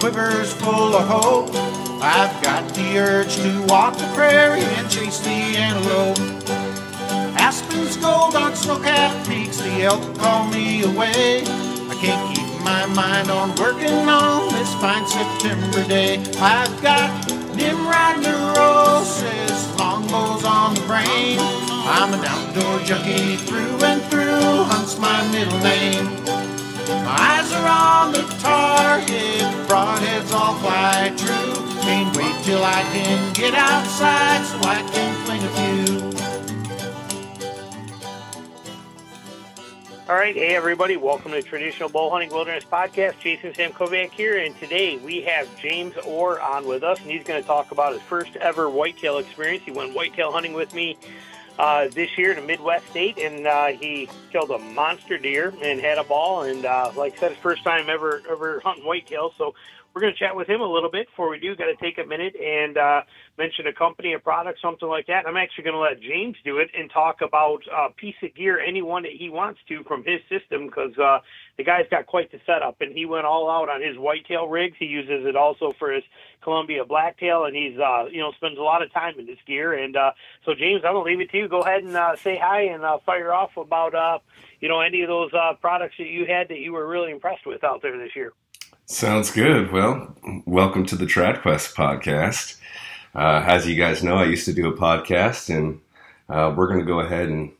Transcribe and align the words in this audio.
quiver's 0.00 0.54
full 0.54 0.96
of 0.96 1.06
hope. 1.06 1.50
I've 2.02 2.42
got 2.42 2.74
the 2.74 2.98
urge 2.98 3.36
to 3.36 3.62
walk 3.66 3.98
the 3.98 4.10
prairie 4.14 4.62
and 4.62 4.90
chase 4.90 5.20
the 5.20 5.28
antelope. 5.28 6.16
Aspens 7.36 7.98
gold 7.98 8.34
on 8.34 8.56
snow-capped 8.56 9.28
peaks, 9.28 9.58
the 9.58 9.82
elk 9.82 10.02
call 10.16 10.46
me 10.46 10.84
away. 10.84 11.42
I 11.42 11.94
can't 12.00 12.34
keep 12.34 12.48
my 12.64 12.86
mind 12.86 13.30
on 13.30 13.54
working 13.56 14.08
on 14.08 14.50
this 14.54 14.72
fine 14.80 15.06
September 15.06 15.86
day. 15.86 16.16
I've 16.38 16.80
got 16.80 17.10
Nimrod 17.54 18.22
neurosis, 18.22 19.78
longbows 19.78 20.44
on 20.44 20.76
the 20.76 20.80
brain. 20.86 21.36
I'm 21.84 22.14
an 22.14 22.24
outdoor 22.24 22.80
junkie 22.86 23.36
through 23.36 23.84
and 23.84 24.00
through, 24.04 24.64
hunts 24.64 24.98
my 24.98 25.30
middle 25.30 25.58
name. 25.58 26.39
My 26.90 27.06
eyes 27.06 27.52
are 27.52 27.68
on 27.68 28.12
the 28.12 28.22
target, 28.40 29.46
broadheads 29.68 30.32
all 30.32 30.56
fly 30.56 31.14
true. 31.16 31.54
Can't 31.82 32.16
wait 32.16 32.34
till 32.42 32.64
I 32.64 32.82
can 32.92 33.32
get 33.32 33.54
outside 33.54 34.44
so 34.44 34.58
I 34.68 34.82
can 34.90 35.14
fling 35.24 35.44
a 35.44 35.48
few. 35.54 36.10
All 40.08 40.16
right, 40.16 40.34
hey 40.34 40.56
everybody, 40.56 40.96
welcome 40.96 41.30
to 41.30 41.40
Traditional 41.40 41.88
Bow 41.88 42.10
Hunting 42.10 42.30
Wilderness 42.30 42.64
Podcast. 42.64 43.20
Jason 43.20 43.52
Samkowiak 43.52 44.10
here, 44.10 44.38
and 44.38 44.58
today 44.58 44.96
we 44.96 45.22
have 45.22 45.46
James 45.60 45.94
Orr 46.04 46.40
on 46.40 46.66
with 46.66 46.82
us, 46.82 47.00
and 47.00 47.08
he's 47.08 47.22
going 47.22 47.40
to 47.40 47.46
talk 47.46 47.70
about 47.70 47.92
his 47.92 48.02
first 48.02 48.34
ever 48.34 48.68
whitetail 48.68 49.18
experience. 49.18 49.62
He 49.64 49.70
went 49.70 49.94
whitetail 49.94 50.32
hunting 50.32 50.54
with 50.54 50.74
me 50.74 50.98
uh, 51.60 51.88
this 51.88 52.16
year 52.16 52.32
in 52.32 52.38
a 52.38 52.42
Midwest 52.42 52.88
state, 52.88 53.18
and 53.18 53.46
uh, 53.46 53.66
he 53.66 54.08
killed 54.32 54.50
a 54.50 54.58
monster 54.58 55.18
deer 55.18 55.52
and 55.62 55.78
had 55.78 55.98
a 55.98 56.04
ball. 56.04 56.44
And 56.44 56.64
uh, 56.64 56.90
like 56.96 57.18
I 57.18 57.20
said, 57.20 57.32
his 57.32 57.40
first 57.40 57.62
time 57.62 57.90
ever 57.90 58.22
ever 58.30 58.60
hunting 58.60 58.86
whitetail. 58.86 59.34
So 59.36 59.54
we're 59.92 60.00
going 60.00 60.14
to 60.14 60.18
chat 60.18 60.34
with 60.34 60.48
him 60.48 60.62
a 60.62 60.66
little 60.66 60.90
bit. 60.90 61.08
Before 61.08 61.28
we 61.28 61.38
do, 61.38 61.54
got 61.56 61.66
to 61.66 61.76
take 61.76 61.98
a 61.98 62.06
minute 62.06 62.34
and 62.36 62.78
uh, 62.78 63.02
mention 63.36 63.66
a 63.66 63.74
company, 63.74 64.14
a 64.14 64.18
product, 64.18 64.58
something 64.62 64.88
like 64.88 65.08
that. 65.08 65.26
I'm 65.26 65.36
actually 65.36 65.64
going 65.64 65.74
to 65.74 65.80
let 65.80 66.00
James 66.00 66.36
do 66.44 66.58
it 66.58 66.70
and 66.78 66.90
talk 66.90 67.20
about 67.20 67.60
a 67.70 67.92
piece 67.92 68.14
of 68.22 68.34
gear, 68.34 68.58
anyone 68.58 69.02
that 69.02 69.12
he 69.12 69.28
wants 69.28 69.60
to 69.68 69.82
from 69.84 70.02
his 70.04 70.20
system, 70.30 70.66
because 70.66 70.96
uh, 70.96 71.18
the 71.58 71.64
guy's 71.64 71.86
got 71.90 72.06
quite 72.06 72.32
the 72.32 72.40
setup, 72.46 72.80
and 72.80 72.96
he 72.96 73.04
went 73.04 73.26
all 73.26 73.50
out 73.50 73.68
on 73.68 73.82
his 73.82 73.98
whitetail 73.98 74.48
rigs. 74.48 74.76
He 74.78 74.86
uses 74.86 75.26
it 75.26 75.36
also 75.36 75.74
for 75.78 75.92
his 75.92 76.04
Columbia 76.42 76.84
blacktail, 76.84 77.44
and 77.44 77.54
he's 77.54 77.78
uh, 77.78 78.06
you 78.10 78.20
know 78.20 78.32
spends 78.32 78.58
a 78.58 78.62
lot 78.62 78.82
of 78.82 78.92
time 78.92 79.18
in 79.18 79.26
this 79.26 79.38
gear. 79.46 79.72
And 79.72 79.96
uh, 79.96 80.12
so, 80.44 80.54
James, 80.54 80.82
I'm 80.84 80.94
to 80.94 81.00
leave 81.00 81.20
it 81.20 81.30
to 81.30 81.38
you. 81.38 81.48
Go 81.48 81.60
ahead 81.60 81.84
and 81.84 81.96
uh, 81.96 82.16
say 82.16 82.38
hi 82.42 82.62
and 82.62 82.84
uh, 82.84 82.98
fire 83.04 83.32
off 83.32 83.56
about 83.56 83.94
uh, 83.94 84.18
you 84.60 84.68
know 84.68 84.80
any 84.80 85.02
of 85.02 85.08
those 85.08 85.32
uh, 85.34 85.54
products 85.60 85.96
that 85.98 86.08
you 86.08 86.26
had 86.26 86.48
that 86.48 86.58
you 86.58 86.72
were 86.72 86.86
really 86.86 87.10
impressed 87.10 87.46
with 87.46 87.64
out 87.64 87.82
there 87.82 87.96
this 87.98 88.14
year. 88.16 88.32
Sounds 88.86 89.30
good. 89.30 89.70
Well, 89.70 90.16
welcome 90.46 90.84
to 90.86 90.96
the 90.96 91.06
TradQuest 91.06 91.74
podcast. 91.74 92.56
Uh, 93.14 93.42
as 93.46 93.68
you 93.68 93.76
guys 93.76 94.02
know, 94.02 94.16
I 94.16 94.24
used 94.24 94.46
to 94.46 94.52
do 94.52 94.68
a 94.68 94.76
podcast, 94.76 95.54
and 95.54 95.80
uh, 96.28 96.52
we're 96.56 96.66
going 96.66 96.80
to 96.80 96.86
go 96.86 97.00
ahead 97.00 97.28
and 97.28 97.52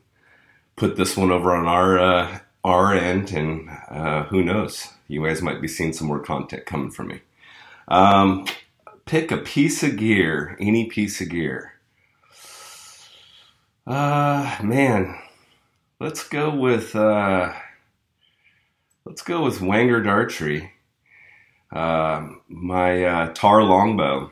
put 0.75 0.97
this 0.97 1.15
one 1.15 1.31
over 1.31 1.55
on 1.55 1.67
our 1.67 1.99
uh, 1.99 2.39
our 2.63 2.93
end, 2.93 3.31
and 3.31 3.69
uh, 3.89 4.23
who 4.23 4.43
knows, 4.43 4.87
you 5.07 5.25
guys 5.25 5.41
might 5.41 5.61
be 5.61 5.67
seeing 5.67 5.93
some 5.93 6.07
more 6.07 6.19
content 6.19 6.65
coming 6.65 6.91
from 6.91 7.07
me. 7.07 7.21
Um, 7.87 8.45
pick 9.05 9.31
a 9.31 9.37
piece 9.37 9.83
of 9.83 9.97
gear, 9.97 10.55
any 10.59 10.85
piece 10.85 11.21
of 11.21 11.29
gear. 11.29 11.73
Uh, 13.85 14.57
man, 14.63 15.19
let's 15.99 16.27
go 16.27 16.53
with 16.55 16.95
uh, 16.95 17.53
let's 19.05 19.21
go 19.21 19.43
with 19.43 19.59
Wangard 19.59 20.07
Archery. 20.07 20.73
Um, 21.71 22.41
my 22.47 23.03
uh, 23.03 23.33
Tahr 23.33 23.63
longbow 23.63 24.31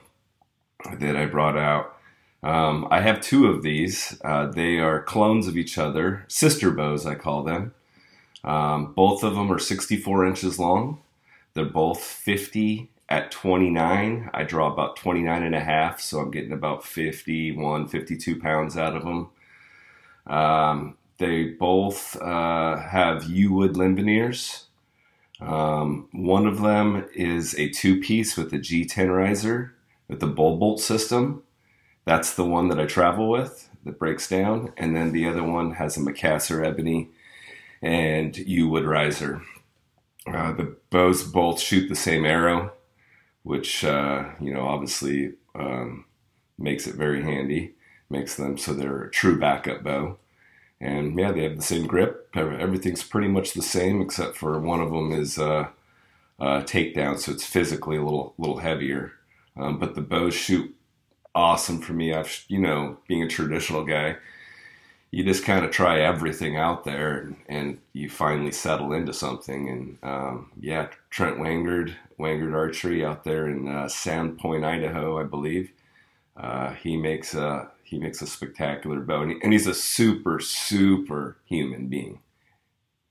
that 1.00 1.16
I 1.16 1.26
brought 1.26 1.58
out. 1.58 1.96
Um, 2.42 2.88
I 2.90 3.02
have 3.02 3.22
two 3.22 3.48
of 3.48 3.64
these. 3.64 4.20
Uh, 4.24 4.48
they 4.48 4.80
are 4.80 5.02
clones 5.02 5.48
of 5.48 5.58
each 5.58 5.78
other, 5.78 6.26
sister 6.28 6.72
bows, 6.72 7.06
I 7.06 7.16
call 7.16 7.44
them. 7.44 7.74
Um, 8.44 8.94
both 8.94 9.24
of 9.24 9.36
them 9.36 9.52
are 9.52 9.60
64 9.60 10.26
inches 10.26 10.60
long. 10.60 11.02
They're 11.54 11.66
both 11.66 12.02
50 12.02 12.90
at 13.10 13.32
29. 13.32 14.30
I 14.34 14.44
draw 14.44 14.72
about 14.72 14.96
29 14.96 15.44
and 15.44 15.56
a 15.56 15.60
half, 15.60 16.00
so 16.00 16.20
I'm 16.20 16.32
getting 16.32 16.54
about 16.54 16.86
51, 16.86 17.88
52 17.88 18.40
pounds 18.40 18.78
out 18.78 18.96
of 18.96 19.04
them. 19.04 19.30
Um, 20.28 20.98
they 21.18 21.46
both 21.46 22.16
uh, 22.22 22.78
have 22.78 23.26
yew 23.26 23.52
wood 23.52 23.76
limb 23.76 23.96
veneers. 23.96 24.66
Um, 25.42 26.08
one 26.12 26.46
of 26.46 26.62
them 26.62 27.08
is 27.14 27.56
a 27.56 27.70
two 27.70 28.00
piece 28.00 28.38
with 28.38 28.54
a 28.54 28.60
G10 28.60 29.16
riser 29.16 29.76
with 30.08 30.20
the 30.20 30.28
bull 30.28 30.58
bolt 30.58 30.80
system. 30.80 31.44
That's 32.06 32.34
the 32.36 32.46
one 32.46 32.70
that 32.70 32.80
I 32.80 32.86
travel 32.86 33.30
with 33.30 33.70
that 33.86 34.00
breaks 34.00 34.28
down. 34.28 34.74
And 34.78 34.96
then 34.96 35.12
the 35.12 35.28
other 35.28 35.44
one 35.44 35.74
has 35.74 35.98
a 35.98 36.02
Macassar 36.02 36.64
ebony 36.66 37.10
and 37.82 38.38
yew 38.38 38.68
wood 38.68 38.86
riser. 38.86 39.42
Uh, 40.28 40.52
the 40.54 40.76
bows 40.90 41.24
both 41.24 41.60
shoot 41.60 41.88
the 41.88 41.96
same 41.96 42.26
arrow, 42.26 42.74
which, 43.50 43.84
uh, 43.84 44.30
you 44.40 44.54
know, 44.54 44.66
obviously 44.68 45.34
um, 45.56 46.06
makes 46.58 46.86
it 46.88 46.96
very 46.96 47.24
handy, 47.24 47.74
makes 48.10 48.36
them 48.36 48.58
so 48.58 48.74
they're 48.74 49.04
a 49.04 49.12
true 49.12 49.40
backup 49.40 49.84
bow 49.84 50.18
and 50.82 51.18
yeah, 51.18 51.32
they 51.32 51.44
have 51.44 51.58
the 51.58 51.62
same 51.62 51.88
grip. 51.88 52.30
Everything's 52.36 53.04
pretty 53.04 53.28
much 53.28 53.54
the 53.54 53.62
same 53.62 54.02
except 54.02 54.38
for 54.38 54.60
one 54.60 54.82
of 54.82 54.92
them 54.92 55.12
is 55.12 55.38
uh, 55.38 55.68
uh, 56.40 56.62
takedown, 56.62 57.20
so 57.20 57.32
it's 57.32 57.46
physically 57.46 57.98
a 57.98 58.04
little 58.04 58.34
little 58.38 58.60
heavier. 58.60 59.14
Um, 59.58 59.78
but 59.78 59.96
the 59.96 60.02
bows 60.02 60.34
shoot 60.34 60.74
awesome 61.36 61.82
for 61.82 61.94
me. 61.94 62.14
I've 62.14 62.46
you 62.48 62.60
know 62.60 62.98
being 63.08 63.24
a 63.24 63.28
traditional 63.28 63.84
guy, 63.84 64.16
you 65.12 65.24
just 65.24 65.44
kind 65.44 65.66
of 65.66 65.72
try 65.72 66.00
everything 66.00 66.56
out 66.56 66.86
there, 66.86 67.20
and, 67.20 67.36
and, 67.50 67.78
you 67.94 68.10
finally 68.10 68.52
settle 68.52 68.94
into 68.94 69.14
something. 69.14 69.70
And 69.70 69.98
um, 70.04 70.52
yeah, 70.62 70.88
Trent 71.10 71.38
Wangard, 71.38 71.94
Wangard 72.20 72.54
Archery 72.54 73.04
out 73.04 73.24
there 73.24 73.48
in 73.48 73.68
uh, 73.68 73.86
Sandpoint, 73.86 74.66
Idaho, 74.66 75.20
I 75.20 75.24
believe. 75.24 75.72
Uh, 76.38 76.74
he 76.74 76.98
makes 76.98 77.34
a 77.34 77.72
he 77.84 77.98
makes 77.98 78.22
a 78.22 78.28
spectacular 78.28 79.00
bow, 79.00 79.24
and, 79.24 79.32
he, 79.32 79.38
and 79.42 79.52
he's 79.52 79.66
a 79.66 79.74
super, 79.74 80.40
super 80.40 81.38
human 81.46 81.88
being 81.88 82.20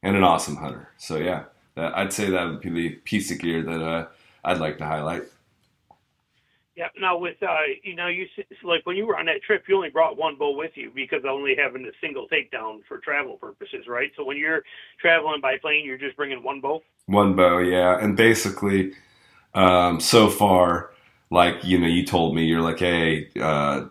and 0.03 0.17
an 0.17 0.23
awesome 0.23 0.57
hunter. 0.57 0.91
So 0.99 1.17
yeah, 1.17 1.45
that, 1.75 1.97
I'd 1.97 2.13
say 2.13 2.31
that 2.31 2.45
would 2.45 2.61
be 2.61 2.71
the 2.71 2.91
piece 2.91 3.31
of 3.33 3.41
gear 3.41 3.63
that 3.63 3.83
uh, 3.83 4.07
I'd 4.45 4.59
like 4.59 4.79
to 4.79 4.87
highlight. 4.87 5.25
Yeah. 6.79 6.87
Now, 7.01 7.19
with 7.19 7.43
uh, 7.43 7.49
you 7.83 7.97
know, 7.97 8.07
you 8.07 8.25
like 8.63 8.87
when 8.87 8.97
you 8.97 9.05
were 9.05 9.19
on 9.19 9.27
that 9.27 9.43
trip, 9.45 9.65
you 9.69 9.75
only 9.75 9.91
brought 9.91 10.17
one 10.17 10.37
bow 10.39 10.57
with 10.57 10.71
you 10.77 10.93
because 10.95 11.23
only 11.29 11.57
having 11.57 11.85
a 11.85 11.91
single 12.01 12.29
takedown 12.29 12.83
for 12.87 12.99
travel 12.99 13.37
purposes, 13.37 13.89
right? 13.89 14.13
So 14.17 14.25
when 14.25 14.37
you're 14.37 14.63
traveling 15.01 15.41
by 15.41 15.59
plane, 15.59 15.85
you're 15.85 15.99
just 15.99 16.17
bringing 16.17 16.41
one 16.41 16.61
bow. 16.61 16.81
One 17.07 17.35
bow, 17.35 17.59
yeah, 17.59 17.99
and 18.01 18.17
basically, 18.17 18.93
um, 19.55 19.99
so 19.99 20.31
far, 20.31 20.93
like 21.31 21.65
you 21.65 21.81
know, 21.81 21.89
you 21.89 22.07
told 22.07 22.37
me 22.37 22.45
you're 22.45 22.63
like, 22.63 22.79
hey, 22.79 23.29
uh, 23.41 23.87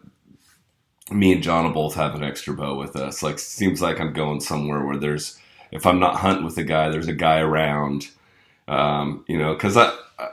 me 1.12 1.34
and 1.34 1.44
John 1.44 1.66
will 1.66 1.74
both 1.74 1.96
have 1.96 2.16
an 2.16 2.24
extra 2.24 2.54
bow 2.54 2.78
with 2.78 2.96
us. 2.96 3.22
Like, 3.22 3.38
seems 3.38 3.82
like 3.82 4.00
I'm 4.00 4.14
going 4.14 4.40
somewhere 4.40 4.86
where 4.86 4.98
there's, 4.98 5.38
if 5.74 5.86
I'm 5.86 6.00
not 6.00 6.16
hunting 6.16 6.46
with 6.46 6.58
a 6.58 6.64
guy, 6.64 6.88
there's 6.88 7.10
a 7.10 7.14
guy 7.14 7.40
around. 7.40 8.08
Um, 8.70 9.26
you 9.28 9.38
know, 9.38 9.54
because 9.56 9.76
I, 9.76 9.94
I, 10.18 10.30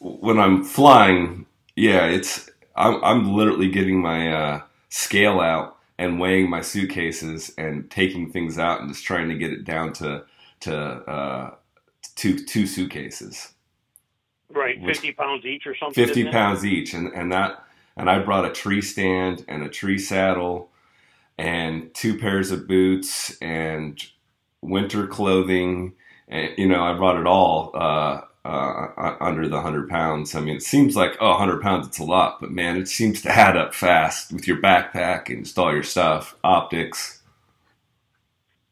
when 0.00 0.40
I'm 0.40 0.64
flying, 0.64 1.46
yeah, 1.82 2.06
it's 2.06 2.48
I'm, 2.76 3.02
I'm 3.02 3.34
literally 3.34 3.68
getting 3.68 4.00
my 4.00 4.32
uh, 4.32 4.62
scale 4.88 5.40
out 5.40 5.78
and 5.98 6.20
weighing 6.20 6.48
my 6.48 6.60
suitcases 6.60 7.52
and 7.58 7.90
taking 7.90 8.30
things 8.30 8.56
out 8.56 8.80
and 8.80 8.88
just 8.88 9.04
trying 9.04 9.28
to 9.30 9.34
get 9.34 9.52
it 9.52 9.64
down 9.64 9.92
to 9.94 10.24
to 10.60 10.76
uh, 10.76 11.50
two 12.14 12.38
two 12.38 12.68
suitcases. 12.68 13.52
Right, 14.48 14.80
fifty 14.84 15.10
pounds 15.12 15.44
each 15.44 15.66
or 15.66 15.74
something. 15.74 16.06
Fifty 16.06 16.30
pounds 16.30 16.64
each, 16.64 16.94
and 16.94 17.08
and 17.08 17.32
that 17.32 17.64
and 17.96 18.08
I 18.08 18.20
brought 18.20 18.44
a 18.44 18.52
tree 18.52 18.80
stand 18.80 19.44
and 19.48 19.64
a 19.64 19.68
tree 19.68 19.98
saddle 19.98 20.70
and 21.36 21.92
two 21.94 22.16
pairs 22.16 22.52
of 22.52 22.68
boots 22.68 23.36
and 23.42 24.00
winter 24.60 25.08
clothing. 25.08 25.94
And, 26.28 26.50
you 26.56 26.68
know, 26.68 26.84
I 26.84 26.96
brought 26.96 27.18
it 27.18 27.26
all 27.26 27.72
uh, 27.74 28.20
uh, 28.44 29.16
under 29.20 29.48
the 29.48 29.56
100 29.56 29.88
pounds. 29.88 30.34
I 30.34 30.40
mean, 30.40 30.56
it 30.56 30.62
seems 30.62 30.96
like, 30.96 31.16
oh, 31.20 31.30
100 31.30 31.62
pounds, 31.62 31.86
it's 31.86 31.98
a 31.98 32.04
lot, 32.04 32.40
but 32.40 32.50
man, 32.50 32.76
it 32.76 32.88
seems 32.88 33.22
to 33.22 33.30
add 33.30 33.56
up 33.56 33.74
fast 33.74 34.32
with 34.32 34.48
your 34.48 34.58
backpack 34.58 35.28
and 35.28 35.44
just 35.44 35.58
all 35.58 35.72
your 35.72 35.82
stuff, 35.82 36.36
optics. 36.42 37.20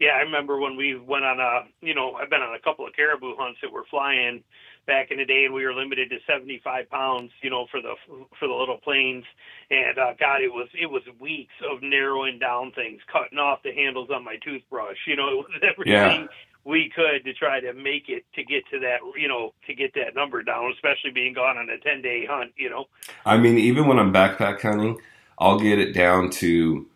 Yeah, 0.00 0.16
I 0.16 0.22
remember 0.22 0.58
when 0.58 0.76
we 0.76 0.98
went 0.98 1.24
on 1.24 1.38
a, 1.38 1.68
you 1.86 1.94
know, 1.94 2.14
I've 2.14 2.30
been 2.30 2.40
on 2.40 2.54
a 2.54 2.58
couple 2.58 2.86
of 2.86 2.94
caribou 2.94 3.36
hunts 3.36 3.60
that 3.62 3.70
were 3.70 3.84
flying 3.90 4.42
back 4.86 5.10
in 5.10 5.18
the 5.18 5.26
day, 5.26 5.44
and 5.44 5.54
we 5.54 5.64
were 5.64 5.74
limited 5.74 6.08
to 6.08 6.16
75 6.26 6.88
pounds, 6.88 7.30
you 7.42 7.50
know, 7.50 7.66
for 7.70 7.82
the 7.82 7.94
for 8.38 8.48
the 8.48 8.54
little 8.54 8.78
planes. 8.78 9.24
And 9.70 9.98
uh, 9.98 10.14
God, 10.18 10.40
it 10.40 10.48
was 10.48 10.68
it 10.72 10.86
was 10.86 11.02
weeks 11.20 11.52
of 11.70 11.82
narrowing 11.82 12.38
down 12.38 12.72
things, 12.72 13.00
cutting 13.12 13.38
off 13.38 13.62
the 13.62 13.72
handles 13.74 14.08
on 14.10 14.24
my 14.24 14.36
toothbrush. 14.42 14.96
You 15.06 15.16
know, 15.16 15.28
it 15.28 15.36
was 15.36 15.62
everything 15.62 15.92
yeah. 15.92 16.26
We 16.64 16.90
could 16.94 17.24
to 17.24 17.32
try 17.32 17.60
to 17.60 17.72
make 17.72 18.08
it 18.08 18.24
to 18.34 18.44
get 18.44 18.64
to 18.70 18.78
that, 18.80 18.98
you 19.16 19.28
know, 19.28 19.54
to 19.66 19.74
get 19.74 19.94
that 19.94 20.14
number 20.14 20.42
down, 20.42 20.72
especially 20.72 21.10
being 21.10 21.32
gone 21.32 21.56
on 21.56 21.68
a 21.70 21.78
10 21.78 22.02
day 22.02 22.26
hunt, 22.28 22.52
you 22.56 22.68
know. 22.68 22.86
I 23.24 23.38
mean, 23.38 23.58
even 23.58 23.86
when 23.86 23.98
I'm 23.98 24.12
backpack 24.12 24.60
hunting, 24.60 24.98
I'll 25.38 25.58
get 25.58 25.78
it 25.78 25.92
down 25.92 26.30
to 26.30 26.86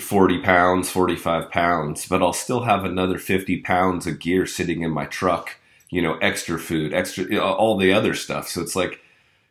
40 0.00 0.42
pounds, 0.42 0.90
45 0.90 1.50
pounds, 1.50 2.06
but 2.06 2.22
I'll 2.22 2.32
still 2.32 2.62
have 2.62 2.84
another 2.84 3.18
50 3.18 3.60
pounds 3.60 4.06
of 4.06 4.18
gear 4.18 4.46
sitting 4.46 4.82
in 4.82 4.90
my 4.90 5.06
truck, 5.06 5.58
you 5.90 6.02
know, 6.02 6.18
extra 6.18 6.58
food, 6.58 6.92
extra, 6.92 7.38
all 7.38 7.76
the 7.76 7.92
other 7.92 8.14
stuff. 8.14 8.48
So 8.48 8.60
it's 8.60 8.76
like, 8.76 9.00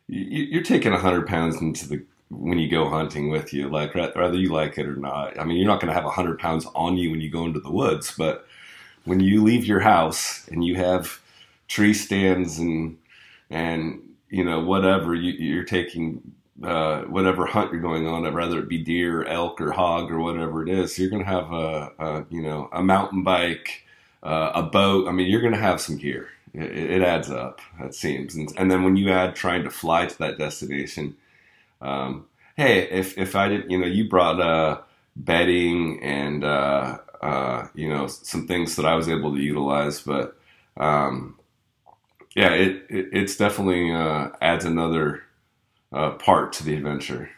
you're 0.08 0.62
taking 0.62 0.92
100 0.92 1.26
pounds 1.26 1.60
into 1.60 1.88
the 1.88 2.04
when 2.28 2.58
you 2.58 2.68
go 2.68 2.88
hunting 2.88 3.30
with 3.30 3.52
you, 3.52 3.68
like 3.68 3.94
whether 3.94 4.34
you 4.34 4.52
like 4.52 4.78
it 4.78 4.86
or 4.86 4.96
not. 4.96 5.38
I 5.38 5.44
mean, 5.44 5.58
you're 5.58 5.66
not 5.66 5.80
going 5.80 5.88
to 5.88 5.94
have 5.94 6.04
100 6.04 6.38
pounds 6.38 6.66
on 6.74 6.96
you 6.96 7.10
when 7.10 7.20
you 7.20 7.30
go 7.30 7.44
into 7.44 7.60
the 7.60 7.70
woods, 7.70 8.12
but 8.16 8.45
when 9.06 9.20
you 9.20 9.42
leave 9.42 9.64
your 9.64 9.80
house 9.80 10.46
and 10.48 10.62
you 10.62 10.76
have 10.76 11.20
tree 11.68 11.94
stands 11.94 12.58
and 12.58 12.98
and 13.48 14.00
you 14.28 14.44
know 14.44 14.60
whatever 14.60 15.14
you, 15.14 15.32
you're 15.32 15.64
taking 15.64 16.20
uh, 16.62 17.02
whatever 17.02 17.46
hunt 17.46 17.72
you're 17.72 17.82
going 17.82 18.06
on, 18.06 18.32
whether 18.32 18.58
it 18.58 18.68
be 18.68 18.78
deer, 18.78 19.24
elk, 19.24 19.60
or 19.60 19.72
hog, 19.72 20.10
or 20.10 20.18
whatever 20.20 20.62
it 20.62 20.68
is, 20.68 20.98
you're 20.98 21.10
going 21.10 21.22
to 21.22 21.28
have 21.28 21.52
a, 21.52 21.92
a, 21.98 22.24
you 22.30 22.42
know 22.42 22.68
a 22.72 22.82
mountain 22.82 23.22
bike, 23.22 23.84
uh, 24.22 24.52
a 24.54 24.62
boat. 24.62 25.08
I 25.08 25.12
mean, 25.12 25.28
you're 25.28 25.40
going 25.40 25.52
to 25.52 25.58
have 25.58 25.80
some 25.80 25.96
gear. 25.96 26.28
It, 26.54 26.72
it 26.72 27.02
adds 27.02 27.30
up, 27.30 27.60
it 27.80 27.94
seems. 27.94 28.34
And, 28.34 28.50
and, 28.56 28.70
then 28.70 28.82
when 28.82 28.96
you 28.96 29.10
add 29.10 29.36
trying 29.36 29.64
to 29.64 29.70
fly 29.70 30.06
to 30.06 30.18
that 30.18 30.38
destination, 30.38 31.16
um, 31.82 32.26
hey, 32.56 32.88
if 32.90 33.18
if 33.18 33.36
I 33.36 33.48
didn't, 33.48 33.70
you 33.70 33.78
know, 33.78 33.86
you 33.86 34.08
brought 34.08 34.40
uh, 34.40 34.80
bedding 35.14 36.02
and 36.02 36.42
uh, 36.42 36.98
uh, 37.22 37.68
you 37.74 37.88
know 37.88 38.06
some 38.06 38.46
things 38.46 38.76
that 38.76 38.86
I 38.86 38.94
was 38.94 39.08
able 39.08 39.34
to 39.34 39.40
utilize, 39.40 40.00
but 40.00 40.38
um, 40.76 41.38
yeah, 42.34 42.52
it, 42.54 42.86
it, 42.90 43.08
it's 43.12 43.36
definitely 43.36 43.92
uh, 43.92 44.30
adds 44.40 44.64
another 44.64 45.22
uh, 45.92 46.10
part 46.12 46.52
to 46.54 46.64
the 46.64 46.74
adventure. 46.76 47.30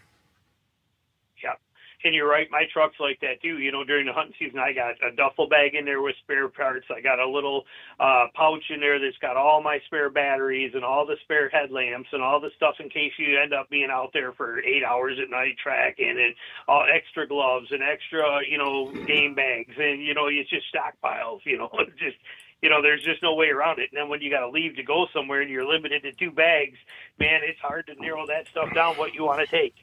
And 2.04 2.14
you're 2.14 2.28
right. 2.28 2.46
My 2.50 2.62
truck's 2.72 3.00
like 3.00 3.18
that 3.20 3.42
too. 3.42 3.58
You 3.58 3.72
know, 3.72 3.82
during 3.82 4.06
the 4.06 4.12
hunting 4.12 4.34
season, 4.38 4.60
I 4.60 4.72
got 4.72 4.94
a 5.02 5.14
duffel 5.14 5.48
bag 5.48 5.74
in 5.74 5.84
there 5.84 6.00
with 6.00 6.14
spare 6.22 6.48
parts. 6.48 6.86
I 6.94 7.00
got 7.00 7.18
a 7.18 7.28
little 7.28 7.64
uh, 7.98 8.26
pouch 8.34 8.62
in 8.70 8.78
there 8.78 9.00
that's 9.00 9.18
got 9.18 9.36
all 9.36 9.60
my 9.62 9.80
spare 9.86 10.08
batteries 10.08 10.72
and 10.74 10.84
all 10.84 11.06
the 11.06 11.16
spare 11.24 11.48
headlamps 11.48 12.08
and 12.12 12.22
all 12.22 12.40
the 12.40 12.50
stuff 12.56 12.76
in 12.78 12.88
case 12.88 13.12
you 13.18 13.38
end 13.40 13.52
up 13.52 13.68
being 13.68 13.90
out 13.90 14.10
there 14.12 14.32
for 14.32 14.60
eight 14.60 14.84
hours 14.84 15.18
at 15.20 15.28
night 15.28 15.56
tracking 15.60 16.10
and 16.10 16.34
all 16.68 16.86
extra 16.88 17.26
gloves 17.26 17.66
and 17.72 17.82
extra, 17.82 18.40
you 18.48 18.58
know, 18.58 18.92
game 19.06 19.34
bags 19.34 19.74
and 19.76 20.00
you 20.00 20.14
know, 20.14 20.28
it's 20.28 20.50
just 20.50 20.66
stockpiles. 20.72 21.40
You 21.44 21.58
know, 21.58 21.70
just 21.98 22.16
you 22.62 22.68
know, 22.68 22.82
there's 22.82 23.02
just 23.02 23.22
no 23.22 23.34
way 23.34 23.48
around 23.48 23.78
it. 23.78 23.90
And 23.92 24.00
then 24.00 24.08
when 24.08 24.20
you 24.20 24.30
got 24.30 24.40
to 24.40 24.48
leave 24.48 24.76
to 24.76 24.82
go 24.82 25.06
somewhere 25.12 25.42
and 25.42 25.50
you're 25.50 25.66
limited 25.66 26.02
to 26.02 26.12
two 26.12 26.30
bags, 26.30 26.76
man, 27.18 27.40
it's 27.44 27.60
hard 27.60 27.86
to 27.86 27.94
narrow 28.00 28.26
that 28.26 28.48
stuff 28.48 28.74
down 28.74 28.96
what 28.96 29.14
you 29.14 29.24
want 29.24 29.40
to 29.40 29.46
take. 29.46 29.74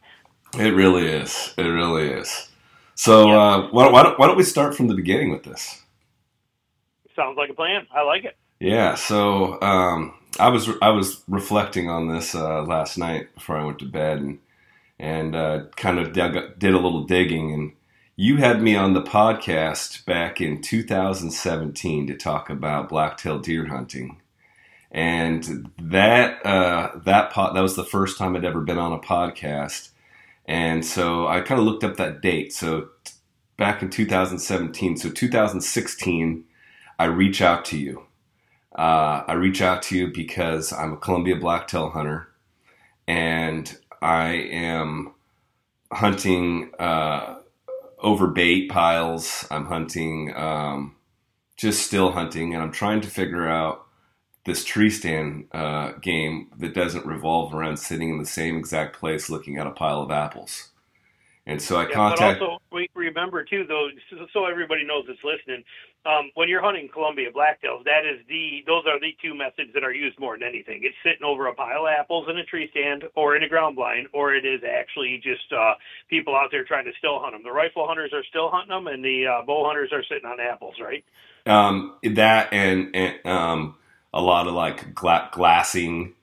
It 0.54 0.74
really 0.74 1.06
is. 1.06 1.54
It 1.58 1.64
really 1.64 2.10
is. 2.10 2.50
So 2.96 3.28
yeah. 3.28 3.38
uh, 3.38 3.68
why, 3.72 3.90
why, 3.90 4.04
don't, 4.04 4.18
why 4.18 4.28
don't 4.28 4.38
we 4.38 4.44
start 4.44 4.76
from 4.76 4.88
the 4.88 4.96
beginning 4.96 5.32
with 5.32 5.44
this? 5.44 5.82
Sounds 7.16 7.38
like 7.38 7.50
a 7.50 7.54
plan. 7.54 7.88
I 7.94 8.04
like 8.04 8.24
it. 8.24 8.38
Yeah. 8.60 8.96
So 8.96 9.62
um, 9.62 10.14
I 10.40 10.50
was 10.50 10.70
I 10.82 10.90
was 10.90 11.24
reflecting 11.28 11.90
on 11.90 12.08
this 12.08 12.36
uh, 12.36 12.64
last 12.64 12.98
night 12.98 13.34
before 13.36 13.58
I 13.58 13.66
went 13.66 13.80
to 13.80 13.86
bed 13.86 14.20
and 14.20 14.40
and 14.98 15.36
uh, 15.36 15.66
kind 15.76 16.00
of 16.00 16.14
dug, 16.14 16.58
did 16.58 16.74
a 16.74 16.80
little 16.80 17.04
digging 17.04 17.54
and 17.54 17.74
you 18.18 18.38
had 18.38 18.62
me 18.62 18.76
on 18.78 18.94
the 18.94 19.02
podcast 19.02 20.06
back 20.06 20.40
in 20.40 20.62
2017 20.62 22.08
to 22.08 22.16
talk 22.16 22.50
about 22.50 22.88
blacktail 22.88 23.40
deer 23.40 23.68
hunting, 23.68 24.22
and 24.90 25.70
that 25.78 26.46
uh, 26.46 26.98
that 27.04 27.32
pot 27.32 27.54
that 27.54 27.62
was 27.62 27.76
the 27.76 27.84
first 27.84 28.18
time 28.18 28.36
I'd 28.36 28.46
ever 28.46 28.62
been 28.62 28.78
on 28.78 28.94
a 28.94 29.00
podcast, 29.00 29.90
and 30.48 30.86
so 30.86 31.28
I 31.28 31.42
kind 31.42 31.60
of 31.60 31.66
looked 31.66 31.84
up 31.84 31.98
that 31.98 32.22
date. 32.22 32.54
So 32.54 32.90
back 33.58 33.82
in 33.82 33.90
2017, 33.90 34.98
so 34.98 35.10
2016, 35.10 36.44
I 37.00 37.06
reach 37.06 37.42
out 37.42 37.66
to 37.66 37.78
you. 37.78 38.06
Uh, 38.78 39.24
I 39.28 39.34
reach 39.34 39.62
out 39.62 39.82
to 39.84 39.98
you 39.98 40.12
because 40.12 40.74
I'm 40.74 40.94
a 40.94 40.98
Columbia 40.98 41.38
blacktail 41.38 41.90
hunter, 41.90 42.28
and 43.08 43.78
I 44.02 44.34
am 44.34 45.14
hunting. 45.92 46.72
Uh, 46.78 47.36
over 48.06 48.28
bait 48.28 48.70
piles. 48.70 49.46
I'm 49.50 49.66
hunting, 49.66 50.34
um, 50.36 50.96
just 51.58 51.86
still 51.86 52.12
hunting, 52.12 52.54
and 52.54 52.62
I'm 52.62 52.72
trying 52.72 53.02
to 53.02 53.10
figure 53.10 53.48
out 53.48 53.85
this 54.46 54.64
tree 54.64 54.90
stand 54.90 55.46
uh, 55.52 55.94
game 56.02 56.48
that 56.58 56.74
doesn't 56.74 57.06
revolve 57.06 57.54
around 57.54 57.78
sitting 57.78 58.10
in 58.10 58.20
the 58.20 58.26
same 58.26 58.58
exact 58.58 58.96
place 58.96 59.30
looking 59.30 59.58
at 59.58 59.68
a 59.68 59.72
pile 59.72 60.02
of 60.02 60.12
apples. 60.12 60.70
And 61.48 61.62
so 61.62 61.78
I 61.78 61.88
yeah, 61.88 61.94
contact. 61.94 62.40
But 62.40 62.50
also, 62.50 62.64
we 62.72 62.90
remember 62.96 63.44
too, 63.44 63.66
though, 63.68 63.90
so 64.34 64.46
everybody 64.46 64.84
knows 64.84 65.06
that's 65.08 65.20
listening. 65.24 65.64
Um, 66.04 66.32
when 66.34 66.50
you're 66.50 66.62
hunting 66.62 66.90
Columbia 66.92 67.30
blacktails, 67.32 67.84
that 67.86 68.02
is 68.02 68.26
the 68.28 68.64
those 68.66 68.84
are 68.88 69.00
the 69.00 69.16
two 69.22 69.36
methods 69.36 69.72
that 69.74 69.84
are 69.84 69.94
used 69.94 70.20
more 70.20 70.38
than 70.38 70.48
anything. 70.48 70.82
It's 70.84 70.96
sitting 71.04 71.24
over 71.24 71.46
a 71.46 71.54
pile 71.54 71.86
of 71.86 71.94
apples 72.00 72.28
in 72.30 72.38
a 72.38 72.46
tree 72.46 72.68
stand, 72.72 73.04
or 73.16 73.36
in 73.36 73.44
a 73.44 73.50
ground 73.50 73.76
blind, 73.76 74.08
or 74.12 74.34
it 74.34 74.46
is 74.46 74.62
actually 74.64 75.22
just 75.22 75.52
uh, 75.54 75.74
people 76.10 76.36
out 76.36 76.50
there 76.52 76.64
trying 76.64 76.86
to 76.86 76.94
still 76.98 77.20
hunt 77.20 77.34
them. 77.34 77.44
The 77.44 77.52
rifle 77.52 77.86
hunters 77.86 78.12
are 78.12 78.24
still 78.28 78.50
hunting 78.50 78.74
them, 78.74 78.88
and 78.88 79.06
the 79.06 79.26
uh, 79.28 79.46
bow 79.46 79.66
hunters 79.66 79.92
are 79.94 80.04
sitting 80.04 80.26
on 80.26 80.40
apples, 80.40 80.76
right? 80.82 81.06
Um, 81.46 81.96
that 82.04 82.54
and, 82.54 82.96
and 82.96 83.24
um, 83.24 83.76
a 84.16 84.22
lot 84.22 84.48
of 84.48 84.54
like 84.54 84.96
gla- 84.96 85.30
glassing, 85.34 86.14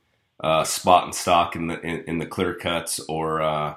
uh, 0.41 0.65
spot 0.65 1.05
and 1.05 1.15
stock 1.15 1.55
in 1.55 1.69
the 1.69 1.81
in, 1.83 2.05
in 2.05 2.19
the 2.19 2.27
clear 2.27 2.55
cuts, 2.55 2.99
or 3.01 3.43
uh, 3.43 3.75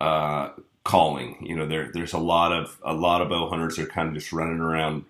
uh, 0.00 0.50
calling. 0.84 1.44
You 1.44 1.56
know, 1.56 1.66
there 1.66 1.90
there's 1.92 2.14
a 2.14 2.18
lot 2.18 2.52
of 2.52 2.78
a 2.82 2.94
lot 2.94 3.20
of 3.20 3.28
bow 3.28 3.50
hunters 3.50 3.78
are 3.78 3.86
kind 3.86 4.08
of 4.08 4.14
just 4.14 4.32
running 4.32 4.60
around 4.60 5.04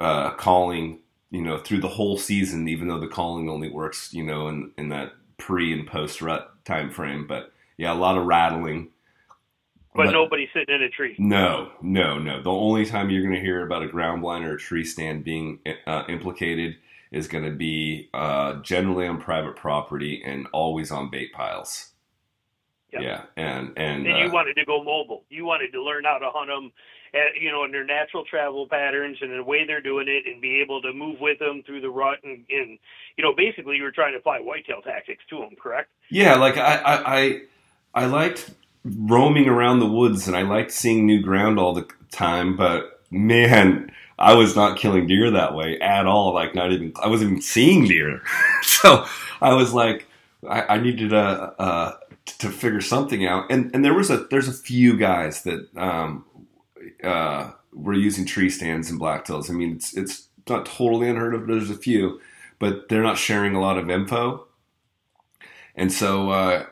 uh, 0.00 0.30
calling. 0.30 0.98
You 1.30 1.42
know, 1.42 1.58
through 1.58 1.80
the 1.80 1.88
whole 1.88 2.16
season, 2.16 2.68
even 2.68 2.88
though 2.88 3.00
the 3.00 3.08
calling 3.08 3.50
only 3.50 3.68
works, 3.68 4.14
you 4.14 4.24
know, 4.24 4.48
in 4.48 4.72
in 4.78 4.88
that 4.88 5.12
pre 5.36 5.72
and 5.72 5.86
post 5.86 6.22
rut 6.22 6.52
time 6.64 6.90
frame. 6.90 7.26
But 7.26 7.52
yeah, 7.76 7.92
a 7.92 7.94
lot 7.94 8.16
of 8.16 8.24
rattling. 8.24 8.88
But, 9.94 10.06
but 10.06 10.12
nobody's 10.12 10.48
sitting 10.52 10.74
in 10.74 10.82
a 10.82 10.88
tree. 10.88 11.14
No, 11.18 11.70
no, 11.80 12.18
no. 12.18 12.42
The 12.42 12.50
only 12.50 12.84
time 12.84 13.10
you're 13.10 13.22
going 13.22 13.34
to 13.34 13.40
hear 13.40 13.64
about 13.64 13.84
a 13.84 13.88
ground 13.88 14.22
blind 14.22 14.44
or 14.44 14.54
a 14.54 14.58
tree 14.58 14.84
stand 14.84 15.22
being 15.22 15.60
uh, 15.86 16.02
implicated 16.08 16.76
is 17.14 17.28
going 17.28 17.44
to 17.44 17.50
be 17.50 18.10
uh, 18.12 18.54
generally 18.62 19.06
on 19.06 19.20
private 19.20 19.56
property 19.56 20.22
and 20.24 20.46
always 20.52 20.90
on 20.90 21.10
bait 21.10 21.32
piles. 21.32 21.92
Yeah, 22.92 23.24
and 23.36 23.72
and 23.76 24.06
and 24.06 24.18
you 24.18 24.26
uh, 24.26 24.32
wanted 24.32 24.54
to 24.54 24.64
go 24.64 24.82
mobile. 24.84 25.24
You 25.28 25.44
wanted 25.44 25.72
to 25.72 25.82
learn 25.82 26.04
how 26.04 26.18
to 26.18 26.30
hunt 26.32 26.48
them, 26.48 26.70
at, 27.12 27.40
you 27.40 27.50
know, 27.50 27.64
in 27.64 27.72
their 27.72 27.84
natural 27.84 28.24
travel 28.24 28.68
patterns 28.68 29.18
and 29.20 29.32
the 29.32 29.42
way 29.42 29.66
they're 29.66 29.80
doing 29.80 30.06
it, 30.08 30.30
and 30.30 30.40
be 30.40 30.60
able 30.60 30.80
to 30.82 30.92
move 30.92 31.18
with 31.20 31.38
them 31.40 31.62
through 31.66 31.80
the 31.80 31.90
rut. 31.90 32.18
And, 32.22 32.44
and 32.48 32.78
you 33.16 33.24
know, 33.24 33.34
basically, 33.36 33.76
you 33.76 33.82
were 33.82 33.90
trying 33.90 34.12
to 34.12 34.18
apply 34.18 34.38
whitetail 34.38 34.80
tactics 34.82 35.24
to 35.30 35.38
them, 35.38 35.56
correct? 35.60 35.90
Yeah, 36.08 36.36
like 36.36 36.56
I 36.56 36.76
I 36.76 37.16
I, 37.16 37.40
I 37.94 38.06
liked 38.06 38.50
roaming 38.84 39.48
around 39.48 39.80
the 39.80 39.90
woods, 39.90 40.28
and 40.28 40.36
I 40.36 40.42
liked 40.42 40.70
seeing 40.70 41.04
new 41.04 41.20
ground 41.20 41.58
all 41.58 41.74
the 41.74 41.88
time. 42.12 42.56
But 42.56 43.00
man, 43.10 43.90
I 44.18 44.34
was 44.34 44.54
not 44.54 44.78
killing 44.78 45.06
deer 45.06 45.30
that 45.30 45.54
way 45.54 45.78
at 45.80 46.06
all. 46.06 46.32
Like 46.34 46.54
not 46.54 46.72
even 46.72 46.92
I 47.02 47.08
wasn't 47.08 47.30
even 47.32 47.42
seeing 47.42 47.86
deer. 47.86 48.22
so 48.62 49.06
I 49.40 49.54
was 49.54 49.72
like, 49.72 50.06
I, 50.48 50.76
I 50.76 50.78
needed 50.78 51.12
a, 51.12 51.54
a 51.62 51.98
to 52.38 52.50
figure 52.50 52.80
something 52.80 53.26
out. 53.26 53.50
And 53.50 53.70
and 53.74 53.84
there 53.84 53.94
was 53.94 54.10
a 54.10 54.26
there's 54.30 54.48
a 54.48 54.52
few 54.52 54.96
guys 54.96 55.42
that 55.42 55.68
um, 55.76 56.24
uh, 57.02 57.50
were 57.72 57.94
using 57.94 58.24
tree 58.24 58.50
stands 58.50 58.90
and 58.90 59.00
blacktails. 59.00 59.50
I 59.50 59.52
mean, 59.52 59.76
it's 59.76 59.96
it's 59.96 60.28
not 60.48 60.66
totally 60.66 61.08
unheard 61.08 61.34
of. 61.34 61.46
There's 61.46 61.70
a 61.70 61.76
few, 61.76 62.20
but 62.58 62.88
they're 62.88 63.02
not 63.02 63.18
sharing 63.18 63.54
a 63.54 63.60
lot 63.60 63.78
of 63.78 63.90
info. 63.90 64.46
And 65.74 65.92
so 65.92 66.30
uh, 66.30 66.66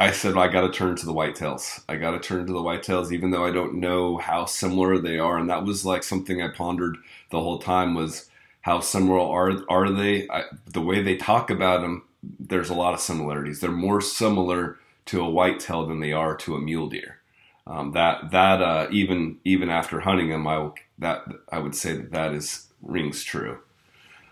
I 0.00 0.12
said 0.12 0.36
I 0.36 0.48
got 0.48 0.62
to 0.62 0.72
turn 0.72 0.96
to 0.96 1.06
the 1.06 1.14
whitetails. 1.14 1.84
I 1.88 1.96
got 1.96 2.12
to 2.12 2.20
turn 2.20 2.46
to 2.46 2.52
the 2.54 2.60
whitetails, 2.60 3.12
even 3.12 3.30
though 3.30 3.46
I 3.46 3.52
don't 3.52 3.74
know 3.74 4.18
how 4.18 4.46
similar 4.46 4.98
they 4.98 5.18
are. 5.18 5.38
And 5.38 5.50
that 5.50 5.64
was 5.64 5.86
like 5.86 6.02
something 6.04 6.42
I 6.42 6.48
pondered 6.48 6.96
the 7.30 7.40
whole 7.40 7.58
time 7.60 7.94
was 7.94 8.30
how 8.62 8.80
similar 8.80 9.20
are 9.20 9.62
are 9.68 9.90
they? 9.90 10.28
I, 10.30 10.44
the 10.66 10.80
way 10.80 11.02
they 11.02 11.16
talk 11.16 11.50
about 11.50 11.82
them 11.82 12.04
there's 12.38 12.70
a 12.70 12.74
lot 12.74 12.94
of 12.94 13.00
similarities. 13.00 13.60
They're 13.60 13.70
more 13.70 14.00
similar 14.00 14.78
to 15.06 15.22
a 15.22 15.30
whitetail 15.30 15.86
than 15.86 16.00
they 16.00 16.12
are 16.12 16.36
to 16.38 16.54
a 16.54 16.60
mule 16.60 16.88
deer. 16.88 17.18
Um, 17.66 17.92
that 17.92 18.30
that 18.32 18.62
uh, 18.62 18.88
even 18.90 19.38
even 19.44 19.70
after 19.70 20.00
hunting 20.00 20.30
them, 20.30 20.46
I 20.46 20.58
will, 20.58 20.74
that 20.98 21.24
I 21.52 21.58
would 21.58 21.74
say 21.74 21.94
that 21.94 22.12
that 22.12 22.34
is 22.34 22.68
rings 22.82 23.22
true. 23.22 23.60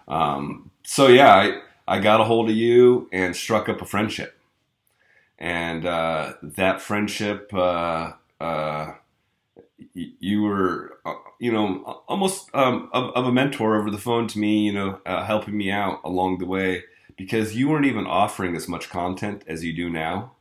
Um, 0.09 0.71
so 0.83 1.09
yeah, 1.09 1.35
I 1.35 1.61
I 1.87 2.01
got 2.01 2.21
a 2.21 2.25
hold 2.25 2.51
of 2.51 2.57
you 2.57 3.09
and 3.13 3.37
struck 3.37 3.69
up 3.69 3.83
a 3.83 3.87
friendship, 3.87 4.38
and 5.39 5.87
uh, 5.87 6.35
that 6.43 6.81
friendship 6.81 7.51
uh, 7.55 8.13
uh 8.41 8.93
you 9.95 10.43
were, 10.43 10.99
uh, 11.05 11.15
you 11.39 11.53
know, 11.53 12.03
almost 12.09 12.51
um, 12.55 12.89
of, 12.93 13.11
of, 13.15 13.27
a 13.27 13.33
mentor 13.33 13.77
over 13.77 13.91
the 13.91 13.99
phone 13.99 14.27
to 14.29 14.39
me, 14.39 14.65
you 14.65 14.73
know, 14.73 15.01
uh, 15.07 15.25
helping 15.25 15.57
me 15.57 15.71
out 15.71 16.01
along 16.05 16.39
the 16.39 16.47
way 16.47 16.85
because 17.17 17.57
you 17.57 17.69
weren't 17.69 17.87
even 17.87 18.07
offering 18.07 18.57
as 18.57 18.69
much 18.69 18.89
content 18.89 19.43
as 19.47 19.65
you 19.65 19.73
do 19.73 19.89
now. 19.91 20.33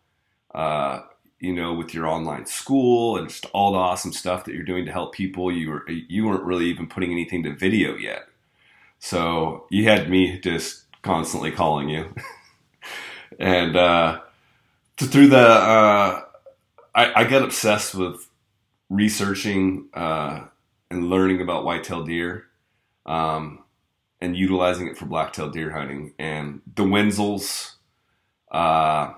Uh, 0.54 1.02
you 1.40 1.54
know, 1.54 1.74
with 1.74 1.94
your 1.94 2.08
online 2.08 2.48
school 2.48 3.18
and 3.18 3.30
just 3.30 3.46
all 3.54 3.74
the 3.74 3.78
awesome 3.78 4.12
stuff 4.12 4.44
that 4.46 4.56
you're 4.56 4.64
doing 4.64 4.86
to 4.86 4.92
help 4.92 5.14
people, 5.14 5.52
you 5.52 5.70
were 5.70 5.88
you 5.88 6.26
weren't 6.26 6.44
really 6.44 6.66
even 6.66 6.88
putting 6.88 7.12
anything 7.12 7.44
to 7.44 7.56
video 7.56 7.96
yet. 7.96 8.24
So 8.98 9.68
you 9.70 9.84
had 9.84 10.10
me 10.10 10.40
just 10.40 10.86
constantly 11.04 11.52
calling 11.52 11.90
you, 11.90 12.12
and 13.40 13.76
uh, 13.76 14.22
through 15.06 15.28
the 15.28 15.38
uh, 15.38 16.22
I, 16.96 17.22
I 17.22 17.24
got 17.26 17.44
obsessed 17.44 17.96
with 17.96 18.28
researching 18.90 19.90
uh, 19.94 20.46
and 20.90 21.10
learning 21.10 21.42
about 21.42 21.66
whitetail 21.66 22.04
deer 22.04 22.46
um, 23.06 23.64
and 24.20 24.36
utilizing 24.36 24.88
it 24.88 24.98
for 24.98 25.06
blacktail 25.06 25.50
deer 25.50 25.72
hunting. 25.72 26.14
And 26.18 26.62
the 26.76 26.84
Wensels. 26.84 27.74
uh, 28.52 29.14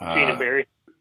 uh, 0.00 0.38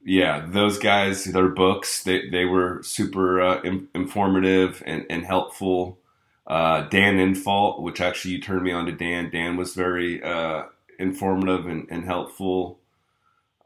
yeah, 0.03 0.45
those 0.47 0.79
guys, 0.79 1.25
their 1.25 1.49
books, 1.49 2.03
they, 2.03 2.29
they 2.29 2.45
were 2.45 2.81
super 2.83 3.41
uh, 3.41 3.61
in, 3.61 3.87
informative 3.95 4.83
and, 4.85 5.05
and 5.09 5.25
helpful. 5.25 5.99
Uh, 6.47 6.81
Dan 6.89 7.17
Infalt, 7.17 7.81
which 7.81 8.01
actually 8.01 8.33
you 8.33 8.41
turned 8.41 8.63
me 8.63 8.71
on 8.71 8.85
to 8.87 8.91
Dan. 8.91 9.29
Dan 9.29 9.57
was 9.57 9.73
very 9.75 10.21
uh, 10.23 10.63
informative 11.01 11.65
and, 11.65 11.87
and 11.89 12.05
helpful. 12.05 12.79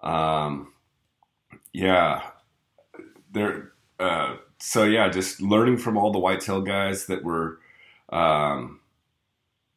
Um, 0.01 0.74
yeah, 1.74 2.22
there. 3.32 3.74
Uh, 4.00 4.38
so 4.60 4.84
yeah, 4.84 5.10
just 5.10 5.42
learning 5.42 5.77
from 5.77 5.98
all 5.98 6.12
the 6.12 6.20
whitetail 6.20 6.62
guys 6.62 7.06
that 7.08 7.24
were 7.24 7.60
um, 8.10 8.80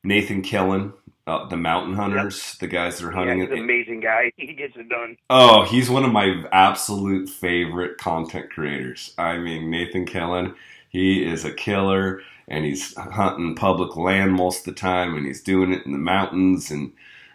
Nathan 0.04 0.42
Killen, 0.42 0.92
uh, 1.26 1.46
the 1.48 1.56
mountain 1.56 1.94
hunters, 1.94 2.54
yep. 2.54 2.60
the 2.60 2.66
guys 2.68 2.98
that 2.98 3.06
are 3.06 3.10
hunting. 3.10 3.38
Yeah, 3.38 3.44
he's 3.44 3.52
an 3.52 3.64
amazing 3.64 4.00
guy. 4.00 4.32
He 4.36 4.54
gets 4.54 4.76
it 4.76 4.88
done. 4.88 5.16
Oh, 5.28 5.64
he's 5.64 5.90
one 5.90 6.04
of 6.04 6.12
my 6.12 6.44
absolute 6.52 7.28
favorite 7.28 7.98
content 7.98 8.50
creators. 8.50 9.14
I 9.18 9.38
mean, 9.38 9.70
Nathan 9.70 10.06
Killen, 10.06 10.54
he 10.88 11.24
is 11.24 11.44
a 11.44 11.52
killer, 11.52 12.22
and 12.46 12.64
he's 12.64 12.96
hunting 12.96 13.54
public 13.56 13.96
land 13.96 14.32
most 14.32 14.60
of 14.60 14.74
the 14.74 14.80
time, 14.80 15.16
and 15.16 15.26
he's 15.26 15.42
doing 15.42 15.72
it 15.72 15.84
in 15.84 15.92
the 15.92 15.98
mountains, 15.98 16.70
and 16.70 16.92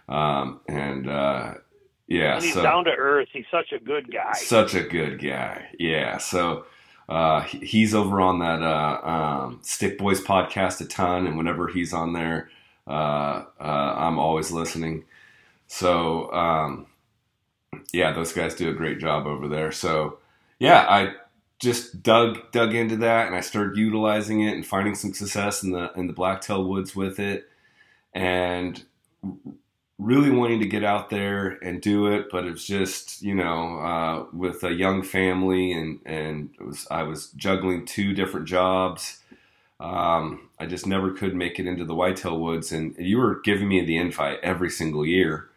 um, 0.10 0.62
and 0.68 1.10
uh, 1.10 1.54
yeah, 2.08 2.36
and 2.36 2.44
he's 2.44 2.54
so, 2.54 2.62
down 2.62 2.86
to 2.86 2.92
earth. 2.92 3.30
He's 3.32 3.46
such 3.50 3.72
a 3.72 3.80
good 3.80 4.12
guy. 4.12 4.34
Such 4.34 4.76
a 4.76 4.82
good 4.82 5.22
guy. 5.22 5.70
Yeah. 5.80 6.18
So 6.18 6.66
uh, 7.10 7.42
he's 7.42 7.94
over 7.94 8.22
on 8.22 8.40
that 8.40 8.62
uh, 8.62 9.08
um, 9.08 9.60
Stick 9.62 9.98
Boys 9.98 10.22
podcast 10.22 10.82
a 10.82 10.86
ton, 10.86 11.28
and 11.28 11.38
whenever 11.38 11.68
he's 11.68 11.94
on 11.94 12.14
there, 12.14 12.50
uh, 12.88 13.46
uh 13.60 13.96
I'm 13.98 14.20
always 14.20 14.52
listening. 14.52 15.06
So 15.68 16.32
um, 16.32 16.88
yeah, 17.92 18.12
those 18.12 18.34
guys 18.34 18.56
do 18.56 18.70
a 18.70 18.74
great 18.74 19.00
job 19.00 19.26
over 19.26 19.48
there. 19.48 19.72
So 19.72 20.20
yeah, 20.60 20.86
I 20.88 21.14
just 21.60 22.04
dug 22.04 22.52
dug 22.52 22.76
into 22.76 22.98
that, 22.98 23.28
and 23.28 23.36
I 23.36 23.42
started 23.42 23.78
utilizing 23.78 24.42
it 24.42 24.54
and 24.54 24.66
finding 24.66 24.96
some 24.96 25.14
success 25.14 25.64
in 25.64 25.72
the 25.72 25.92
in 25.94 26.08
the 26.08 26.14
blacktail 26.14 26.64
woods 26.64 26.96
with 26.96 27.20
it, 27.20 27.50
and 28.14 28.84
really 30.00 30.32
wanting 30.32 30.60
to 30.62 30.68
get 30.68 30.84
out 30.84 31.10
there 31.10 31.58
and 31.64 31.82
do 31.82 32.08
it, 32.08 32.28
but 32.32 32.46
it's 32.46 32.66
just 32.66 33.22
you 33.22 33.36
know 33.36 33.80
uh, 33.80 34.26
with 34.34 34.64
a 34.64 34.74
young 34.74 35.04
family 35.04 35.74
and 35.74 36.00
and 36.06 36.50
was, 36.60 36.88
I 36.92 37.04
was 37.04 37.30
juggling 37.32 37.86
two 37.86 38.14
different 38.14 38.48
jobs. 38.48 39.20
Um, 39.80 40.50
I 40.60 40.66
just 40.68 40.88
never 40.88 41.12
could 41.12 41.36
make 41.36 41.60
it 41.60 41.68
into 41.68 41.86
the 41.86 41.96
whitetail 41.96 42.40
woods, 42.40 42.72
and 42.72 42.96
you 42.98 43.18
were 43.20 43.42
giving 43.44 43.68
me 43.70 43.86
the 43.86 43.98
invite 43.98 44.40
every 44.44 44.70
single 44.70 45.06
year. 45.06 45.50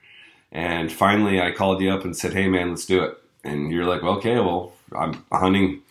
And 0.52 0.93
finally, 0.93 1.40
I 1.40 1.52
called 1.52 1.83
you 1.83 1.90
up 1.93 2.05
and 2.05 2.16
said, 2.16 2.35
"Hey, 2.35 2.49
man, 2.49 2.71
let's 2.71 2.87
do 2.87 3.02
it." 3.05 3.19
And 3.45 3.73
you're 3.73 3.87
like, 3.87 4.02
"Okay, 4.02 4.37
well, 4.37 4.73
I'm 4.97 5.25
hunting 5.33 5.83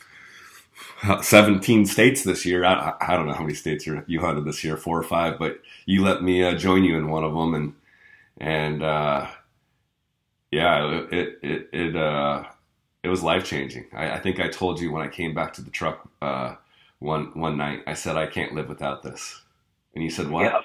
17 1.23 1.85
states 1.85 2.23
this 2.23 2.45
year. 2.45 2.65
I, 2.65 2.93
I 3.01 3.15
don't 3.15 3.27
know 3.27 3.33
how 3.33 3.43
many 3.43 3.55
states 3.55 3.87
you 4.07 4.21
hunted 4.21 4.45
this 4.45 4.63
year, 4.63 4.77
four 4.77 4.99
or 4.99 5.03
five, 5.03 5.39
but 5.39 5.59
you 5.85 6.03
let 6.03 6.23
me 6.23 6.43
uh, 6.43 6.55
join 6.55 6.83
you 6.83 6.97
in 6.97 7.09
one 7.09 7.23
of 7.23 7.33
them, 7.33 7.53
and 7.53 7.73
and 8.37 8.83
uh, 8.83 9.27
yeah, 10.51 11.03
it 11.11 11.39
it 11.41 11.69
it 11.71 11.95
uh, 11.95 12.43
it 13.03 13.09
was 13.09 13.23
life 13.23 13.45
changing. 13.45 13.85
I, 13.93 14.11
I, 14.11 14.19
think 14.19 14.39
I 14.39 14.47
told 14.47 14.79
you 14.79 14.91
when 14.91 15.01
I 15.01 15.07
came 15.07 15.33
back 15.33 15.53
to 15.53 15.61
the 15.61 15.71
truck 15.71 16.09
uh, 16.21 16.55
one 16.99 17.31
one 17.33 17.57
night. 17.57 17.83
I 17.87 17.93
said 17.93 18.15
I 18.15 18.27
can't 18.27 18.53
live 18.53 18.69
without 18.69 19.03
this, 19.03 19.41
and 19.93 20.03
you 20.03 20.09
said 20.09 20.29
what? 20.29 20.45
Yeah. 20.45 20.61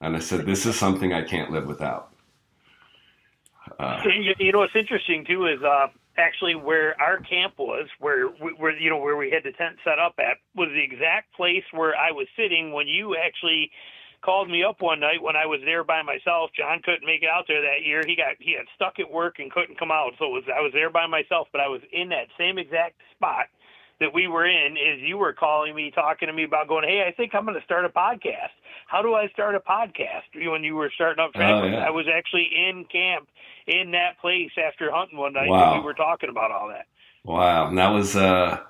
And 0.00 0.16
I 0.16 0.18
said 0.18 0.44
this 0.44 0.66
is 0.66 0.78
something 0.78 1.12
I 1.12 1.22
can't 1.22 1.50
live 1.50 1.66
without. 1.66 2.10
Uh, 3.78 4.02
you, 4.04 4.34
you 4.38 4.52
know 4.52 4.58
what's 4.58 4.76
interesting 4.76 5.24
too 5.26 5.46
is 5.46 5.62
uh, 5.62 5.86
actually 6.18 6.54
where 6.54 7.00
our 7.00 7.18
camp 7.18 7.54
was, 7.58 7.88
where 7.98 8.26
where 8.28 8.76
you 8.78 8.90
know 8.90 8.98
where 8.98 9.16
we 9.16 9.30
had 9.30 9.42
the 9.44 9.52
tent 9.52 9.76
set 9.84 9.98
up 9.98 10.14
at, 10.18 10.36
was 10.54 10.68
the 10.68 10.82
exact 10.82 11.34
place 11.34 11.64
where 11.72 11.94
I 11.96 12.10
was 12.12 12.26
sitting 12.36 12.72
when 12.72 12.88
you 12.88 13.16
actually 13.16 13.70
called 14.24 14.48
me 14.48 14.64
up 14.64 14.80
one 14.80 15.00
night 15.00 15.22
when 15.22 15.36
I 15.36 15.46
was 15.46 15.60
there 15.64 15.84
by 15.84 16.02
myself. 16.02 16.50
John 16.56 16.80
couldn't 16.82 17.04
make 17.04 17.22
it 17.22 17.28
out 17.28 17.44
there 17.46 17.60
that 17.60 17.84
year. 17.84 18.02
He 18.06 18.16
got 18.16 18.36
he 18.40 18.52
had 18.52 18.66
stuck 18.74 18.98
at 18.98 19.10
work 19.10 19.38
and 19.38 19.52
couldn't 19.52 19.78
come 19.78 19.90
out. 19.90 20.12
So 20.18 20.24
it 20.26 20.32
was 20.32 20.44
I 20.48 20.60
was 20.60 20.72
there 20.72 20.90
by 20.90 21.06
myself, 21.06 21.48
but 21.52 21.60
I 21.60 21.68
was 21.68 21.82
in 21.92 22.08
that 22.08 22.28
same 22.38 22.58
exact 22.58 22.96
spot 23.14 23.46
that 24.00 24.12
we 24.12 24.26
were 24.26 24.46
in 24.46 24.76
is 24.76 25.00
you 25.00 25.18
were 25.18 25.32
calling 25.32 25.74
me, 25.74 25.92
talking 25.94 26.26
to 26.26 26.32
me 26.32 26.44
about 26.44 26.66
going, 26.66 26.84
Hey, 26.84 27.04
I 27.06 27.12
think 27.12 27.34
I'm 27.34 27.44
gonna 27.44 27.62
start 27.64 27.84
a 27.84 27.90
podcast. 27.90 28.56
How 28.86 29.02
do 29.02 29.14
I 29.14 29.28
start 29.28 29.54
a 29.54 29.60
podcast? 29.60 30.50
When 30.50 30.64
you 30.64 30.74
were 30.74 30.90
starting 30.94 31.22
up 31.22 31.32
oh, 31.34 31.64
yeah. 31.64 31.84
I 31.86 31.90
was 31.90 32.06
actually 32.12 32.48
in 32.56 32.86
camp 32.90 33.28
in 33.66 33.92
that 33.92 34.18
place 34.20 34.50
after 34.58 34.90
hunting 34.90 35.18
one 35.18 35.34
night 35.34 35.48
wow. 35.48 35.74
and 35.74 35.82
we 35.82 35.84
were 35.84 35.94
talking 35.94 36.30
about 36.30 36.50
all 36.50 36.68
that. 36.68 36.86
Wow. 37.24 37.68
And 37.68 37.78
that 37.78 37.90
was 37.90 38.16
uh 38.16 38.60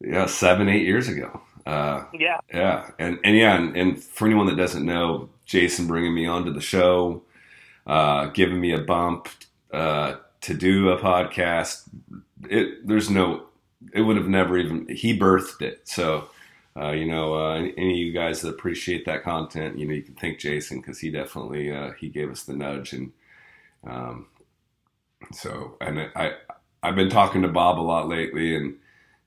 yeah, 0.00 0.26
seven, 0.26 0.68
eight 0.68 0.86
years 0.86 1.08
ago. 1.08 1.40
Uh, 1.68 2.06
yeah, 2.14 2.38
yeah, 2.50 2.90
and 2.98 3.18
and 3.24 3.36
yeah, 3.36 3.54
and, 3.54 3.76
and, 3.76 4.02
for 4.02 4.24
anyone 4.24 4.46
that 4.46 4.56
doesn't 4.56 4.86
know, 4.86 5.28
Jason 5.44 5.86
bringing 5.86 6.14
me 6.14 6.26
onto 6.26 6.50
the 6.50 6.62
show, 6.62 7.22
uh, 7.86 8.24
giving 8.28 8.58
me 8.58 8.72
a 8.72 8.78
bump 8.78 9.28
uh, 9.70 10.14
to 10.40 10.54
do 10.54 10.88
a 10.88 10.98
podcast. 10.98 11.82
It 12.48 12.88
there's 12.88 13.10
no, 13.10 13.48
it 13.92 14.00
would 14.00 14.16
have 14.16 14.28
never 14.28 14.56
even 14.56 14.88
he 14.88 15.16
birthed 15.18 15.60
it. 15.62 15.82
So. 15.84 16.30
Uh, 16.80 16.92
you 16.92 17.06
know, 17.06 17.34
uh, 17.34 17.54
any, 17.54 17.74
any, 17.76 17.90
of 17.90 17.98
you 17.98 18.12
guys 18.12 18.40
that 18.40 18.50
appreciate 18.50 19.04
that 19.04 19.24
content, 19.24 19.76
you 19.76 19.84
know, 19.84 19.92
you 19.92 20.02
can 20.02 20.14
thank 20.14 20.38
Jason 20.38 20.80
because 20.80 21.00
he 21.00 21.10
definitely 21.10 21.72
uh, 21.72 21.90
he 21.98 22.08
gave 22.08 22.30
us 22.30 22.44
the 22.44 22.52
nudge, 22.52 22.92
and 22.92 23.10
um, 23.84 24.26
so 25.32 25.76
and 25.80 25.98
I 26.14 26.34
I've 26.80 26.94
been 26.94 27.10
talking 27.10 27.42
to 27.42 27.48
Bob 27.48 27.80
a 27.80 27.82
lot 27.82 28.06
lately, 28.06 28.54
and 28.54 28.76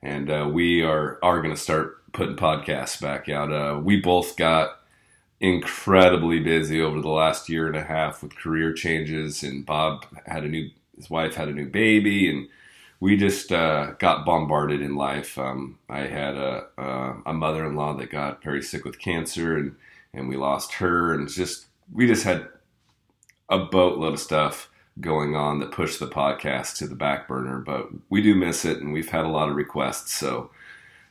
and 0.02 0.30
uh, 0.32 0.50
we 0.50 0.82
are 0.82 1.20
are 1.22 1.42
going 1.42 1.54
to 1.54 1.60
start 1.60 2.01
putting 2.14 2.36
podcasts 2.36 3.02
back 3.02 3.30
out. 3.30 3.52
Uh, 3.52 3.80
we 3.80 4.00
both 4.00 4.36
got 4.36 4.80
incredibly 5.40 6.40
busy 6.40 6.80
over 6.80 7.02
the 7.02 7.10
last 7.10 7.50
year 7.50 7.68
and 7.68 7.76
a 7.76 7.84
half 7.84 8.22
with 8.22 8.36
career 8.36 8.74
changes, 8.74 9.44
and 9.44 9.66
Bob 9.66 10.06
had 10.26 10.44
a 10.44 10.48
new, 10.48 10.70
his 10.96 11.10
wife 11.10 11.36
had 11.36 11.48
a 11.48 11.54
new 11.54 11.68
baby, 11.68 12.30
and 12.30 12.48
we 13.00 13.18
just 13.18 13.52
uh, 13.52 13.94
got 13.98 14.26
bombarded 14.26 14.82
in 14.82 14.96
life. 14.96 15.38
Um, 15.40 15.80
I 15.90 16.02
had 16.02 16.36
a, 16.36 16.68
a, 16.78 17.16
a 17.28 17.34
mother-in-law 17.34 17.96
that 17.96 18.12
got 18.12 18.44
very 18.44 18.62
sick 18.62 18.86
with 18.86 19.00
cancer, 19.00 19.58
and 19.58 19.76
and 20.14 20.28
we 20.30 20.36
lost 20.36 20.74
her, 20.74 21.14
and 21.14 21.28
just 21.28 21.66
we 21.92 22.06
just 22.06 22.24
had 22.24 22.48
a 23.50 23.60
boatload 23.60 24.14
of 24.14 24.20
stuff 24.20 24.70
going 25.00 25.36
on 25.36 25.60
that 25.60 25.72
pushed 25.72 26.00
the 26.00 26.08
podcast 26.08 26.78
to 26.78 26.88
the 26.88 26.96
back 26.96 27.28
burner. 27.28 27.60
But 27.60 27.90
we 28.10 28.22
do 28.22 28.36
miss 28.36 28.66
it, 28.66 28.80
and 28.80 28.94
we've 28.94 29.10
had 29.10 29.26
a 29.26 29.30
lot 29.30 29.50
of 29.50 29.56
requests, 29.56 30.14
so 30.14 30.52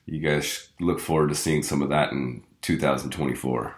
you 0.06 0.20
guys 0.20 0.68
look 0.80 1.00
forward 1.00 1.28
to 1.28 1.34
seeing 1.34 1.62
some 1.62 1.82
of 1.82 1.88
that 1.90 2.12
in 2.12 2.42
2024. 2.62 3.76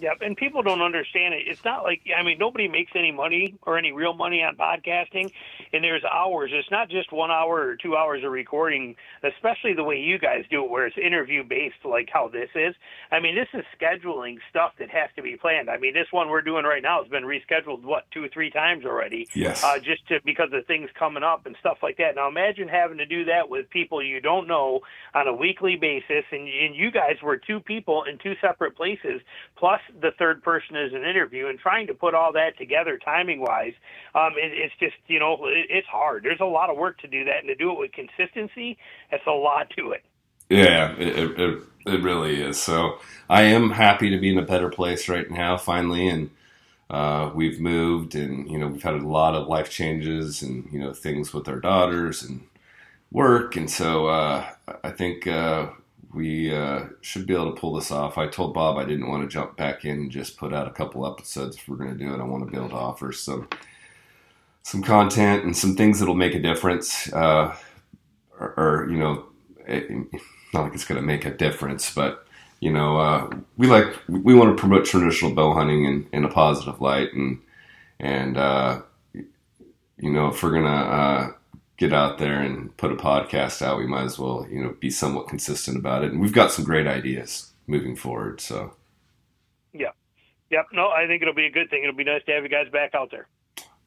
Yep, 0.00 0.18
and 0.20 0.36
people 0.36 0.62
don't 0.62 0.82
understand 0.82 1.34
it. 1.34 1.44
It's 1.46 1.64
not 1.64 1.82
like 1.82 2.02
I 2.16 2.22
mean 2.22 2.38
nobody 2.38 2.68
makes 2.68 2.92
any 2.94 3.12
money 3.12 3.54
or 3.62 3.78
any 3.78 3.92
real 3.92 4.14
money 4.14 4.42
on 4.42 4.56
podcasting, 4.56 5.30
and 5.72 5.82
there's 5.82 6.04
hours. 6.04 6.50
It's 6.52 6.70
not 6.70 6.88
just 6.88 7.12
one 7.12 7.30
hour 7.30 7.66
or 7.66 7.76
two 7.76 7.96
hours 7.96 8.22
of 8.24 8.30
recording, 8.30 8.96
especially 9.22 9.74
the 9.74 9.84
way 9.84 9.98
you 9.98 10.18
guys 10.18 10.44
do 10.50 10.64
it, 10.64 10.70
where 10.70 10.86
it's 10.86 10.98
interview 10.98 11.42
based, 11.44 11.84
like 11.84 12.08
how 12.12 12.28
this 12.28 12.50
is. 12.54 12.74
I 13.10 13.20
mean, 13.20 13.34
this 13.34 13.48
is 13.54 13.64
scheduling 13.80 14.36
stuff 14.50 14.72
that 14.78 14.90
has 14.90 15.08
to 15.16 15.22
be 15.22 15.36
planned. 15.36 15.70
I 15.70 15.78
mean, 15.78 15.94
this 15.94 16.08
one 16.10 16.28
we're 16.28 16.42
doing 16.42 16.64
right 16.64 16.82
now 16.82 17.02
has 17.02 17.10
been 17.10 17.24
rescheduled 17.24 17.82
what 17.82 18.04
two 18.10 18.24
or 18.24 18.28
three 18.28 18.50
times 18.50 18.84
already. 18.84 19.28
Yes. 19.34 19.64
Uh, 19.64 19.78
just 19.78 20.06
to 20.08 20.20
because 20.24 20.50
of 20.52 20.66
things 20.66 20.90
coming 20.98 21.22
up 21.22 21.46
and 21.46 21.56
stuff 21.60 21.78
like 21.82 21.96
that. 21.98 22.16
Now 22.16 22.28
imagine 22.28 22.68
having 22.68 22.98
to 22.98 23.06
do 23.06 23.24
that 23.26 23.48
with 23.48 23.70
people 23.70 24.02
you 24.02 24.20
don't 24.20 24.46
know 24.46 24.80
on 25.14 25.26
a 25.26 25.32
weekly 25.34 25.76
basis, 25.76 26.24
and, 26.30 26.42
and 26.42 26.76
you 26.76 26.90
guys 26.90 27.16
were 27.22 27.38
two 27.38 27.60
people 27.60 28.04
in 28.04 28.18
two 28.18 28.34
separate 28.40 28.76
places 28.76 29.05
plus 29.56 29.80
the 30.00 30.10
third 30.18 30.42
person 30.42 30.76
is 30.76 30.92
an 30.92 31.04
interview, 31.04 31.48
and 31.48 31.58
trying 31.58 31.86
to 31.86 31.94
put 31.94 32.14
all 32.14 32.32
that 32.32 32.56
together 32.58 32.98
timing 32.98 33.40
wise, 33.40 33.74
um, 34.14 34.32
it, 34.36 34.52
it's 34.52 34.74
just 34.78 34.96
you 35.06 35.18
know 35.18 35.36
it, 35.46 35.66
it's 35.70 35.88
hard. 35.88 36.24
There's 36.24 36.40
a 36.40 36.44
lot 36.44 36.70
of 36.70 36.76
work 36.76 36.98
to 37.00 37.08
do 37.08 37.24
that, 37.24 37.38
and 37.40 37.48
to 37.48 37.54
do 37.54 37.72
it 37.72 37.78
with 37.78 37.92
consistency, 37.92 38.78
that's 39.10 39.26
a 39.26 39.30
lot 39.30 39.70
to 39.78 39.92
it. 39.92 40.04
Yeah, 40.48 40.94
it, 40.96 41.38
it, 41.38 41.62
it 41.86 42.02
really 42.02 42.40
is. 42.40 42.60
So 42.60 42.98
I 43.28 43.42
am 43.42 43.70
happy 43.70 44.10
to 44.10 44.18
be 44.18 44.30
in 44.30 44.38
a 44.38 44.42
better 44.42 44.68
place 44.68 45.08
right 45.08 45.28
now, 45.28 45.56
finally, 45.56 46.08
and 46.08 46.30
uh, 46.88 47.30
we've 47.34 47.60
moved, 47.60 48.14
and 48.14 48.48
you 48.50 48.58
know 48.58 48.68
we've 48.68 48.82
had 48.82 48.94
a 48.94 49.08
lot 49.08 49.34
of 49.34 49.48
life 49.48 49.70
changes, 49.70 50.42
and 50.42 50.68
you 50.72 50.78
know 50.78 50.92
things 50.92 51.32
with 51.32 51.48
our 51.48 51.58
daughters 51.58 52.22
and 52.22 52.46
work, 53.10 53.56
and 53.56 53.70
so 53.70 54.06
uh, 54.06 54.46
I 54.84 54.90
think 54.90 55.26
uh, 55.26 55.68
we 56.16 56.52
uh, 56.52 56.86
should 57.02 57.26
be 57.26 57.34
able 57.34 57.52
to 57.52 57.60
pull 57.60 57.74
this 57.74 57.90
off. 57.90 58.16
I 58.16 58.26
told 58.26 58.54
Bob 58.54 58.78
I 58.78 58.86
didn't 58.86 59.08
want 59.08 59.22
to 59.22 59.28
jump 59.28 59.54
back 59.54 59.84
in 59.84 59.98
and 59.98 60.10
just 60.10 60.38
put 60.38 60.54
out 60.54 60.66
a 60.66 60.70
couple 60.70 61.06
episodes 61.06 61.58
if 61.58 61.68
we're 61.68 61.76
going 61.76 61.92
to 61.92 62.04
do 62.04 62.12
it. 62.14 62.20
I 62.20 62.24
want 62.24 62.42
to 62.42 62.50
be 62.50 62.56
able 62.56 62.70
to 62.70 62.74
offer 62.74 63.12
some 63.12 63.48
some 64.62 64.82
content 64.82 65.44
and 65.44 65.54
some 65.54 65.76
things 65.76 66.00
that'll 66.00 66.14
make 66.14 66.34
a 66.34 66.40
difference, 66.40 67.12
uh, 67.12 67.54
or, 68.40 68.54
or, 68.56 68.88
you 68.90 68.96
know, 68.96 69.26
it, 69.64 69.88
not 70.52 70.64
like 70.64 70.74
it's 70.74 70.86
going 70.86 71.00
to 71.00 71.06
make 71.06 71.24
a 71.26 71.30
difference, 71.30 71.94
but 71.94 72.26
you 72.60 72.72
know, 72.72 72.98
uh, 72.98 73.30
we 73.58 73.66
like 73.66 73.94
we 74.08 74.34
want 74.34 74.56
to 74.56 74.60
promote 74.60 74.86
traditional 74.86 75.34
bow 75.34 75.52
hunting 75.52 75.84
in, 75.84 76.08
in 76.14 76.24
a 76.24 76.28
positive 76.28 76.80
light, 76.80 77.12
and 77.12 77.38
and 78.00 78.38
uh, 78.38 78.80
you 79.12 80.10
know, 80.10 80.28
if 80.28 80.42
we're 80.42 80.54
gonna 80.54 80.68
uh, 80.68 81.32
get 81.76 81.92
out 81.92 82.18
there 82.18 82.40
and 82.40 82.74
put 82.76 82.92
a 82.92 82.96
podcast 82.96 83.62
out, 83.62 83.78
we 83.78 83.86
might 83.86 84.04
as 84.04 84.18
well, 84.18 84.46
you 84.50 84.62
know, 84.62 84.74
be 84.80 84.90
somewhat 84.90 85.28
consistent 85.28 85.76
about 85.76 86.04
it. 86.04 86.12
And 86.12 86.20
we've 86.20 86.32
got 86.32 86.52
some 86.52 86.64
great 86.64 86.86
ideas 86.86 87.52
moving 87.66 87.96
forward. 87.96 88.40
So, 88.40 88.74
yeah, 89.72 89.90
yep. 90.50 90.66
No, 90.72 90.88
I 90.88 91.06
think 91.06 91.22
it'll 91.22 91.34
be 91.34 91.46
a 91.46 91.50
good 91.50 91.68
thing. 91.70 91.82
It'll 91.82 91.94
be 91.94 92.04
nice 92.04 92.24
to 92.26 92.32
have 92.32 92.42
you 92.42 92.48
guys 92.48 92.68
back 92.72 92.94
out 92.94 93.10
there. 93.10 93.28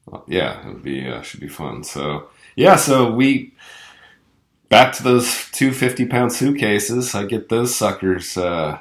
Well, 0.06 0.24
yeah, 0.28 0.60
it'll 0.60 0.74
be 0.74 1.08
uh, 1.08 1.22
should 1.22 1.40
be 1.40 1.48
fun. 1.48 1.84
So, 1.84 2.28
yeah, 2.56 2.76
so 2.76 3.12
we 3.12 3.54
back 4.68 4.92
to 4.94 5.02
those 5.02 5.50
two 5.50 5.72
50 5.72 6.06
pound 6.06 6.32
suitcases. 6.32 7.14
I 7.14 7.24
get 7.24 7.48
those 7.48 7.74
suckers 7.74 8.36
uh, 8.36 8.78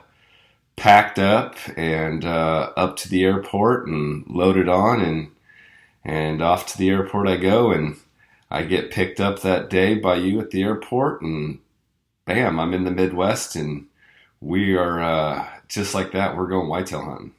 packed 0.75 1.19
up 1.19 1.55
and 1.75 2.23
uh, 2.23 2.71
up 2.77 2.95
to 2.97 3.09
the 3.09 3.23
airport 3.25 3.87
and 3.87 4.25
loaded 4.27 4.69
on 4.69 5.01
and 5.01 5.31
and 6.05 6.41
off 6.41 6.65
to 6.67 6.77
the 6.77 6.89
airport 6.89 7.27
I 7.27 7.35
go 7.35 7.71
and 7.71 7.97
I 8.51 8.63
get 8.63 8.91
picked 8.91 9.19
up 9.19 9.41
that 9.41 9.69
day 9.69 9.95
by 9.95 10.15
you 10.15 10.39
at 10.39 10.51
the 10.51 10.63
airport, 10.63 11.21
and 11.21 11.59
bam, 12.25 12.59
I'm 12.59 12.73
in 12.73 12.83
the 12.83 12.91
Midwest, 12.91 13.55
and 13.55 13.87
we 14.41 14.75
are 14.75 15.01
uh, 15.01 15.47
just 15.67 15.93
like 15.93 16.11
that. 16.13 16.35
We're 16.35 16.47
going 16.47 16.67
whitetail 16.67 17.03
hunting. 17.03 17.33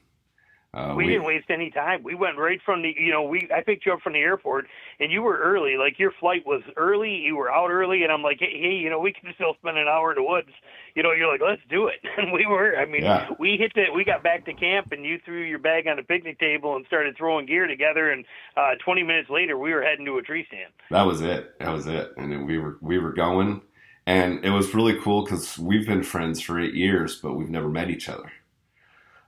Uh, 0.73 0.95
we, 0.97 1.05
we, 1.05 1.11
didn't 1.11 1.27
waste 1.27 1.51
any 1.51 1.69
time. 1.69 2.01
We 2.05 2.15
went 2.15 2.39
right 2.39 2.61
from 2.65 2.83
the, 2.83 2.95
you 2.97 3.11
know, 3.11 3.25
we 3.25 3.49
I 3.53 3.61
picked 3.61 3.85
you 3.87 3.93
up 3.93 4.03
from 4.03 4.13
the 4.13 4.21
airport, 4.21 4.67
and 5.01 5.11
you 5.11 5.21
were 5.21 5.37
early. 5.37 5.77
Like 5.77 5.99
your 5.99 6.13
flight 6.21 6.47
was 6.47 6.63
early. 6.77 7.13
You 7.13 7.35
were 7.35 7.51
out 7.51 7.71
early, 7.71 8.05
and 8.05 8.13
I'm 8.13 8.23
like, 8.23 8.39
hey, 8.39 8.53
hey 8.53 8.75
you 8.75 8.89
know, 8.89 9.01
we 9.01 9.13
can 9.13 9.35
still 9.35 9.55
spend 9.55 9.79
an 9.79 9.89
hour 9.89 10.13
in 10.13 10.23
the 10.23 10.23
woods. 10.23 10.51
You 10.95 11.03
know, 11.03 11.11
you're 11.11 11.31
like, 11.31 11.41
let's 11.41 11.63
do 11.69 11.89
it, 11.89 11.97
and 12.17 12.33
we 12.33 12.47
were. 12.47 12.77
I 12.77 12.87
mean, 12.87 13.03
yeah. 13.03 13.31
we 13.41 13.57
hit 13.57 13.73
the, 13.75 13.87
we 13.93 14.05
got 14.05 14.23
back 14.23 14.45
to 14.45 14.55
camp, 14.55 14.93
and 14.93 15.05
you 15.05 15.19
threw 15.25 15.43
your 15.43 15.59
bag 15.59 15.89
on 15.89 15.97
the 15.97 16.05
picnic 16.05 16.39
table 16.39 16.77
and 16.77 16.87
started 16.87 17.17
throwing 17.17 17.47
gear 17.47 17.67
together, 17.67 18.13
and 18.13 18.25
uh 18.57 18.77
20 18.85 19.03
minutes 19.03 19.29
later, 19.29 19.59
we 19.59 19.75
were 19.75 19.83
heading 19.83 20.05
to 20.05 20.19
a 20.19 20.23
tree 20.23 20.45
stand. 20.47 20.73
That 20.93 21.03
was 21.05 21.21
it. 21.21 21.59
That 21.59 21.73
was 21.73 21.89
it, 21.89 22.13
and 22.17 22.31
then 22.31 22.47
we 22.47 22.59
were 22.59 22.79
we 22.81 23.01
were 23.01 23.13
going, 23.13 23.63
and 24.07 24.45
it 24.45 24.51
was 24.51 24.73
really 24.73 25.01
cool 25.01 25.25
because 25.25 25.59
we've 25.59 25.87
been 25.87 26.05
friends 26.05 26.41
for 26.41 26.61
eight 26.61 26.75
years, 26.75 27.17
but 27.17 27.35
we've 27.35 27.51
never 27.51 27.69
met 27.69 27.91
each 27.91 28.09
other 28.09 28.31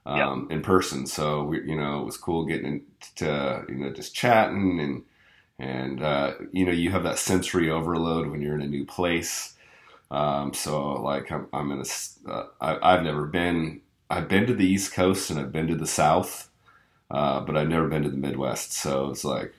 um, 0.05 0.47
yep. 0.49 0.57
in 0.57 0.63
person. 0.63 1.05
So 1.05 1.43
we, 1.43 1.61
you 1.63 1.75
know, 1.75 2.01
it 2.01 2.05
was 2.05 2.17
cool 2.17 2.45
getting 2.45 2.81
to 3.15 3.65
you 3.69 3.75
know 3.75 3.91
just 3.91 4.15
chatting 4.15 4.79
and 4.79 5.03
and 5.59 6.03
uh, 6.03 6.33
you 6.51 6.65
know 6.65 6.71
you 6.71 6.91
have 6.91 7.03
that 7.03 7.19
sensory 7.19 7.69
overload 7.69 8.27
when 8.27 8.41
you're 8.41 8.55
in 8.55 8.61
a 8.61 8.67
new 8.67 8.85
place. 8.85 9.55
Um, 10.11 10.53
so 10.53 11.01
like 11.01 11.31
I'm, 11.31 11.47
I'm 11.53 11.71
in 11.71 11.79
a 11.79 12.31
uh, 12.31 12.47
I, 12.61 12.93
I've 12.93 13.03
never 13.03 13.25
been 13.25 13.81
I've 14.09 14.27
been 14.27 14.45
to 14.47 14.53
the 14.53 14.65
East 14.65 14.93
Coast 14.93 15.29
and 15.29 15.39
I've 15.39 15.51
been 15.51 15.67
to 15.67 15.75
the 15.75 15.87
South, 15.87 16.49
uh, 17.09 17.39
but 17.39 17.57
I've 17.57 17.69
never 17.69 17.87
been 17.87 18.03
to 18.03 18.09
the 18.09 18.17
Midwest. 18.17 18.73
So 18.73 19.09
it's 19.09 19.23
like 19.23 19.53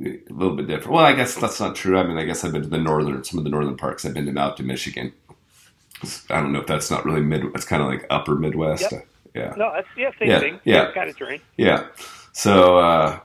a 0.00 0.18
little 0.30 0.56
bit 0.56 0.66
different. 0.66 0.92
Well, 0.92 1.04
I 1.04 1.12
guess 1.12 1.36
that's 1.36 1.60
not 1.60 1.76
true. 1.76 1.98
I 1.98 2.02
mean, 2.02 2.18
I 2.18 2.24
guess 2.24 2.44
I've 2.44 2.52
been 2.52 2.62
to 2.62 2.68
the 2.68 2.78
northern, 2.78 3.22
some 3.24 3.38
of 3.38 3.44
the 3.44 3.50
northern 3.50 3.76
parks. 3.76 4.04
I've 4.04 4.14
been 4.14 4.32
to 4.32 4.40
out 4.40 4.56
to 4.56 4.62
Michigan. 4.62 5.12
I 6.28 6.40
don't 6.40 6.52
know 6.52 6.60
if 6.60 6.66
that's 6.66 6.90
not 6.90 7.04
really 7.04 7.20
mid. 7.20 7.44
It's 7.54 7.64
kind 7.64 7.80
of 7.80 7.88
like 7.88 8.06
upper 8.10 8.34
Midwest. 8.34 8.90
Yep 8.90 9.06
yeah. 9.34 9.54
No, 9.56 9.72
that's 9.74 9.88
yeah, 9.96 10.10
same 10.18 10.28
yeah, 10.28 10.38
thing. 10.40 10.60
Yeah, 10.64 10.92
kind 10.92 11.08
of 11.10 11.16
terrain. 11.16 11.40
Yeah. 11.56 11.86
So 12.32 12.78
uh, 12.78 13.20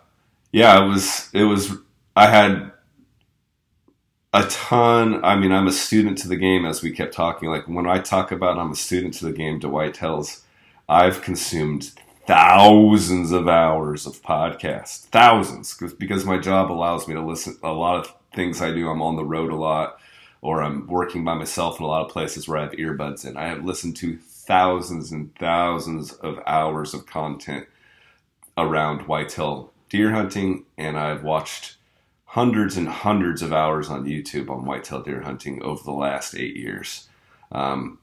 yeah, 0.52 0.84
it 0.84 0.88
was 0.88 1.30
it 1.34 1.43
was 1.43 1.74
I 2.15 2.28
had 2.28 2.72
a 4.34 4.43
ton. 4.43 5.24
I 5.24 5.36
mean, 5.36 5.52
I'm 5.52 5.67
a 5.67 5.72
student 5.72 6.17
to 6.20 6.28
the 6.28 6.36
game, 6.36 6.65
as 6.65 6.82
we 6.82 6.91
kept 6.91 7.13
talking. 7.13 7.50
Like 7.50 7.67
when 7.67 7.88
I 7.88 8.00
talk 8.00 8.32
about 8.32 8.58
I'm 8.58 8.72
a 8.72 8.76
student 8.76 9.13
to 9.15 9.26
the 9.26 9.34
game, 9.34 9.60
to 9.62 9.67
Whitetails, 9.67 10.41
I've 10.88 11.22
consumed 11.22 11.91
thousands 12.28 13.32
of 13.32 13.48
hours 13.48 14.06
of 14.06 14.22
podcasts, 14.22 15.06
thousands, 15.06 15.78
because 15.98 16.26
my 16.26 16.38
job 16.38 16.72
allows 16.72 17.08
me 17.08 17.13
to 17.13 17.22
listen. 17.22 17.58
A 17.63 17.72
lot 17.72 17.96
of 18.00 18.13
things 18.34 18.62
I 18.62 18.72
do, 18.72 18.89
I'm 18.89 19.02
on 19.02 19.15
the 19.15 19.24
road 19.26 19.52
a 19.52 19.56
lot, 19.56 20.00
or 20.41 20.62
I'm 20.62 20.88
working 20.88 21.24
by 21.24 21.34
myself 21.34 21.80
in 21.80 21.86
a 21.86 21.88
lot 21.88 22.06
of 22.06 22.12
places 22.12 22.48
where 22.48 22.60
I 22.60 22.63
have 22.63 22.74
earbuds 22.74 23.26
in. 23.26 23.38
I 23.38 23.48
have 23.48 23.63
listened 23.65 23.96
to 23.98 24.20
thousands 24.47 25.12
and 25.12 25.36
thousands 25.36 26.13
of 26.13 26.39
hours 26.47 26.93
of 26.93 27.05
content 27.05 27.67
around 28.57 29.01
whitetail 29.07 29.71
deer 29.89 30.12
hunting, 30.12 30.65
and 30.77 30.97
I've 30.97 31.23
watched 31.23 31.75
hundreds 32.25 32.77
and 32.77 32.88
hundreds 32.88 33.41
of 33.41 33.53
hours 33.53 33.89
on 33.89 34.05
YouTube 34.05 34.49
on 34.49 34.65
whitetail 34.65 35.01
deer 35.01 35.21
hunting 35.21 35.62
over 35.62 35.83
the 35.83 35.91
last 35.91 36.33
eight 36.33 36.55
years. 36.55 37.07
Um, 37.51 37.99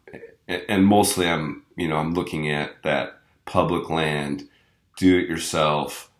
and 0.47 0.87
mostly, 0.87 1.27
I'm 1.29 1.65
you 1.77 1.89
know 1.89 1.97
I'm 1.97 2.15
looking 2.15 2.51
at 2.51 2.83
that 2.83 3.19
public 3.47 3.91
land, 3.91 4.49
do 4.97 5.19
it 5.19 5.29
yourself 5.29 6.11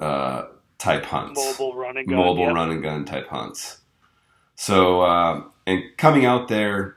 uh, 0.00 0.46
type 0.78 1.04
hunts, 1.04 1.40
mobile 1.40 1.74
run 1.74 1.96
and 1.96 2.08
gun, 2.08 2.18
mobile 2.18 2.46
yep. 2.46 2.54
run 2.54 2.70
and 2.70 2.82
gun 2.82 3.04
type 3.04 3.28
hunts. 3.28 3.78
So, 4.56 5.02
uh, 5.02 5.42
and 5.66 5.82
coming 5.96 6.24
out 6.24 6.48
there, 6.48 6.96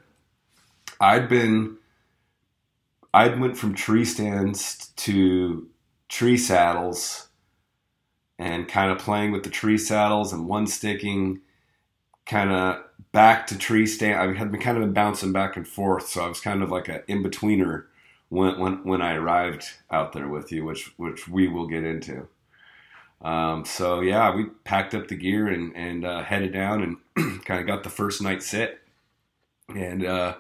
I'd 0.99 1.27
been 1.27 1.78
I 3.13 3.28
went 3.30 3.58
from 3.58 3.74
tree 3.74 4.06
stands 4.06 4.89
to 4.98 5.67
tree 6.08 6.38
saddles 6.38 7.30
and 8.38 8.67
kind 8.67 8.91
of 8.91 9.00
playing 9.00 9.32
with 9.32 9.43
the 9.43 9.50
tree 9.50 9.78
saddles 9.78 10.32
and 10.32 10.48
one 10.48 10.67
sticking 10.67 11.41
kind 12.26 12.52
of 12.52 12.84
back 13.12 13.48
to 13.48 13.58
tree 13.58 13.86
stand. 13.86 14.19
I 14.19 14.34
had 14.38 14.52
been 14.52 14.62
kind 14.62 14.78
of 14.78 14.84
been 14.84 14.93
bouncing 14.93 15.34
back 15.34 15.58
and 15.58 15.67
forth, 15.67 16.08
so 16.08 16.24
I 16.24 16.28
was 16.28 16.39
kind 16.39 16.62
of 16.62 16.69
like 16.69 16.88
an 16.88 17.02
in 17.08 17.24
betweener 17.24 17.86
when, 18.30 18.60
when 18.60 18.84
when 18.84 19.02
I 19.02 19.15
arrived 19.15 19.65
out 19.89 20.13
there 20.13 20.28
with 20.28 20.52
you, 20.52 20.63
which 20.63 20.93
which 20.98 21.28
we 21.28 21.48
will 21.48 21.67
get 21.67 21.84
into. 21.84 22.28
Um, 23.22 23.65
so 23.65 24.02
yeah, 24.02 24.34
we 24.34 24.45
packed 24.63 24.93
up 24.93 25.08
the 25.08 25.15
gear 25.15 25.48
and 25.48 25.76
and 25.76 26.06
uh, 26.06 26.24
headed 26.24 26.54
down 26.54 27.00
and 27.15 27.41
kind 27.45 27.60
of 27.60 27.67
got 27.67 27.84
the 27.84 27.89
first 27.89 28.22
night 28.22 28.43
sit, 28.43 28.80
and 29.76 30.06
uh, 30.06 30.36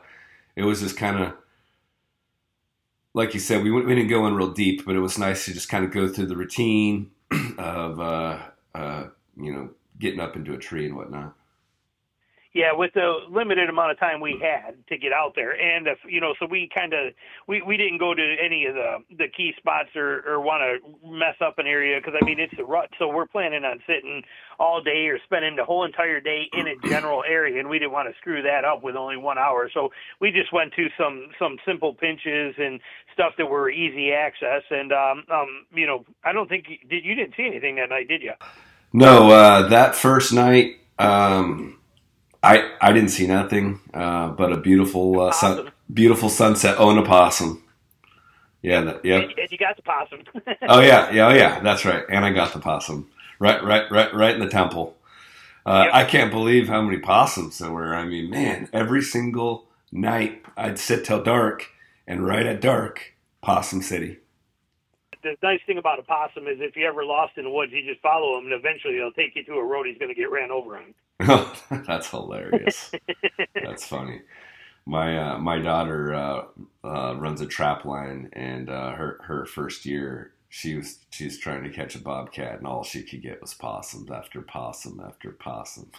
it 0.55 0.63
was 0.63 0.81
just 0.81 0.95
kind 0.95 1.19
of 1.19 1.33
like 3.13 3.33
you 3.33 3.39
said, 3.39 3.63
we, 3.63 3.71
we 3.71 3.95
didn't 3.95 4.07
go 4.07 4.27
in 4.27 4.35
real 4.35 4.51
deep, 4.51 4.85
but 4.85 4.95
it 4.95 4.99
was 4.99 5.17
nice 5.17 5.45
to 5.45 5.53
just 5.53 5.69
kind 5.69 5.83
of 5.83 5.91
go 5.91 6.07
through 6.07 6.27
the 6.27 6.35
routine 6.35 7.11
of, 7.57 7.99
uh, 7.99 8.39
uh, 8.75 9.07
you 9.35 9.51
know, 9.53 9.69
getting 9.99 10.19
up 10.19 10.35
into 10.35 10.53
a 10.53 10.57
tree 10.57 10.85
and 10.85 10.95
whatnot. 10.95 11.35
Yeah, 12.53 12.73
with 12.73 12.93
the 12.95 13.19
limited 13.29 13.69
amount 13.69 13.91
of 13.91 13.99
time 13.99 14.21
we 14.21 14.41
had 14.41 14.73
to 14.87 14.97
get 14.97 15.13
out 15.13 15.33
there, 15.35 15.51
and 15.51 15.85
if 15.85 15.99
you 16.07 16.19
know, 16.19 16.33
so 16.39 16.47
we 16.49 16.67
kind 16.73 16.93
of 16.93 17.13
we 17.47 17.61
we 17.61 17.77
didn't 17.77 17.99
go 17.99 18.15
to 18.15 18.35
any 18.43 18.65
of 18.65 18.73
the 18.73 18.97
the 19.17 19.27
key 19.27 19.53
spots 19.57 19.89
or 19.95 20.23
or 20.27 20.41
want 20.41 20.63
to 20.63 21.07
mess 21.07 21.35
up 21.45 21.59
an 21.59 21.67
area 21.67 21.99
because 21.99 22.19
I 22.19 22.25
mean 22.25 22.39
it's 22.39 22.53
a 22.57 22.63
rut. 22.63 22.89
So 22.97 23.07
we're 23.07 23.27
planning 23.27 23.65
on 23.65 23.79
sitting 23.85 24.23
all 24.59 24.81
day 24.81 25.05
or 25.07 25.19
spending 25.25 25.57
the 25.57 25.63
whole 25.63 25.85
entire 25.85 26.19
day 26.19 26.49
in 26.51 26.67
a 26.67 26.89
general 26.89 27.23
area, 27.23 27.59
and 27.59 27.69
we 27.69 27.77
didn't 27.77 27.91
want 27.91 28.09
to 28.09 28.17
screw 28.17 28.41
that 28.41 28.65
up 28.65 28.81
with 28.81 28.95
only 28.95 29.17
one 29.17 29.37
hour. 29.37 29.69
So 29.71 29.89
we 30.19 30.31
just 30.31 30.51
went 30.51 30.73
to 30.73 30.87
some 30.97 31.29
some 31.37 31.57
simple 31.67 31.93
pinches 31.93 32.55
and 32.57 32.79
stuff 33.13 33.33
that 33.37 33.45
were 33.45 33.69
easy 33.69 34.11
access. 34.11 34.63
And 34.71 34.91
um 34.91 35.23
um 35.31 35.65
you 35.71 35.85
know, 35.85 36.03
I 36.23 36.33
don't 36.33 36.49
think 36.49 36.65
did 36.89 37.05
you 37.05 37.13
didn't 37.13 37.35
see 37.37 37.45
anything 37.45 37.75
that 37.75 37.89
night, 37.89 38.07
did 38.07 38.23
you? 38.23 38.33
No, 38.91 39.29
uh, 39.29 39.67
that 39.69 39.95
first 39.95 40.33
night. 40.33 40.77
Um, 40.97 41.78
I 42.41 42.71
I 42.81 42.91
didn't 42.93 43.09
see 43.09 43.27
nothing 43.27 43.79
uh, 43.93 44.29
but 44.29 44.51
a 44.51 44.57
beautiful 44.57 45.19
uh, 45.21 45.31
sun, 45.31 45.71
beautiful 45.93 46.29
sunset. 46.29 46.75
Oh, 46.77 46.89
an 46.89 46.97
opossum. 46.97 47.63
Yeah, 48.61 48.81
that, 48.81 49.05
yep. 49.05 49.29
And 49.37 49.51
you 49.51 49.57
got 49.57 49.75
the 49.77 49.81
possum. 49.81 50.23
oh 50.67 50.81
yeah, 50.81 51.11
yeah, 51.11 51.27
oh 51.27 51.33
yeah. 51.33 51.59
That's 51.61 51.85
right. 51.85 52.03
And 52.09 52.25
I 52.25 52.31
got 52.33 52.53
the 52.53 52.59
possum 52.59 53.09
right, 53.39 53.63
right, 53.63 53.89
right, 53.89 54.13
right 54.13 54.33
in 54.33 54.41
the 54.41 54.49
temple. 54.49 54.95
Uh, 55.65 55.83
yep. 55.85 55.93
I 55.93 56.03
can't 56.03 56.31
believe 56.31 56.67
how 56.67 56.81
many 56.81 56.97
possums 56.97 57.57
there 57.57 57.71
were. 57.71 57.95
I 57.95 58.05
mean, 58.05 58.29
man, 58.29 58.69
every 58.73 59.01
single 59.01 59.65
night 59.91 60.43
I'd 60.57 60.79
sit 60.79 61.05
till 61.05 61.23
dark, 61.23 61.69
and 62.07 62.25
right 62.25 62.45
at 62.45 62.61
dark 62.61 63.15
Possum 63.41 63.81
City. 63.81 64.17
The 65.23 65.35
nice 65.43 65.59
thing 65.67 65.77
about 65.77 65.99
a 65.99 66.03
possum 66.03 66.47
is 66.47 66.57
if 66.59 66.75
you 66.75 66.87
ever 66.87 67.03
lost 67.03 67.33
in 67.37 67.43
the 67.43 67.49
woods, 67.49 67.71
you 67.73 67.83
just 67.85 68.01
follow 68.01 68.37
him, 68.37 68.45
and 68.45 68.53
eventually 68.53 68.95
he'll 68.95 69.11
take 69.11 69.35
you 69.35 69.43
to 69.45 69.53
a 69.53 69.63
road 69.63 69.85
he's 69.87 69.97
going 69.97 70.13
to 70.13 70.15
get 70.15 70.31
ran 70.31 70.51
over 70.51 70.77
on. 70.77 70.93
That's 71.87 72.09
hilarious. 72.09 72.91
That's 73.61 73.85
funny. 73.85 74.21
My 74.85 75.17
uh, 75.17 75.37
my 75.37 75.59
daughter 75.59 76.13
uh, 76.13 76.43
uh, 76.83 77.15
runs 77.17 77.41
a 77.41 77.45
trap 77.45 77.85
line, 77.85 78.29
and 78.33 78.69
uh, 78.69 78.93
her 78.93 79.19
her 79.23 79.45
first 79.45 79.85
year, 79.85 80.33
she 80.47 80.75
was 80.75 80.99
she's 81.11 81.37
trying 81.37 81.63
to 81.63 81.69
catch 81.69 81.95
a 81.95 81.99
bobcat, 81.99 82.57
and 82.57 82.65
all 82.65 82.83
she 82.83 83.03
could 83.03 83.21
get 83.21 83.41
was 83.41 83.53
possums 83.53 84.09
after 84.09 84.41
possum 84.41 85.01
after 85.05 85.31
possum. 85.31 85.91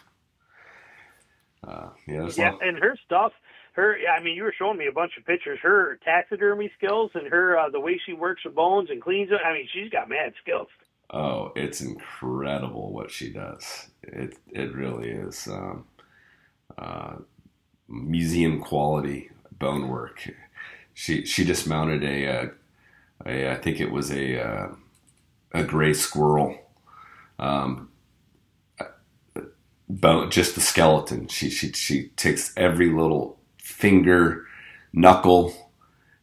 Uh, 1.62 1.90
yeah, 2.08 2.28
yeah, 2.36 2.52
and 2.62 2.78
her 2.78 2.96
stuff 3.04 3.32
her 3.74 3.96
I 4.16 4.22
mean 4.22 4.36
you 4.36 4.44
were 4.44 4.54
showing 4.58 4.78
me 4.78 4.86
a 4.88 4.92
bunch 4.92 5.12
of 5.18 5.26
pictures. 5.26 5.58
Her 5.62 5.98
taxidermy 6.04 6.70
skills 6.76 7.10
and 7.14 7.28
her 7.28 7.58
uh, 7.58 7.70
the 7.70 7.80
way 7.80 8.00
she 8.04 8.12
works 8.14 8.42
her 8.44 8.50
bones 8.50 8.90
and 8.90 9.02
cleans 9.02 9.30
it 9.30 9.40
I 9.44 9.52
mean 9.52 9.68
she's 9.72 9.90
got 9.90 10.08
mad 10.08 10.34
skills. 10.42 10.68
Oh 11.10 11.52
it's 11.56 11.80
incredible 11.80 12.92
what 12.92 13.10
she 13.10 13.32
does. 13.32 13.88
It 14.02 14.38
it 14.48 14.74
really 14.74 15.10
is 15.10 15.48
um, 15.48 15.86
uh, 16.78 17.16
museum 17.88 18.60
quality 18.60 19.30
bone 19.52 19.88
work. 19.88 20.28
She 20.94 21.24
she 21.26 21.44
just 21.44 21.66
mounted 21.66 22.04
a, 22.04 22.24
a, 22.24 22.42
uh, 22.42 22.48
a 23.26 23.52
I 23.52 23.56
think 23.56 23.80
it 23.80 23.90
was 23.90 24.10
a 24.12 24.40
uh, 24.46 24.68
a 25.52 25.64
gray 25.64 25.94
squirrel 25.94 26.58
um, 27.38 27.90
bone, 29.88 30.30
just 30.30 30.54
the 30.56 30.62
skeleton. 30.62 31.28
She 31.28 31.50
she 31.50 31.72
she 31.72 32.08
takes 32.16 32.54
every 32.56 32.90
little 32.90 33.39
finger, 33.70 34.46
knuckle, 34.92 35.54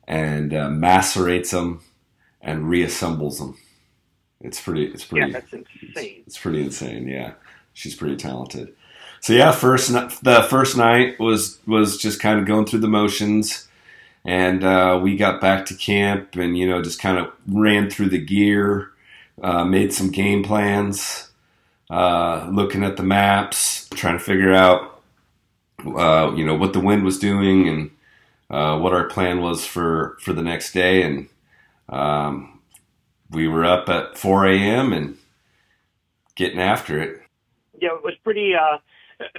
and 0.07 0.53
uh, 0.53 0.69
macerates 0.69 1.51
them 1.51 1.81
and 2.41 2.65
reassembles 2.65 3.39
them. 3.39 3.57
It's 4.41 4.61
pretty. 4.61 4.85
It's 4.85 5.05
pretty. 5.05 5.31
Yeah, 5.31 5.39
that's 5.39 5.53
insane. 5.53 5.69
It's, 5.95 6.27
it's 6.27 6.37
pretty 6.37 6.61
insane. 6.61 7.07
Yeah, 7.07 7.33
she's 7.73 7.95
pretty 7.95 8.15
talented. 8.15 8.73
So 9.19 9.33
yeah, 9.33 9.51
first 9.51 9.91
the 10.23 10.47
first 10.49 10.77
night 10.77 11.19
was 11.19 11.59
was 11.65 11.97
just 11.97 12.21
kind 12.21 12.39
of 12.39 12.45
going 12.45 12.65
through 12.65 12.79
the 12.79 12.87
motions, 12.87 13.67
and 14.23 14.63
uh, 14.63 14.99
we 15.01 15.17
got 15.17 15.41
back 15.41 15.65
to 15.67 15.75
camp 15.75 16.35
and 16.35 16.57
you 16.57 16.67
know 16.67 16.81
just 16.81 16.99
kind 16.99 17.17
of 17.17 17.31
ran 17.47 17.89
through 17.89 18.09
the 18.09 18.23
gear, 18.23 18.91
uh, 19.41 19.65
made 19.65 19.91
some 19.91 20.11
game 20.11 20.43
plans, 20.43 21.31
uh, 21.89 22.47
looking 22.51 22.83
at 22.83 22.97
the 22.97 23.03
maps, 23.03 23.89
trying 23.95 24.17
to 24.17 24.23
figure 24.23 24.53
out 24.53 24.96
uh, 25.85 26.33
you 26.35 26.45
know 26.45 26.55
what 26.55 26.73
the 26.73 26.79
wind 26.79 27.03
was 27.03 27.19
doing 27.19 27.67
and 27.67 27.91
uh, 28.49 28.79
what 28.79 28.93
our 28.93 29.05
plan 29.05 29.41
was 29.41 29.65
for 29.65 30.17
for 30.21 30.33
the 30.33 30.41
next 30.41 30.71
day, 30.71 31.01
and 31.03 31.29
um, 31.89 32.59
we 33.29 33.47
were 33.47 33.65
up 33.65 33.89
at 33.89 34.17
4 34.17 34.47
a.m. 34.47 34.93
and 34.93 35.17
getting 36.35 36.59
after 36.59 37.01
it. 37.01 37.21
Yeah, 37.79 37.95
it 37.95 38.03
was 38.03 38.15
pretty 38.23 38.53
uh, 38.55 38.77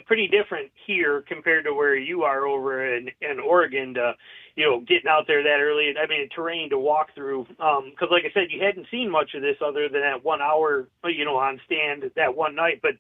pretty 0.07 0.29
different 0.29 0.71
here 0.87 1.23
compared 1.27 1.65
to 1.65 1.75
where 1.75 1.97
you 1.97 2.23
are 2.23 2.47
over 2.47 2.97
in, 2.97 3.11
in 3.21 3.39
Oregon. 3.41 3.95
To, 3.95 4.15
you 4.57 4.65
know, 4.65 4.81
getting 4.81 5.09
out 5.09 5.27
there 5.27 5.43
that 5.43 5.61
early. 5.61 5.95
I 5.97 6.07
mean, 6.09 6.29
terrain 6.35 6.71
to 6.71 6.79
walk 6.79 7.15
through. 7.15 7.47
Because, 7.49 7.79
um, 7.81 8.09
like 8.11 8.25
I 8.25 8.33
said, 8.35 8.49
you 8.51 8.61
hadn't 8.61 8.89
seen 8.91 9.09
much 9.09 9.35
of 9.35 9.43
this 9.43 9.57
other 9.65 9.89
than 9.89 10.01
that 10.01 10.25
one 10.25 10.43
hour, 10.43 10.89
you 11.05 11.25
know, 11.25 11.37
on 11.37 11.61
stand 11.65 12.11
that 12.17 12.37
one 12.37 12.57
night. 12.57 12.81
But 12.83 12.93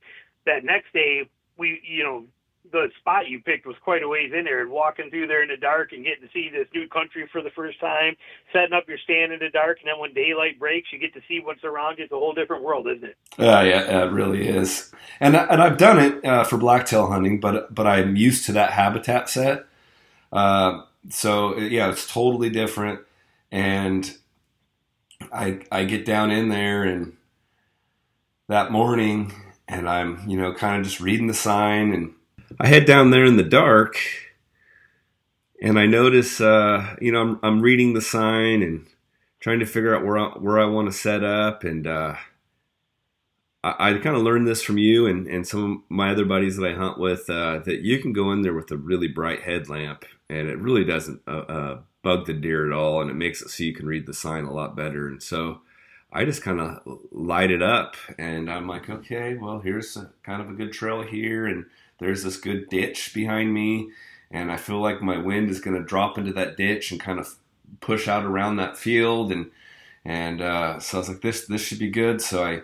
that 0.47 0.65
next 0.65 0.93
day, 0.93 1.29
we, 1.57 1.81
you 1.85 2.05
know, 2.05 2.25
the 2.73 2.89
spot 3.01 3.29
you 3.29 3.41
picked 3.41 3.67
was 3.67 3.77
quite 3.83 4.03
a 4.03 4.09
ways 4.09 4.33
in 4.37 4.45
there 4.45 4.61
and 4.61 4.71
walking 4.71 5.11
through 5.11 5.27
there 5.27 5.43
in 5.43 5.49
the 5.49 5.57
dark 5.57 5.93
and 5.93 6.05
getting 6.05 6.23
to 6.23 6.33
see 6.33 6.49
this 6.51 6.69
new 6.75 6.89
country 6.89 7.29
for 7.31 7.43
the 7.43 7.51
first 7.51 7.81
time, 7.81 8.15
setting 8.53 8.73
up 8.73 8.89
your 8.89 8.99
stand 8.99 9.33
in 9.33 9.39
the 9.39 9.51
dark, 9.51 9.79
and 9.81 9.89
then 9.89 9.99
when 9.99 10.13
daylight 10.15 10.59
breaks, 10.59 10.89
you 10.93 10.99
get 10.99 11.15
to 11.15 11.21
see 11.29 11.41
what's 11.43 11.65
around 11.65 11.99
you. 11.99 12.05
It's 12.05 12.13
a 12.13 12.17
whole 12.17 12.35
different 12.35 12.63
world, 12.63 12.87
isn't 12.89 13.05
it? 13.05 13.17
Uh, 13.39 13.63
yeah, 13.63 14.05
it 14.05 14.13
really 14.13 14.49
is. 14.49 14.93
And 15.21 15.37
and 15.37 15.63
I've 15.63 15.79
done 15.79 15.99
it 15.99 16.25
uh, 16.25 16.45
for 16.45 16.59
blacktail 16.59 17.11
hunting, 17.11 17.41
but 17.41 17.75
but 17.75 17.87
I'm 17.87 18.17
used 18.17 18.47
to 18.47 18.53
that 18.53 18.73
habitat 18.73 19.29
set. 19.29 19.67
Uh, 20.33 20.83
so 21.11 21.57
yeah, 21.59 21.91
it's 21.91 22.07
totally 22.07 22.51
different. 22.51 23.01
And 23.51 24.17
I 25.33 25.61
I 25.71 25.85
get 25.85 26.05
down 26.05 26.31
in 26.31 26.49
there 26.49 26.85
and 26.85 27.17
that 28.49 28.73
morning 28.73 29.33
and 29.69 29.89
I'm, 29.89 30.27
you 30.29 30.39
know, 30.39 30.53
kind 30.55 30.81
of 30.81 30.85
just 30.85 31.01
reading 31.01 31.27
the 31.27 31.35
sign 31.35 31.93
and 31.93 32.15
I 32.59 32.67
head 32.67 32.87
down 32.87 33.11
there 33.11 33.25
in 33.25 33.37
the 33.37 33.43
dark 33.43 33.99
and 35.61 35.79
I 35.79 35.87
notice, 35.87 36.41
uh, 36.41 36.97
you 37.01 37.13
know, 37.13 37.21
I'm, 37.21 37.41
I'm, 37.43 37.61
reading 37.61 37.95
the 37.95 38.01
sign 38.01 38.63
and 38.63 38.87
trying 39.41 39.59
to 39.59 39.67
figure 39.67 39.95
out 39.95 40.05
where 40.05 40.19
I, 40.19 40.29
where 40.39 40.59
I 40.59 40.67
want 40.67 40.91
to 40.91 40.97
set 40.97 41.25
up. 41.25 41.65
And 41.65 41.87
uh, 41.87 42.15
I, 43.65 43.91
I 43.91 43.99
kind 43.99 44.17
of 44.17 44.23
learned 44.23 44.47
this 44.47 44.63
from 44.63 44.79
you 44.79 45.07
and, 45.07 45.27
and 45.27 45.47
some 45.47 45.73
of 45.73 45.91
my 45.91 46.11
other 46.11 46.25
buddies 46.25 46.57
that 46.57 46.67
I 46.67 46.75
hunt 46.75 46.99
with 46.99 47.29
uh, 47.29 47.59
that 47.61 47.81
you 47.81 47.99
can 47.99 48.13
go 48.13 48.33
in 48.33 48.43
there 48.43 48.55
with 48.55 48.71
a 48.71 48.77
really 48.77 49.09
bright 49.09 49.43
headlamp 49.43 50.05
and 50.31 50.49
it 50.49 50.59
really 50.59 50.85
doesn't 50.85 51.23
uh, 51.27 51.31
uh, 51.31 51.81
bug 52.03 52.27
the 52.27 52.35
deer 52.35 52.71
at 52.71 52.77
all. 52.77 53.01
And 53.01 53.11
it 53.11 53.15
makes 53.15 53.43
it 53.43 53.51
so 53.51 53.65
you 53.65 53.75
can 53.75 53.87
read 53.87 54.07
the 54.07 54.15
sign 54.15 54.45
a 54.45 54.53
lot 54.53 54.77
better. 54.77 55.09
And 55.09 55.23
so 55.23 55.63
I 56.13 56.25
just 56.25 56.43
kind 56.43 56.61
of 56.61 56.81
light 57.11 57.51
it 57.51 57.63
up 57.63 57.97
and 58.17 58.51
I'm 58.51 58.69
like, 58.69 58.89
okay, 58.89 59.35
well, 59.35 59.59
here's 59.59 59.97
a, 59.97 60.11
kind 60.23 60.41
of 60.41 60.51
a 60.51 60.55
good 60.55 60.73
trail 60.73 61.03
here. 61.03 61.47
And 61.47 61.67
there's 61.99 62.23
this 62.23 62.37
good 62.37 62.69
ditch 62.69 63.13
behind 63.15 63.53
me, 63.53 63.91
and 64.31 64.51
I 64.53 64.57
feel 64.57 64.81
like 64.81 65.03
my 65.03 65.17
wind 65.19 65.51
is 65.51 65.61
going 65.61 65.77
to 65.77 65.83
drop 65.83 66.19
into 66.19 66.33
that 66.35 66.57
ditch 66.57 66.91
and 66.91 67.01
kind 67.01 67.19
of 67.19 67.35
push 67.81 68.09
out 68.09 68.25
around 68.25 68.57
that 68.57 68.79
field, 68.79 69.33
and 69.33 69.51
and 70.05 70.41
uh, 70.41 70.81
so 70.81 70.99
I 70.99 71.01
was 71.01 71.09
like, 71.09 71.21
this 71.21 71.47
this 71.47 71.63
should 71.63 71.79
be 71.79 71.91
good. 71.91 72.21
So 72.21 72.45
I, 72.45 72.63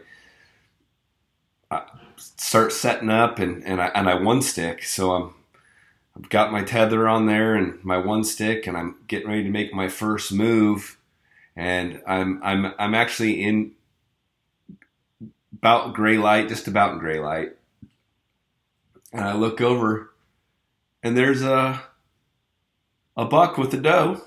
I 1.71 1.83
start 2.17 2.73
setting 2.73 3.11
up, 3.11 3.39
and 3.39 3.65
and 3.65 3.81
I 3.81 3.87
and 3.89 4.09
I 4.09 4.15
one 4.15 4.43
stick, 4.43 4.85
so 4.85 5.13
I'm. 5.13 5.35
I've 6.17 6.29
got 6.29 6.53
my 6.53 6.63
tether 6.63 7.09
on 7.09 7.27
there 7.27 7.57
and 7.57 7.85
my 7.85 7.99
one 7.99 8.23
stick, 8.23 8.69
and 8.69 8.77
I'm 8.77 8.95
getting 9.09 9.29
ready 9.29 9.43
to 9.43 9.51
make 9.51 9.75
my 9.75 9.89
first 9.89 10.31
move, 10.33 10.97
and 11.57 12.01
I'm 12.07 12.41
I'm 12.41 12.73
I'm 12.79 12.95
actually 12.95 13.43
in 13.43 13.73
about 15.53 15.93
gray 15.95 16.17
light, 16.17 16.49
just 16.49 16.69
about 16.69 16.93
in 16.93 16.99
gray 17.01 17.19
light, 17.19 17.57
and 19.15 19.25
I 19.25 19.33
look 19.35 19.61
over, 19.61 20.13
and 21.03 21.17
there's 21.17 21.43
a 21.43 21.81
a 23.17 23.25
buck 23.25 23.57
with 23.57 23.73
a 23.73 23.77
doe, 23.77 24.21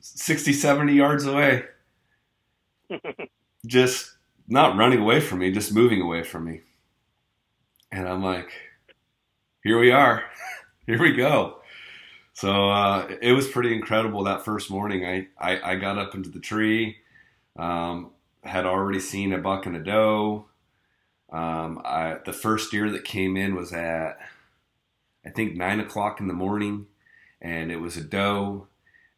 60, 0.00 0.52
70 0.52 0.92
yards 0.94 1.24
away, 1.26 1.64
just 3.66 4.16
not 4.48 4.76
running 4.76 4.98
away 4.98 5.20
from 5.20 5.38
me, 5.38 5.52
just 5.52 5.72
moving 5.72 6.02
away 6.02 6.24
from 6.24 6.44
me. 6.44 6.62
And 7.92 8.08
I'm 8.08 8.22
like, 8.24 8.50
here 9.62 9.78
we 9.78 9.92
are, 9.92 10.24
here 10.86 11.00
we 11.00 11.12
go. 11.12 11.60
So 12.32 12.68
uh, 12.68 13.08
it 13.22 13.32
was 13.32 13.48
pretty 13.48 13.72
incredible 13.74 14.24
that 14.24 14.44
first 14.44 14.70
morning. 14.72 15.06
I, 15.06 15.28
I, 15.40 15.72
I 15.72 15.74
got 15.76 15.98
up 15.98 16.16
into 16.16 16.30
the 16.30 16.40
tree, 16.40 16.96
um, 17.56 18.10
had 18.42 18.66
already 18.66 19.00
seen 19.00 19.32
a 19.32 19.38
buck 19.38 19.66
and 19.66 19.76
a 19.76 19.82
doe. 19.84 20.47
Um, 21.30 21.80
I, 21.84 22.18
the 22.24 22.32
first 22.32 22.70
deer 22.70 22.90
that 22.90 23.04
came 23.04 23.36
in 23.36 23.54
was 23.54 23.72
at, 23.72 24.18
I 25.24 25.30
think, 25.30 25.56
nine 25.56 25.80
o'clock 25.80 26.20
in 26.20 26.26
the 26.26 26.34
morning, 26.34 26.86
and 27.40 27.70
it 27.70 27.76
was 27.76 27.96
a 27.96 28.02
doe, 28.02 28.66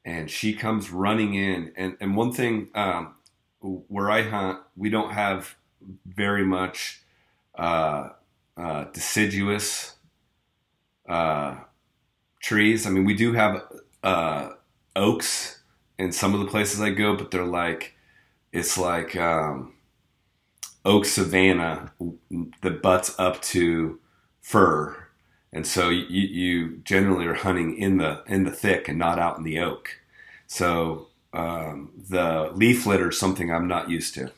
and 0.05 0.31
she 0.31 0.53
comes 0.53 0.90
running 0.90 1.35
in. 1.35 1.73
And, 1.77 1.96
and 2.01 2.16
one 2.16 2.33
thing 2.33 2.68
um, 2.75 3.14
where 3.61 4.11
I 4.11 4.23
hunt, 4.23 4.61
we 4.77 4.90
don't 4.90 5.12
have 5.12 5.57
very 6.05 6.44
much 6.44 7.03
uh, 7.55 8.11
uh, 8.57 8.85
deciduous 8.92 9.94
uh, 11.09 11.59
trees. 12.40 12.87
I 12.87 12.90
mean, 12.90 13.05
we 13.05 13.14
do 13.14 13.35
have 13.35 13.62
uh, 14.03 14.51
oaks 14.96 15.61
in 15.99 16.12
some 16.12 16.35
of 16.35 16.40
the 16.40 16.46
places 16.46 16.81
I 16.81 16.90
go, 16.90 17.14
but 17.14 17.31
they're 17.31 17.44
like, 17.44 17.94
it's 18.53 18.77
like, 18.77 19.14
um, 19.16 19.75
oak 20.85 21.05
savanna 21.05 21.93
that 22.62 22.83
butts 22.83 23.14
up 23.19 23.40
to 23.43 23.99
fir, 24.40 25.09
and 25.53 25.66
so 25.66 25.88
you, 25.88 26.05
you 26.07 26.77
generally 26.79 27.27
are 27.27 27.35
hunting 27.35 27.77
in 27.77 27.99
the 27.99 28.23
in 28.27 28.45
the 28.45 28.51
thick 28.51 28.88
and 28.88 28.99
not 28.99 29.19
out 29.19 29.38
in 29.38 29.45
the 29.45 29.59
oak. 29.59 30.01
So 30.47 31.09
um, 31.33 31.93
the 32.09 32.51
leaf 32.55 32.87
litter 32.87 33.11
is 33.11 33.19
something 33.19 33.53
I'm 33.53 33.69
not 33.69 33.90
used 33.90 34.14
to. 34.14 34.33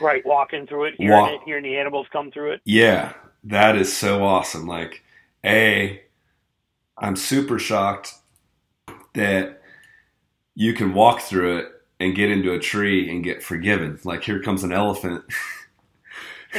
Right, 0.00 0.24
walking 0.24 0.66
through 0.66 0.84
it, 0.84 0.94
hearing 0.98 1.12
Walk. 1.12 1.30
it, 1.32 1.40
hearing 1.44 1.64
the 1.64 1.76
animals 1.76 2.06
come 2.12 2.30
through 2.30 2.52
it. 2.52 2.60
Yeah, 2.64 3.14
that 3.44 3.74
is 3.76 3.96
so 3.96 4.22
awesome. 4.24 4.66
Like, 4.66 5.02
a, 5.44 6.02
I'm 6.96 7.16
super 7.16 7.58
shocked 7.58 8.14
that 9.14 9.62
you 10.54 10.74
can 10.74 10.94
walk 10.94 11.20
through 11.20 11.58
it 11.58 11.66
and 12.00 12.14
get 12.14 12.30
into 12.30 12.52
a 12.52 12.58
tree 12.58 13.10
and 13.10 13.24
get 13.24 13.42
forgiven. 13.42 13.98
Like 14.04 14.22
here 14.22 14.42
comes 14.42 14.64
an 14.64 14.72
elephant. 14.72 15.24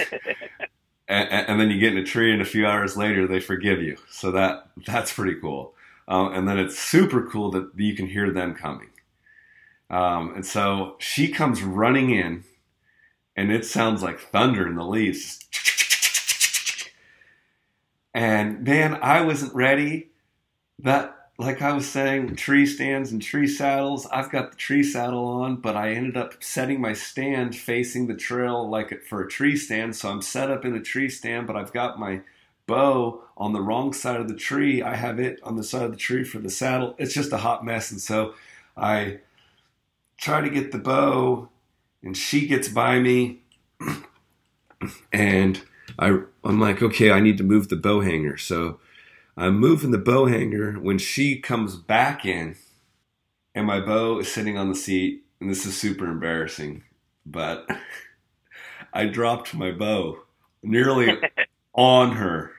and, 1.08 1.30
and, 1.30 1.60
then 1.60 1.72
you 1.72 1.80
get 1.80 1.94
in 1.94 1.98
a 2.00 2.06
tree 2.06 2.32
and 2.32 2.42
a 2.42 2.46
few 2.46 2.68
hours 2.68 2.98
later 2.98 3.28
they 3.28 3.40
forgive 3.40 3.82
you. 3.82 3.98
So 4.10 4.32
that 4.32 4.70
that's 4.86 5.14
pretty 5.14 5.40
cool. 5.40 5.74
uh, 6.08 6.30
and 6.32 6.48
then 6.48 6.60
it's 6.60 6.78
super 6.78 7.28
cool 7.30 7.52
that 7.52 7.72
you 7.76 7.96
can 7.96 8.08
hear 8.08 8.32
them 8.32 8.54
coming. 8.54 8.90
Um, 9.90 10.36
and 10.36 10.46
so 10.46 10.96
she 11.00 11.30
comes 11.30 11.64
running 11.64 12.12
in, 12.12 12.44
and 13.36 13.52
it 13.52 13.66
sounds 13.66 14.04
like 14.04 14.20
thunder 14.20 14.68
in 14.68 14.76
the 14.76 14.86
leaves. 14.86 15.40
And 18.14 18.64
man, 18.64 18.96
I 19.02 19.22
wasn't 19.22 19.56
ready. 19.56 20.10
That 20.80 21.19
like 21.40 21.62
I 21.62 21.72
was 21.72 21.88
saying, 21.88 22.36
tree 22.36 22.66
stands 22.66 23.14
and 23.14 23.22
tree 23.22 23.48
saddles. 23.48 24.06
I've 24.08 24.30
got 24.30 24.52
the 24.52 24.58
tree 24.58 24.84
saddle 24.84 25.26
on, 25.26 25.56
but 25.56 25.78
I 25.78 25.94
ended 25.94 26.18
up 26.18 26.44
setting 26.44 26.82
my 26.82 26.92
stand 26.92 27.56
facing 27.56 28.08
the 28.08 28.14
trail 28.14 28.70
like 28.70 29.04
for 29.04 29.24
a 29.24 29.30
tree 29.30 29.56
stand. 29.56 29.96
So 29.96 30.10
I'm 30.10 30.22
set 30.22 30.52
up 30.52 30.66
in 30.66 30.76
a 30.76 30.82
tree 30.82 31.08
stand, 31.08 31.48
but 31.48 31.56
I've 31.56 31.72
got 31.72 31.98
my 31.98 32.20
bow 32.68 33.24
on 33.38 33.54
the 33.54 33.62
wrong 33.62 33.94
side 33.94 34.20
of 34.20 34.28
the 34.28 34.36
tree. 34.36 34.82
I 34.82 34.96
have 34.96 35.18
it 35.18 35.40
on 35.42 35.56
the 35.56 35.64
side 35.64 35.84
of 35.84 35.92
the 35.92 35.98
tree 35.98 36.26
for 36.26 36.40
the 36.40 36.50
saddle. 36.50 36.94
It's 36.98 37.14
just 37.14 37.32
a 37.32 37.38
hot 37.38 37.64
mess. 37.64 37.90
And 37.90 38.02
so 38.02 38.34
I 38.76 39.20
try 40.18 40.42
to 40.42 40.50
get 40.50 40.74
the 40.74 40.78
bow, 40.78 41.48
and 42.04 42.18
she 42.18 42.48
gets 42.48 42.68
by 42.68 43.00
me, 43.00 43.40
and 45.14 45.62
I, 45.98 46.20
I'm 46.44 46.60
like, 46.60 46.84
okay, 46.84 47.12
I 47.12 47.22
need 47.22 47.38
to 47.38 47.46
move 47.46 47.70
the 47.70 47.78
bow 47.78 48.02
hanger. 48.02 48.36
So 48.36 48.82
I'm 49.40 49.58
moving 49.58 49.92
the 49.92 49.98
bow 49.98 50.26
hanger 50.26 50.74
when 50.74 50.98
she 50.98 51.40
comes 51.40 51.78
back 51.78 52.26
in, 52.26 52.58
and 53.56 53.66
my 53.66 53.80
bow 53.80 54.20
is 54.20 54.30
sitting 54.30 54.58
on 54.58 54.68
the 54.68 54.76
seat, 54.76 55.24
and 55.40 55.50
this 55.50 55.66
is 55.66 55.78
super 55.78 56.08
embarrassing, 56.08 56.84
but 57.26 57.66
I 58.94 59.06
dropped 59.06 59.54
my 59.54 59.72
bow 59.72 60.20
nearly 60.62 61.18
on 61.74 62.18
her. 62.18 62.52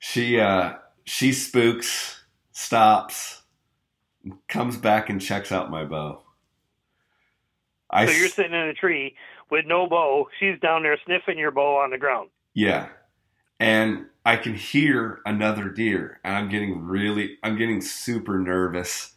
She 0.00 0.40
uh, 0.40 0.72
she 1.04 1.32
spooks, 1.32 2.24
stops, 2.50 3.42
comes 4.48 4.76
back 4.76 5.08
and 5.08 5.20
checks 5.20 5.52
out 5.52 5.70
my 5.70 5.84
bow. 5.84 6.22
I 7.88 8.06
so 8.06 8.12
you're 8.12 8.28
sitting 8.28 8.54
in 8.54 8.66
a 8.66 8.74
tree 8.74 9.14
with 9.52 9.66
no 9.66 9.86
bow. 9.86 10.28
She's 10.40 10.58
down 10.58 10.82
there 10.82 10.98
sniffing 11.06 11.38
your 11.38 11.52
bow 11.52 11.76
on 11.76 11.90
the 11.90 11.98
ground. 11.98 12.30
Yeah 12.54 12.88
and 13.60 14.06
I 14.24 14.36
can 14.36 14.54
hear 14.54 15.20
another 15.26 15.68
deer, 15.68 16.18
and 16.24 16.34
I'm 16.34 16.48
getting 16.48 16.84
really, 16.84 17.38
I'm 17.42 17.56
getting 17.56 17.82
super 17.82 18.38
nervous. 18.38 19.12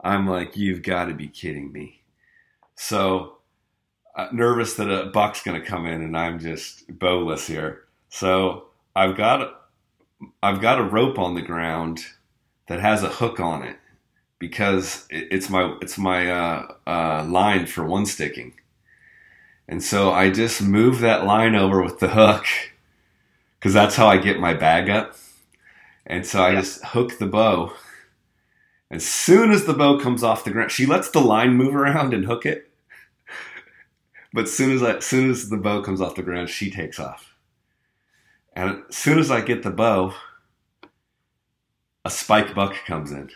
I'm 0.00 0.26
like, 0.26 0.56
you've 0.56 0.82
got 0.82 1.06
to 1.06 1.14
be 1.14 1.28
kidding 1.28 1.72
me. 1.72 2.02
So 2.74 3.38
uh, 4.16 4.28
nervous 4.32 4.74
that 4.74 4.90
a 4.90 5.06
buck's 5.06 5.42
going 5.42 5.60
to 5.60 5.66
come 5.66 5.86
in, 5.86 6.02
and 6.02 6.16
I'm 6.16 6.40
just 6.40 6.98
bowless 6.98 7.46
here. 7.46 7.84
So 8.08 8.66
I've 8.94 9.16
got, 9.16 9.68
I've 10.42 10.60
got 10.60 10.80
a 10.80 10.84
rope 10.84 11.18
on 11.18 11.34
the 11.34 11.42
ground 11.42 12.00
that 12.66 12.80
has 12.80 13.02
a 13.02 13.08
hook 13.08 13.38
on 13.40 13.62
it 13.62 13.76
because 14.40 15.06
it's 15.10 15.48
my, 15.48 15.76
it's 15.80 15.98
my 15.98 16.30
uh, 16.30 16.74
uh, 16.86 17.24
line 17.24 17.66
for 17.66 17.84
one 17.84 18.06
sticking. 18.06 18.54
And 19.68 19.82
so 19.82 20.12
I 20.12 20.30
just 20.30 20.62
move 20.62 21.00
that 21.00 21.24
line 21.24 21.54
over 21.54 21.82
with 21.82 21.98
the 21.98 22.08
hook 22.08 22.46
because 23.58 23.74
that's 23.74 23.96
how 23.96 24.06
I 24.06 24.18
get 24.18 24.40
my 24.40 24.54
bag 24.54 24.88
up. 24.88 25.16
And 26.06 26.24
so 26.24 26.42
I 26.42 26.50
yeah. 26.50 26.60
just 26.60 26.84
hook 26.84 27.18
the 27.18 27.26
bow. 27.26 27.72
As 28.90 29.06
soon 29.06 29.50
as 29.50 29.66
the 29.66 29.74
bow 29.74 29.98
comes 29.98 30.22
off 30.22 30.44
the 30.44 30.50
ground, 30.50 30.70
she 30.70 30.86
lets 30.86 31.10
the 31.10 31.20
line 31.20 31.54
move 31.54 31.74
around 31.74 32.14
and 32.14 32.24
hook 32.24 32.46
it. 32.46 32.70
But 34.32 34.48
soon 34.48 34.72
as 34.72 34.82
I, 34.82 34.96
as 34.96 35.06
soon 35.06 35.30
as 35.30 35.48
the 35.48 35.56
bow 35.56 35.82
comes 35.82 36.00
off 36.00 36.14
the 36.14 36.22
ground, 36.22 36.48
she 36.48 36.70
takes 36.70 36.98
off. 36.98 37.34
And 38.52 38.82
as 38.88 38.96
soon 38.96 39.18
as 39.18 39.30
I 39.30 39.40
get 39.40 39.62
the 39.62 39.70
bow, 39.70 40.14
a 42.04 42.10
spike 42.10 42.54
buck 42.54 42.74
comes 42.86 43.12
in. 43.12 43.30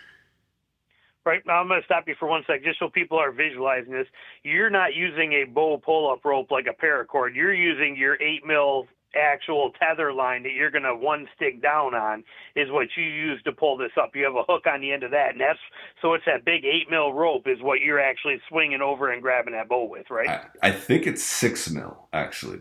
Right 1.24 1.42
now, 1.46 1.60
I'm 1.60 1.68
going 1.68 1.80
to 1.80 1.84
stop 1.84 2.08
you 2.08 2.16
for 2.18 2.26
one 2.26 2.42
sec, 2.46 2.64
just 2.64 2.78
so 2.78 2.88
people 2.88 3.18
are 3.18 3.30
visualizing 3.30 3.92
this. 3.92 4.08
You're 4.42 4.70
not 4.70 4.94
using 4.94 5.32
a 5.34 5.44
bow 5.44 5.78
pull-up 5.78 6.24
rope 6.24 6.50
like 6.50 6.66
a 6.66 6.84
paracord. 6.84 7.34
You're 7.34 7.54
using 7.54 7.96
your 7.96 8.20
eight 8.20 8.44
mil 8.44 8.88
actual 9.14 9.72
tether 9.78 10.12
line 10.12 10.42
that 10.42 10.52
you're 10.52 10.70
going 10.70 10.84
to 10.84 10.94
one 10.94 11.26
stick 11.36 11.62
down 11.62 11.94
on 11.94 12.24
is 12.56 12.70
what 12.70 12.88
you 12.96 13.04
use 13.04 13.42
to 13.44 13.52
pull 13.52 13.76
this 13.76 13.92
up. 14.00 14.12
You 14.14 14.24
have 14.24 14.34
a 14.34 14.42
hook 14.44 14.66
on 14.66 14.80
the 14.80 14.92
end 14.92 15.02
of 15.02 15.10
that, 15.10 15.32
and 15.32 15.40
that's 15.40 15.58
so 16.00 16.14
it's 16.14 16.24
that 16.26 16.44
big 16.44 16.64
eight 16.64 16.90
mil 16.90 17.12
rope 17.12 17.46
is 17.46 17.60
what 17.60 17.80
you're 17.80 18.00
actually 18.00 18.40
swinging 18.48 18.80
over 18.80 19.10
and 19.10 19.22
grabbing 19.22 19.52
that 19.54 19.68
bow 19.68 19.84
with, 19.84 20.10
right? 20.10 20.28
I, 20.62 20.68
I 20.68 20.70
think 20.72 21.06
it's 21.06 21.22
six 21.22 21.70
mil 21.70 22.08
actually. 22.12 22.60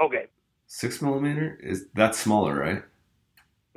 Okay. 0.00 0.26
Six 0.66 1.02
millimeter 1.02 1.58
is 1.62 1.86
that's 1.94 2.18
smaller, 2.18 2.54
right? 2.58 2.82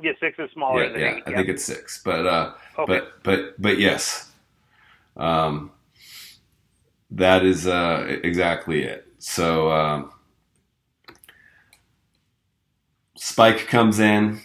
Yeah, 0.02 0.12
six 0.20 0.38
is 0.38 0.50
smaller. 0.52 0.84
Yeah, 0.96 1.16
yeah, 1.16 1.20
I 1.26 1.34
think 1.34 1.48
it's 1.48 1.64
six, 1.64 2.02
but 2.02 2.26
uh, 2.26 2.52
okay. 2.78 2.86
but 2.86 3.22
but 3.22 3.60
but 3.60 3.78
yes, 3.78 4.30
um, 5.16 5.70
that 7.10 7.44
is 7.44 7.66
uh 7.66 8.18
exactly 8.22 8.82
it. 8.82 9.06
So. 9.18 9.70
Um, 9.70 10.12
Spike 13.16 13.66
comes 13.66 13.98
in. 13.98 14.40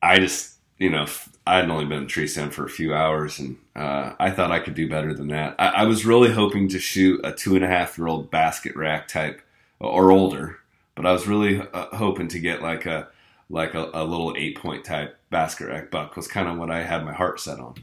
I 0.00 0.18
just, 0.18 0.54
you 0.78 0.90
know, 0.90 1.06
I 1.46 1.56
had 1.56 1.70
only 1.70 1.86
been 1.86 2.02
in 2.02 2.08
tree 2.08 2.26
stand 2.26 2.54
for 2.54 2.64
a 2.64 2.70
few 2.70 2.94
hours, 2.94 3.38
and 3.38 3.56
uh, 3.74 4.12
I 4.20 4.30
thought 4.30 4.52
I 4.52 4.60
could 4.60 4.74
do 4.74 4.88
better 4.88 5.12
than 5.12 5.28
that. 5.28 5.56
I, 5.58 5.68
I, 5.68 5.84
was 5.84 6.06
really 6.06 6.30
hoping 6.30 6.68
to 6.68 6.78
shoot 6.78 7.20
a 7.24 7.32
two 7.32 7.56
and 7.56 7.64
a 7.64 7.68
half 7.68 7.98
year 7.98 8.06
old 8.06 8.30
basket 8.30 8.76
rack 8.76 9.08
type 9.08 9.42
or 9.80 10.12
older, 10.12 10.58
but 10.94 11.06
I 11.06 11.12
was 11.12 11.26
really 11.26 11.60
uh, 11.60 11.96
hoping 11.96 12.28
to 12.28 12.38
get 12.38 12.62
like 12.62 12.86
a 12.86 13.08
like 13.50 13.74
a, 13.74 13.90
a, 13.94 14.04
little 14.04 14.34
eight 14.36 14.58
point 14.58 14.84
type 14.84 15.18
basket 15.30 15.68
rack 15.68 15.90
buck 15.90 16.16
was 16.16 16.28
kind 16.28 16.48
of 16.48 16.58
what 16.58 16.70
I 16.70 16.82
had 16.82 17.04
my 17.04 17.14
heart 17.14 17.40
set 17.40 17.58
on. 17.58 17.74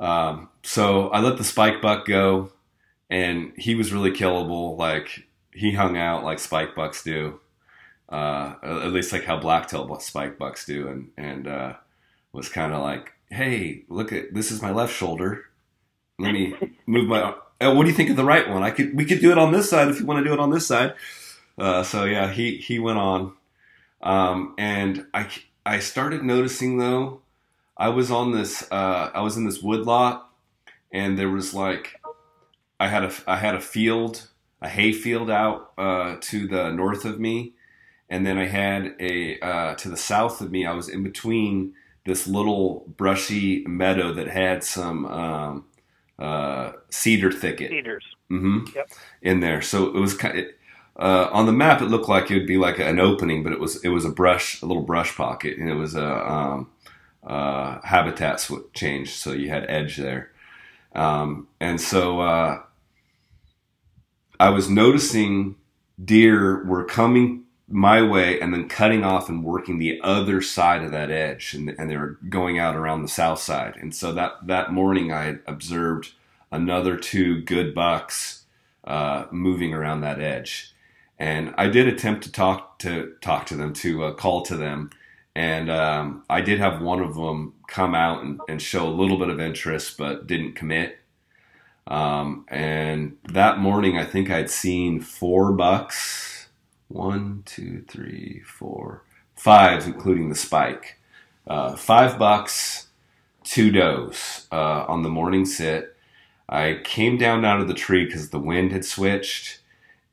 Um, 0.00 0.48
so 0.62 1.08
I 1.10 1.20
let 1.20 1.36
the 1.36 1.44
spike 1.44 1.82
buck 1.82 2.06
go, 2.06 2.50
and 3.10 3.52
he 3.56 3.74
was 3.74 3.92
really 3.92 4.10
killable. 4.10 4.76
Like 4.78 5.27
he 5.58 5.72
hung 5.72 5.96
out 5.96 6.22
like 6.22 6.38
spike 6.38 6.74
bucks 6.76 7.02
do, 7.02 7.40
uh, 8.08 8.54
at 8.62 8.92
least 8.92 9.12
like 9.12 9.24
how 9.24 9.38
blacktail 9.38 9.98
spike 9.98 10.38
bucks 10.38 10.64
do, 10.64 10.88
and 10.88 11.10
and 11.16 11.48
uh, 11.48 11.74
was 12.32 12.48
kind 12.48 12.72
of 12.72 12.80
like, 12.80 13.12
hey, 13.30 13.84
look 13.88 14.12
at 14.12 14.32
this 14.32 14.52
is 14.52 14.62
my 14.62 14.70
left 14.70 14.94
shoulder. 14.94 15.44
Let 16.18 16.32
me 16.32 16.54
move 16.86 17.08
my. 17.08 17.34
Oh, 17.60 17.74
what 17.74 17.82
do 17.82 17.90
you 17.90 17.96
think 17.96 18.10
of 18.10 18.16
the 18.16 18.24
right 18.24 18.48
one? 18.48 18.62
I 18.62 18.70
could 18.70 18.94
we 18.94 19.04
could 19.04 19.20
do 19.20 19.32
it 19.32 19.38
on 19.38 19.52
this 19.52 19.68
side 19.68 19.88
if 19.88 19.98
you 19.98 20.06
want 20.06 20.24
to 20.24 20.28
do 20.28 20.32
it 20.32 20.40
on 20.40 20.50
this 20.50 20.66
side. 20.66 20.94
Uh, 21.58 21.82
so 21.82 22.04
yeah, 22.04 22.32
he 22.32 22.58
he 22.58 22.78
went 22.78 22.98
on, 22.98 23.32
um, 24.00 24.54
and 24.56 25.06
I 25.12 25.28
I 25.66 25.80
started 25.80 26.22
noticing 26.22 26.78
though, 26.78 27.22
I 27.76 27.88
was 27.88 28.12
on 28.12 28.30
this 28.30 28.62
uh, 28.70 29.10
I 29.12 29.22
was 29.22 29.36
in 29.36 29.44
this 29.44 29.60
wood 29.60 29.86
lot, 29.86 30.30
and 30.92 31.18
there 31.18 31.28
was 31.28 31.52
like 31.52 32.00
I 32.78 32.86
had 32.86 33.02
a 33.02 33.12
I 33.26 33.36
had 33.38 33.56
a 33.56 33.60
field 33.60 34.28
a 34.60 34.68
hayfield 34.68 35.30
out 35.30 35.72
uh, 35.78 36.16
to 36.20 36.46
the 36.46 36.70
north 36.70 37.04
of 37.04 37.20
me, 37.20 37.52
and 38.08 38.26
then 38.26 38.38
I 38.38 38.46
had 38.46 38.94
a 39.00 39.38
uh, 39.40 39.74
to 39.76 39.88
the 39.88 39.96
south 39.96 40.40
of 40.40 40.50
me. 40.50 40.66
I 40.66 40.72
was 40.72 40.88
in 40.88 41.02
between 41.02 41.74
this 42.04 42.26
little 42.26 42.84
brushy 42.96 43.64
meadow 43.66 44.12
that 44.14 44.28
had 44.28 44.64
some 44.64 45.06
um, 45.06 45.64
uh, 46.18 46.72
cedar 46.90 47.30
thicket. 47.30 47.70
Cedars. 47.70 48.04
Mm-hmm. 48.30 48.66
Yep. 48.74 48.90
In 49.22 49.40
there, 49.40 49.62
so 49.62 49.86
it 49.86 50.00
was 50.00 50.14
kind. 50.14 50.38
Of, 50.38 50.44
uh, 50.98 51.28
on 51.32 51.46
the 51.46 51.52
map, 51.52 51.80
it 51.80 51.86
looked 51.86 52.08
like 52.08 52.28
it 52.30 52.34
would 52.34 52.46
be 52.46 52.56
like 52.56 52.80
an 52.80 52.98
opening, 52.98 53.44
but 53.44 53.52
it 53.52 53.60
was 53.60 53.82
it 53.84 53.88
was 53.88 54.04
a 54.04 54.10
brush, 54.10 54.60
a 54.62 54.66
little 54.66 54.82
brush 54.82 55.14
pocket, 55.16 55.56
and 55.56 55.70
it 55.70 55.74
was 55.74 55.94
a 55.94 56.30
um, 56.30 56.70
uh, 57.24 57.80
habitat 57.82 58.46
change, 58.74 59.10
so 59.10 59.32
you 59.32 59.48
had 59.48 59.64
edge 59.68 59.96
there, 59.96 60.32
um, 60.94 61.46
and 61.60 61.80
so 61.80 62.20
uh, 62.20 62.62
I 64.40 64.50
was 64.50 64.70
noticing 64.70 65.56
deer 66.02 66.64
were 66.64 66.84
coming 66.84 67.44
my 67.68 68.00
way 68.02 68.40
and 68.40 68.54
then 68.54 68.68
cutting 68.68 69.04
off 69.04 69.28
and 69.28 69.44
working 69.44 69.78
the 69.78 70.00
other 70.02 70.40
side 70.40 70.82
of 70.82 70.90
that 70.92 71.10
edge 71.10 71.54
and, 71.54 71.74
and 71.78 71.90
they 71.90 71.96
were 71.96 72.18
going 72.28 72.58
out 72.58 72.76
around 72.76 73.02
the 73.02 73.08
south 73.08 73.40
side. 73.40 73.76
And 73.76 73.94
so 73.94 74.12
that 74.12 74.46
that 74.46 74.72
morning 74.72 75.12
i 75.12 75.36
observed 75.46 76.12
another 76.50 76.96
two 76.96 77.42
good 77.42 77.74
bucks 77.74 78.44
uh, 78.84 79.26
moving 79.30 79.74
around 79.74 80.00
that 80.00 80.20
edge. 80.20 80.72
And 81.18 81.54
i 81.58 81.68
did 81.68 81.88
attempt 81.88 82.24
to 82.24 82.32
talk 82.32 82.78
to 82.80 83.14
talk 83.20 83.46
to 83.46 83.56
them 83.56 83.72
to 83.74 84.04
uh, 84.04 84.14
call 84.14 84.42
to 84.42 84.56
them. 84.56 84.90
And 85.34 85.70
um, 85.70 86.24
i 86.30 86.40
did 86.40 86.58
have 86.58 86.80
one 86.80 87.00
of 87.00 87.16
them 87.16 87.54
come 87.66 87.94
out 87.94 88.22
and, 88.22 88.40
and 88.48 88.62
show 88.62 88.88
a 88.88 88.90
little 88.90 89.18
bit 89.18 89.28
of 89.28 89.40
interest 89.40 89.98
but 89.98 90.26
didn't 90.26 90.54
commit 90.54 90.97
um, 91.88 92.44
and 92.48 93.16
that 93.24 93.58
morning, 93.58 93.98
I 93.98 94.04
think 94.04 94.30
I'd 94.30 94.50
seen 94.50 95.00
four 95.00 95.52
bucks. 95.52 96.48
One, 96.88 97.42
two, 97.46 97.82
three, 97.88 98.42
four, 98.46 99.02
five, 99.36 99.86
including 99.86 100.28
the 100.28 100.34
spike. 100.34 100.98
Uh, 101.46 101.76
five 101.76 102.18
bucks, 102.18 102.88
two 103.42 103.70
does 103.70 104.46
uh, 104.52 104.84
on 104.86 105.02
the 105.02 105.08
morning 105.08 105.46
sit. 105.46 105.96
I 106.48 106.80
came 106.84 107.16
down 107.16 107.44
out 107.44 107.60
of 107.60 107.68
the 107.68 107.74
tree 107.74 108.04
because 108.04 108.30
the 108.30 108.38
wind 108.38 108.72
had 108.72 108.84
switched 108.84 109.60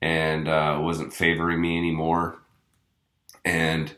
and 0.01 0.47
uh, 0.47 0.79
wasn't 0.81 1.13
favoring 1.13 1.61
me 1.61 1.77
anymore. 1.77 2.39
And 3.43 3.95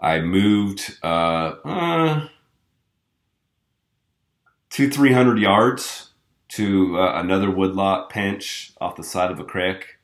I 0.00 0.20
moved 0.20 0.98
uh, 1.02 1.54
uh, 1.64 2.28
two, 4.70 4.90
three 4.90 5.12
hundred 5.12 5.38
yards 5.38 6.07
to 6.48 6.98
uh, 6.98 7.20
another 7.20 7.50
woodlot 7.50 8.10
pinch 8.10 8.72
off 8.80 8.96
the 8.96 9.04
side 9.04 9.30
of 9.30 9.38
a 9.38 9.44
creek. 9.44 9.98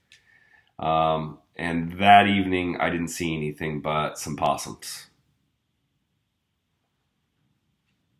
Um, 0.79 1.39
and 1.57 1.99
that 2.01 2.27
evening, 2.27 2.77
I 2.81 2.91
didn't 2.91 3.09
see 3.09 3.35
anything 3.35 3.81
but 3.81 4.19
some 4.19 4.37
possums. 4.37 5.07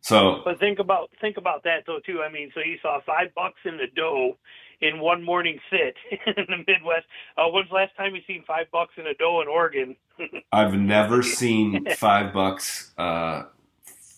So, 0.01 0.41
but 0.45 0.59
think 0.59 0.77
about 0.77 1.09
think 1.19 1.37
about 1.37 1.63
that 1.63 1.79
though 1.87 1.99
too. 2.05 2.21
I 2.21 2.31
mean, 2.31 2.51
so 2.53 2.59
you 2.59 2.77
saw 2.79 2.99
five 3.07 3.33
bucks 3.33 3.59
in 3.65 3.77
the 3.77 3.87
doe 3.95 4.37
in 4.79 4.99
one 4.99 5.23
morning 5.23 5.57
sit 5.71 5.95
in 6.37 6.45
the 6.47 6.57
Midwest. 6.57 7.07
Uh, 7.35 7.47
when's 7.47 7.69
the 7.69 7.75
last 7.75 7.95
time 7.97 8.13
you 8.13 8.21
seen 8.27 8.43
five 8.45 8.67
bucks 8.71 8.93
in 8.97 9.07
a 9.07 9.15
doe 9.15 9.41
in 9.41 9.47
Oregon? 9.47 9.95
I've 10.51 10.75
never 10.75 11.23
seen 11.23 11.87
five 11.95 12.33
bucks 12.33 12.93
uh, 12.99 13.45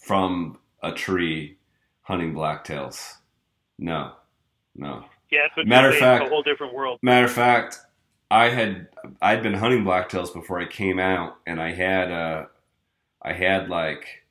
from 0.02 0.60
a 0.84 0.92
tree 0.92 1.58
hunting 2.02 2.34
blacktails. 2.34 3.14
No, 3.78 4.14
no. 4.76 5.06
Yeah, 5.30 5.48
matter 5.66 5.90
of 5.90 5.96
fact, 5.98 6.26
a 6.26 6.30
whole 6.30 6.44
different 6.44 6.74
world. 6.74 7.00
Matter 7.02 7.26
of 7.26 7.32
fact, 7.32 7.80
I 8.32 8.50
had 8.50 8.88
I'd 9.22 9.44
been 9.44 9.56
hunting 9.56 9.84
blacktails 9.84 10.34
before 10.34 10.60
I 10.60 10.66
came 10.66 11.00
out, 11.00 11.38
and 11.46 11.62
I 11.62 11.74
had 11.74 12.12
uh, 12.12 12.46
I 13.22 13.34
had 13.34 13.70
like 13.70 14.24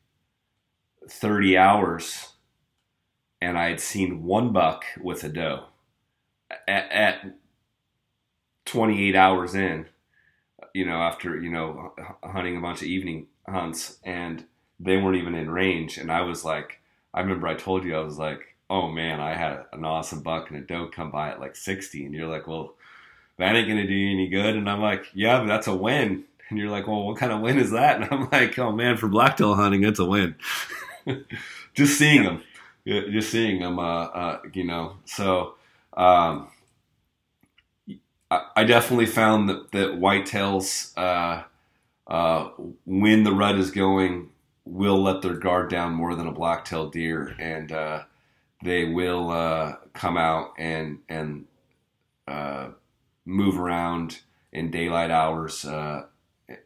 30 1.09 1.57
hours 1.57 2.33
and 3.41 3.59
I 3.59 3.69
had 3.69 3.81
seen 3.81 4.25
one 4.25 4.53
buck 4.53 4.85
with 5.01 5.23
a 5.25 5.29
doe 5.29 5.67
at, 6.67 6.91
at 6.91 7.35
28 8.65 9.15
hours 9.15 9.55
in, 9.55 9.87
you 10.75 10.85
know, 10.85 10.97
after, 10.97 11.41
you 11.41 11.51
know, 11.51 11.95
hunting 12.25 12.57
a 12.57 12.61
bunch 12.61 12.83
of 12.83 12.89
evening 12.89 13.27
hunts 13.49 13.99
and 14.03 14.45
they 14.81 14.97
weren't 14.97 15.17
even 15.17 15.35
in 15.35 15.51
range. 15.51 15.99
And 15.99 16.11
I 16.11 16.23
was 16.23 16.45
like, 16.45 16.81
I 17.15 17.21
remember 17.21 17.47
I 17.47 17.55
told 17.55 17.85
you, 17.85 17.97
I 17.97 18.01
was 18.01 18.19
like, 18.19 18.56
oh 18.69 18.89
man, 18.89 19.21
I 19.21 19.35
had 19.35 19.65
an 19.73 19.85
awesome 19.85 20.23
buck 20.23 20.51
and 20.51 20.59
a 20.59 20.63
doe 20.63 20.89
come 20.89 21.11
by 21.11 21.31
at 21.31 21.41
like 21.41 21.57
60. 21.57 22.05
And 22.05 22.15
you're 22.15 22.29
like, 22.29 22.47
well, 22.47 22.75
that 23.39 23.55
ain't 23.55 23.69
going 23.69 23.81
to 23.81 23.87
do 23.87 23.95
you 23.95 24.13
any 24.13 24.29
good. 24.29 24.57
And 24.57 24.69
I'm 24.69 24.81
like, 24.81 25.07
yeah, 25.15 25.39
but 25.39 25.47
that's 25.47 25.67
a 25.67 25.75
win. 25.75 26.25
And 26.49 26.59
you're 26.59 26.71
like, 26.71 26.87
well, 26.87 27.05
what 27.05 27.19
kind 27.19 27.33
of 27.33 27.41
win 27.41 27.59
is 27.59 27.73
that? 27.73 28.01
And 28.01 28.09
I'm 28.11 28.29
like, 28.33 28.59
oh 28.59 28.73
man, 28.73 28.97
for 28.97 29.09
blacktail 29.09 29.55
hunting, 29.55 29.85
it's 29.85 29.99
a 29.99 30.05
win. 30.05 30.37
just 31.75 31.99
seeing 31.99 32.25
them, 32.25 32.43
just 32.87 33.31
seeing 33.31 33.61
them, 33.61 33.79
uh, 33.79 34.05
uh, 34.05 34.41
you 34.53 34.65
know. 34.65 34.97
So 35.05 35.55
um, 35.97 36.49
I, 38.31 38.43
I, 38.57 38.65
definitely 38.65 39.07
found 39.07 39.49
that 39.49 39.73
that 39.73 40.01
whitetails, 40.01 40.97
uh, 40.97 41.43
uh, 42.07 42.51
when 42.85 43.25
the 43.25 43.33
rut 43.33 43.57
is 43.57 43.71
going, 43.71 44.31
will 44.65 45.03
let 45.03 45.23
their 45.23 45.35
guard 45.35 45.71
down 45.71 45.93
more 45.93 46.15
than 46.15 46.27
a 46.27 46.33
black-tailed 46.33 46.93
deer, 46.93 47.35
and 47.39 47.73
uh, 47.73 48.03
they 48.67 48.85
will 48.85 49.31
uh, 49.31 49.77
come 49.95 50.17
out 50.17 50.53
and 50.59 50.99
and 51.09 51.47
move 53.25 53.59
around 53.59 54.21
in 54.53 54.71
daylight 54.71 55.11
hours 55.11 55.65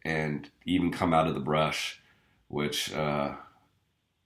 and 0.05 0.51
even 0.65 0.91
come 0.93 1.15
out 1.15 1.27
of 1.27 1.35
the 1.35 1.41
brush, 1.41 2.01
which 2.49 2.93
uh, 2.93 3.35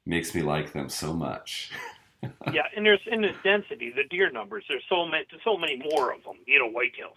makes 0.04 0.34
me 0.34 0.42
like 0.42 0.72
them 0.72 0.88
so 0.88 1.12
much. 1.12 1.70
yeah, 2.52 2.62
and 2.76 2.84
there's 2.84 3.00
in 3.06 3.22
the 3.22 3.32
density, 3.42 3.92
the 3.94 4.04
deer 4.10 4.30
numbers. 4.30 4.64
There's 4.68 4.84
so 4.88 5.06
many, 5.06 5.24
so 5.44 5.56
many 5.56 5.76
more 5.90 6.12
of 6.12 6.22
them. 6.24 6.36
You 6.46 6.58
know, 6.58 6.70
whitetails. 6.70 7.16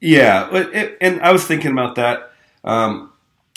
Yeah, 0.00 0.48
it, 0.54 0.98
and 1.00 1.20
I 1.20 1.32
was 1.32 1.44
thinking 1.46 1.72
about 1.72 1.96
that. 1.96 2.32
Um, 2.64 3.12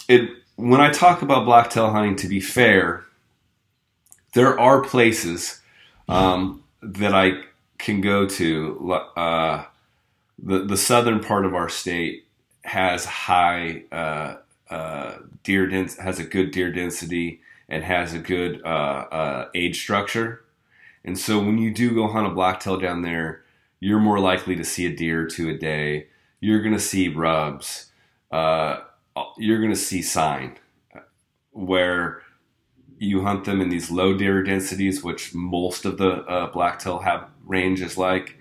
it 0.08 0.30
when 0.56 0.82
I 0.82 0.92
talk 0.92 1.22
about 1.22 1.46
blacktail 1.46 1.92
hunting, 1.92 2.16
to 2.18 2.28
be 2.28 2.40
fair, 2.40 3.06
there 4.34 4.60
are 4.60 4.82
places 4.82 5.61
um, 6.10 6.64
that 6.82 7.14
I 7.14 7.44
can 7.78 8.02
go 8.02 8.28
to. 8.28 8.94
Uh, 9.16 9.66
the 10.44 10.60
the 10.66 10.78
southern 10.78 11.20
part 11.20 11.46
of 11.46 11.54
our 11.54 11.70
state 11.70 12.26
has 12.64 13.06
high 13.06 13.84
uh, 13.92 14.38
uh, 14.70 15.18
deer 15.44 15.68
dens- 15.68 15.98
has 15.98 16.20
a 16.20 16.24
good 16.24 16.52
deer 16.52 16.72
density 16.72 17.42
and 17.70 17.84
has 17.84 18.14
a 18.14 18.20
good 18.20 18.62
uh, 18.64 19.06
uh, 19.12 19.50
age 19.56 19.82
structure. 19.82 20.44
And 21.04 21.18
so 21.18 21.40
when 21.40 21.58
you 21.58 21.74
do 21.74 21.94
go 21.96 22.08
hunt 22.08 22.28
a 22.28 22.32
blacktail 22.32 22.78
down 22.78 23.02
there, 23.02 23.44
you're 23.80 24.00
more 24.00 24.20
likely 24.20 24.56
to 24.56 24.64
see 24.64 24.86
a 24.86 24.96
deer 24.96 25.26
two 25.26 25.50
a 25.50 25.58
day. 25.58 26.08
You're 26.40 26.62
to 26.74 26.80
see 26.80 27.08
rubs. 27.08 27.92
Uh, 28.32 28.82
you're 29.38 29.60
to 29.72 29.76
see 29.76 30.02
sign 30.02 30.58
where 31.52 32.22
you 33.02 33.24
hunt 33.24 33.46
them 33.46 33.62
in 33.62 33.70
these 33.70 33.90
low 33.90 34.16
deer 34.16 34.44
densities, 34.44 35.04
which 35.04 35.34
most 35.34 35.86
of 35.86 35.98
the 35.98 36.24
uh, 36.26 36.52
blacktail 36.52 37.00
have 37.00 37.28
ranges 37.48 37.98
like. 37.98 38.38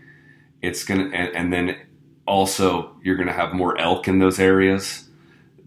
It's 0.61 0.85
gonna, 0.85 1.05
and, 1.05 1.35
and 1.35 1.53
then 1.53 1.79
also 2.27 2.95
you're 3.03 3.17
gonna 3.17 3.33
have 3.33 3.55
more 3.55 3.79
elk 3.79 4.07
in 4.07 4.19
those 4.19 4.39
areas. 4.39 5.09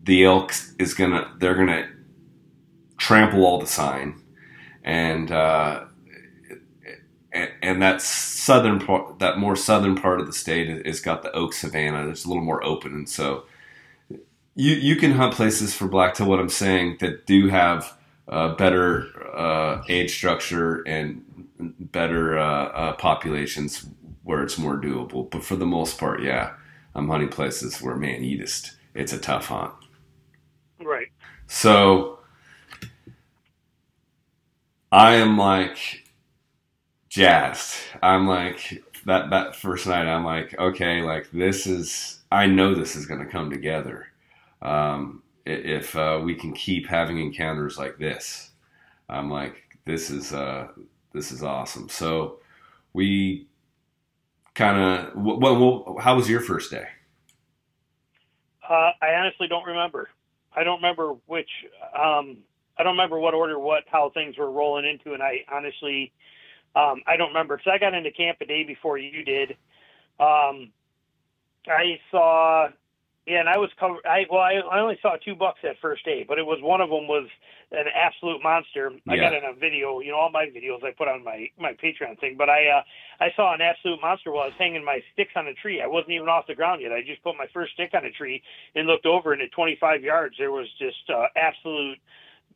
The 0.04 0.24
elk 0.24 0.54
is 0.78 0.94
gonna, 0.94 1.34
they're 1.40 1.56
gonna 1.56 1.90
trample 2.98 3.44
all 3.48 3.60
the 3.60 3.66
sign, 3.66 4.22
and 4.84 5.32
uh, 5.32 5.86
and, 7.32 7.50
and 7.64 7.82
that 7.82 8.00
southern 8.00 8.80
part, 8.80 9.18
that 9.18 9.40
more 9.40 9.56
southern 9.56 9.96
part 9.96 10.20
of 10.20 10.28
the 10.28 10.34
state, 10.34 10.86
has 10.86 11.00
got 11.00 11.24
the 11.24 11.32
oak 11.32 11.54
savanna. 11.54 12.10
It's 12.10 12.26
a 12.26 12.28
little 12.28 12.44
more 12.44 12.64
open, 12.64 12.94
and 12.94 13.10
so 13.10 13.46
you 14.54 14.76
you 14.76 14.98
can 14.98 15.14
hunt 15.14 15.34
places 15.34 15.74
for 15.74 15.88
blacktail. 15.88 16.28
What 16.28 16.40
I'm 16.40 16.48
saying 16.50 16.98
that 17.00 17.26
do 17.26 17.48
have 17.48 17.98
uh, 18.28 18.56
better 18.56 19.08
uh, 19.36 19.84
age 19.90 20.16
structure 20.16 20.82
and 20.88 21.24
better 21.92 22.38
uh, 22.38 22.66
uh 22.66 22.94
populations 22.94 23.86
where 24.24 24.44
it's 24.44 24.58
more 24.58 24.78
doable. 24.78 25.30
But 25.30 25.44
for 25.44 25.56
the 25.56 25.66
most 25.66 25.98
part, 25.98 26.22
yeah, 26.22 26.54
I'm 26.96 27.10
hunting 27.10 27.30
places 27.30 27.82
where 27.82 27.96
man, 27.96 28.24
you 28.24 28.38
just 28.38 28.78
it's 28.94 29.14
a 29.14 29.20
tough 29.20 29.48
hunt. 29.48 29.74
Right. 30.80 31.08
So 31.48 32.20
I 34.92 35.16
am 35.16 35.40
like 35.40 36.04
jazzed. 37.10 37.78
I'm 38.04 38.28
like 38.28 38.84
that 39.08 39.32
that 39.32 39.56
first 39.56 39.88
night. 39.88 40.06
I'm 40.06 40.24
like, 40.24 40.58
okay, 40.58 41.02
like 41.02 41.30
this 41.32 41.66
is. 41.66 42.20
I 42.32 42.46
know 42.46 42.74
this 42.74 42.96
is 42.96 43.06
going 43.06 43.24
to 43.24 43.32
come 43.32 43.50
together. 43.50 44.08
Um, 44.62 45.23
if 45.46 45.96
uh, 45.96 46.22
we 46.24 46.36
can 46.36 46.54
keep 46.54 46.88
having 46.88 47.20
encounters 47.20 47.78
like 47.78 47.98
this, 47.98 48.52
I'm 49.10 49.30
like, 49.30 49.80
this 49.86 50.10
is 50.10 50.34
uh, 50.34 50.68
this 51.14 51.32
is 51.32 51.44
awesome. 51.44 51.90
So 51.90 52.40
we 52.94 53.48
kind 54.56 54.78
of. 54.78 55.12
Well, 55.16 55.98
how 56.00 56.16
was 56.16 56.30
your 56.30 56.40
first 56.40 56.72
day? 56.72 56.88
Uh, 58.68 58.92
I 59.02 59.14
honestly 59.20 59.48
don't 59.48 59.66
remember. 59.66 60.10
I 60.56 60.64
don't 60.64 60.78
remember 60.78 61.16
which. 61.26 61.50
Um, 61.98 62.38
I 62.78 62.84
don't 62.84 62.94
remember 62.94 63.20
what 63.20 63.34
order, 63.34 63.60
what 63.60 63.84
how 63.88 64.10
things 64.14 64.38
were 64.38 64.50
rolling 64.50 64.86
into, 64.86 65.14
and 65.14 65.22
I 65.22 65.46
honestly, 65.52 66.12
um, 66.76 67.02
I 67.06 67.18
don't 67.18 67.28
remember 67.30 67.58
because 67.58 67.72
I 67.74 67.78
got 67.78 67.94
into 67.94 68.12
camp 68.12 68.38
a 68.42 68.46
day 68.46 68.64
before 68.64 68.98
you 68.98 69.24
did. 69.24 69.52
Um, 70.20 70.72
I 71.68 72.00
saw, 72.12 72.68
yeah, 73.26 73.40
and 73.40 73.48
I 73.48 73.58
was 73.58 73.70
covered. 73.80 74.06
I 74.06 74.26
well, 74.30 74.42
I, 74.42 74.60
I 74.60 74.80
only 74.82 75.00
saw 75.02 75.16
two 75.16 75.36
bucks 75.36 75.60
that 75.64 75.76
first 75.82 76.04
day, 76.04 76.26
but 76.28 76.40
it 76.40 76.46
was 76.46 76.60
one 76.62 76.82
of 76.82 76.90
them 76.90 77.08
was 77.08 77.28
an 77.72 77.86
absolute 77.96 78.44
monster. 78.44 78.92
I 79.08 79.16
got 79.16 79.34
in 79.34 79.46
a 79.46 79.54
video, 79.54 80.02
you 80.02 80.12
know, 80.12 80.18
all 80.18 80.30
my 80.30 80.46
videos 80.46 80.84
I 80.84 80.92
put 80.92 81.08
on 81.08 81.24
my 81.24 81.48
my 81.58 81.72
Patreon 81.72 82.20
thing, 82.20 82.36
but 82.38 82.50
I 82.50 82.68
uh, 82.68 82.84
I 83.24 83.30
saw 83.36 83.54
an 83.54 83.62
absolute 83.62 84.02
monster 84.02 84.32
while 84.32 84.44
I 84.44 84.48
was 84.48 84.60
hanging 84.60 84.84
my 84.84 85.00
sticks 85.14 85.32
on 85.38 85.48
a 85.48 85.54
tree. 85.54 85.82
I 85.82 85.88
wasn't 85.88 86.12
even 86.12 86.28
off 86.28 86.48
the 86.48 86.56
ground 86.56 86.82
yet. 86.82 86.92
I 86.92 87.02
just 87.02 87.24
put 87.24 87.38
my 87.38 87.48
first 87.54 87.74
stick 87.74 87.92
on 87.94 88.04
a 88.04 88.12
tree 88.12 88.44
and 88.76 88.88
looked 88.88 89.06
over, 89.06 89.32
and 89.32 89.42
at 89.42 89.52
25 89.54 90.04
yards 90.04 90.36
there 90.38 90.52
was 90.52 90.68
just 90.78 91.10
uh, 91.10 91.28
absolute 91.38 92.00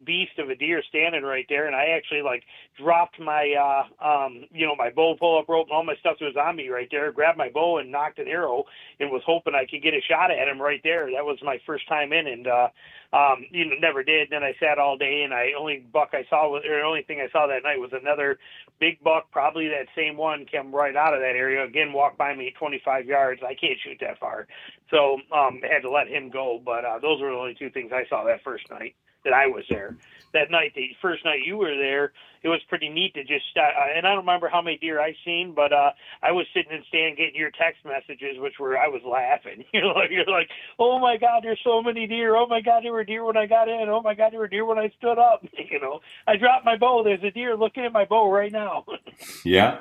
beast 0.05 0.39
of 0.39 0.49
a 0.49 0.55
deer 0.55 0.83
standing 0.89 1.23
right 1.23 1.45
there 1.49 1.67
and 1.67 1.75
I 1.75 1.88
actually 1.97 2.21
like 2.21 2.43
dropped 2.77 3.19
my 3.19 3.53
uh 3.60 4.05
um 4.05 4.45
you 4.51 4.65
know 4.65 4.75
my 4.75 4.89
bow 4.91 5.15
pull 5.19 5.39
up 5.39 5.49
rope 5.49 5.67
and 5.67 5.75
all 5.75 5.83
my 5.83 5.95
stuff 5.99 6.17
was 6.21 6.36
on 6.37 6.56
me 6.56 6.69
right 6.69 6.87
there, 6.91 7.12
grabbed 7.12 7.37
my 7.37 7.50
bow 7.50 7.79
and 7.79 7.91
nocked 7.91 8.19
an 8.19 8.27
arrow 8.27 8.63
and 9.00 9.12
was 9.12 9.23
hoping 9.25 9.56
I 9.56 9.65
could 9.69 9.83
get 9.83 9.93
a 9.93 10.02
shot 10.08 10.31
at 10.31 10.48
him 10.48 10.62
right 10.62 10.81
there. 10.83 11.08
That 11.12 11.25
was 11.25 11.37
my 11.43 11.60
first 11.65 11.87
time 11.87 12.13
in 12.13 12.27
and 12.27 12.48
uh 12.48 12.69
um 13.13 13.45
you 13.52 13.65
know 13.65 13.75
never 13.79 14.04
did. 14.04 14.29
Then 14.31 14.43
I 14.43 14.54
sat 14.60 14.79
all 14.79 14.98
day 14.98 15.23
and 15.23 15.33
I 15.33 15.52
only 15.58 15.85
buck 15.91 16.10
I 16.13 16.25
saw 16.29 16.50
was 16.50 16.63
or 16.67 16.77
the 16.79 16.85
only 16.85 17.04
thing 17.04 17.19
I 17.21 17.31
saw 17.31 17.48
that 17.48 17.63
night 17.63 17.79
was 17.79 17.91
another 17.93 18.37
big 18.79 19.02
buck, 19.04 19.31
probably 19.31 19.67
that 19.69 19.87
same 19.95 20.17
one 20.17 20.45
came 20.45 20.73
right 20.73 20.95
out 20.95 21.13
of 21.13 21.21
that 21.21 21.35
area. 21.35 21.65
Again 21.65 21.93
walked 21.93 22.17
by 22.17 22.35
me 22.35 22.54
twenty 22.60 22.81
five 22.85 23.06
yards. 23.06 23.41
I 23.43 23.56
can't 23.56 23.79
shoot 23.83 23.98
that 24.02 24.19
far. 24.19 24.48
So 24.91 25.17
um 25.35 25.62
had 25.63 25.81
to 25.83 25.91
let 25.91 26.08
him 26.08 26.29
go. 26.29 26.62
But 26.63 26.85
uh 26.85 27.00
those 27.00 27.21
were 27.21 27.31
the 27.31 27.37
only 27.37 27.56
two 27.58 27.69
things 27.71 27.91
I 27.93 28.08
saw 28.10 28.23
that 28.25 28.43
first 28.43 28.69
night. 28.69 28.95
That 29.24 29.34
I 29.34 29.48
was 29.48 29.63
there. 29.70 29.98
That 30.34 30.52
night, 30.52 30.74
the 30.76 30.90
first 31.02 31.24
night 31.26 31.40
you 31.46 31.58
were 31.58 31.76
there, 31.76 32.13
it 32.44 32.50
was 32.50 32.60
pretty 32.70 32.90
neat 32.90 33.13
to 33.15 33.24
just. 33.24 33.46
Uh, 33.56 33.62
and 33.96 34.06
I 34.06 34.12
don't 34.12 34.26
remember 34.26 34.50
how 34.50 34.62
many 34.62 34.78
deer 34.78 35.02
I 35.02 35.15
seen, 35.26 35.54
but 35.56 35.74
uh, 35.74 35.92
I 36.22 36.32
was 36.32 36.46
sitting 36.54 36.72
and 36.72 36.84
stand 36.88 37.18
getting 37.18 37.36
your 37.36 37.52
text 37.52 37.84
messages, 37.86 38.38
which 38.38 38.54
were 38.60 38.78
I 38.78 38.88
was 38.88 39.02
laughing. 39.06 39.63
You 39.74 39.82
know, 39.82 39.94
you're 40.10 40.26
like, 40.26 40.50
oh 40.80 40.98
my 40.98 41.18
god, 41.18 41.42
there's 41.44 41.60
so 41.63 41.84
many 41.84 42.08
deer. 42.08 42.36
Oh 42.36 42.48
my 42.48 42.62
god, 42.62 42.84
there 42.84 42.94
were 42.94 43.04
deer 43.04 43.24
when 43.24 43.38
I 43.38 43.46
got 43.46 43.68
in. 43.70 43.90
Oh 43.90 44.02
my 44.02 44.15
god, 44.15 44.34
there 44.34 44.40
were 44.40 44.48
deer 44.48 44.65
when 44.65 44.80
I 44.80 44.92
stood 44.98 45.20
up. 45.20 45.46
You 45.70 45.80
know, 45.80 46.00
I 46.26 46.38
dropped 46.38 46.65
my 46.65 46.78
bow. 46.78 47.04
There's 47.04 47.24
a 47.24 47.32
deer 47.32 47.56
looking 47.56 47.84
at 47.84 47.92
my 47.92 48.06
bow 48.06 48.32
right 48.32 48.52
now. 48.52 48.86
yeah, 49.46 49.80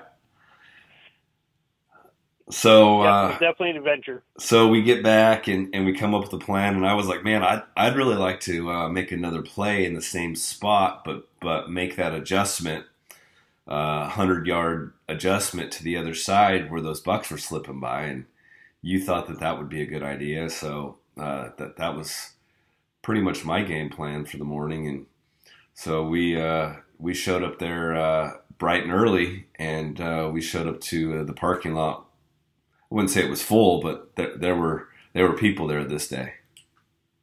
so 2.51 3.03
uh, 3.03 3.31
definitely 3.33 3.71
an 3.71 3.77
adventure. 3.77 4.23
So 4.39 4.69
we 4.69 4.83
get 4.83 5.03
back 5.03 5.49
and, 5.49 5.69
and 5.75 5.85
we 5.85 5.93
come 5.93 6.15
up 6.15 6.23
with 6.23 6.33
a 6.33 6.45
plan, 6.45 6.77
and 6.77 6.87
I 6.87 6.95
was 6.95 7.07
like, 7.07 7.25
man, 7.25 7.43
I'd 7.43 7.63
I'd 7.77 7.97
really 7.97 8.15
like 8.15 8.41
to 8.41 8.71
uh, 8.71 8.89
make 8.89 9.11
another 9.11 9.43
play 9.43 9.85
in 9.85 9.95
the 9.95 10.03
same 10.03 10.37
spot, 10.37 11.05
but 11.05 11.29
but 11.41 11.71
make 11.71 11.97
that 11.97 12.15
adjustment, 12.15 12.87
uh, 13.67 14.09
hundred 14.09 14.47
yard 14.47 14.93
adjustment 15.09 15.73
to 15.73 15.83
the 15.83 15.97
other 15.97 16.15
side 16.15 16.71
where 16.71 16.81
those 16.81 17.01
bucks 17.01 17.31
were 17.31 17.39
slipping 17.39 17.81
by, 17.81 18.03
and 18.03 18.27
you 18.81 19.03
thought 19.03 19.27
that 19.27 19.41
that 19.41 19.59
would 19.59 19.69
be 19.69 19.83
a 19.83 19.87
good 19.87 20.05
idea, 20.05 20.49
so 20.49 20.99
uh, 21.19 21.49
that 21.59 21.77
that 21.79 21.97
was 21.97 22.35
pretty 23.03 23.21
much 23.21 23.45
my 23.45 23.63
game 23.63 23.91
plan 23.91 24.25
for 24.25 24.37
the 24.37 24.45
morning, 24.45 24.87
and 24.87 25.07
so 25.75 26.07
we 26.07 26.41
uh, 26.41 26.75
we 26.99 27.13
showed 27.13 27.43
up 27.43 27.59
there 27.59 27.97
uh, 27.97 28.35
bright 28.57 28.85
and 28.85 28.93
early, 28.93 29.47
and 29.57 29.99
we 30.33 30.41
showed 30.41 30.69
up 30.69 30.81
to 30.81 31.25
the 31.25 31.33
parking 31.33 31.75
lot 31.75 32.06
wouldn't 32.91 33.11
say 33.11 33.23
it 33.23 33.31
was 33.31 33.43
full, 33.43 33.81
but 33.81 34.15
there, 34.17 34.37
there 34.37 34.57
were 34.57 34.89
there 35.13 35.29
were 35.29 35.37
people 35.37 35.67
there 35.67 35.85
this 35.85 36.09
day. 36.09 36.35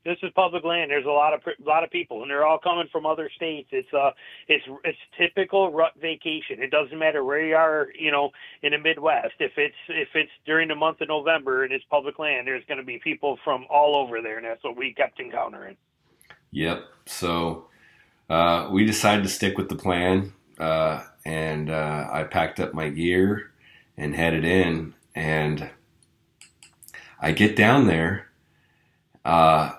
This 0.06 0.18
is 0.22 0.32
public 0.36 0.66
land. 0.66 0.92
There's 0.92 1.06
a 1.06 1.10
lot 1.10 1.34
of 1.34 1.42
a 1.46 1.70
lot 1.70 1.86
of 1.86 1.90
people, 1.90 2.22
and 2.24 2.30
they're 2.30 2.46
all 2.46 2.60
coming 2.60 2.88
from 2.92 3.06
other 3.06 3.30
states. 3.34 3.70
It's 3.72 3.94
uh, 3.94 4.12
it's 4.50 4.66
it's 4.84 4.98
typical 5.18 5.72
rut 5.72 5.94
vacation. 6.02 6.62
It 6.62 6.72
doesn't 6.72 7.00
matter 7.00 7.24
where 7.24 7.46
you 7.46 7.56
are, 7.56 7.88
you 7.98 8.12
know, 8.12 8.32
in 8.64 8.74
the 8.74 8.80
Midwest. 8.80 9.36
If 9.40 9.54
it's 9.56 9.76
if 9.88 10.10
it's 10.14 10.32
during 10.46 10.68
the 10.68 10.76
month 10.76 11.00
of 11.00 11.08
November 11.08 11.64
and 11.64 11.72
it's 11.72 11.86
public 11.90 12.20
land, 12.20 12.48
there's 12.48 12.66
going 12.66 12.80
to 12.80 12.84
be 12.84 13.00
people 13.00 13.40
from 13.46 13.66
all 13.70 13.96
over 13.96 14.22
there, 14.22 14.38
and 14.38 14.46
that's 14.46 14.64
what 14.64 14.76
we 14.76 14.94
kept 14.94 15.22
encountering. 15.22 15.78
Yep. 16.52 16.84
So 17.06 17.68
uh, 18.30 18.70
we 18.72 18.86
decided 18.86 19.24
to 19.24 19.30
stick 19.30 19.58
with 19.58 19.70
the 19.70 19.76
plan, 19.76 20.34
uh, 20.60 21.04
and 21.26 21.70
uh, 21.70 22.10
I 22.12 22.24
packed 22.24 22.60
up 22.60 22.74
my 22.74 22.90
gear 22.90 23.52
and 23.96 24.14
headed 24.14 24.44
in 24.44 24.96
and 25.16 25.70
I 27.20 27.32
get 27.32 27.56
down 27.56 27.88
there, 27.88 28.30
uh, 29.24 29.72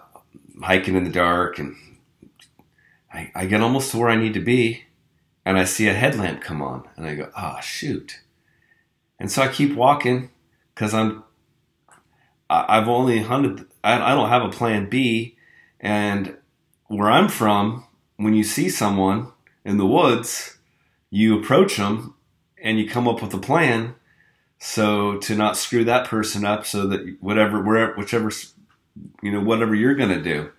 hiking 0.62 0.96
in 0.96 1.04
the 1.04 1.10
dark, 1.10 1.58
and 1.58 1.76
I, 3.12 3.30
I 3.34 3.46
get 3.46 3.60
almost 3.60 3.90
to 3.90 3.98
where 3.98 4.08
I 4.08 4.16
need 4.16 4.34
to 4.34 4.40
be, 4.40 4.84
and 5.44 5.58
I 5.58 5.64
see 5.64 5.88
a 5.88 5.94
headlamp 5.94 6.40
come 6.40 6.62
on, 6.62 6.88
and 6.96 7.06
I 7.06 7.14
go, 7.14 7.30
oh, 7.36 7.58
shoot. 7.60 8.20
And 9.18 9.30
so 9.30 9.42
I 9.42 9.48
keep 9.48 9.74
walking 9.74 10.30
because 10.74 10.94
I'm, 10.94 11.22
I've 12.48 12.88
only 12.88 13.20
hunted, 13.20 13.66
I, 13.82 14.00
I 14.00 14.14
don't 14.14 14.28
have 14.28 14.42
a 14.42 14.50
plan 14.50 14.88
B, 14.88 15.36
and 15.80 16.36
where 16.86 17.10
I'm 17.10 17.28
from, 17.28 17.86
when 18.16 18.34
you 18.34 18.44
see 18.44 18.68
someone 18.68 19.32
in 19.64 19.76
the 19.76 19.86
woods, 19.86 20.58
you 21.10 21.38
approach 21.38 21.76
them 21.76 22.14
and 22.62 22.78
you 22.78 22.88
come 22.88 23.06
up 23.06 23.22
with 23.22 23.34
a 23.34 23.38
plan 23.38 23.94
so 24.64 25.18
to 25.18 25.34
not 25.34 25.58
screw 25.58 25.84
that 25.84 26.08
person 26.08 26.46
up, 26.46 26.64
so 26.64 26.86
that 26.86 27.18
whatever, 27.20 27.60
wherever, 27.60 27.92
whichever, 27.96 28.32
you 29.22 29.30
know, 29.30 29.42
whatever 29.42 29.74
you're 29.74 29.94
gonna 29.94 30.22
do. 30.22 30.50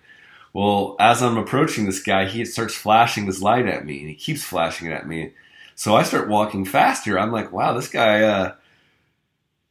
Well, 0.52 0.94
as 1.00 1.24
I'm 1.24 1.36
approaching 1.36 1.86
this 1.86 2.00
guy, 2.00 2.26
he 2.26 2.44
starts 2.44 2.72
flashing 2.72 3.26
his 3.26 3.42
light 3.42 3.66
at 3.66 3.84
me, 3.84 3.98
and 3.98 4.08
he 4.08 4.14
keeps 4.14 4.44
flashing 4.44 4.86
it 4.86 4.92
at 4.92 5.08
me. 5.08 5.32
So 5.74 5.96
I 5.96 6.04
start 6.04 6.28
walking 6.28 6.64
faster. 6.64 7.18
I'm 7.18 7.32
like, 7.32 7.50
wow, 7.50 7.72
this 7.72 7.88
guy, 7.88 8.22
uh, 8.22 8.54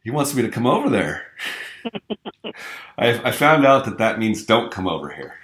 he 0.03 0.11
wants 0.11 0.36
me 0.36 0.41
to 0.41 0.49
come 0.49 0.67
over 0.67 0.89
there. 0.89 1.27
I, 2.97 3.29
I, 3.29 3.31
found 3.31 3.65
out 3.65 3.86
that 3.86 3.99
that 3.99 4.19
means 4.19 4.45
don't 4.45 4.69
come 4.69 4.86
over 4.86 5.11
here. 5.11 5.36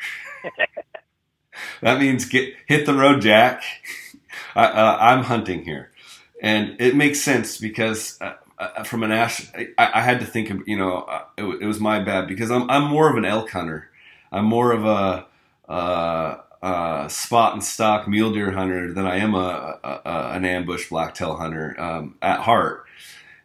that 1.81 1.97
means 1.97 2.25
get 2.25 2.55
hit 2.67 2.85
the 2.85 2.93
road, 2.93 3.21
Jack. 3.21 3.63
I, 4.55 5.13
am 5.13 5.23
hunting 5.23 5.63
here, 5.63 5.91
and 6.41 6.75
it 6.81 6.93
makes 6.93 7.21
sense 7.21 7.57
because 7.57 8.19
uh, 8.19 8.33
uh, 8.61 8.83
from 8.83 9.03
an 9.03 9.11
ash, 9.11 9.49
I, 9.55 9.67
I, 9.77 10.01
had 10.01 10.19
to 10.19 10.25
think 10.25 10.49
of, 10.49 10.61
you 10.67 10.77
know, 10.77 11.01
uh, 11.01 11.23
it, 11.37 11.43
it, 11.61 11.65
was 11.65 11.79
my 11.79 11.99
bad 11.99 12.27
because 12.27 12.51
I'm, 12.51 12.69
I'm 12.69 12.83
more 12.83 13.09
of 13.09 13.17
an 13.17 13.25
elk 13.25 13.49
hunter. 13.49 13.89
I'm 14.31 14.45
more 14.45 14.71
of 14.71 14.85
a, 14.85 15.25
uh, 15.67 16.37
uh, 16.61 17.07
spot 17.07 17.53
and 17.53 17.63
stock 17.63 18.07
mule 18.07 18.31
deer 18.31 18.51
hunter 18.51 18.93
than 18.93 19.07
I 19.07 19.17
am 19.17 19.33
a, 19.33 19.79
a, 19.83 20.01
a 20.05 20.31
an 20.33 20.45
ambush 20.45 20.89
blacktail 20.89 21.37
hunter 21.37 21.75
um, 21.79 22.15
at 22.21 22.41
heart. 22.41 22.85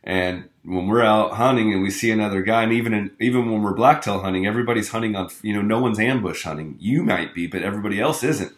And 0.05 0.51
when 0.65 0.87
we're 0.87 1.03
out 1.03 1.33
hunting 1.33 1.73
and 1.73 1.83
we 1.83 1.91
see 1.91 2.11
another 2.11 2.43
guy, 2.43 2.63
and 2.63 2.73
even 2.73 2.93
in, 2.93 3.11
even 3.19 3.51
when 3.51 3.63
we're 3.63 3.73
blacktail 3.73 4.21
hunting, 4.21 4.47
everybody's 4.47 4.91
hunting 4.91 5.17
on 5.17 5.31
you 5.43 5.55
know 5.55 5.63
no 5.63 5.81
one's 5.81 5.99
ambush 5.99 6.43
hunting. 6.43 6.77
You 6.79 7.03
might 7.03 7.35
be, 7.35 7.47
but 7.47 7.63
everybody 7.63 8.01
else 8.01 8.23
isn't. 8.23 8.53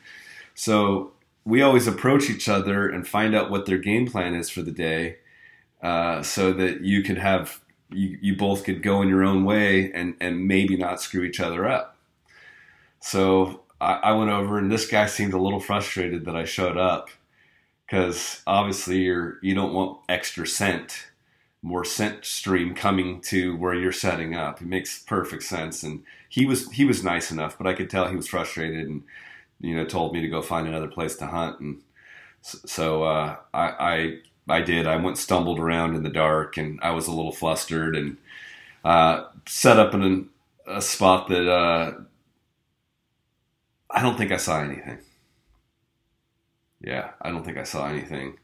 So 0.54 1.12
we 1.44 1.62
always 1.62 1.86
approach 1.86 2.28
each 2.28 2.48
other 2.48 2.88
and 2.88 3.06
find 3.06 3.36
out 3.36 3.50
what 3.50 3.64
their 3.64 3.78
game 3.78 4.08
plan 4.08 4.34
is 4.34 4.50
for 4.50 4.62
the 4.62 4.72
day 4.72 5.18
uh, 5.82 6.22
so 6.22 6.52
that 6.52 6.82
you 6.82 7.02
could 7.02 7.18
have 7.18 7.60
you, 7.90 8.18
you 8.20 8.36
both 8.36 8.64
could 8.64 8.82
go 8.82 9.02
in 9.02 9.08
your 9.08 9.24
own 9.24 9.44
way 9.44 9.92
and 9.92 10.14
and 10.20 10.46
maybe 10.46 10.76
not 10.76 11.00
screw 11.00 11.24
each 11.24 11.40
other 11.40 11.66
up. 11.66 11.96
So 13.00 13.62
I, 13.80 13.94
I 13.94 14.12
went 14.12 14.30
over, 14.30 14.58
and 14.58 14.70
this 14.70 14.86
guy 14.86 15.06
seemed 15.06 15.34
a 15.34 15.40
little 15.40 15.60
frustrated 15.60 16.24
that 16.24 16.36
I 16.36 16.44
showed 16.44 16.76
up 16.76 17.10
because 17.86 18.42
obviously 18.46 18.98
you're 18.98 19.38
you 19.42 19.54
don't 19.54 19.74
want 19.74 20.00
extra 20.08 20.46
scent, 20.46 21.08
more 21.62 21.84
scent 21.84 22.24
stream 22.24 22.74
coming 22.74 23.20
to 23.22 23.56
where 23.56 23.74
you're 23.74 23.92
setting 23.92 24.34
up. 24.34 24.60
It 24.60 24.66
makes 24.68 25.02
perfect 25.02 25.44
sense, 25.44 25.82
and 25.82 26.02
he 26.28 26.46
was 26.46 26.70
he 26.72 26.84
was 26.84 27.04
nice 27.04 27.30
enough, 27.30 27.56
but 27.56 27.66
I 27.66 27.74
could 27.74 27.90
tell 27.90 28.08
he 28.08 28.16
was 28.16 28.28
frustrated 28.28 28.86
and 28.88 29.02
you 29.60 29.74
know 29.76 29.84
told 29.84 30.12
me 30.12 30.20
to 30.20 30.28
go 30.28 30.42
find 30.42 30.68
another 30.68 30.88
place 30.88 31.16
to 31.16 31.26
hunt 31.26 31.60
and 31.60 31.82
so 32.40 33.02
uh, 33.04 33.36
I, 33.52 33.64
I, 33.78 34.18
I 34.48 34.62
did. 34.62 34.86
I 34.86 34.96
went 34.96 35.18
stumbled 35.18 35.58
around 35.58 35.94
in 35.96 36.02
the 36.02 36.10
dark, 36.10 36.56
and 36.56 36.78
I 36.82 36.90
was 36.90 37.06
a 37.06 37.12
little 37.12 37.32
flustered, 37.32 37.96
and 37.96 38.16
uh, 38.84 39.24
set 39.46 39.78
up 39.78 39.94
in 39.94 40.28
a 40.66 40.82
spot 40.82 41.28
that 41.28 41.48
uh, 41.50 41.94
I 43.90 44.02
don't 44.02 44.16
think 44.16 44.32
I 44.32 44.36
saw 44.38 44.60
anything. 44.62 44.98
Yeah, 46.80 47.10
I 47.20 47.30
don't 47.30 47.44
think 47.44 47.58
I 47.58 47.64
saw 47.64 47.86
anything. 47.88 48.38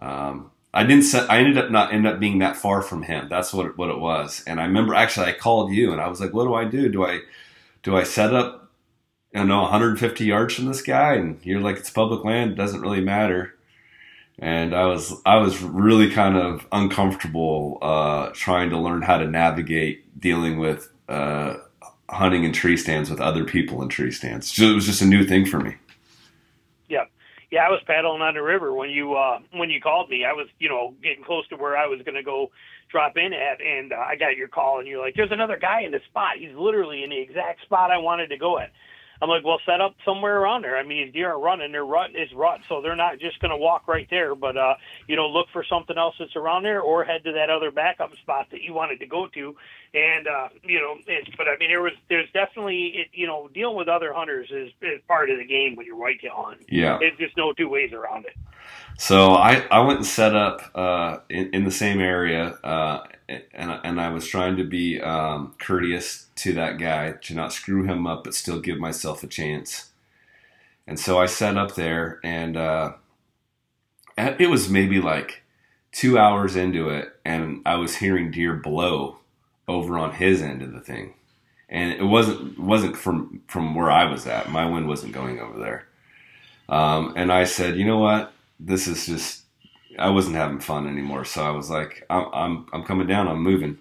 Um, 0.00 0.52
I 0.74 0.84
didn't 0.84 1.04
set. 1.04 1.30
I 1.30 1.38
ended 1.38 1.58
up 1.58 1.70
not 1.70 1.92
end 1.94 2.06
up 2.06 2.20
being 2.20 2.40
that 2.40 2.56
far 2.56 2.82
from 2.82 3.02
him. 3.04 3.28
That's 3.30 3.54
what 3.54 3.66
it, 3.66 3.78
what 3.78 3.90
it 3.90 3.98
was. 4.00 4.44
And 4.46 4.60
I 4.60 4.64
remember 4.66 4.94
actually 4.94 5.28
I 5.28 5.34
called 5.34 5.72
you, 5.72 5.92
and 5.92 6.00
I 6.00 6.08
was 6.08 6.20
like, 6.20 6.34
"What 6.34 6.44
do 6.44 6.54
I 6.54 6.66
do? 6.66 6.90
Do 6.90 7.06
I 7.06 7.20
do 7.84 7.96
I 7.96 8.04
set 8.04 8.34
up? 8.34 8.70
I 9.34 9.40
you 9.40 9.46
know, 9.46 9.62
150 9.62 10.26
yards 10.26 10.54
from 10.54 10.66
this 10.66 10.82
guy?" 10.82 11.14
And 11.16 11.40
you're 11.44 11.62
like, 11.62 11.78
"It's 11.78 11.90
public 11.90 12.24
land. 12.24 12.52
It 12.52 12.56
doesn't 12.56 12.82
really 12.82 13.02
matter." 13.02 13.55
And 14.38 14.74
I 14.74 14.86
was 14.86 15.14
I 15.24 15.36
was 15.36 15.62
really 15.62 16.10
kind 16.10 16.36
of 16.36 16.66
uncomfortable 16.72 17.78
uh, 17.80 18.30
trying 18.34 18.70
to 18.70 18.78
learn 18.78 19.02
how 19.02 19.18
to 19.18 19.26
navigate 19.26 20.20
dealing 20.20 20.58
with 20.58 20.90
uh, 21.08 21.54
hunting 22.10 22.44
in 22.44 22.52
tree 22.52 22.76
stands 22.76 23.10
with 23.10 23.20
other 23.20 23.44
people 23.44 23.82
in 23.82 23.88
tree 23.88 24.10
stands. 24.10 24.52
So 24.52 24.64
It 24.64 24.74
was 24.74 24.86
just 24.86 25.02
a 25.02 25.06
new 25.06 25.24
thing 25.24 25.46
for 25.46 25.60
me. 25.60 25.76
Yeah, 26.88 27.04
yeah. 27.50 27.66
I 27.66 27.70
was 27.70 27.80
paddling 27.86 28.20
on 28.20 28.34
the 28.34 28.42
river 28.42 28.74
when 28.74 28.90
you 28.90 29.14
uh, 29.14 29.38
when 29.52 29.70
you 29.70 29.80
called 29.80 30.10
me. 30.10 30.24
I 30.24 30.32
was 30.32 30.48
you 30.58 30.68
know 30.68 30.94
getting 31.02 31.24
close 31.24 31.48
to 31.48 31.56
where 31.56 31.76
I 31.76 31.86
was 31.86 32.02
going 32.02 32.16
to 32.16 32.22
go 32.22 32.50
drop 32.90 33.16
in 33.16 33.32
at, 33.32 33.60
and 33.60 33.92
uh, 33.92 33.96
I 33.96 34.16
got 34.16 34.36
your 34.36 34.48
call, 34.48 34.78
and 34.80 34.86
you're 34.86 35.00
like, 35.00 35.14
"There's 35.14 35.32
another 35.32 35.56
guy 35.56 35.80
in 35.80 35.92
the 35.92 36.00
spot. 36.08 36.36
He's 36.38 36.54
literally 36.54 37.02
in 37.02 37.10
the 37.10 37.18
exact 37.18 37.62
spot 37.62 37.90
I 37.90 37.98
wanted 37.98 38.28
to 38.28 38.36
go 38.36 38.58
at." 38.58 38.70
I'm 39.20 39.28
like, 39.28 39.44
well, 39.44 39.60
set 39.64 39.80
up 39.80 39.94
somewhere 40.04 40.38
around 40.38 40.62
there. 40.62 40.76
I 40.76 40.82
mean, 40.82 41.10
deer 41.12 41.30
are 41.30 41.40
running. 41.40 41.72
Their 41.72 41.84
rut 41.84 42.10
is 42.14 42.32
rut, 42.34 42.60
so 42.68 42.80
they're 42.82 42.96
not 42.96 43.18
just 43.18 43.40
going 43.40 43.50
to 43.50 43.56
walk 43.56 43.88
right 43.88 44.06
there. 44.10 44.34
But 44.34 44.56
uh, 44.56 44.74
you 45.06 45.16
know, 45.16 45.28
look 45.28 45.46
for 45.52 45.64
something 45.64 45.96
else 45.96 46.14
that's 46.18 46.36
around 46.36 46.62
there, 46.64 46.80
or 46.80 47.04
head 47.04 47.24
to 47.24 47.32
that 47.32 47.50
other 47.50 47.70
backup 47.70 48.14
spot 48.16 48.48
that 48.50 48.62
you 48.62 48.74
wanted 48.74 49.00
to 49.00 49.06
go 49.06 49.26
to. 49.34 49.56
And 49.96 50.28
uh, 50.28 50.48
you 50.62 50.78
know, 50.78 50.96
it's, 51.06 51.30
but 51.38 51.48
I 51.48 51.56
mean, 51.56 51.70
there 51.70 51.80
was 51.80 51.94
there's 52.10 52.30
definitely 52.34 52.88
it, 52.88 53.08
you 53.14 53.26
know, 53.26 53.48
dealing 53.54 53.76
with 53.76 53.88
other 53.88 54.12
hunters 54.12 54.50
is, 54.50 54.70
is 54.82 55.00
part 55.08 55.30
of 55.30 55.38
the 55.38 55.46
game 55.46 55.74
when 55.74 55.86
you're 55.86 55.96
whitetail 55.96 56.34
hunting. 56.36 56.66
Yeah, 56.68 56.98
there's 57.00 57.16
just 57.16 57.34
no 57.38 57.54
two 57.54 57.70
ways 57.70 57.94
around 57.94 58.26
it. 58.26 58.36
So 58.98 59.34
I, 59.34 59.64
I 59.70 59.80
went 59.80 59.98
and 60.00 60.06
set 60.06 60.36
up 60.36 60.70
uh, 60.74 61.18
in, 61.30 61.48
in 61.54 61.64
the 61.64 61.70
same 61.70 62.00
area, 62.00 62.58
uh, 62.62 63.04
and, 63.28 63.80
and 63.84 64.00
I 64.00 64.10
was 64.10 64.26
trying 64.26 64.58
to 64.58 64.64
be 64.64 65.00
um, 65.00 65.54
courteous 65.58 66.26
to 66.36 66.52
that 66.54 66.78
guy, 66.78 67.12
to 67.12 67.34
not 67.34 67.54
screw 67.54 67.84
him 67.84 68.06
up, 68.06 68.24
but 68.24 68.34
still 68.34 68.60
give 68.60 68.78
myself 68.78 69.22
a 69.22 69.26
chance. 69.26 69.90
And 70.86 71.00
so 71.00 71.18
I 71.18 71.26
set 71.26 71.56
up 71.56 71.74
there, 71.74 72.20
and 72.22 72.56
uh, 72.56 72.92
it 74.16 74.50
was 74.50 74.68
maybe 74.68 75.00
like 75.00 75.42
two 75.92 76.18
hours 76.18 76.54
into 76.54 76.90
it, 76.90 77.18
and 77.24 77.62
I 77.64 77.76
was 77.76 77.96
hearing 77.96 78.30
deer 78.30 78.54
blow 78.54 79.20
over 79.68 79.98
on 79.98 80.12
his 80.14 80.42
end 80.42 80.62
of 80.62 80.72
the 80.72 80.80
thing. 80.80 81.14
and 81.68 81.92
it 81.92 82.04
wasn't 82.04 82.58
wasn't 82.58 82.96
from 82.96 83.42
from 83.48 83.74
where 83.74 83.90
I 83.90 84.04
was 84.10 84.26
at. 84.26 84.50
My 84.50 84.66
wind 84.66 84.88
wasn't 84.88 85.12
going 85.12 85.40
over 85.40 85.58
there. 85.58 85.86
Um, 86.68 87.12
and 87.16 87.32
I 87.32 87.44
said, 87.44 87.76
you 87.76 87.84
know 87.84 87.98
what, 87.98 88.32
this 88.60 88.86
is 88.88 89.06
just 89.06 89.44
I 89.98 90.10
wasn't 90.10 90.36
having 90.36 90.60
fun 90.60 90.86
anymore. 90.88 91.24
So 91.24 91.42
I 91.44 91.50
was 91.50 91.70
like, 91.70 92.04
I'm 92.10 92.26
I'm, 92.32 92.66
I'm 92.72 92.84
coming 92.84 93.06
down. 93.06 93.28
I'm 93.28 93.42
moving, 93.42 93.78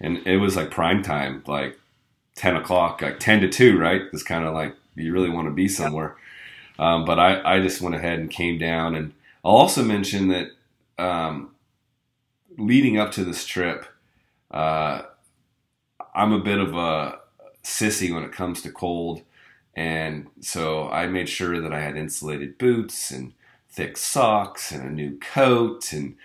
and 0.00 0.18
it 0.26 0.38
was 0.38 0.56
like 0.56 0.70
prime 0.70 1.02
time, 1.02 1.42
like 1.46 1.78
ten 2.36 2.56
o'clock, 2.56 3.02
like 3.02 3.20
ten 3.20 3.40
to 3.40 3.48
two, 3.48 3.78
right? 3.78 4.02
It's 4.12 4.22
kind 4.22 4.44
of 4.44 4.54
like 4.54 4.74
you 4.96 5.12
really 5.12 5.30
want 5.30 5.48
to 5.48 5.52
be 5.54 5.68
somewhere. 5.68 6.16
Um, 6.78 7.04
but 7.04 7.18
I 7.18 7.56
I 7.56 7.60
just 7.60 7.80
went 7.82 7.94
ahead 7.96 8.18
and 8.18 8.30
came 8.30 8.58
down, 8.58 8.94
and 8.94 9.12
I'll 9.44 9.52
also 9.56 9.82
mention 9.84 10.28
that 10.28 10.50
um, 10.98 11.50
leading 12.58 12.98
up 12.98 13.12
to 13.12 13.24
this 13.24 13.44
trip, 13.46 13.86
uh, 14.50 15.02
I'm 16.14 16.32
a 16.32 16.40
bit 16.40 16.58
of 16.58 16.74
a 16.74 17.18
sissy 17.62 18.14
when 18.14 18.24
it 18.24 18.32
comes 18.32 18.62
to 18.62 18.70
cold. 18.70 19.22
And 19.74 20.28
so 20.40 20.88
I 20.88 21.06
made 21.06 21.28
sure 21.28 21.60
that 21.60 21.72
I 21.72 21.80
had 21.80 21.96
insulated 21.96 22.58
boots 22.58 23.10
and 23.10 23.32
thick 23.68 23.96
socks 23.96 24.70
and 24.70 24.84
a 24.84 24.90
new 24.90 25.18
coat 25.18 25.92
and 25.92 26.16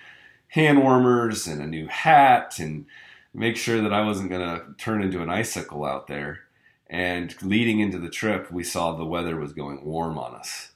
hand 0.50 0.84
warmers 0.84 1.48
and 1.48 1.62
a 1.62 1.68
new 1.68 1.88
hat 1.88 2.60
and 2.60 2.86
make 3.34 3.58
sure 3.58 3.82
that 3.82 3.94
I 3.94 4.06
wasn't 4.06 4.30
going 4.30 4.42
to 4.42 4.66
turn 4.78 5.02
into 5.02 5.22
an 5.22 5.30
icicle 5.30 5.86
out 5.86 6.08
there. 6.08 6.42
And 6.88 7.40
leading 7.42 7.80
into 7.80 8.00
the 8.00 8.10
trip, 8.10 8.52
we 8.52 8.64
saw 8.64 8.96
the 8.96 9.06
weather 9.06 9.36
was 9.36 9.54
going 9.54 9.84
warm 9.86 10.18
on 10.18 10.36
us. 10.36 10.72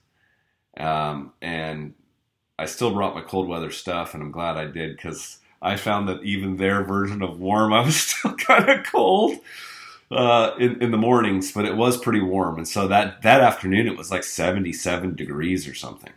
Um, 0.78 1.34
and 1.41 1.93
I 2.57 2.66
still 2.66 2.93
brought 2.93 3.16
my 3.16 3.22
cold 3.22 3.47
weather 3.47 3.72
stuff, 3.72 4.14
and 4.14 4.22
I'm 4.22 4.32
glad 4.32 4.57
I 4.57 4.66
did 4.66 4.95
because 4.95 5.39
I 5.64 5.78
found 5.78 6.09
that 6.09 6.22
even 6.24 6.57
their 6.57 6.84
version 6.84 7.24
of 7.24 7.39
warm, 7.39 7.74
I 7.74 7.82
was 7.82 7.95
still 7.95 8.36
kind 8.36 8.70
of 8.70 8.86
cold 8.86 9.39
uh, 10.11 10.51
in, 10.59 10.82
in 10.82 10.91
the 10.91 10.97
mornings, 10.97 11.51
but 11.51 11.66
it 11.66 11.76
was 11.76 11.97
pretty 11.97 12.22
warm. 12.22 12.57
And 12.57 12.68
so 12.68 12.88
that, 12.89 13.22
that 13.24 13.41
afternoon, 13.41 13.88
it 13.88 13.97
was 13.97 14.11
like 14.11 14.24
77 14.24 15.16
degrees 15.16 15.68
or 15.68 15.74
something. 15.74 16.11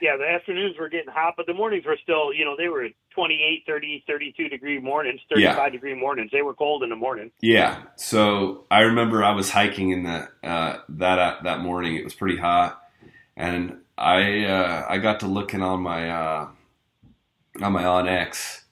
Yeah, 0.00 0.16
the 0.16 0.28
afternoons 0.28 0.78
were 0.78 0.88
getting 0.88 1.12
hot, 1.12 1.34
but 1.36 1.46
the 1.46 1.54
mornings 1.54 1.84
were 1.84 1.98
still, 2.00 2.32
you 2.32 2.44
know, 2.44 2.56
they 2.56 2.68
were 2.68 2.88
28, 3.14 3.64
30, 3.66 4.04
32 4.06 4.48
degree 4.48 4.78
mornings, 4.78 5.20
35 5.28 5.56
yeah. 5.56 5.68
degree 5.70 5.94
mornings. 5.94 6.30
They 6.30 6.42
were 6.42 6.54
cold 6.54 6.84
in 6.84 6.90
the 6.90 6.96
morning. 6.96 7.32
Yeah. 7.40 7.82
So 7.96 8.66
I 8.70 8.82
remember 8.82 9.24
I 9.24 9.32
was 9.32 9.50
hiking 9.50 9.90
in 9.90 10.04
the, 10.04 10.28
uh, 10.44 10.78
that, 10.90 11.18
uh, 11.18 11.36
that 11.42 11.60
morning. 11.60 11.96
It 11.96 12.04
was 12.04 12.14
pretty 12.14 12.36
hot. 12.36 12.80
And 13.36 13.78
I, 13.96 14.44
uh, 14.44 14.86
I 14.88 14.98
got 14.98 15.20
to 15.20 15.26
looking 15.26 15.62
on 15.62 15.80
my, 15.80 16.10
uh, 16.10 16.48
on 17.62 17.72
my 17.72 17.82
onX 17.82 18.62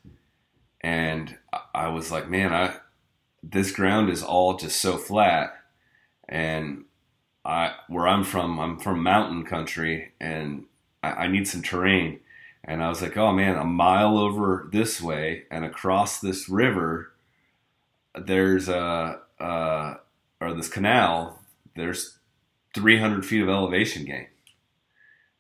and 0.81 1.37
I 1.75 1.89
was 1.89 2.13
like, 2.13 2.29
man, 2.29 2.53
I, 2.53 2.77
this 3.43 3.73
ground 3.73 4.11
is 4.11 4.23
all 4.23 4.57
just 4.57 4.81
so 4.81 4.97
flat 4.97 5.55
and 6.29 6.85
I 7.45 7.75
where 7.89 8.09
I'm 8.09 8.25
from 8.25 8.59
I'm 8.59 8.79
from 8.79 9.03
mountain 9.03 9.45
country 9.45 10.13
and 10.21 10.65
I, 11.03 11.11
I, 11.11 11.27
need 11.29 11.47
some 11.47 11.63
terrain. 11.63 12.21
And 12.65 12.83
I 12.83 12.89
was 12.89 13.03
like 13.03 13.17
oh 13.17 13.33
man 13.33 13.57
a 13.57 13.65
mile 13.65 14.19
over 14.19 14.69
this 14.73 15.01
way 15.01 15.45
and 15.51 15.65
across 15.65 16.21
this 16.21 16.49
river 16.49 17.13
there's 18.15 18.69
a 18.69 19.21
uh, 19.39 19.95
or 20.41 20.55
this 20.55 20.69
canal 20.69 21.41
there's 21.77 22.19
300 22.75 23.25
feet 23.25 23.43
of 23.43 23.49
elevation 23.49 24.05
gain. 24.05 24.27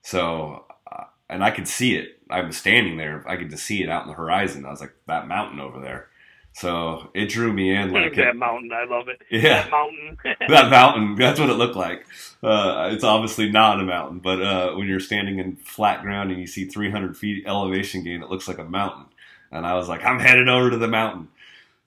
So 0.02 0.64
uh, 0.90 1.04
and 1.28 1.42
I 1.42 1.50
could 1.50 1.66
see 1.66 1.96
it 1.96 2.15
I 2.30 2.42
was 2.42 2.56
standing 2.56 2.96
there 2.96 3.24
I 3.26 3.36
could 3.36 3.50
just 3.50 3.64
see 3.64 3.82
it 3.82 3.88
out 3.88 4.02
in 4.02 4.08
the 4.08 4.14
horizon 4.14 4.64
I 4.64 4.70
was 4.70 4.80
like 4.80 4.94
that 5.06 5.28
mountain 5.28 5.60
over 5.60 5.80
there 5.80 6.08
so 6.56 7.10
it 7.12 7.26
drew 7.26 7.52
me 7.52 7.70
in. 7.70 7.92
Like 7.92 8.14
that 8.14 8.28
it, 8.28 8.36
mountain, 8.36 8.70
I 8.72 8.86
love 8.86 9.08
it. 9.08 9.20
Yeah, 9.30 9.64
that 9.64 9.70
mountain. 9.70 10.16
that 10.48 10.70
mountain. 10.70 11.14
That's 11.14 11.38
what 11.38 11.50
it 11.50 11.56
looked 11.56 11.76
like. 11.76 12.06
Uh, 12.42 12.88
it's 12.92 13.04
obviously 13.04 13.50
not 13.50 13.78
a 13.78 13.84
mountain, 13.84 14.20
but 14.20 14.40
uh, 14.40 14.72
when 14.72 14.88
you're 14.88 14.98
standing 14.98 15.38
in 15.38 15.56
flat 15.56 16.00
ground 16.00 16.30
and 16.30 16.40
you 16.40 16.46
see 16.46 16.64
300 16.64 17.14
feet 17.14 17.44
elevation 17.46 18.02
gain, 18.02 18.22
it 18.22 18.30
looks 18.30 18.48
like 18.48 18.56
a 18.56 18.64
mountain. 18.64 19.04
And 19.52 19.66
I 19.66 19.74
was 19.74 19.86
like, 19.86 20.02
I'm 20.02 20.18
headed 20.18 20.48
over 20.48 20.70
to 20.70 20.78
the 20.78 20.88
mountain. 20.88 21.28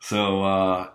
So 0.01 0.43
uh, 0.43 0.89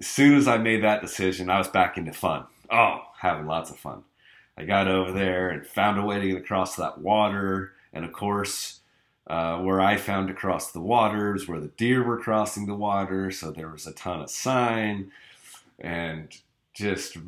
as 0.00 0.06
soon 0.06 0.34
as 0.34 0.48
I 0.48 0.56
made 0.56 0.82
that 0.82 1.02
decision, 1.02 1.50
I 1.50 1.58
was 1.58 1.68
back 1.68 1.98
into 1.98 2.14
fun. 2.14 2.46
Oh, 2.72 3.02
having 3.20 3.44
lots 3.44 3.70
of 3.70 3.76
fun. 3.76 4.04
I 4.56 4.64
got 4.64 4.88
over 4.88 5.12
there 5.12 5.50
and 5.50 5.66
found 5.66 5.98
a 5.98 6.02
way 6.02 6.18
to 6.18 6.28
get 6.28 6.38
across 6.38 6.76
that 6.76 6.96
water, 6.98 7.72
and 7.92 8.06
of 8.06 8.12
course 8.14 8.77
uh, 9.28 9.58
where 9.58 9.80
I 9.80 9.96
found 9.96 10.28
to 10.28 10.34
cross 10.34 10.72
the 10.72 10.80
waters, 10.80 11.46
where 11.46 11.60
the 11.60 11.68
deer 11.68 12.02
were 12.02 12.18
crossing 12.18 12.66
the 12.66 12.74
water. 12.74 13.30
So 13.30 13.50
there 13.50 13.68
was 13.68 13.86
a 13.86 13.92
ton 13.92 14.22
of 14.22 14.30
sign 14.30 15.12
and 15.78 16.34
just, 16.72 17.18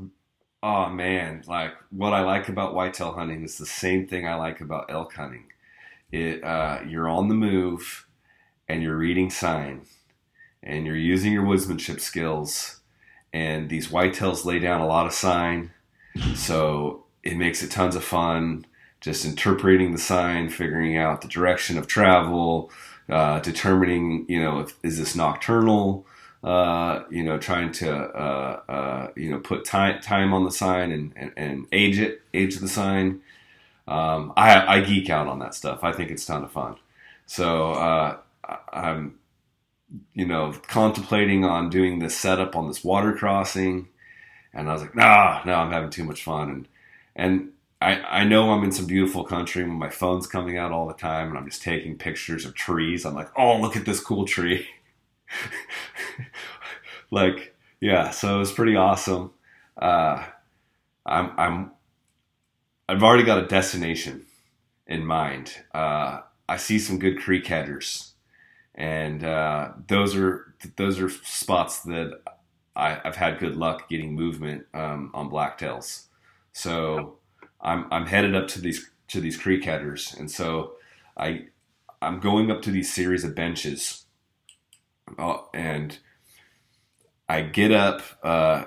oh 0.62 0.88
man, 0.88 1.44
like 1.46 1.72
what 1.90 2.14
I 2.14 2.22
like 2.22 2.48
about 2.48 2.74
whitetail 2.74 3.12
hunting 3.12 3.44
is 3.44 3.58
the 3.58 3.66
same 3.66 4.06
thing 4.06 4.26
I 4.26 4.36
like 4.36 4.60
about 4.60 4.90
elk 4.90 5.14
hunting. 5.14 5.44
It, 6.10 6.42
uh, 6.42 6.80
you're 6.88 7.08
on 7.08 7.28
the 7.28 7.34
move 7.34 8.06
and 8.66 8.82
you're 8.82 8.96
reading 8.96 9.30
sign 9.30 9.82
and 10.62 10.86
you're 10.86 10.96
using 10.96 11.32
your 11.32 11.44
woodsmanship 11.44 12.00
skills 12.00 12.80
and 13.32 13.68
these 13.68 13.88
whitetails 13.88 14.44
lay 14.44 14.58
down 14.58 14.80
a 14.80 14.86
lot 14.86 15.06
of 15.06 15.12
sign. 15.12 15.70
So 16.34 17.04
it 17.22 17.36
makes 17.36 17.62
it 17.62 17.70
tons 17.70 17.94
of 17.94 18.02
fun 18.02 18.64
just 19.00 19.24
interpreting 19.24 19.92
the 19.92 19.98
sign, 19.98 20.48
figuring 20.50 20.96
out 20.96 21.22
the 21.22 21.28
direction 21.28 21.78
of 21.78 21.86
travel, 21.86 22.70
uh, 23.08 23.40
determining, 23.40 24.26
you 24.28 24.40
know, 24.40 24.60
if, 24.60 24.76
is 24.82 24.98
this 24.98 25.16
nocturnal, 25.16 26.06
uh, 26.44 27.02
you 27.10 27.22
know, 27.22 27.38
trying 27.38 27.72
to, 27.72 27.92
uh, 27.92 28.60
uh 28.68 29.10
you 29.16 29.30
know, 29.30 29.38
put 29.38 29.64
time, 29.64 30.00
time 30.00 30.32
on 30.32 30.44
the 30.44 30.50
sign 30.50 30.92
and, 30.92 31.12
and, 31.16 31.32
and 31.36 31.66
age 31.72 31.98
it, 31.98 32.22
age 32.34 32.56
the 32.56 32.68
sign. 32.68 33.20
Um, 33.88 34.32
I, 34.36 34.76
I, 34.76 34.80
geek 34.82 35.10
out 35.10 35.26
on 35.26 35.40
that 35.40 35.54
stuff. 35.54 35.82
I 35.82 35.90
think 35.90 36.12
it's 36.12 36.24
ton 36.24 36.44
of 36.44 36.52
fun. 36.52 36.76
So 37.26 37.72
uh, 37.72 38.18
I'm, 38.72 39.18
you 40.14 40.26
know, 40.26 40.54
contemplating 40.68 41.44
on 41.44 41.70
doing 41.70 41.98
this 41.98 42.16
setup 42.16 42.54
on 42.54 42.68
this 42.68 42.84
water 42.84 43.12
crossing. 43.12 43.88
And 44.54 44.68
I 44.68 44.72
was 44.72 44.82
like, 44.82 44.94
nah, 44.94 45.42
no, 45.44 45.54
I'm 45.54 45.72
having 45.72 45.90
too 45.90 46.04
much 46.04 46.22
fun. 46.22 46.50
And, 46.50 46.68
and 47.16 47.52
I, 47.80 48.20
I 48.20 48.24
know 48.24 48.50
I'm 48.50 48.64
in 48.64 48.72
some 48.72 48.86
beautiful 48.86 49.24
country 49.24 49.62
when 49.62 49.78
my 49.78 49.88
phone's 49.88 50.26
coming 50.26 50.58
out 50.58 50.72
all 50.72 50.86
the 50.86 50.94
time 50.94 51.28
and 51.28 51.38
I'm 51.38 51.48
just 51.48 51.62
taking 51.62 51.96
pictures 51.96 52.44
of 52.44 52.54
trees. 52.54 53.06
I'm 53.06 53.14
like, 53.14 53.30
oh, 53.36 53.58
look 53.58 53.76
at 53.76 53.86
this 53.86 54.00
cool 54.00 54.26
tree. 54.26 54.68
like, 57.10 57.56
yeah, 57.80 58.10
so 58.10 58.36
it 58.36 58.38
was 58.38 58.52
pretty 58.52 58.76
awesome. 58.76 59.32
Uh, 59.80 60.24
I'm, 61.06 61.32
I'm, 61.38 61.70
I've 62.88 63.02
already 63.02 63.22
got 63.22 63.42
a 63.42 63.46
destination 63.46 64.26
in 64.86 65.06
mind. 65.06 65.54
Uh, 65.72 66.20
I 66.48 66.56
see 66.56 66.78
some 66.80 66.98
good 66.98 67.20
creek 67.20 67.46
headers, 67.46 68.14
and 68.74 69.22
uh, 69.24 69.70
those 69.86 70.16
are 70.16 70.54
those 70.76 71.00
are 71.00 71.08
spots 71.08 71.82
that 71.82 72.20
I, 72.74 73.00
have 73.04 73.14
had 73.14 73.38
good 73.38 73.56
luck 73.56 73.88
getting 73.88 74.16
movement 74.16 74.66
um, 74.74 75.12
on 75.14 75.30
blacktails. 75.30 76.06
So 76.52 77.19
I'm 77.62 77.86
I'm 77.90 78.06
headed 78.06 78.34
up 78.34 78.48
to 78.48 78.60
these 78.60 78.90
to 79.08 79.20
these 79.20 79.36
creek 79.36 79.64
headers, 79.64 80.14
and 80.18 80.30
so 80.30 80.72
I 81.16 81.46
I'm 82.02 82.20
going 82.20 82.50
up 82.50 82.62
to 82.62 82.70
these 82.70 82.92
series 82.92 83.24
of 83.24 83.34
benches, 83.34 84.04
uh, 85.18 85.38
and 85.54 85.98
I 87.28 87.42
get 87.42 87.72
up 87.72 88.02
uh, 88.22 88.64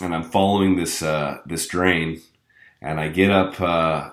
and 0.00 0.14
I'm 0.14 0.24
following 0.24 0.76
this 0.76 1.02
uh, 1.02 1.38
this 1.46 1.66
drain, 1.66 2.20
and 2.80 3.00
I 3.00 3.08
get 3.08 3.30
up. 3.30 3.60
Uh, 3.60 4.10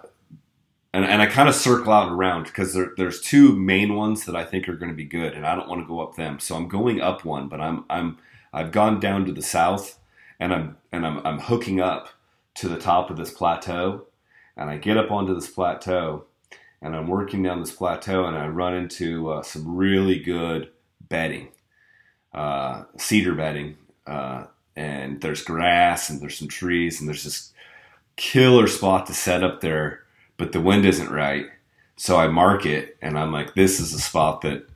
and, 0.94 1.06
and 1.06 1.22
I 1.22 1.28
kind 1.28 1.48
of 1.48 1.54
circle 1.54 1.94
out 1.94 2.12
around 2.12 2.46
because 2.46 2.74
there, 2.74 2.92
there's 2.98 3.22
two 3.22 3.56
main 3.56 3.96
ones 3.96 4.26
that 4.26 4.36
I 4.36 4.44
think 4.44 4.68
are 4.68 4.76
going 4.76 4.90
to 4.90 4.96
be 4.96 5.06
good, 5.06 5.34
and 5.34 5.46
I 5.46 5.56
don't 5.56 5.70
want 5.70 5.82
to 5.82 5.88
go 5.88 6.00
up 6.00 6.16
them. 6.16 6.40
So 6.40 6.56
I'm 6.56 6.68
going 6.68 7.02
up 7.02 7.26
one, 7.26 7.50
but 7.50 7.62
I'm 7.62 7.86
I'm 7.90 8.18
I've 8.54 8.72
gone 8.72 9.00
down 9.00 9.26
to 9.26 9.34
the 9.34 9.42
south, 9.42 10.00
and 10.40 10.54
I'm 10.54 10.78
and 10.92 11.06
I'm 11.06 11.26
I'm 11.26 11.40
hooking 11.40 11.82
up 11.82 12.10
to 12.58 12.68
the 12.68 12.78
top 12.78 13.10
of 13.10 13.18
this 13.18 13.32
plateau. 13.32 14.06
And 14.56 14.70
I 14.70 14.78
get 14.78 14.98
up 14.98 15.12
onto 15.12 15.36
this 15.36 15.50
plateau 15.50 16.26
and 16.82 16.96
I'm 16.96 17.08
working 17.08 17.44
down 17.44 17.60
this 17.60 17.72
plateau 17.72 18.26
and 18.26 18.38
I 18.38 18.48
run 18.48 18.76
into 18.76 19.30
uh, 19.30 19.44
some 19.44 19.76
really 19.76 20.20
good 20.20 20.70
bedding, 21.08 21.50
uh, 22.34 22.84
cedar 22.98 23.36
bedding. 23.36 23.78
Uh, 24.06 24.46
and 24.76 25.22
there's 25.22 25.44
grass 25.44 26.10
and 26.10 26.20
there's 26.20 26.38
some 26.38 26.48
trees 26.48 27.00
and 27.00 27.08
there's 27.08 27.24
this 27.24 27.54
killer 28.16 28.68
spot 28.68 29.06
to 29.08 29.14
set 29.14 29.44
up 29.44 29.62
there, 29.62 30.04
but 30.38 30.52
the 30.52 30.62
wind 30.62 30.86
isn't 30.86 31.12
right. 31.12 31.46
So 31.96 32.18
I 32.18 32.28
mark 32.28 32.66
it 32.66 32.98
and 33.02 33.18
I'm 33.18 33.32
like, 33.32 33.54
this 33.54 33.80
is 33.80 33.94
a 33.94 34.00
spot 34.00 34.42
that 34.42 34.68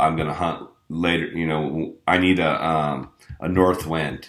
I'm 0.00 0.16
going 0.16 0.28
to 0.28 0.34
hunt 0.34 0.68
later. 0.88 1.26
You 1.26 1.46
know, 1.46 1.94
I 2.06 2.18
need 2.18 2.38
a, 2.38 2.66
um, 2.66 3.10
a 3.40 3.48
north 3.48 3.86
wind. 3.86 4.28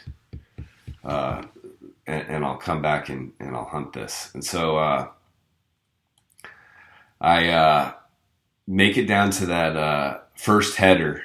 Uh, 1.03 1.43
and, 2.07 2.27
and 2.27 2.45
I'll 2.45 2.57
come 2.57 2.81
back 2.81 3.09
and, 3.09 3.33
and 3.39 3.55
I'll 3.55 3.65
hunt 3.65 3.93
this. 3.93 4.31
And 4.33 4.43
so 4.43 4.77
uh, 4.77 5.07
I 7.21 7.49
uh, 7.49 7.93
make 8.67 8.97
it 8.97 9.05
down 9.05 9.31
to 9.31 9.45
that 9.47 9.75
uh, 9.75 10.19
first 10.35 10.77
header, 10.77 11.23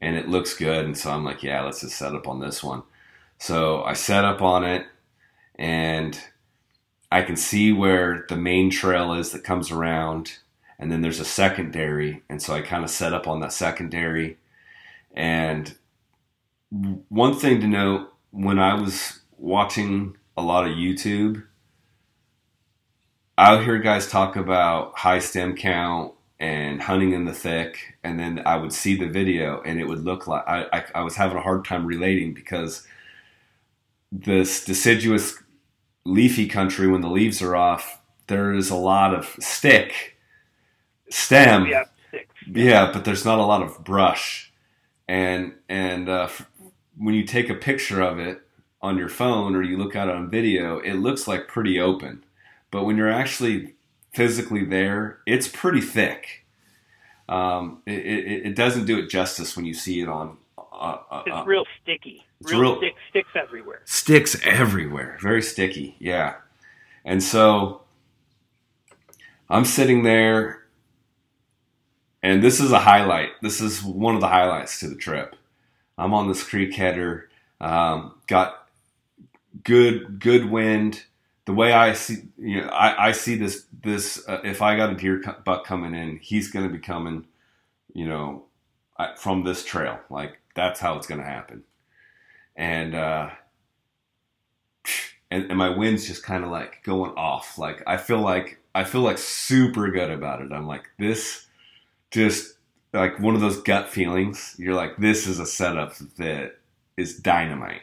and 0.00 0.16
it 0.16 0.28
looks 0.28 0.54
good. 0.54 0.84
And 0.84 0.96
so 0.96 1.10
I'm 1.10 1.24
like, 1.24 1.42
yeah, 1.42 1.62
let's 1.62 1.80
just 1.80 1.96
set 1.96 2.14
up 2.14 2.28
on 2.28 2.40
this 2.40 2.62
one. 2.62 2.82
So 3.38 3.82
I 3.84 3.92
set 3.92 4.24
up 4.24 4.42
on 4.42 4.64
it 4.64 4.86
and 5.54 6.20
I 7.10 7.22
can 7.22 7.36
see 7.36 7.72
where 7.72 8.26
the 8.28 8.36
main 8.36 8.70
trail 8.70 9.14
is 9.14 9.30
that 9.30 9.44
comes 9.44 9.70
around 9.70 10.38
and 10.78 10.90
then 10.90 11.02
there's 11.02 11.20
a 11.20 11.24
secondary 11.24 12.22
and 12.28 12.42
so 12.42 12.54
I 12.54 12.62
kind 12.62 12.84
of 12.84 12.90
set 12.90 13.14
up 13.14 13.26
on 13.26 13.40
that 13.40 13.52
secondary 13.52 14.38
and 15.14 15.74
one 17.08 17.34
thing 17.34 17.60
to 17.60 17.66
note 17.66 18.12
when 18.30 18.58
I 18.58 18.74
was 18.74 19.20
watching 19.38 20.16
a 20.38 20.40
lot 20.40 20.64
of 20.64 20.76
YouTube. 20.76 21.42
I'll 23.36 23.60
hear 23.60 23.78
guys 23.78 24.08
talk 24.08 24.36
about 24.36 24.96
high 24.96 25.18
stem 25.18 25.56
count 25.56 26.14
and 26.38 26.80
hunting 26.80 27.12
in 27.12 27.24
the 27.24 27.34
thick, 27.34 27.96
and 28.04 28.20
then 28.20 28.42
I 28.46 28.56
would 28.56 28.72
see 28.72 28.96
the 28.96 29.08
video, 29.08 29.60
and 29.62 29.80
it 29.80 29.88
would 29.88 30.04
look 30.04 30.28
like 30.28 30.44
I, 30.46 30.66
I, 30.72 30.84
I 30.94 31.00
was 31.02 31.16
having 31.16 31.36
a 31.36 31.42
hard 31.42 31.64
time 31.64 31.84
relating 31.84 32.34
because 32.34 32.86
this 34.12 34.64
deciduous 34.64 35.42
leafy 36.04 36.46
country, 36.46 36.86
when 36.86 37.00
the 37.00 37.10
leaves 37.10 37.42
are 37.42 37.56
off, 37.56 38.00
there 38.28 38.54
is 38.54 38.70
a 38.70 38.76
lot 38.76 39.12
of 39.12 39.34
stick 39.40 40.16
stem. 41.10 41.66
Yeah, 41.66 41.84
yeah, 42.46 42.92
but 42.92 43.04
there's 43.04 43.24
not 43.24 43.40
a 43.40 43.44
lot 43.44 43.62
of 43.62 43.82
brush, 43.82 44.52
and 45.08 45.54
and 45.68 46.08
uh, 46.08 46.28
when 46.96 47.16
you 47.16 47.24
take 47.24 47.50
a 47.50 47.56
picture 47.56 48.00
of 48.00 48.20
it 48.20 48.40
on 48.80 48.96
your 48.96 49.08
phone 49.08 49.54
or 49.54 49.62
you 49.62 49.76
look 49.76 49.96
at 49.96 50.08
it 50.08 50.14
on 50.14 50.30
video, 50.30 50.78
it 50.78 50.94
looks 50.94 51.26
like 51.26 51.48
pretty 51.48 51.80
open 51.80 52.24
but 52.70 52.84
when 52.84 52.96
you're 52.96 53.10
actually 53.10 53.74
physically 54.12 54.64
there, 54.64 55.20
it's 55.26 55.48
pretty 55.48 55.80
thick. 55.80 56.44
Um, 57.28 57.82
it, 57.86 57.98
it, 57.98 58.46
it, 58.46 58.56
doesn't 58.56 58.86
do 58.86 58.98
it 58.98 59.10
justice 59.10 59.54
when 59.54 59.66
you 59.66 59.74
see 59.74 60.00
it 60.00 60.08
on. 60.08 60.38
Uh, 60.56 60.96
uh, 61.10 61.22
it's 61.26 61.46
real 61.46 61.64
sticky. 61.82 62.24
It's 62.40 62.50
real, 62.50 62.60
real 62.60 62.76
stick, 62.78 62.94
sticks 63.10 63.30
everywhere. 63.34 63.82
Sticks 63.84 64.40
everywhere. 64.44 65.18
Very 65.20 65.42
sticky. 65.42 65.96
Yeah. 65.98 66.36
And 67.04 67.22
so 67.22 67.82
I'm 69.50 69.66
sitting 69.66 70.04
there, 70.04 70.62
and 72.22 72.42
this 72.42 72.60
is 72.60 72.72
a 72.72 72.78
highlight. 72.78 73.30
This 73.42 73.60
is 73.60 73.82
one 73.82 74.14
of 74.14 74.22
the 74.22 74.28
highlights 74.28 74.80
to 74.80 74.88
the 74.88 74.96
trip. 74.96 75.36
I'm 75.98 76.14
on 76.14 76.28
this 76.28 76.42
creek 76.42 76.74
header. 76.74 77.28
Um, 77.60 78.14
got 78.26 78.67
good 79.68 80.18
good 80.18 80.50
wind 80.50 81.04
the 81.48 81.54
way 81.54 81.72
I 81.72 81.94
see, 81.94 82.24
you 82.36 82.60
know, 82.60 82.68
I, 82.68 83.08
I 83.08 83.12
see 83.12 83.34
this, 83.34 83.64
this, 83.82 84.22
uh, 84.28 84.42
if 84.44 84.60
I 84.60 84.76
got 84.76 84.92
a 84.92 84.94
deer 84.94 85.22
buck 85.46 85.64
coming 85.64 85.94
in, 85.94 86.18
he's 86.18 86.50
going 86.50 86.68
to 86.68 86.70
be 86.70 86.78
coming, 86.78 87.26
you 87.94 88.06
know, 88.06 88.44
from 89.16 89.44
this 89.44 89.64
trail. 89.64 89.98
Like 90.10 90.42
that's 90.54 90.78
how 90.78 90.98
it's 90.98 91.06
going 91.06 91.22
to 91.22 91.26
happen. 91.26 91.64
And, 92.54 92.94
uh, 92.94 93.30
and, 95.30 95.44
and 95.48 95.56
my 95.56 95.70
wind's 95.70 96.06
just 96.06 96.22
kind 96.22 96.44
of 96.44 96.50
like 96.50 96.82
going 96.84 97.12
off. 97.12 97.56
Like 97.56 97.82
I 97.86 97.96
feel 97.96 98.20
like, 98.20 98.60
I 98.74 98.84
feel 98.84 99.00
like 99.00 99.16
super 99.16 99.90
good 99.90 100.10
about 100.10 100.42
it. 100.42 100.52
I'm 100.52 100.66
like, 100.66 100.84
this 100.98 101.46
just 102.10 102.58
like 102.92 103.18
one 103.20 103.34
of 103.34 103.40
those 103.40 103.62
gut 103.62 103.88
feelings. 103.88 104.54
You're 104.58 104.74
like, 104.74 104.98
this 104.98 105.26
is 105.26 105.38
a 105.38 105.46
setup 105.46 105.96
that 106.18 106.58
is 106.98 107.16
dynamite. 107.16 107.80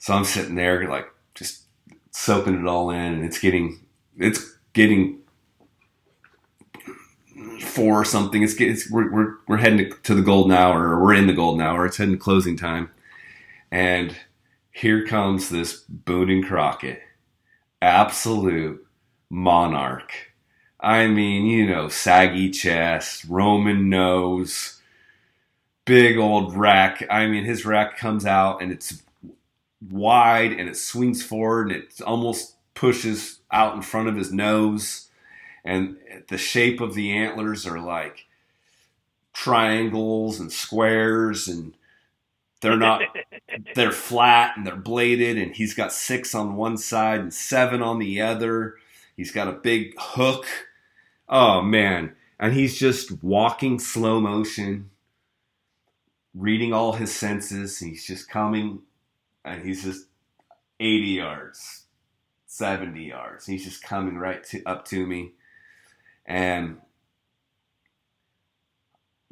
So 0.00 0.14
I'm 0.14 0.24
sitting 0.24 0.54
there 0.54 0.88
like 0.88 1.06
just 1.34 1.64
soaking 2.10 2.58
it 2.58 2.66
all 2.66 2.90
in, 2.90 2.96
and 2.98 3.24
it's 3.24 3.38
getting 3.38 3.86
it's 4.16 4.56
getting 4.72 5.18
four 7.60 8.00
or 8.00 8.04
something. 8.04 8.42
It's, 8.42 8.58
it's 8.58 8.90
we're, 8.90 9.12
we're 9.12 9.34
we're 9.46 9.56
heading 9.58 9.92
to 10.02 10.14
the 10.14 10.22
golden 10.22 10.52
hour, 10.52 10.88
or 10.88 11.02
we're 11.02 11.14
in 11.14 11.26
the 11.26 11.34
golden 11.34 11.60
hour. 11.60 11.84
It's 11.84 11.98
heading 11.98 12.18
closing 12.18 12.56
time, 12.56 12.90
and 13.70 14.16
here 14.72 15.06
comes 15.06 15.50
this 15.50 15.84
Boone 15.86 16.30
and 16.30 16.46
Crockett, 16.46 17.02
absolute 17.82 18.86
monarch. 19.28 20.32
I 20.80 21.08
mean, 21.08 21.44
you 21.44 21.66
know, 21.66 21.88
saggy 21.88 22.48
chest, 22.48 23.26
Roman 23.28 23.90
nose, 23.90 24.80
big 25.84 26.16
old 26.16 26.56
rack. 26.56 27.06
I 27.10 27.26
mean, 27.26 27.44
his 27.44 27.66
rack 27.66 27.98
comes 27.98 28.24
out 28.24 28.62
and 28.62 28.72
it's 28.72 29.02
wide 29.88 30.52
and 30.52 30.68
it 30.68 30.76
swings 30.76 31.22
forward 31.22 31.72
and 31.72 31.82
it 31.82 32.00
almost 32.02 32.56
pushes 32.74 33.40
out 33.50 33.74
in 33.74 33.82
front 33.82 34.08
of 34.08 34.16
his 34.16 34.32
nose. 34.32 35.08
And 35.64 35.96
the 36.28 36.38
shape 36.38 36.80
of 36.80 36.94
the 36.94 37.12
antlers 37.12 37.66
are 37.66 37.78
like 37.78 38.26
triangles 39.32 40.40
and 40.40 40.52
squares 40.52 41.48
and 41.48 41.74
they're 42.60 42.76
not 42.76 43.02
they're 43.74 43.92
flat 43.92 44.56
and 44.56 44.66
they're 44.66 44.76
bladed 44.76 45.38
and 45.38 45.54
he's 45.54 45.74
got 45.74 45.92
six 45.92 46.34
on 46.34 46.56
one 46.56 46.76
side 46.76 47.20
and 47.20 47.32
seven 47.32 47.82
on 47.82 47.98
the 47.98 48.20
other. 48.20 48.76
He's 49.16 49.30
got 49.30 49.48
a 49.48 49.52
big 49.52 49.94
hook. 49.98 50.46
Oh 51.28 51.60
man. 51.62 52.14
And 52.38 52.54
he's 52.54 52.78
just 52.78 53.22
walking 53.22 53.78
slow 53.78 54.20
motion 54.20 54.90
reading 56.34 56.72
all 56.72 56.92
his 56.92 57.14
senses. 57.14 57.78
He's 57.78 58.06
just 58.06 58.30
coming 58.30 58.80
and 59.44 59.62
he's 59.62 59.84
just 59.84 60.06
80 60.78 61.06
yards, 61.06 61.84
70 62.46 63.02
yards. 63.02 63.46
He's 63.46 63.64
just 63.64 63.82
coming 63.82 64.18
right 64.18 64.42
to, 64.44 64.62
up 64.64 64.84
to 64.86 65.06
me. 65.06 65.32
And 66.26 66.78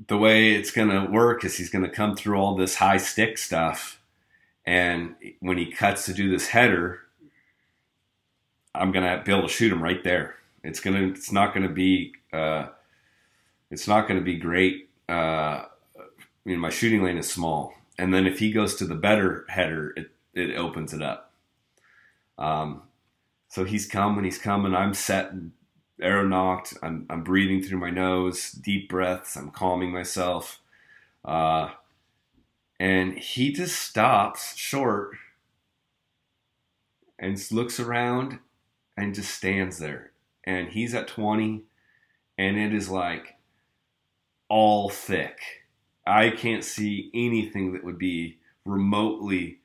the 0.06 0.18
way 0.18 0.52
it's 0.52 0.70
going 0.70 0.90
to 0.90 1.10
work 1.10 1.44
is 1.44 1.56
he's 1.56 1.70
going 1.70 1.84
to 1.84 1.90
come 1.90 2.16
through 2.16 2.38
all 2.38 2.54
this 2.54 2.76
high 2.76 2.98
stick 2.98 3.38
stuff. 3.38 4.00
And 4.64 5.14
when 5.40 5.58
he 5.58 5.70
cuts 5.70 6.04
to 6.06 6.14
do 6.14 6.30
this 6.30 6.48
header, 6.48 7.00
I'm 8.74 8.92
going 8.92 9.04
to 9.04 9.22
be 9.24 9.32
able 9.32 9.48
to 9.48 9.52
shoot 9.52 9.72
him 9.72 9.82
right 9.82 10.02
there. 10.04 10.36
It's 10.62 10.80
going 10.80 10.96
to, 10.96 11.08
it's 11.18 11.32
not 11.32 11.54
going 11.54 11.66
to 11.66 11.72
be, 11.72 12.12
uh, 12.32 12.66
it's 13.70 13.88
not 13.88 14.06
going 14.06 14.18
to 14.20 14.24
be 14.24 14.36
great. 14.36 14.90
Uh, 15.08 15.64
I 15.98 16.44
mean, 16.44 16.58
my 16.58 16.70
shooting 16.70 17.02
lane 17.02 17.18
is 17.18 17.30
small 17.30 17.77
and 17.98 18.14
then 18.14 18.26
if 18.26 18.38
he 18.38 18.52
goes 18.52 18.76
to 18.76 18.84
the 18.84 18.94
better 18.94 19.44
header, 19.48 19.92
it, 19.96 20.10
it 20.32 20.56
opens 20.56 20.94
it 20.94 21.02
up. 21.02 21.32
Um, 22.38 22.82
so 23.48 23.64
he's 23.64 23.86
coming, 23.86 24.24
he's 24.24 24.38
coming. 24.38 24.74
I'm 24.74 24.94
set, 24.94 25.32
arrow 26.00 26.26
nocked. 26.26 26.74
I'm, 26.82 27.06
I'm 27.10 27.24
breathing 27.24 27.62
through 27.62 27.80
my 27.80 27.90
nose, 27.90 28.52
deep 28.52 28.88
breaths. 28.88 29.36
I'm 29.36 29.50
calming 29.50 29.92
myself. 29.92 30.60
Uh, 31.24 31.70
and 32.78 33.18
he 33.18 33.52
just 33.52 33.76
stops 33.76 34.56
short 34.56 35.16
and 37.18 37.44
looks 37.50 37.80
around 37.80 38.38
and 38.96 39.14
just 39.14 39.34
stands 39.34 39.78
there. 39.78 40.12
And 40.44 40.68
he's 40.68 40.94
at 40.94 41.08
20, 41.08 41.64
and 42.38 42.56
it 42.56 42.72
is 42.72 42.88
like 42.88 43.34
all 44.48 44.88
thick 44.88 45.57
I 46.08 46.30
can't 46.30 46.64
see 46.64 47.10
anything 47.14 47.72
that 47.72 47.84
would 47.84 47.98
be 47.98 48.38
remotely 48.64 49.60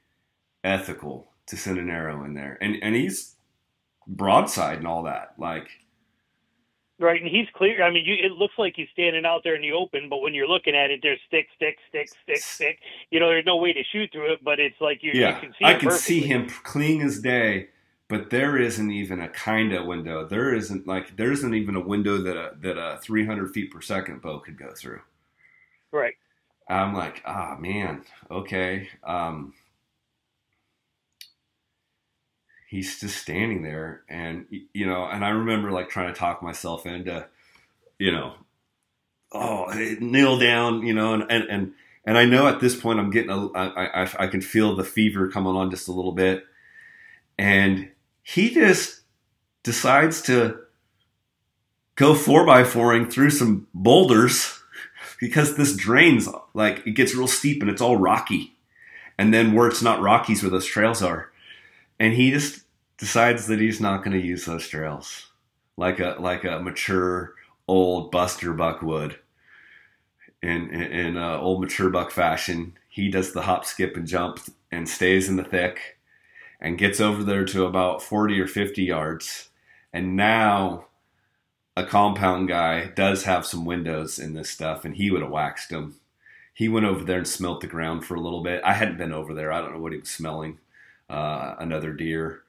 ethical 0.64 1.32
to 1.48 1.58
send 1.58 1.78
an 1.78 1.90
arrow 1.90 2.24
in 2.24 2.34
there. 2.34 2.58
And 2.62 2.78
and 2.82 2.96
he's 2.96 3.36
broadside 4.08 4.80
and 4.80 4.88
all 4.88 5.04
that. 5.04 5.34
Like 5.38 5.70
Right, 7.00 7.22
and 7.22 7.30
he's 7.30 7.48
clear. 7.54 7.84
I 7.84 7.92
mean, 7.92 8.06
you, 8.06 8.14
it 8.14 8.34
looks 8.34 8.54
like 8.58 8.74
he's 8.76 8.88
standing 8.94 9.26
out 9.26 9.44
there 9.44 9.56
in 9.56 9.62
the 9.62 9.72
open, 9.72 10.10
but 10.10 10.22
when 10.22 10.34
you're 10.34 10.48
looking 10.48 10.76
at 10.76 10.92
it, 10.92 11.00
there's 11.02 11.20
stick, 11.28 11.48
stick, 11.56 11.78
stick, 11.90 12.08
stick, 12.24 12.38
stick. 12.38 12.80
You 13.10 13.20
know, 13.20 13.30
there's 13.30 13.46
no 13.46 13.58
way 13.58 13.74
to 13.74 13.84
shoot 13.92 14.12
through 14.12 14.34
it, 14.34 14.44
but 14.44 14.60
it's 14.60 14.80
like 14.80 15.02
you, 15.02 15.12
yeah, 15.14 15.36
you 15.36 15.42
can 15.42 15.52
see. 15.60 15.66
I 15.66 15.74
can 15.74 15.90
perfectly. 15.90 16.22
see 16.22 16.22
him 16.22 16.50
clean 16.64 17.02
as 17.02 17.20
day, 17.20 17.70
but 18.08 18.30
there 18.30 18.58
isn't 18.58 18.92
even 18.92 19.20
a 19.20 19.28
kind 19.28 19.74
of 19.74 19.88
window. 19.88 20.26
There 20.26 20.54
isn't 20.54 20.88
like 20.88 21.18
there 21.18 21.32
isn't 21.32 21.54
even 21.54 21.76
a 21.76 21.82
window 21.82 22.20
that 22.20 22.38
a 22.38 22.52
that 22.62 22.78
a 22.78 23.00
300 23.02 23.52
feet 23.52 23.72
per 23.72 23.82
second 23.82 24.22
bow 24.22 24.40
could 24.40 24.58
go 24.58 24.72
through. 24.74 25.02
Right. 25.92 26.14
I'm 26.68 26.94
like, 26.94 27.22
ah, 27.26 27.56
oh, 27.56 27.62
man, 27.62 28.04
okay. 28.32 28.90
Um, 29.04 29.54
he's 32.70 33.00
just 33.00 33.18
standing 33.18 33.62
there, 33.62 34.02
and 34.10 34.48
you 34.74 34.86
know, 34.86 35.06
and 35.06 35.24
I 35.24 35.30
remember 35.30 35.72
like 35.72 35.90
trying 35.90 36.14
to 36.14 36.20
talk 36.20 36.42
myself 36.42 36.86
into, 36.86 37.28
you 38.00 38.12
know, 38.12 38.34
oh, 39.32 39.72
kneel 40.00 40.40
down, 40.40 40.86
you 40.86 40.94
know, 40.94 41.14
and 41.14 41.24
and 41.30 41.44
and, 41.50 41.74
and 42.06 42.18
I 42.18 42.26
know 42.26 42.48
at 42.48 42.60
this 42.60 42.76
point 42.76 43.00
I'm 43.00 43.12
getting 43.12 43.30
a, 43.30 43.52
I, 43.52 44.04
I, 44.04 44.10
I 44.20 44.28
can 44.28 44.42
feel 44.42 44.76
the 44.76 44.84
fever 44.84 45.30
coming 45.30 45.56
on 45.56 45.70
just 45.70 45.88
a 45.88 45.94
little 45.94 46.14
bit, 46.14 46.46
and 47.38 47.92
he 48.24 48.54
just 48.54 49.02
decides 49.64 50.22
to 50.24 50.60
go 51.96 52.16
four 52.16 52.46
by 52.46 52.64
fouring 52.64 53.10
through 53.10 53.30
some 53.30 53.68
boulders 53.74 54.63
because 55.20 55.56
this 55.56 55.76
drains 55.76 56.28
like 56.54 56.86
it 56.86 56.92
gets 56.92 57.16
real 57.16 57.28
steep 57.28 57.62
and 57.62 57.70
it's 57.70 57.82
all 57.82 57.98
rocky. 57.98 58.56
And 59.18 59.34
then 59.34 59.54
where 59.54 59.68
it's 59.68 59.82
not 59.82 60.02
rocky 60.02 60.34
is 60.34 60.42
where 60.42 60.50
those 60.50 60.66
trails 60.66 61.02
are. 61.02 61.32
And 62.00 62.14
he 62.14 62.32
just 62.32 62.64
decides 62.98 63.48
that 63.48 63.60
he's 63.60 63.80
not 63.80 64.04
going 64.04 64.20
to 64.20 64.26
use 64.26 64.46
those 64.46 64.68
trails 64.68 65.28
like 65.78 66.00
a 66.00 66.16
like 66.20 66.44
a 66.44 66.60
mature 66.60 67.34
old 67.68 68.12
buster 68.12 68.54
buck 68.54 68.82
would. 68.82 69.20
In 70.42 70.70
in, 70.70 70.92
in 70.92 71.18
uh, 71.18 71.38
old 71.38 71.62
mature 71.62 71.90
buck 71.90 72.12
fashion, 72.12 72.78
he 72.90 73.10
does 73.10 73.34
the 73.34 73.44
hop, 73.44 73.66
skip, 73.66 73.96
and 73.96 74.08
jump 74.08 74.40
and 74.72 74.88
stays 74.88 75.30
in 75.30 75.36
the 75.36 75.44
thick 75.44 75.98
and 76.60 76.78
gets 76.78 77.00
over 77.00 77.24
there 77.24 77.46
to 77.46 77.66
about 77.66 78.02
40 78.02 78.40
or 78.40 78.48
50 78.48 78.84
yards. 78.84 79.50
And 79.92 80.16
now 80.16 80.86
a 81.76 81.86
compound 81.86 82.48
guy 82.48 82.86
does 82.88 83.24
have 83.24 83.46
some 83.46 83.66
windows 83.66 84.20
in 84.20 84.34
this 84.34 84.50
stuff, 84.50 84.86
and 84.86 84.96
he 84.96 85.10
would 85.10 85.22
have 85.22 85.32
waxed 85.32 85.70
them. 85.70 85.96
He 86.54 86.70
went 86.70 86.86
over 86.86 87.04
there 87.04 87.18
and 87.18 87.28
smelt 87.28 87.62
the 87.62 87.68
ground 87.68 88.06
for 88.06 88.16
a 88.16 88.22
little 88.22 88.44
bit. 88.44 88.62
I 88.64 88.74
hadn't 88.74 88.98
been 88.98 89.12
over 89.12 89.34
there. 89.34 89.52
I 89.52 89.60
don't 89.60 89.74
know 89.74 89.80
what 89.80 89.92
he 89.92 89.98
was 89.98 90.10
smelling. 90.10 90.60
Uh, 91.10 91.56
another 91.60 91.94
deer. 91.94 92.44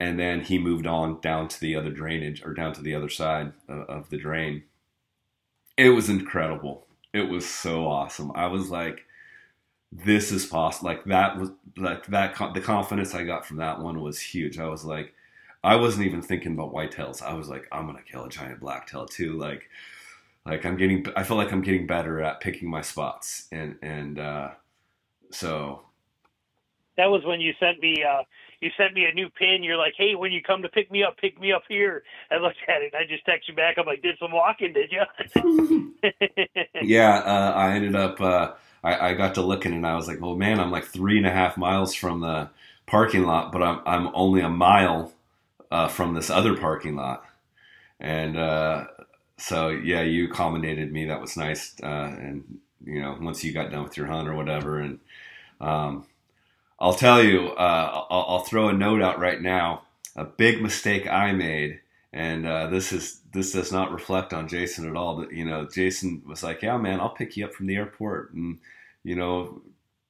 And 0.00 0.18
then 0.18 0.40
he 0.40 0.58
moved 0.58 0.86
on 0.86 1.20
down 1.20 1.46
to 1.48 1.60
the 1.60 1.76
other 1.76 1.90
drainage 1.90 2.44
or 2.44 2.52
down 2.52 2.72
to 2.74 2.82
the 2.82 2.94
other 2.94 3.08
side 3.08 3.52
of, 3.68 3.88
of 3.88 4.10
the 4.10 4.18
drain. 4.18 4.64
It 5.76 5.90
was 5.90 6.08
incredible. 6.08 6.86
It 7.12 7.28
was 7.28 7.46
so 7.48 7.86
awesome. 7.86 8.32
I 8.34 8.46
was 8.48 8.70
like, 8.70 9.06
this 9.92 10.32
is 10.32 10.46
possible. 10.46 10.88
Like 10.88 11.04
that 11.04 11.38
was 11.38 11.50
like 11.76 12.06
that. 12.06 12.36
The 12.54 12.60
confidence 12.60 13.14
I 13.14 13.22
got 13.22 13.46
from 13.46 13.58
that 13.58 13.80
one 13.80 14.00
was 14.00 14.18
huge. 14.20 14.58
I 14.58 14.66
was 14.66 14.84
like, 14.84 15.14
I 15.64 15.76
wasn't 15.76 16.06
even 16.06 16.22
thinking 16.22 16.52
about 16.52 16.72
whitetails. 16.72 17.22
I 17.22 17.34
was 17.34 17.48
like, 17.48 17.66
I'm 17.72 17.86
gonna 17.86 18.02
kill 18.02 18.24
a 18.24 18.28
giant 18.28 18.60
blacktail 18.60 19.06
too. 19.06 19.32
Like, 19.32 19.68
like 20.46 20.64
I'm 20.64 20.76
getting. 20.76 21.06
I 21.16 21.22
feel 21.22 21.36
like 21.36 21.52
I'm 21.52 21.62
getting 21.62 21.86
better 21.86 22.20
at 22.20 22.40
picking 22.40 22.68
my 22.68 22.82
spots, 22.82 23.48
and 23.50 23.76
and 23.82 24.18
uh, 24.18 24.50
so. 25.30 25.82
That 26.96 27.06
was 27.06 27.24
when 27.24 27.40
you 27.40 27.52
sent 27.58 27.80
me. 27.80 28.04
Uh, 28.04 28.22
you 28.60 28.70
sent 28.76 28.94
me 28.94 29.04
a 29.04 29.12
new 29.12 29.28
pin. 29.30 29.62
You're 29.62 29.76
like, 29.76 29.94
hey, 29.98 30.14
when 30.14 30.30
you 30.30 30.40
come 30.42 30.62
to 30.62 30.68
pick 30.68 30.90
me 30.92 31.02
up, 31.02 31.16
pick 31.18 31.40
me 31.40 31.52
up 31.52 31.64
here. 31.68 32.04
I 32.30 32.36
looked 32.36 32.56
at 32.68 32.82
it. 32.82 32.92
and 32.94 33.02
I 33.02 33.06
just 33.06 33.26
texted 33.26 33.48
you 33.48 33.54
back. 33.54 33.76
I'm 33.78 33.86
like, 33.86 34.00
did 34.00 34.16
some 34.18 34.32
walking, 34.32 34.72
did 34.72 34.92
you? 34.92 35.92
yeah, 36.82 37.16
uh, 37.18 37.52
I 37.56 37.72
ended 37.74 37.96
up. 37.96 38.20
Uh, 38.20 38.52
I, 38.84 39.10
I 39.10 39.14
got 39.14 39.34
to 39.34 39.42
looking 39.42 39.72
and 39.72 39.86
I 39.86 39.96
was 39.96 40.06
like, 40.06 40.20
well, 40.20 40.36
man, 40.36 40.60
I'm 40.60 40.70
like 40.70 40.84
three 40.84 41.16
and 41.16 41.26
a 41.26 41.30
half 41.30 41.56
miles 41.56 41.94
from 41.94 42.20
the 42.20 42.50
parking 42.86 43.24
lot, 43.24 43.50
but 43.50 43.62
I'm 43.62 43.80
I'm 43.86 44.10
only 44.14 44.42
a 44.42 44.50
mile 44.50 45.12
uh, 45.74 45.88
from 45.88 46.14
this 46.14 46.30
other 46.30 46.56
parking 46.56 46.94
lot, 46.94 47.24
and 47.98 48.38
uh, 48.38 48.86
so 49.36 49.70
yeah, 49.70 50.02
you 50.02 50.26
accommodated 50.26 50.92
me. 50.92 51.06
That 51.06 51.20
was 51.20 51.36
nice, 51.36 51.74
uh, 51.82 51.86
and 52.16 52.60
you 52.84 53.02
know, 53.02 53.18
once 53.20 53.42
you 53.42 53.52
got 53.52 53.72
done 53.72 53.82
with 53.82 53.96
your 53.96 54.06
hunt 54.06 54.28
or 54.28 54.36
whatever, 54.36 54.78
and 54.78 55.00
um, 55.60 56.06
I'll 56.78 56.94
tell 56.94 57.24
you, 57.24 57.48
uh, 57.48 58.04
I'll, 58.08 58.26
I'll, 58.28 58.44
throw 58.44 58.68
a 58.68 58.72
note 58.72 59.02
out 59.02 59.18
right 59.18 59.42
now. 59.42 59.82
A 60.14 60.22
big 60.22 60.62
mistake 60.62 61.08
I 61.08 61.32
made, 61.32 61.80
and 62.12 62.46
uh, 62.46 62.68
this 62.68 62.92
is 62.92 63.20
this 63.32 63.50
does 63.50 63.72
not 63.72 63.90
reflect 63.90 64.32
on 64.32 64.46
Jason 64.46 64.88
at 64.88 64.94
all. 64.94 65.16
But 65.16 65.32
you 65.32 65.44
know, 65.44 65.66
Jason 65.66 66.22
was 66.24 66.44
like, 66.44 66.62
"Yeah, 66.62 66.78
man, 66.78 67.00
I'll 67.00 67.10
pick 67.10 67.36
you 67.36 67.46
up 67.46 67.52
from 67.52 67.66
the 67.66 67.74
airport, 67.74 68.32
and 68.32 68.60
you 69.02 69.16
know, 69.16 69.60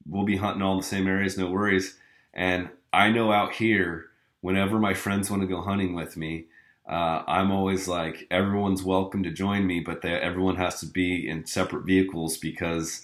we'll 0.06 0.26
be 0.26 0.36
hunting 0.36 0.60
all 0.60 0.76
the 0.76 0.82
same 0.82 1.06
areas, 1.06 1.38
no 1.38 1.50
worries." 1.50 1.96
And 2.34 2.68
I 2.92 3.08
know 3.08 3.32
out 3.32 3.54
here, 3.54 4.10
whenever 4.44 4.78
my 4.78 4.92
friends 4.92 5.30
want 5.30 5.40
to 5.40 5.48
go 5.48 5.62
hunting 5.62 5.94
with 5.94 6.18
me, 6.18 6.44
uh, 6.86 7.22
I'm 7.26 7.50
always 7.50 7.88
like, 7.88 8.26
everyone's 8.30 8.82
welcome 8.82 9.22
to 9.22 9.30
join 9.30 9.66
me, 9.66 9.80
but 9.80 10.02
they, 10.02 10.12
everyone 10.12 10.56
has 10.56 10.80
to 10.80 10.86
be 10.86 11.26
in 11.26 11.46
separate 11.46 11.86
vehicles 11.86 12.36
because 12.36 13.00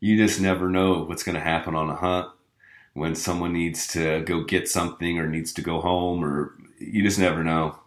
you 0.00 0.14
just 0.18 0.42
never 0.42 0.68
know 0.68 1.04
what's 1.04 1.22
going 1.22 1.36
to 1.36 1.40
happen 1.40 1.74
on 1.74 1.88
a 1.88 1.94
hunt 1.96 2.28
when 2.92 3.14
someone 3.14 3.54
needs 3.54 3.86
to 3.94 4.20
go 4.24 4.44
get 4.44 4.68
something 4.68 5.18
or 5.18 5.26
needs 5.26 5.54
to 5.54 5.62
go 5.62 5.80
home, 5.80 6.22
or 6.22 6.54
you 6.78 7.02
just 7.02 7.18
never 7.18 7.42
know. 7.42 7.78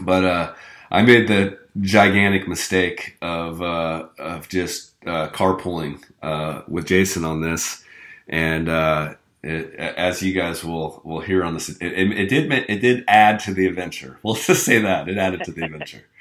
But 0.00 0.24
uh, 0.24 0.54
I 0.90 1.02
made 1.02 1.28
the 1.28 1.56
gigantic 1.80 2.48
mistake 2.48 3.16
of 3.22 3.62
uh, 3.62 4.08
of 4.18 4.48
just 4.48 4.92
uh, 5.06 5.28
carpooling 5.28 6.02
uh, 6.20 6.62
with 6.66 6.86
Jason 6.86 7.24
on 7.24 7.42
this, 7.42 7.84
and 8.28 8.68
uh, 8.68 9.14
it, 9.42 9.74
as 9.74 10.22
you 10.22 10.32
guys 10.32 10.64
will 10.64 11.00
will 11.04 11.20
hear 11.20 11.44
on 11.44 11.54
this, 11.54 11.68
it, 11.68 11.80
it, 11.80 12.10
it, 12.12 12.28
did 12.28 12.52
it 12.52 12.80
did 12.80 13.04
add 13.06 13.40
to 13.40 13.54
the 13.54 13.66
adventure. 13.66 14.18
We'll 14.22 14.34
just 14.34 14.64
say 14.64 14.80
that 14.80 15.08
it 15.08 15.16
added 15.16 15.44
to 15.44 15.52
the 15.52 15.64
adventure. 15.64 16.04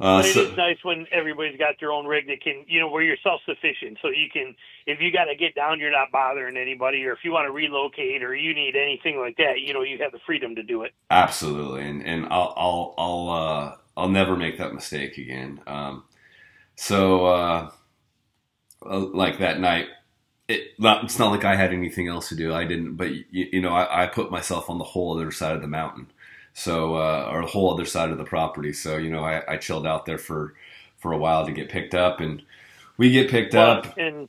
Uh, 0.00 0.18
but 0.20 0.26
it 0.26 0.34
so, 0.34 0.40
is 0.40 0.56
nice 0.56 0.78
when 0.82 1.06
everybody's 1.12 1.56
got 1.56 1.76
their 1.78 1.92
own 1.92 2.06
rig 2.06 2.26
that 2.26 2.42
can, 2.42 2.64
you 2.66 2.80
know, 2.80 2.88
where 2.88 3.04
you're 3.04 3.16
self 3.22 3.40
sufficient. 3.46 3.98
So 4.02 4.08
you 4.08 4.28
can, 4.32 4.56
if 4.84 5.00
you 5.00 5.12
got 5.12 5.26
to 5.26 5.36
get 5.36 5.54
down, 5.54 5.78
you're 5.78 5.92
not 5.92 6.10
bothering 6.10 6.56
anybody, 6.56 7.04
or 7.04 7.12
if 7.12 7.20
you 7.22 7.30
want 7.30 7.46
to 7.46 7.52
relocate 7.52 8.24
or 8.24 8.34
you 8.34 8.52
need 8.52 8.74
anything 8.74 9.20
like 9.20 9.36
that, 9.36 9.60
you 9.60 9.72
know, 9.72 9.82
you 9.82 9.98
have 9.98 10.10
the 10.10 10.18
freedom 10.26 10.56
to 10.56 10.62
do 10.64 10.82
it. 10.82 10.90
Absolutely, 11.08 11.82
and 11.82 12.04
and 12.04 12.26
I'll 12.32 12.52
I'll 12.56 12.94
I'll 12.98 13.28
uh, 13.30 13.76
I'll 13.96 14.08
never 14.08 14.36
make 14.36 14.58
that 14.58 14.74
mistake 14.74 15.18
again. 15.18 15.60
Um, 15.68 16.02
so 16.74 17.26
uh, 17.26 17.70
uh 18.84 18.98
like 18.98 19.38
that 19.38 19.60
night, 19.60 19.86
it, 20.48 20.74
it's 20.78 21.18
not 21.18 21.30
like 21.30 21.44
I 21.44 21.56
had 21.56 21.72
anything 21.72 22.08
else 22.08 22.28
to 22.30 22.36
do. 22.36 22.54
I 22.54 22.64
didn't, 22.64 22.96
but 22.96 23.10
you, 23.10 23.24
you 23.30 23.60
know, 23.60 23.74
I, 23.74 24.04
I, 24.04 24.06
put 24.06 24.30
myself 24.30 24.68
on 24.68 24.78
the 24.78 24.84
whole 24.84 25.16
other 25.16 25.30
side 25.30 25.54
of 25.54 25.62
the 25.62 25.68
mountain, 25.68 26.08
so 26.52 26.96
uh, 26.96 27.28
or 27.30 27.42
the 27.42 27.48
whole 27.48 27.72
other 27.72 27.84
side 27.84 28.10
of 28.10 28.18
the 28.18 28.24
property. 28.24 28.72
So 28.72 28.96
you 28.96 29.10
know, 29.10 29.24
I, 29.24 29.42
I, 29.52 29.56
chilled 29.56 29.86
out 29.86 30.04
there 30.04 30.18
for 30.18 30.54
for 30.98 31.12
a 31.12 31.18
while 31.18 31.46
to 31.46 31.52
get 31.52 31.70
picked 31.70 31.94
up, 31.94 32.20
and 32.20 32.42
we 32.96 33.10
get 33.10 33.30
picked 33.30 33.54
well, 33.54 33.70
up. 33.70 33.96
And 33.96 34.28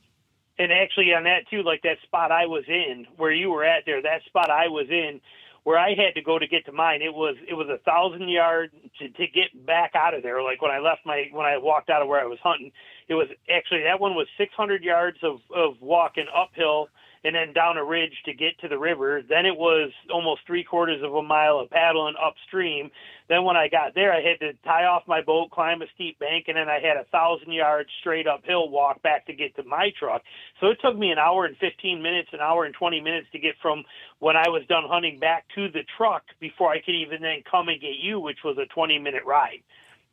and 0.58 0.72
actually 0.72 1.12
on 1.12 1.24
that 1.24 1.48
too, 1.50 1.62
like 1.62 1.82
that 1.82 1.98
spot 2.04 2.30
I 2.30 2.46
was 2.46 2.64
in, 2.68 3.06
where 3.16 3.32
you 3.32 3.50
were 3.50 3.64
at 3.64 3.84
there, 3.84 4.00
that 4.02 4.22
spot 4.26 4.50
I 4.50 4.68
was 4.68 4.86
in, 4.88 5.20
where 5.64 5.78
I 5.78 5.90
had 5.90 6.14
to 6.14 6.22
go 6.22 6.38
to 6.38 6.46
get 6.46 6.66
to 6.66 6.72
mine, 6.72 7.02
it 7.02 7.12
was 7.12 7.36
it 7.48 7.54
was 7.54 7.68
a 7.68 7.78
thousand 7.78 8.28
yards 8.28 8.72
to, 9.00 9.08
to 9.08 9.26
get 9.26 9.66
back 9.66 9.92
out 9.94 10.14
of 10.14 10.22
there. 10.22 10.42
Like 10.42 10.62
when 10.62 10.70
I 10.70 10.78
left 10.78 11.04
my 11.04 11.28
when 11.32 11.46
I 11.46 11.58
walked 11.58 11.90
out 11.90 12.02
of 12.02 12.08
where 12.08 12.20
I 12.20 12.26
was 12.26 12.38
hunting, 12.42 12.70
it 13.08 13.14
was 13.14 13.28
actually 13.50 13.82
that 13.84 14.00
one 14.00 14.14
was 14.14 14.26
600 14.38 14.82
yards 14.82 15.18
of 15.22 15.40
of 15.54 15.80
walking 15.80 16.26
uphill 16.34 16.88
and 17.24 17.34
then 17.34 17.54
down 17.54 17.78
a 17.78 17.84
ridge 17.84 18.12
to 18.26 18.34
get 18.34 18.58
to 18.60 18.68
the 18.68 18.78
river. 18.78 19.22
Then 19.26 19.46
it 19.46 19.56
was 19.56 19.90
almost 20.12 20.42
three 20.46 20.62
quarters 20.62 21.02
of 21.02 21.14
a 21.14 21.22
mile 21.22 21.58
of 21.58 21.70
paddling 21.70 22.14
upstream. 22.22 22.90
Then 23.30 23.44
when 23.44 23.56
I 23.56 23.68
got 23.68 23.94
there, 23.94 24.12
I 24.12 24.20
had 24.20 24.38
to 24.40 24.52
tie 24.62 24.84
off 24.84 25.04
my 25.08 25.22
boat, 25.22 25.50
climb 25.50 25.80
a 25.80 25.86
steep 25.94 26.18
bank, 26.18 26.44
and 26.48 26.56
then 26.58 26.68
I 26.68 26.80
had 26.80 26.98
a 26.98 27.04
thousand 27.04 27.50
yards 27.52 27.88
straight 28.00 28.26
uphill 28.26 28.68
walk 28.68 29.00
back 29.00 29.26
to 29.26 29.32
get 29.32 29.56
to 29.56 29.64
my 29.64 29.90
truck. 29.98 30.20
So 30.60 30.66
it 30.66 30.78
took 30.82 30.98
me 30.98 31.10
an 31.10 31.18
hour 31.18 31.46
and 31.46 31.56
15 31.56 32.02
minutes, 32.02 32.28
an 32.34 32.40
hour 32.40 32.66
and 32.66 32.74
20 32.74 33.00
minutes 33.00 33.28
to 33.32 33.38
get 33.38 33.54
from 33.62 33.84
when 34.18 34.36
I 34.36 34.50
was 34.50 34.62
done 34.68 34.84
hunting 34.86 35.18
back 35.18 35.46
to 35.54 35.70
the 35.70 35.84
truck 35.96 36.24
before 36.40 36.70
I 36.70 36.82
could 36.82 36.94
even 36.94 37.22
then 37.22 37.42
come 37.50 37.68
and 37.68 37.80
get 37.80 37.96
you, 37.98 38.20
which 38.20 38.44
was 38.44 38.58
a 38.58 38.66
20 38.66 38.98
minute 38.98 39.24
ride. 39.24 39.62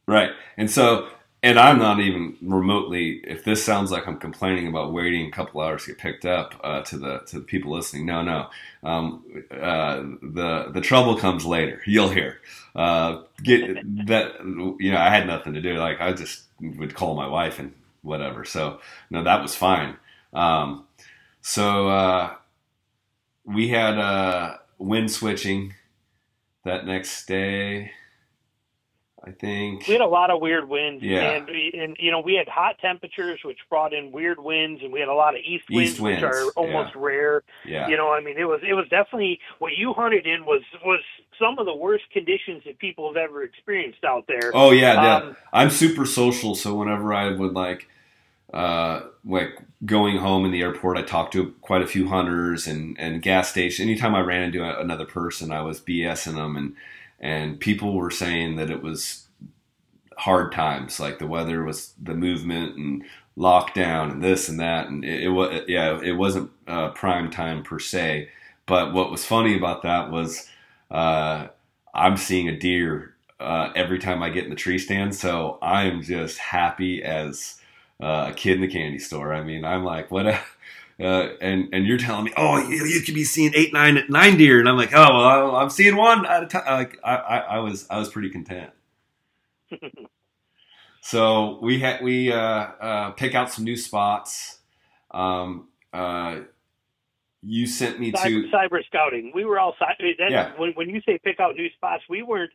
Right. 0.07 0.31
And 0.55 0.71
so 0.71 1.09
and 1.43 1.57
I'm 1.57 1.79
not 1.79 1.99
even 1.99 2.37
remotely. 2.41 3.21
If 3.23 3.43
this 3.43 3.63
sounds 3.65 3.91
like 3.91 4.07
I'm 4.07 4.19
complaining 4.19 4.67
about 4.67 4.93
waiting 4.93 5.25
a 5.27 5.31
couple 5.31 5.61
hours 5.61 5.85
to 5.85 5.91
get 5.91 5.97
picked 5.97 6.25
up 6.25 6.53
uh, 6.63 6.81
to 6.83 6.97
the 6.97 7.19
to 7.27 7.39
the 7.39 7.45
people 7.45 7.71
listening, 7.73 8.05
no, 8.05 8.21
no. 8.21 8.47
Um, 8.83 9.23
uh, 9.51 10.03
the 10.21 10.69
the 10.71 10.81
trouble 10.81 11.17
comes 11.17 11.45
later. 11.45 11.81
You'll 11.87 12.09
hear. 12.09 12.39
Uh, 12.75 13.23
get 13.41 13.61
that. 14.07 14.33
You 14.79 14.91
know, 14.91 14.99
I 14.99 15.09
had 15.09 15.25
nothing 15.25 15.53
to 15.53 15.61
do. 15.61 15.75
Like 15.77 15.99
I 15.99 16.13
just 16.13 16.43
would 16.59 16.93
call 16.93 17.15
my 17.15 17.27
wife 17.27 17.57
and 17.57 17.73
whatever. 18.03 18.45
So 18.45 18.79
no, 19.09 19.23
that 19.23 19.41
was 19.41 19.55
fine. 19.55 19.95
Um, 20.33 20.85
so 21.41 21.89
uh, 21.89 22.35
we 23.45 23.69
had 23.69 23.97
uh, 23.97 24.57
wind 24.77 25.11
switching 25.11 25.73
that 26.65 26.85
next 26.85 27.25
day. 27.27 27.91
I 29.23 29.31
think 29.31 29.87
we 29.87 29.93
had 29.93 30.01
a 30.01 30.07
lot 30.07 30.31
of 30.31 30.41
weird 30.41 30.67
winds. 30.67 31.03
Yeah, 31.03 31.31
and, 31.33 31.47
and 31.49 31.95
you 31.99 32.09
know 32.09 32.21
we 32.21 32.33
had 32.33 32.47
hot 32.47 32.79
temperatures, 32.79 33.39
which 33.45 33.59
brought 33.69 33.93
in 33.93 34.11
weird 34.11 34.39
winds, 34.39 34.81
and 34.81 34.91
we 34.91 34.99
had 34.99 35.09
a 35.09 35.13
lot 35.13 35.35
of 35.35 35.41
east 35.41 35.65
winds, 35.69 35.91
east 35.91 36.01
winds. 36.01 36.23
which 36.23 36.31
are 36.31 36.45
almost 36.55 36.95
yeah. 36.95 37.01
rare. 37.01 37.43
Yeah, 37.63 37.87
you 37.87 37.97
know, 37.97 38.11
I 38.11 38.21
mean, 38.21 38.39
it 38.39 38.45
was 38.45 38.61
it 38.67 38.73
was 38.73 38.87
definitely 38.89 39.39
what 39.59 39.73
you 39.77 39.93
hunted 39.93 40.25
in 40.25 40.43
was 40.43 40.63
was 40.83 41.01
some 41.37 41.59
of 41.59 41.67
the 41.67 41.75
worst 41.75 42.05
conditions 42.11 42.63
that 42.65 42.79
people 42.79 43.07
have 43.09 43.17
ever 43.17 43.43
experienced 43.43 44.03
out 44.03 44.25
there. 44.27 44.51
Oh 44.55 44.71
yeah, 44.71 44.93
um, 44.93 45.27
yeah. 45.27 45.33
I'm 45.53 45.69
super 45.69 46.07
social, 46.07 46.55
so 46.55 46.73
whenever 46.73 47.13
I 47.13 47.29
would 47.29 47.53
like 47.53 47.87
uh, 48.51 49.01
like 49.23 49.59
going 49.85 50.17
home 50.17 50.45
in 50.45 50.51
the 50.51 50.61
airport, 50.61 50.97
I 50.97 51.03
talked 51.03 51.33
to 51.33 51.51
quite 51.61 51.83
a 51.83 51.87
few 51.87 52.07
hunters 52.07 52.65
and 52.65 52.99
and 52.99 53.21
gas 53.21 53.49
station. 53.49 53.87
Anytime 53.87 54.15
I 54.15 54.21
ran 54.21 54.41
into 54.41 54.63
another 54.79 55.05
person, 55.05 55.51
I 55.51 55.61
was 55.61 55.79
BSing 55.79 56.35
them 56.35 56.57
and 56.57 56.75
and 57.21 57.59
people 57.59 57.93
were 57.93 58.11
saying 58.11 58.55
that 58.57 58.71
it 58.71 58.81
was 58.81 59.27
hard 60.17 60.51
times, 60.51 60.99
like 60.99 61.19
the 61.19 61.27
weather 61.27 61.63
was 61.63 61.93
the 62.01 62.13
movement 62.15 62.75
and 62.75 63.03
lockdown 63.37 64.11
and 64.11 64.23
this 64.23 64.49
and 64.49 64.59
that, 64.59 64.87
and 64.87 65.05
it, 65.05 65.23
it 65.23 65.29
was 65.29 65.63
yeah, 65.67 65.99
it 66.03 66.13
wasn't 66.13 66.51
uh, 66.67 66.89
prime 66.89 67.31
time 67.31 67.63
per 67.63 67.79
se. 67.79 68.29
But 68.65 68.93
what 68.93 69.11
was 69.11 69.25
funny 69.25 69.55
about 69.55 69.83
that 69.83 70.11
was 70.11 70.47
uh, 70.89 71.47
I'm 71.93 72.17
seeing 72.17 72.49
a 72.49 72.57
deer 72.57 73.15
uh, 73.39 73.71
every 73.75 73.99
time 73.99 74.21
I 74.23 74.29
get 74.29 74.43
in 74.43 74.49
the 74.49 74.55
tree 74.55 74.77
stand, 74.77 75.15
so 75.15 75.57
I 75.61 75.83
am 75.83 76.01
just 76.01 76.37
happy 76.37 77.03
as 77.03 77.55
uh, 78.01 78.27
a 78.31 78.33
kid 78.33 78.55
in 78.55 78.61
the 78.61 78.67
candy 78.67 78.99
store. 78.99 79.33
I 79.33 79.43
mean, 79.43 79.63
I'm 79.65 79.83
like, 79.83 80.11
what? 80.11 80.27
A, 80.27 80.39
uh, 80.99 81.29
and 81.41 81.69
and 81.73 81.85
you're 81.85 81.97
telling 81.97 82.25
me, 82.25 82.33
oh, 82.37 82.57
you, 82.67 82.85
you 82.85 83.01
could 83.01 83.15
be 83.15 83.23
seeing 83.23 83.53
eight, 83.55 83.73
nine, 83.73 84.03
nine 84.09 84.37
deer, 84.37 84.59
and 84.59 84.67
I'm 84.69 84.77
like, 84.77 84.93
oh, 84.93 85.07
well, 85.17 85.55
I'm 85.55 85.69
seeing 85.69 85.95
one 85.95 86.25
at 86.25 86.43
a 86.43 86.47
time. 86.47 86.63
Like 86.65 86.99
I, 87.03 87.15
I, 87.15 87.37
I 87.37 87.59
was, 87.59 87.87
I 87.89 87.97
was 87.99 88.09
pretty 88.09 88.29
content. 88.29 88.71
so 91.01 91.59
we 91.61 91.79
had 91.79 92.01
we 92.03 92.31
uh, 92.31 92.37
uh, 92.39 93.11
pick 93.11 93.35
out 93.35 93.51
some 93.51 93.63
new 93.65 93.77
spots. 93.77 94.59
Um, 95.11 95.67
uh, 95.93 96.41
you 97.43 97.65
sent 97.65 97.99
me 97.99 98.11
cyber, 98.11 98.23
to 98.43 98.55
cyber 98.55 98.85
scouting. 98.85 99.31
We 99.33 99.45
were 99.45 99.59
all 99.59 99.75
that, 99.79 99.95
Yeah. 100.29 100.51
when 100.57 100.73
when 100.73 100.89
you 100.89 101.01
say 101.05 101.19
pick 101.23 101.39
out 101.39 101.55
new 101.55 101.69
spots, 101.75 102.03
we 102.07 102.21
weren't 102.21 102.51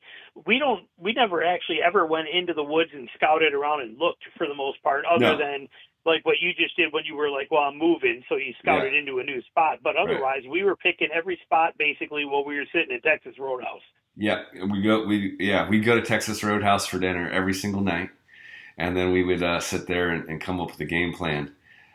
we 0.46 0.58
don't 0.60 0.84
we 0.96 1.12
never 1.12 1.42
actually 1.42 1.78
ever 1.84 2.06
went 2.06 2.28
into 2.32 2.54
the 2.54 2.62
woods 2.62 2.90
and 2.94 3.08
scouted 3.16 3.52
around 3.52 3.80
and 3.80 3.98
looked 3.98 4.22
for 4.38 4.46
the 4.46 4.54
most 4.54 4.80
part, 4.82 5.04
other 5.04 5.32
No. 5.32 5.36
than 5.38 5.68
like 6.06 6.24
what 6.24 6.36
you 6.40 6.52
just 6.54 6.76
did 6.76 6.92
when 6.92 7.04
you 7.04 7.16
were 7.16 7.30
like, 7.30 7.50
well, 7.50 7.62
I'm 7.62 7.76
moving, 7.78 8.22
so 8.28 8.36
you 8.36 8.54
scouted 8.60 8.94
into 8.94 9.18
a 9.18 9.24
new 9.24 9.42
spot. 9.42 9.80
But 9.82 9.96
otherwise, 9.96 10.42
we 10.50 10.62
were 10.62 10.76
picking 10.76 11.08
every 11.14 11.38
spot 11.44 11.74
basically 11.78 12.24
while 12.24 12.44
we 12.44 12.56
were 12.56 12.66
sitting 12.72 12.94
at 12.96 13.02
Texas 13.02 13.34
Roadhouse. 13.38 13.82
Yeah, 14.16 14.44
we 14.70 14.82
go. 14.82 15.04
We 15.04 15.36
yeah, 15.38 15.68
we 15.68 15.80
go 15.80 15.94
to 15.96 16.02
Texas 16.02 16.42
Roadhouse 16.42 16.86
for 16.86 16.98
dinner 16.98 17.28
every 17.30 17.52
single 17.54 17.82
night, 17.82 18.10
and 18.78 18.96
then 18.96 19.12
we 19.12 19.22
would 19.24 19.42
uh, 19.42 19.60
sit 19.60 19.86
there 19.88 20.10
and, 20.10 20.28
and 20.28 20.40
come 20.40 20.60
up 20.60 20.70
with 20.70 20.80
a 20.80 20.84
game 20.86 21.12
plan. 21.12 21.52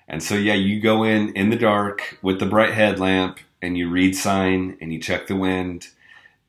And 0.07 0.22
so 0.22 0.36
yeah, 0.36 0.53
you 0.55 0.82
go 0.82 1.03
in 1.03 1.34
in 1.36 1.49
the 1.49 1.55
dark 1.55 2.20
with 2.22 2.39
the 2.39 2.45
bright 2.45 2.74
headlamp, 2.74 3.39
and 3.62 3.78
you 3.78 3.89
read 3.89 4.16
sign, 4.16 4.78
and 4.82 4.93
you 4.93 4.99
check 4.99 5.28
the 5.28 5.36
wind, 5.36 5.88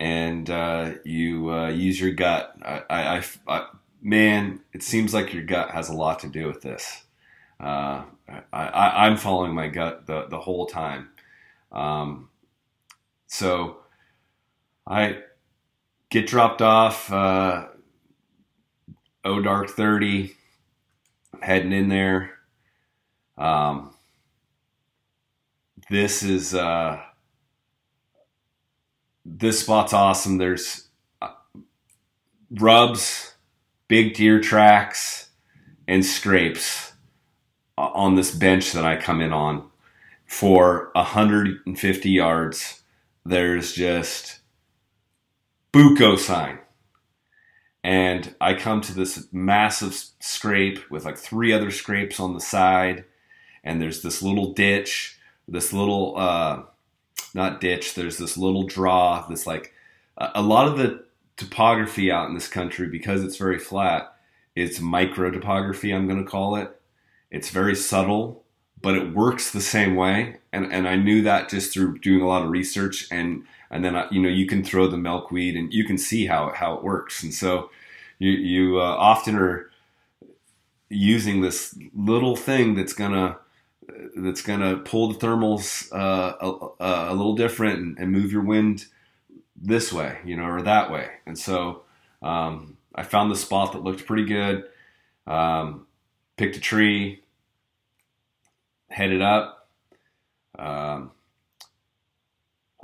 and 0.00 0.50
uh, 0.50 0.92
you 1.04 1.50
uh, 1.50 1.68
use 1.68 2.00
your 2.00 2.12
gut. 2.12 2.54
I, 2.62 2.82
I, 2.90 3.16
I- 3.18 3.24
I- 3.48 3.66
man, 4.02 4.58
it 4.72 4.82
seems 4.82 5.14
like 5.14 5.32
your 5.32 5.44
gut 5.44 5.70
has 5.70 5.88
a 5.88 5.94
lot 5.94 6.18
to 6.20 6.28
do 6.28 6.48
with 6.48 6.60
this. 6.62 7.04
Uh, 7.62 8.04
I, 8.52 9.06
I'm 9.06 9.16
following 9.18 9.54
my 9.54 9.68
gut 9.68 10.06
the 10.06 10.26
the 10.28 10.40
whole 10.40 10.66
time. 10.66 11.10
Um, 11.72 12.30
so 13.28 13.78
I 14.86 15.18
get 16.10 16.26
dropped 16.26 16.62
off 16.62 17.12
uh 17.12 17.66
oh 19.24 19.40
dark 19.42 19.70
30 19.70 20.34
heading 21.42 21.72
in 21.72 21.88
there. 21.88 22.32
Um 23.38 23.94
this 25.90 26.22
is 26.22 26.54
uh 26.54 27.00
this 29.24 29.60
spot's 29.60 29.92
awesome. 29.92 30.38
There's 30.38 30.88
uh, 31.22 31.30
rubs 32.60 33.34
big 33.88 34.14
deer 34.14 34.40
tracks 34.40 35.30
and 35.88 36.04
scrapes. 36.04 36.91
o- 36.91 36.91
on 37.94 38.14
this 38.14 38.34
bench 38.34 38.72
that 38.72 38.84
i 38.84 38.96
come 38.96 39.20
in 39.20 39.32
on 39.32 39.68
for 40.26 40.90
150 40.94 42.10
yards 42.10 42.82
there's 43.24 43.72
just 43.72 44.40
buco 45.72 46.18
sign. 46.18 46.58
And 47.84 48.34
I 48.40 48.54
come 48.54 48.80
to 48.82 48.94
this 48.94 49.26
massive 49.32 50.00
scrape 50.20 50.90
with 50.90 51.04
like 51.04 51.18
three 51.18 51.52
other 51.52 51.70
scrapes 51.70 52.20
on 52.20 52.34
the 52.34 52.40
side, 52.40 53.04
and 53.64 53.82
there's 53.82 54.02
this 54.02 54.22
little 54.22 54.52
ditch, 54.52 55.18
this 55.48 55.72
little 55.72 56.14
uh, 56.16 56.62
not 57.34 57.60
ditch. 57.60 57.94
There's 57.94 58.18
this 58.18 58.36
little 58.36 58.64
draw. 58.64 59.26
This 59.28 59.46
like 59.46 59.72
a 60.16 60.30
a 60.36 60.42
lot 60.42 60.68
of 60.68 60.78
the 60.78 61.04
topography 61.36 62.12
out 62.12 62.28
in 62.28 62.34
this 62.34 62.48
country 62.48 62.88
because 62.88 63.24
it's 63.24 63.36
very 63.36 63.58
flat. 63.58 64.14
It's 64.54 64.78
micro 64.78 65.30
topography. 65.30 65.92
I'm 65.92 66.06
going 66.06 66.22
to 66.22 66.30
call 66.30 66.56
it. 66.56 66.80
It's 67.32 67.48
very 67.48 67.74
subtle, 67.74 68.44
but 68.82 68.94
it 68.94 69.14
works 69.14 69.50
the 69.50 69.62
same 69.62 69.96
way. 69.96 70.36
And 70.52 70.70
and 70.70 70.86
I 70.86 70.96
knew 70.96 71.22
that 71.22 71.48
just 71.48 71.72
through 71.72 71.98
doing 71.98 72.20
a 72.20 72.28
lot 72.28 72.42
of 72.42 72.50
research 72.50 73.08
and 73.10 73.44
and 73.70 73.82
then 73.82 73.96
uh, 73.96 74.06
you 74.12 74.20
know 74.20 74.28
you 74.28 74.46
can 74.46 74.62
throw 74.62 74.86
the 74.86 74.98
milkweed 74.98 75.56
and 75.56 75.72
you 75.72 75.84
can 75.84 75.96
see 75.96 76.26
how 76.26 76.52
how 76.54 76.74
it 76.74 76.84
works. 76.84 77.22
And 77.22 77.32
so 77.32 77.70
you 78.18 78.30
you 78.32 78.78
uh, 78.78 78.84
often 78.84 79.34
are 79.34 79.70
using 80.90 81.40
this 81.40 81.76
little 81.94 82.36
thing 82.36 82.74
that's 82.74 82.92
gonna 82.92 83.38
that's 84.14 84.42
gonna 84.42 84.76
pull 84.76 85.10
the 85.10 85.18
thermals 85.18 85.90
uh, 85.90 86.36
a, 86.78 87.12
a 87.12 87.14
little 87.14 87.34
different 87.34 87.78
and, 87.78 87.98
and 87.98 88.12
move 88.12 88.30
your 88.30 88.44
wind 88.44 88.84
this 89.56 89.90
way 89.90 90.18
you 90.24 90.36
know 90.36 90.44
or 90.44 90.60
that 90.60 90.92
way. 90.92 91.08
And 91.24 91.38
so 91.38 91.84
um, 92.20 92.76
I 92.94 93.04
found 93.04 93.30
the 93.30 93.36
spot 93.36 93.72
that 93.72 93.82
looked 93.82 94.06
pretty 94.06 94.26
good. 94.26 94.64
Um, 95.26 95.86
picked 96.36 96.56
a 96.56 96.60
tree 96.60 97.21
headed 98.92 99.22
up 99.22 99.62
um, 100.58 101.12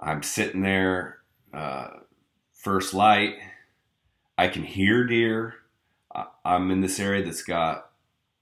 I'm 0.00 0.22
sitting 0.22 0.62
there, 0.62 1.18
uh, 1.52 1.88
first 2.54 2.94
light. 2.94 3.36
I 4.36 4.48
can 4.48 4.62
hear 4.62 5.04
deer. 5.04 5.54
I'm 6.44 6.70
in 6.70 6.80
this 6.80 6.98
area 6.98 7.24
that's 7.24 7.42
got 7.42 7.90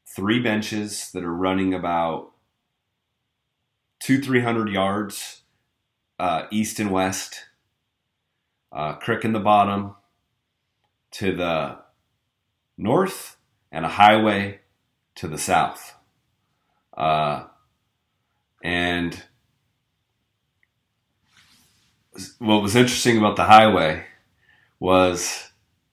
three 0.07 0.41
benches 0.41 1.11
that 1.13 1.25
are 1.25 1.35
running 1.35 1.75
about 1.75 2.33
two, 3.99 4.21
three 4.21 4.41
hundred 4.43 4.69
yards 4.69 5.43
uh, 6.19 6.47
east 6.51 6.79
and 6.79 6.91
west. 6.91 7.47
Uh, 8.73 8.95
creek 8.95 9.25
in 9.25 9.33
the 9.33 9.41
bottom 9.41 9.95
to 11.11 11.35
the 11.35 11.79
north, 12.77 13.37
and 13.73 13.85
a 13.85 13.89
highway 13.89 14.61
to 15.15 15.27
the 15.27 15.39
south. 15.39 15.95
Uh, 16.97 17.45
and 18.67 19.23
what 22.41 22.63
was 22.63 22.75
interesting 22.75 23.17
about 23.17 23.37
the 23.37 23.45
highway 23.45 24.05
was 24.81 25.53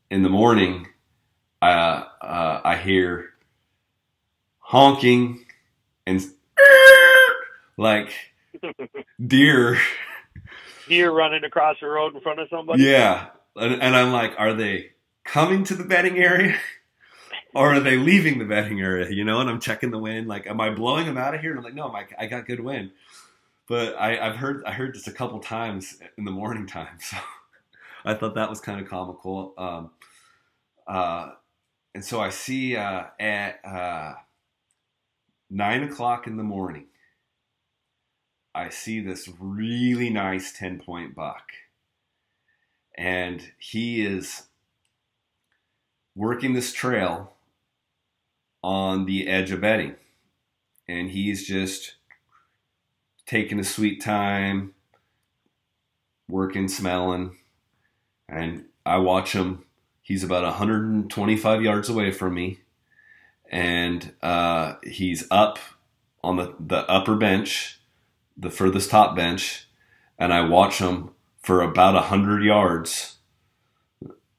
in 0.09 0.24
the 0.24 0.30
morning, 0.30 0.88
uh, 1.61 2.05
uh, 2.19 2.61
I 2.65 2.78
hear 2.78 3.30
honking 4.57 5.45
and 6.07 6.26
like 7.78 8.11
deer. 9.24 9.78
Deer 10.89 11.11
running 11.11 11.43
across 11.43 11.78
the 11.80 11.86
road 11.86 12.15
in 12.15 12.21
front 12.21 12.39
of 12.39 12.49
somebody. 12.49 12.82
Yeah. 12.82 13.28
And, 13.55 13.84
and 13.84 13.95
I'm 13.95 14.11
like, 14.11 14.34
are 14.39 14.55
they 14.55 14.93
coming 15.24 15.63
to 15.65 15.76
the 15.76 15.84
bedding 15.84 16.17
area? 16.17 16.57
Or 17.54 17.74
are 17.74 17.80
they 17.80 17.97
leaving 17.97 18.39
the 18.39 18.45
bedding 18.45 18.82
area? 18.82 19.10
You 19.12 19.24
know, 19.24 19.39
and 19.39 19.49
I'm 19.49 19.60
checking 19.60 19.91
the 19.91 19.99
wind. 19.99 20.28
Like, 20.28 20.47
am 20.47 20.60
I 20.60 20.72
blowing 20.72 21.06
them 21.06 21.18
out 21.18 21.36
of 21.36 21.41
here? 21.41 21.51
And 21.51 21.60
I'm 21.60 21.64
like, 21.64 21.76
no, 21.76 21.88
Mike, 21.89 22.14
I 22.18 22.26
got 22.26 22.47
good 22.47 22.60
wind. 22.60 22.91
But 23.68 23.95
I, 23.97 24.18
I've 24.18 24.36
heard 24.36 24.64
I 24.66 24.72
heard 24.72 24.93
this 24.93 25.08
a 25.08 25.12
couple 25.12 25.39
times 25.39 25.97
in 26.18 26.26
the 26.26 26.32
morning 26.32 26.68
time, 26.68 26.97
so 26.99 27.18
I 28.04 28.14
thought 28.14 28.36
that 28.36 28.49
was 28.49 28.60
kind 28.60 28.82
of 28.82 28.89
comical. 28.89 29.54
Um, 29.58 29.91
uh, 30.88 31.32
and 31.95 32.04
so 32.04 32.20
I 32.20 32.30
see 32.30 32.76
uh, 32.76 33.06
at 33.20 33.64
uh, 33.64 34.14
nine 35.49 35.84
o'clock 35.84 36.28
in 36.28 36.38
the 36.38 36.43
morning, 36.43 36.88
I 38.54 38.70
see 38.70 38.99
this 38.99 39.30
really 39.39 40.10
nice 40.10 40.51
ten 40.51 40.80
point 40.80 41.16
buck, 41.16 41.51
and 42.97 43.51
he 43.58 44.06
is 44.06 44.43
working 46.16 46.54
this 46.54 46.74
trail 46.74 47.33
on 48.64 49.05
the 49.05 49.28
edge 49.28 49.51
of 49.51 49.61
bedding, 49.61 49.95
and 50.88 51.11
he's 51.11 51.45
just 51.45 51.95
taking 53.26 53.59
a 53.59 53.64
sweet 53.64 54.01
time, 54.01 54.74
working, 56.30 56.68
smelling, 56.68 57.38
and 58.30 58.66
I 58.86 58.97
watch 58.97 59.34
him. 59.34 59.66
He's 60.01 60.24
about 60.24 60.43
125 60.43 61.61
yards 61.61 61.89
away 61.89 62.11
from 62.11 62.34
me, 62.34 62.59
and 63.49 64.14
uh, 64.22 64.76
he's 64.84 65.26
up 65.32 65.59
on 66.24 66.38
the, 66.38 66.55
the 66.59 66.89
upper 66.89 67.16
bench, 67.16 67.80
the 68.38 68.49
furthest 68.49 68.89
top 68.89 69.16
bench, 69.16 69.68
and 70.18 70.34
I 70.34 70.41
watch 70.41 70.80
him 70.80 71.11
for 71.41 71.61
about 71.61 71.93
100 71.95 72.43
yards. 72.43 73.12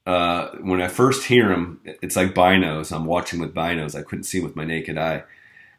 Uh, 0.05 0.49
when 0.61 0.81
I 0.81 0.87
first 0.87 1.25
hear 1.25 1.51
him, 1.51 1.81
it's 1.83 2.15
like 2.15 2.33
binos. 2.33 2.95
I'm 2.95 3.05
watching 3.05 3.39
with 3.39 3.55
binos. 3.55 3.97
I 3.97 4.03
couldn't 4.03 4.25
see 4.25 4.39
with 4.39 4.55
my 4.55 4.63
naked 4.63 4.97
eye. 4.97 5.23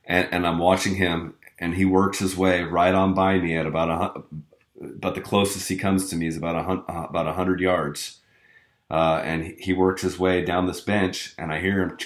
And, 0.04 0.28
and 0.32 0.46
I'm 0.46 0.58
watching 0.58 0.96
him, 0.96 1.34
and 1.58 1.74
he 1.74 1.84
works 1.84 2.18
his 2.18 2.36
way 2.36 2.62
right 2.62 2.94
on 2.94 3.14
by 3.14 3.38
me 3.38 3.56
at 3.56 3.66
about 3.66 4.16
a 4.16 4.22
but 4.80 5.14
the 5.14 5.20
closest 5.20 5.68
he 5.68 5.76
comes 5.76 6.08
to 6.10 6.16
me 6.16 6.26
is 6.26 6.36
about 6.36 6.56
a 6.56 6.92
uh, 6.92 7.06
about 7.08 7.26
a 7.26 7.32
hundred 7.32 7.60
yards, 7.60 8.20
uh, 8.90 9.20
and 9.24 9.54
he 9.58 9.72
works 9.72 10.02
his 10.02 10.18
way 10.18 10.44
down 10.44 10.66
this 10.66 10.80
bench, 10.80 11.34
and 11.38 11.52
I 11.52 11.60
hear 11.60 11.82
him, 11.82 11.98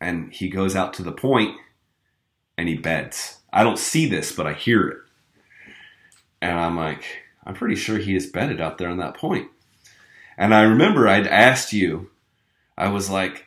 and 0.00 0.32
he 0.32 0.48
goes 0.48 0.74
out 0.74 0.94
to 0.94 1.02
the 1.02 1.12
point, 1.12 1.56
and 2.56 2.68
he 2.68 2.76
beds. 2.76 3.38
I 3.52 3.62
don't 3.62 3.78
see 3.78 4.08
this, 4.08 4.32
but 4.32 4.46
I 4.46 4.54
hear 4.54 4.88
it, 4.88 4.98
and 6.40 6.58
I'm 6.58 6.76
like, 6.76 7.04
I'm 7.44 7.54
pretty 7.54 7.76
sure 7.76 7.98
he 7.98 8.16
is 8.16 8.26
bedded 8.26 8.60
out 8.60 8.78
there 8.78 8.88
on 8.88 8.98
that 8.98 9.16
point. 9.16 9.48
And 10.36 10.54
I 10.54 10.62
remember 10.62 11.08
I'd 11.08 11.26
asked 11.26 11.72
you, 11.72 12.10
I 12.76 12.88
was 12.88 13.08
like, 13.08 13.46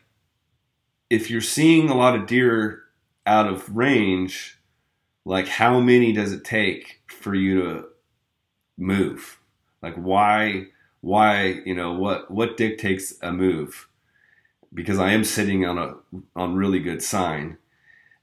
if 1.10 1.30
you're 1.30 1.42
seeing 1.42 1.90
a 1.90 1.96
lot 1.96 2.16
of 2.16 2.28
deer 2.28 2.84
out 3.26 3.48
of 3.48 3.76
range, 3.76 4.60
like 5.26 5.48
how 5.48 5.80
many 5.80 6.12
does 6.14 6.32
it 6.32 6.44
take 6.44 7.02
for 7.08 7.36
you 7.36 7.62
to 7.62 7.86
move? 8.78 9.40
Like 9.82 9.96
why 9.96 10.68
why, 11.02 11.62
you 11.66 11.74
know, 11.74 11.94
what 11.94 12.30
what 12.32 12.58
dictates 12.58 13.14
a 13.22 13.32
move? 13.32 13.88
Because 14.74 15.00
I 15.00 15.12
am 15.12 15.24
sitting 15.24 15.66
on 15.66 15.78
a 15.78 15.96
on 16.36 16.56
really 16.56 16.80
good 16.80 17.02
sign. 17.04 17.58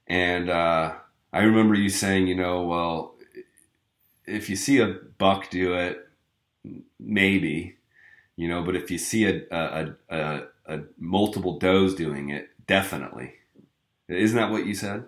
And 0.07 0.49
uh 0.49 0.95
I 1.33 1.39
remember 1.41 1.75
you 1.75 1.89
saying, 1.89 2.27
you 2.27 2.35
know, 2.35 2.63
well, 2.63 3.15
if 4.25 4.49
you 4.49 4.55
see 4.55 4.79
a 4.79 4.87
buck 5.17 5.49
do 5.49 5.73
it, 5.73 6.07
maybe, 6.99 7.76
you 8.37 8.47
know, 8.47 8.63
but 8.63 8.75
if 8.75 8.89
you 8.89 8.97
see 8.97 9.25
a, 9.25 9.41
a, 9.51 9.95
a, 10.09 10.41
a 10.67 10.79
multiple 10.97 11.57
does 11.59 11.95
doing 11.95 12.29
it, 12.29 12.49
definitely. 12.67 13.33
Isn't 14.07 14.37
that 14.37 14.51
what 14.51 14.65
you 14.65 14.75
said? 14.75 15.05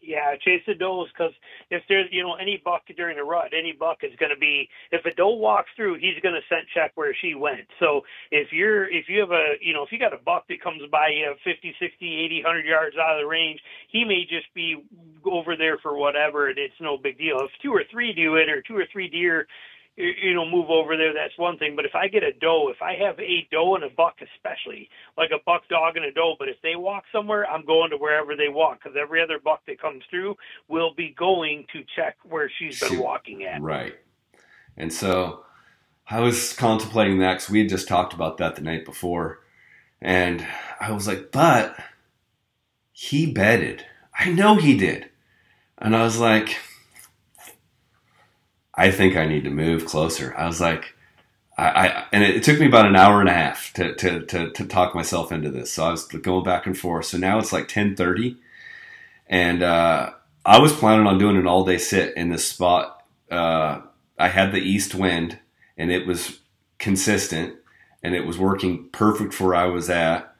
Yeah, 0.00 0.34
chase 0.44 0.62
the 0.66 0.74
does 0.74 1.06
because 1.16 1.32
if 1.70 1.82
there's 1.88 2.08
you 2.10 2.22
know 2.24 2.34
any 2.34 2.60
buck 2.64 2.82
during 2.96 3.16
the 3.16 3.22
rut, 3.22 3.52
any 3.56 3.72
buck 3.72 3.98
is 4.02 4.10
going 4.18 4.32
to 4.34 4.38
be 4.38 4.68
if 4.90 5.04
a 5.04 5.14
doe 5.14 5.30
walks 5.30 5.70
through, 5.76 5.94
he's 5.94 6.18
going 6.22 6.34
to 6.34 6.40
scent 6.48 6.66
check 6.74 6.90
where 6.96 7.14
she 7.14 7.36
went. 7.36 7.68
So 7.78 8.02
if 8.32 8.52
you're 8.52 8.90
if 8.90 9.08
you 9.08 9.20
have 9.20 9.30
a 9.30 9.54
you 9.60 9.72
know 9.72 9.84
if 9.84 9.92
you 9.92 10.00
got 10.00 10.12
a 10.12 10.18
buck 10.18 10.48
that 10.48 10.60
comes 10.60 10.82
by 10.90 11.08
you 11.14 11.34
50, 11.44 11.74
60, 11.78 12.24
80, 12.24 12.42
100 12.42 12.66
yards 12.66 12.96
out 12.98 13.14
of 13.14 13.22
the 13.22 13.28
range, 13.28 13.60
he 13.88 14.04
may 14.04 14.22
just 14.22 14.52
be 14.54 14.82
over 15.24 15.56
there 15.56 15.78
for 15.78 15.96
whatever, 15.96 16.48
and 16.48 16.58
it's 16.58 16.74
no 16.80 16.98
big 16.98 17.16
deal. 17.16 17.38
If 17.38 17.50
two 17.62 17.72
or 17.72 17.84
three 17.88 18.12
do 18.12 18.34
it, 18.34 18.48
or 18.48 18.60
two 18.60 18.76
or 18.76 18.86
three 18.92 19.08
deer 19.08 19.46
you 19.96 20.34
know, 20.34 20.48
move 20.48 20.70
over 20.70 20.96
there, 20.96 21.12
that's 21.12 21.36
one 21.36 21.58
thing. 21.58 21.76
But 21.76 21.84
if 21.84 21.94
I 21.94 22.08
get 22.08 22.22
a 22.22 22.32
doe, 22.32 22.70
if 22.70 22.80
I 22.80 22.94
have 22.94 23.18
a 23.20 23.46
doe 23.50 23.74
and 23.74 23.84
a 23.84 23.90
buck, 23.90 24.16
especially 24.22 24.88
like 25.18 25.30
a 25.30 25.42
buck 25.44 25.68
dog 25.68 25.96
and 25.96 26.04
a 26.04 26.12
doe, 26.12 26.34
but 26.38 26.48
if 26.48 26.56
they 26.62 26.76
walk 26.76 27.04
somewhere, 27.12 27.46
I'm 27.46 27.66
going 27.66 27.90
to 27.90 27.96
wherever 27.96 28.34
they 28.34 28.48
walk 28.48 28.78
because 28.82 28.96
every 29.00 29.22
other 29.22 29.38
buck 29.42 29.60
that 29.66 29.80
comes 29.80 30.02
through 30.08 30.36
will 30.68 30.94
be 30.94 31.14
going 31.18 31.66
to 31.72 31.82
check 31.94 32.16
where 32.24 32.50
she's 32.58 32.80
been 32.80 32.98
walking 32.98 33.44
at. 33.44 33.60
Right. 33.60 33.94
And 34.76 34.92
so 34.92 35.44
I 36.08 36.20
was 36.20 36.54
contemplating 36.54 37.18
that 37.18 37.34
because 37.34 37.50
we 37.50 37.60
had 37.60 37.68
just 37.68 37.88
talked 37.88 38.14
about 38.14 38.38
that 38.38 38.56
the 38.56 38.62
night 38.62 38.86
before. 38.86 39.40
And 40.00 40.46
I 40.80 40.90
was 40.92 41.06
like, 41.06 41.30
but 41.30 41.76
he 42.92 43.30
bedded. 43.30 43.84
I 44.18 44.30
know 44.30 44.56
he 44.56 44.76
did. 44.76 45.10
And 45.78 45.94
I 45.94 46.02
was 46.02 46.18
like, 46.18 46.56
I 48.74 48.90
think 48.90 49.16
I 49.16 49.26
need 49.26 49.44
to 49.44 49.50
move 49.50 49.86
closer. 49.86 50.34
I 50.36 50.46
was 50.46 50.60
like, 50.60 50.94
I, 51.58 51.68
I 51.68 52.04
and 52.12 52.24
it, 52.24 52.36
it, 52.36 52.42
took 52.42 52.58
me 52.58 52.66
about 52.66 52.86
an 52.86 52.96
hour 52.96 53.20
and 53.20 53.28
a 53.28 53.34
half 53.34 53.72
to, 53.74 53.94
to, 53.94 54.24
to, 54.26 54.50
to, 54.50 54.64
talk 54.64 54.94
myself 54.94 55.30
into 55.30 55.50
this. 55.50 55.72
So 55.72 55.84
I 55.84 55.90
was 55.90 56.06
going 56.06 56.44
back 56.44 56.66
and 56.66 56.76
forth. 56.76 57.06
So 57.06 57.18
now 57.18 57.38
it's 57.38 57.52
like 57.52 57.64
1030 57.64 58.36
and, 59.28 59.62
uh, 59.62 60.12
I 60.44 60.58
was 60.58 60.72
planning 60.72 61.06
on 61.06 61.18
doing 61.18 61.36
an 61.36 61.46
all 61.46 61.64
day 61.64 61.78
sit 61.78 62.16
in 62.16 62.30
this 62.30 62.46
spot. 62.46 63.04
Uh, 63.30 63.82
I 64.18 64.28
had 64.28 64.52
the 64.52 64.58
east 64.58 64.94
wind 64.94 65.38
and 65.76 65.92
it 65.92 66.06
was 66.06 66.40
consistent 66.78 67.56
and 68.02 68.14
it 68.14 68.26
was 68.26 68.38
working 68.38 68.88
perfect 68.90 69.34
for 69.34 69.48
where 69.48 69.54
I 69.54 69.66
was 69.66 69.88
at. 69.88 70.34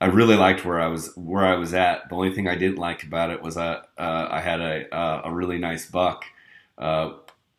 I 0.00 0.06
really 0.06 0.36
liked 0.36 0.64
where 0.64 0.80
I 0.80 0.86
was 0.86 1.12
where 1.16 1.44
I 1.44 1.56
was 1.56 1.74
at. 1.74 2.08
The 2.08 2.14
only 2.14 2.32
thing 2.32 2.46
I 2.46 2.54
didn't 2.54 2.78
like 2.78 3.02
about 3.02 3.30
it 3.30 3.42
was 3.42 3.56
that 3.56 3.88
uh, 3.98 4.28
I 4.30 4.40
had 4.40 4.60
a 4.60 4.94
uh, 4.94 5.22
a 5.24 5.34
really 5.34 5.58
nice 5.58 5.90
buck 5.90 6.24
uh, 6.76 7.14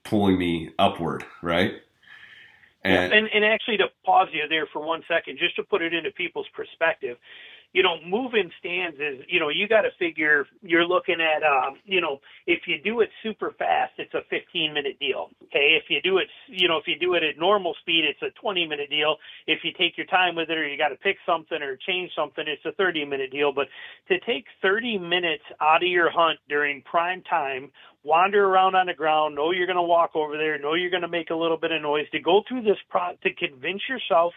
pulling 0.10 0.38
me 0.38 0.72
upward, 0.80 1.24
right? 1.42 1.74
And, 2.84 3.14
and, 3.14 3.30
and 3.34 3.46
actually 3.46 3.78
to 3.78 3.88
pause 4.06 4.30
you 4.32 4.48
there 4.48 4.68
for 4.72 4.86
one 4.86 5.04
second, 5.08 5.38
just 5.38 5.56
to 5.58 5.64
put 5.64 5.82
it 5.82 5.94
into 5.94 6.12
people's 6.12 6.48
perspective, 6.56 7.18
you 7.72 7.84
know, 7.84 7.98
moving 8.06 8.50
stands 8.60 8.98
is, 8.98 9.24
you 9.28 9.40
know, 9.40 9.50
you 9.50 9.68
got 9.68 9.82
to 9.82 9.90
figure 10.00 10.48
you're 10.64 10.88
looking 10.88 11.18
at, 11.22 11.44
um, 11.44 11.78
you 11.86 12.02
know, 12.02 12.20
if 12.48 12.62
you 12.66 12.82
do 12.84 13.02
it 13.02 13.10
super 13.22 13.54
fast, 13.60 13.94
it's 14.00 14.14
a 14.16 14.22
15 14.30 14.74
minute 14.74 14.98
deal. 15.00 15.30
Okay. 15.44 15.78
If 15.78 15.84
you 15.90 16.02
do 16.02 16.18
it, 16.18 16.28
you 16.48 16.68
know, 16.68 16.78
if 16.78 16.88
you 16.88 16.98
do 16.98 17.14
it 17.14 17.24
at 17.24 17.38
normal 17.38 17.76
speed, 17.82 18.06
it's 18.10 18.22
a 18.24 18.34
20 18.42 18.66
minute 18.66 18.90
deal. 18.90 19.18
If 19.46 19.60
you 19.64 19.72
take 19.78 19.98
your 19.98 20.08
time 20.08 20.36
with 20.36 20.50
it 20.50 20.58
or 20.58 20.68
you 20.68 20.78
got 20.78 20.90
to 20.90 20.96
pick 20.96 21.18
something 21.28 21.62
or 21.62 21.78
change 21.88 22.12
something, 22.16 22.44
it's 22.48 22.66
a 22.66 22.72
30 22.72 23.06
minute 23.06 23.32
deal. 23.32 23.54
But 23.54 23.68
to 24.08 24.20
take 24.22 24.46
30 24.64 24.98
minutes 24.98 25.44
out 25.62 25.84
of 25.84 25.90
your 25.90 26.10
hunt 26.10 26.40
during 26.50 26.82
prime 26.82 27.22
time, 27.30 27.72
wander 28.04 28.46
around 28.46 28.76
on 28.76 28.88
the 28.88 28.94
ground, 28.94 29.36
know 29.36 29.52
you're 29.52 29.68
going 29.68 29.76
to 29.76 29.84
walk 29.84 30.16
over 30.16 30.38
there, 30.38 30.58
know 30.58 30.74
you're 30.74 30.90
going 30.90 31.04
to 31.04 31.08
make 31.08 31.30
a 31.30 31.36
little 31.36 31.58
bit 31.58 31.72
of 31.72 31.82
noise, 31.82 32.10
to 32.12 32.20
go 32.20 32.42
through 32.48 32.64
this 32.64 32.78
pro, 32.90 33.12
to 33.24 33.30
convince 33.34 33.82
yourself 33.90 34.34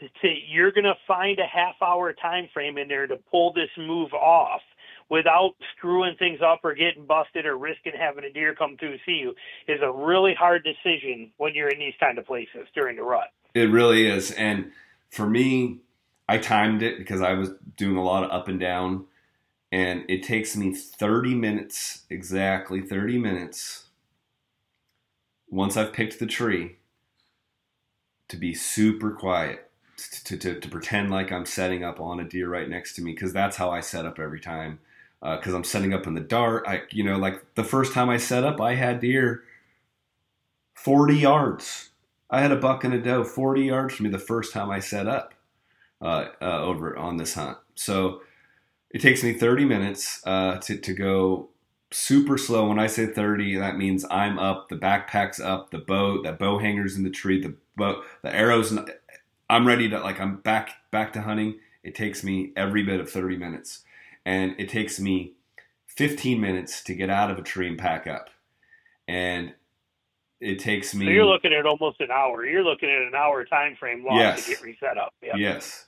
to, 0.00 0.08
to 0.08 0.34
you're 0.48 0.72
going 0.72 0.84
to 0.84 0.94
find 1.06 1.38
a 1.38 1.46
half 1.46 1.74
hour 1.82 2.12
time 2.12 2.48
frame 2.52 2.78
in 2.78 2.88
there 2.88 3.06
to 3.06 3.16
pull 3.30 3.52
this 3.52 3.70
move 3.78 4.12
off 4.12 4.60
without 5.08 5.52
screwing 5.76 6.14
things 6.18 6.40
up 6.44 6.60
or 6.64 6.74
getting 6.74 7.04
busted 7.04 7.44
or 7.44 7.58
risking 7.58 7.92
having 7.98 8.24
a 8.24 8.32
deer 8.32 8.54
come 8.54 8.76
through 8.78 8.96
see 9.04 9.12
you 9.12 9.34
is 9.68 9.80
a 9.82 9.90
really 9.90 10.34
hard 10.34 10.64
decision 10.64 11.30
when 11.36 11.54
you're 11.54 11.68
in 11.68 11.78
these 11.78 11.94
kind 12.00 12.18
of 12.18 12.26
places 12.26 12.66
during 12.74 12.96
the 12.96 13.02
rut. 13.02 13.28
It 13.54 13.70
really 13.70 14.06
is. 14.06 14.30
And 14.32 14.70
for 15.10 15.28
me, 15.28 15.80
I 16.28 16.38
timed 16.38 16.82
it 16.82 16.98
because 16.98 17.20
I 17.20 17.32
was 17.32 17.50
doing 17.76 17.96
a 17.96 18.04
lot 18.04 18.24
of 18.24 18.30
up 18.30 18.48
and 18.48 18.60
down. 18.60 19.06
And 19.72 20.04
it 20.08 20.22
takes 20.22 20.56
me 20.56 20.74
30 20.74 21.34
minutes, 21.34 22.04
exactly 22.10 22.80
30 22.80 23.18
minutes, 23.18 23.86
once 25.48 25.76
I've 25.76 25.92
picked 25.92 26.18
the 26.18 26.26
tree, 26.26 26.78
to 28.28 28.36
be 28.36 28.54
super 28.54 29.10
quiet 29.10 29.69
to, 30.24 30.36
to, 30.36 30.60
to 30.60 30.68
pretend 30.68 31.10
like 31.10 31.32
I'm 31.32 31.46
setting 31.46 31.84
up 31.84 32.00
on 32.00 32.20
a 32.20 32.24
deer 32.24 32.48
right 32.48 32.68
next 32.68 32.94
to 32.94 33.02
me 33.02 33.12
because 33.12 33.32
that's 33.32 33.56
how 33.56 33.70
I 33.70 33.80
set 33.80 34.06
up 34.06 34.18
every 34.18 34.40
time. 34.40 34.80
Because 35.20 35.52
uh, 35.52 35.56
I'm 35.56 35.64
setting 35.64 35.92
up 35.92 36.06
in 36.06 36.14
the 36.14 36.20
dark. 36.20 36.64
I, 36.66 36.82
you 36.90 37.04
know, 37.04 37.18
like 37.18 37.54
the 37.54 37.64
first 37.64 37.92
time 37.92 38.08
I 38.08 38.16
set 38.16 38.42
up, 38.42 38.60
I 38.60 38.74
had 38.74 39.00
deer 39.00 39.42
40 40.74 41.14
yards. 41.14 41.90
I 42.30 42.40
had 42.40 42.52
a 42.52 42.56
buck 42.56 42.84
and 42.84 42.94
a 42.94 42.98
doe 43.00 43.24
40 43.24 43.62
yards 43.62 43.94
from 43.94 44.04
me 44.04 44.10
the 44.10 44.18
first 44.18 44.52
time 44.52 44.70
I 44.70 44.78
set 44.80 45.06
up 45.06 45.34
uh, 46.00 46.28
uh, 46.40 46.62
over 46.62 46.96
on 46.96 47.18
this 47.18 47.34
hunt. 47.34 47.58
So 47.74 48.22
it 48.90 49.00
takes 49.00 49.22
me 49.22 49.34
30 49.34 49.66
minutes 49.66 50.22
uh, 50.26 50.56
to, 50.58 50.76
to 50.78 50.94
go 50.94 51.50
super 51.92 52.38
slow. 52.38 52.68
When 52.68 52.78
I 52.78 52.86
say 52.86 53.06
30, 53.06 53.56
that 53.56 53.76
means 53.76 54.04
I'm 54.10 54.38
up, 54.38 54.68
the 54.68 54.76
backpack's 54.76 55.40
up, 55.40 55.70
the 55.70 55.78
bow, 55.78 56.22
the 56.22 56.32
bow 56.32 56.58
hanger's 56.58 56.96
in 56.96 57.02
the 57.02 57.10
tree, 57.10 57.40
the 57.40 57.54
bow, 57.76 58.02
the 58.22 58.34
arrows 58.34 58.76
I'm 59.50 59.66
ready 59.66 59.88
to 59.90 59.98
like 59.98 60.20
I'm 60.20 60.36
back 60.36 60.70
back 60.92 61.12
to 61.14 61.22
hunting. 61.22 61.58
It 61.82 61.94
takes 61.94 62.22
me 62.22 62.52
every 62.56 62.84
bit 62.84 63.00
of 63.00 63.10
30 63.10 63.36
minutes. 63.36 63.82
And 64.24 64.54
it 64.58 64.68
takes 64.68 65.00
me 65.00 65.34
15 65.88 66.40
minutes 66.40 66.84
to 66.84 66.94
get 66.94 67.10
out 67.10 67.30
of 67.30 67.38
a 67.38 67.42
tree 67.42 67.66
and 67.66 67.78
pack 67.78 68.06
up. 68.06 68.30
And 69.08 69.54
it 70.40 70.60
takes 70.60 70.94
me 70.94 71.06
So 71.06 71.10
you're 71.10 71.26
looking 71.26 71.52
at 71.52 71.66
almost 71.66 72.00
an 72.00 72.10
hour. 72.12 72.46
You're 72.46 72.62
looking 72.62 72.90
at 72.90 73.02
an 73.02 73.14
hour 73.16 73.44
time 73.44 73.74
frame 73.76 74.04
long 74.04 74.18
yes. 74.18 74.44
to 74.44 74.50
get 74.52 74.62
reset 74.62 74.96
up. 74.96 75.14
Yep. 75.22 75.34
Yes. 75.36 75.86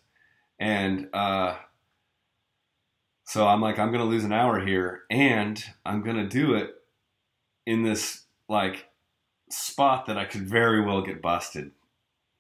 And 0.58 1.08
uh 1.12 1.56
so 3.24 3.46
I'm 3.46 3.60
like, 3.60 3.78
I'm 3.78 3.92
gonna 3.92 4.04
lose 4.04 4.24
an 4.24 4.32
hour 4.32 4.60
here, 4.60 5.04
and 5.08 5.62
I'm 5.86 6.02
gonna 6.02 6.28
do 6.28 6.54
it 6.54 6.74
in 7.64 7.82
this 7.82 8.24
like 8.48 8.88
spot 9.50 10.06
that 10.06 10.18
I 10.18 10.24
could 10.24 10.42
very 10.42 10.84
well 10.84 11.00
get 11.00 11.22
busted 11.22 11.70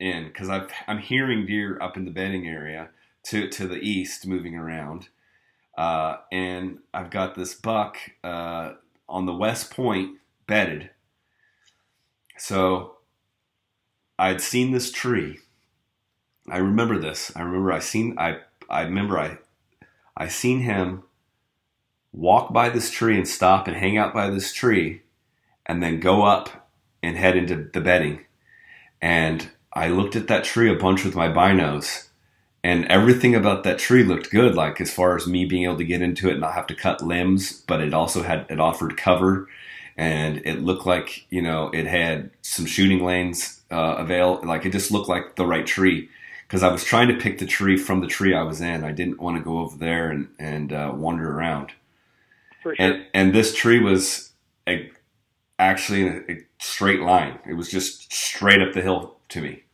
in 0.02 0.24
because 0.26 0.50
I'm 0.50 0.98
hearing 0.98 1.46
deer 1.46 1.80
up 1.80 1.96
in 1.96 2.04
the 2.04 2.10
bedding 2.10 2.46
area 2.46 2.90
to 3.24 3.48
to 3.48 3.68
the 3.68 3.76
east 3.76 4.26
moving 4.26 4.56
around, 4.56 5.08
uh, 5.78 6.16
and 6.30 6.80
I've 6.92 7.10
got 7.10 7.34
this 7.34 7.54
buck 7.54 7.96
uh, 8.22 8.72
on 9.08 9.26
the 9.26 9.34
west 9.34 9.70
point 9.70 10.18
bedded. 10.46 10.90
So 12.36 12.96
I'd 14.18 14.40
seen 14.40 14.72
this 14.72 14.90
tree. 14.90 15.38
I 16.50 16.58
remember 16.58 16.98
this. 16.98 17.30
I 17.36 17.42
remember 17.42 17.72
I 17.72 17.78
seen 17.78 18.18
I 18.18 18.40
I 18.68 18.82
remember 18.82 19.18
I 19.18 19.38
I 20.16 20.28
seen 20.28 20.60
him 20.60 21.04
walk 22.12 22.52
by 22.52 22.68
this 22.68 22.90
tree 22.90 23.16
and 23.16 23.26
stop 23.26 23.68
and 23.68 23.76
hang 23.76 23.96
out 23.96 24.12
by 24.12 24.28
this 24.28 24.52
tree 24.52 25.02
and 25.64 25.82
then 25.82 26.00
go 26.00 26.22
up 26.22 26.68
and 27.02 27.16
head 27.16 27.36
into 27.36 27.70
the 27.72 27.80
bedding. 27.80 28.24
And 29.00 29.48
I 29.74 29.88
looked 29.88 30.16
at 30.16 30.28
that 30.28 30.44
tree 30.44 30.70
a 30.70 30.74
bunch 30.74 31.04
with 31.04 31.14
my 31.14 31.28
binos, 31.28 32.08
and 32.62 32.84
everything 32.86 33.34
about 33.34 33.64
that 33.64 33.78
tree 33.78 34.02
looked 34.02 34.30
good. 34.30 34.54
Like 34.54 34.80
as 34.80 34.92
far 34.92 35.16
as 35.16 35.26
me 35.26 35.44
being 35.44 35.64
able 35.64 35.78
to 35.78 35.84
get 35.84 36.02
into 36.02 36.28
it 36.28 36.32
and 36.32 36.40
not 36.40 36.54
have 36.54 36.66
to 36.68 36.74
cut 36.74 37.02
limbs, 37.02 37.62
but 37.66 37.80
it 37.80 37.94
also 37.94 38.22
had 38.22 38.46
it 38.50 38.60
offered 38.60 38.96
cover, 38.96 39.48
and 39.96 40.42
it 40.44 40.60
looked 40.60 40.86
like 40.86 41.26
you 41.30 41.42
know 41.42 41.70
it 41.70 41.86
had 41.86 42.30
some 42.42 42.66
shooting 42.66 43.04
lanes 43.04 43.62
uh, 43.70 43.96
avail. 43.98 44.40
Like 44.44 44.66
it 44.66 44.72
just 44.72 44.90
looked 44.90 45.08
like 45.08 45.36
the 45.36 45.46
right 45.46 45.66
tree 45.66 46.08
because 46.46 46.62
I 46.62 46.70
was 46.70 46.84
trying 46.84 47.08
to 47.08 47.14
pick 47.14 47.38
the 47.38 47.46
tree 47.46 47.78
from 47.78 48.00
the 48.00 48.06
tree 48.06 48.34
I 48.34 48.42
was 48.42 48.60
in. 48.60 48.84
I 48.84 48.92
didn't 48.92 49.20
want 49.20 49.38
to 49.38 49.42
go 49.42 49.58
over 49.58 49.76
there 49.76 50.10
and 50.10 50.28
and 50.38 50.72
uh, 50.72 50.92
wander 50.94 51.34
around. 51.34 51.72
Sure. 52.62 52.76
And 52.78 53.06
and 53.14 53.34
this 53.34 53.54
tree 53.54 53.80
was 53.80 54.30
a, 54.68 54.90
actually 55.58 56.02
in 56.02 56.24
a, 56.28 56.32
a 56.32 56.46
straight 56.60 57.00
line. 57.00 57.38
It 57.48 57.54
was 57.54 57.70
just 57.70 58.12
straight 58.12 58.60
up 58.60 58.74
the 58.74 58.82
hill 58.82 59.16
to 59.32 59.40
me. 59.40 59.64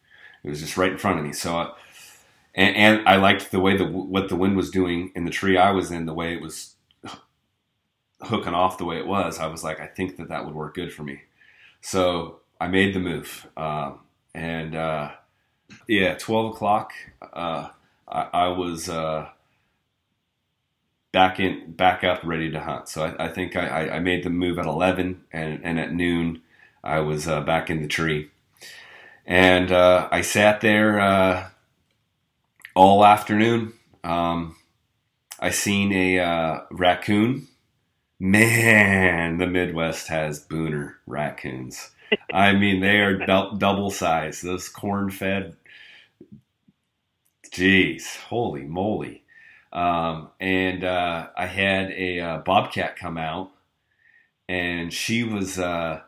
It 0.44 0.50
was 0.50 0.60
just 0.60 0.76
right 0.76 0.92
in 0.92 0.98
front 0.98 1.18
of 1.18 1.24
me. 1.24 1.32
So, 1.32 1.74
and, 2.54 2.76
and, 2.76 3.08
I 3.08 3.16
liked 3.16 3.50
the 3.50 3.60
way 3.60 3.76
the 3.76 3.84
what 3.86 4.28
the 4.28 4.36
wind 4.36 4.56
was 4.56 4.70
doing 4.70 5.12
in 5.14 5.24
the 5.24 5.30
tree 5.30 5.56
I 5.56 5.70
was 5.72 5.90
in, 5.90 6.06
the 6.06 6.14
way 6.14 6.32
it 6.32 6.40
was 6.40 6.74
hooking 8.22 8.54
off 8.54 8.78
the 8.78 8.84
way 8.84 8.98
it 8.98 9.06
was. 9.06 9.38
I 9.38 9.46
was 9.46 9.62
like, 9.62 9.80
I 9.80 9.86
think 9.86 10.16
that 10.16 10.28
that 10.28 10.44
would 10.44 10.54
work 10.54 10.74
good 10.74 10.92
for 10.92 11.02
me. 11.02 11.22
So 11.80 12.40
I 12.60 12.68
made 12.68 12.94
the 12.94 13.00
move, 13.00 13.46
um, 13.56 14.00
and 14.34 14.74
uh, 14.74 15.10
yeah, 15.86 16.14
twelve 16.14 16.54
o'clock. 16.54 16.92
Uh, 17.32 17.68
I, 18.08 18.28
I, 18.32 18.48
was 18.48 18.88
uh, 18.88 19.28
back 21.12 21.38
in, 21.38 21.72
back 21.72 22.02
up, 22.04 22.20
ready 22.24 22.50
to 22.50 22.60
hunt. 22.60 22.88
So 22.88 23.04
I, 23.04 23.26
I 23.26 23.28
think 23.28 23.54
I, 23.54 23.90
I, 23.90 23.98
made 24.00 24.24
the 24.24 24.30
move 24.30 24.58
at 24.58 24.66
eleven, 24.66 25.22
and, 25.32 25.60
and 25.62 25.78
at 25.78 25.92
noon 25.92 26.42
I 26.82 27.00
was 27.00 27.28
uh, 27.28 27.42
back 27.42 27.70
in 27.70 27.82
the 27.82 27.88
tree, 27.88 28.30
and 29.28 29.70
uh, 29.70 30.08
I 30.10 30.22
sat 30.22 30.62
there 30.62 30.98
uh, 30.98 31.48
all 32.74 33.04
afternoon. 33.04 33.74
Um, 34.02 34.56
I 35.38 35.50
seen 35.50 35.92
a 35.92 36.18
uh, 36.18 36.60
raccoon. 36.70 37.46
Man, 38.18 39.36
the 39.36 39.46
Midwest 39.46 40.08
has 40.08 40.44
booner 40.44 40.94
raccoons. 41.06 41.90
I 42.32 42.54
mean, 42.54 42.80
they 42.80 43.00
are 43.00 43.18
du- 43.18 43.54
double 43.58 43.90
size. 43.90 44.40
Those 44.40 44.70
corn 44.70 45.10
fed. 45.10 45.56
Jeez, 47.50 48.16
holy 48.16 48.64
moly. 48.64 49.24
Um, 49.74 50.30
and 50.40 50.82
uh, 50.84 51.28
I 51.36 51.46
had 51.46 51.90
a 51.90 52.20
uh, 52.20 52.38
bobcat 52.38 52.96
come 52.96 53.18
out, 53.18 53.50
and 54.48 54.90
she 54.90 55.22
was 55.22 55.58
uh, 55.58 56.00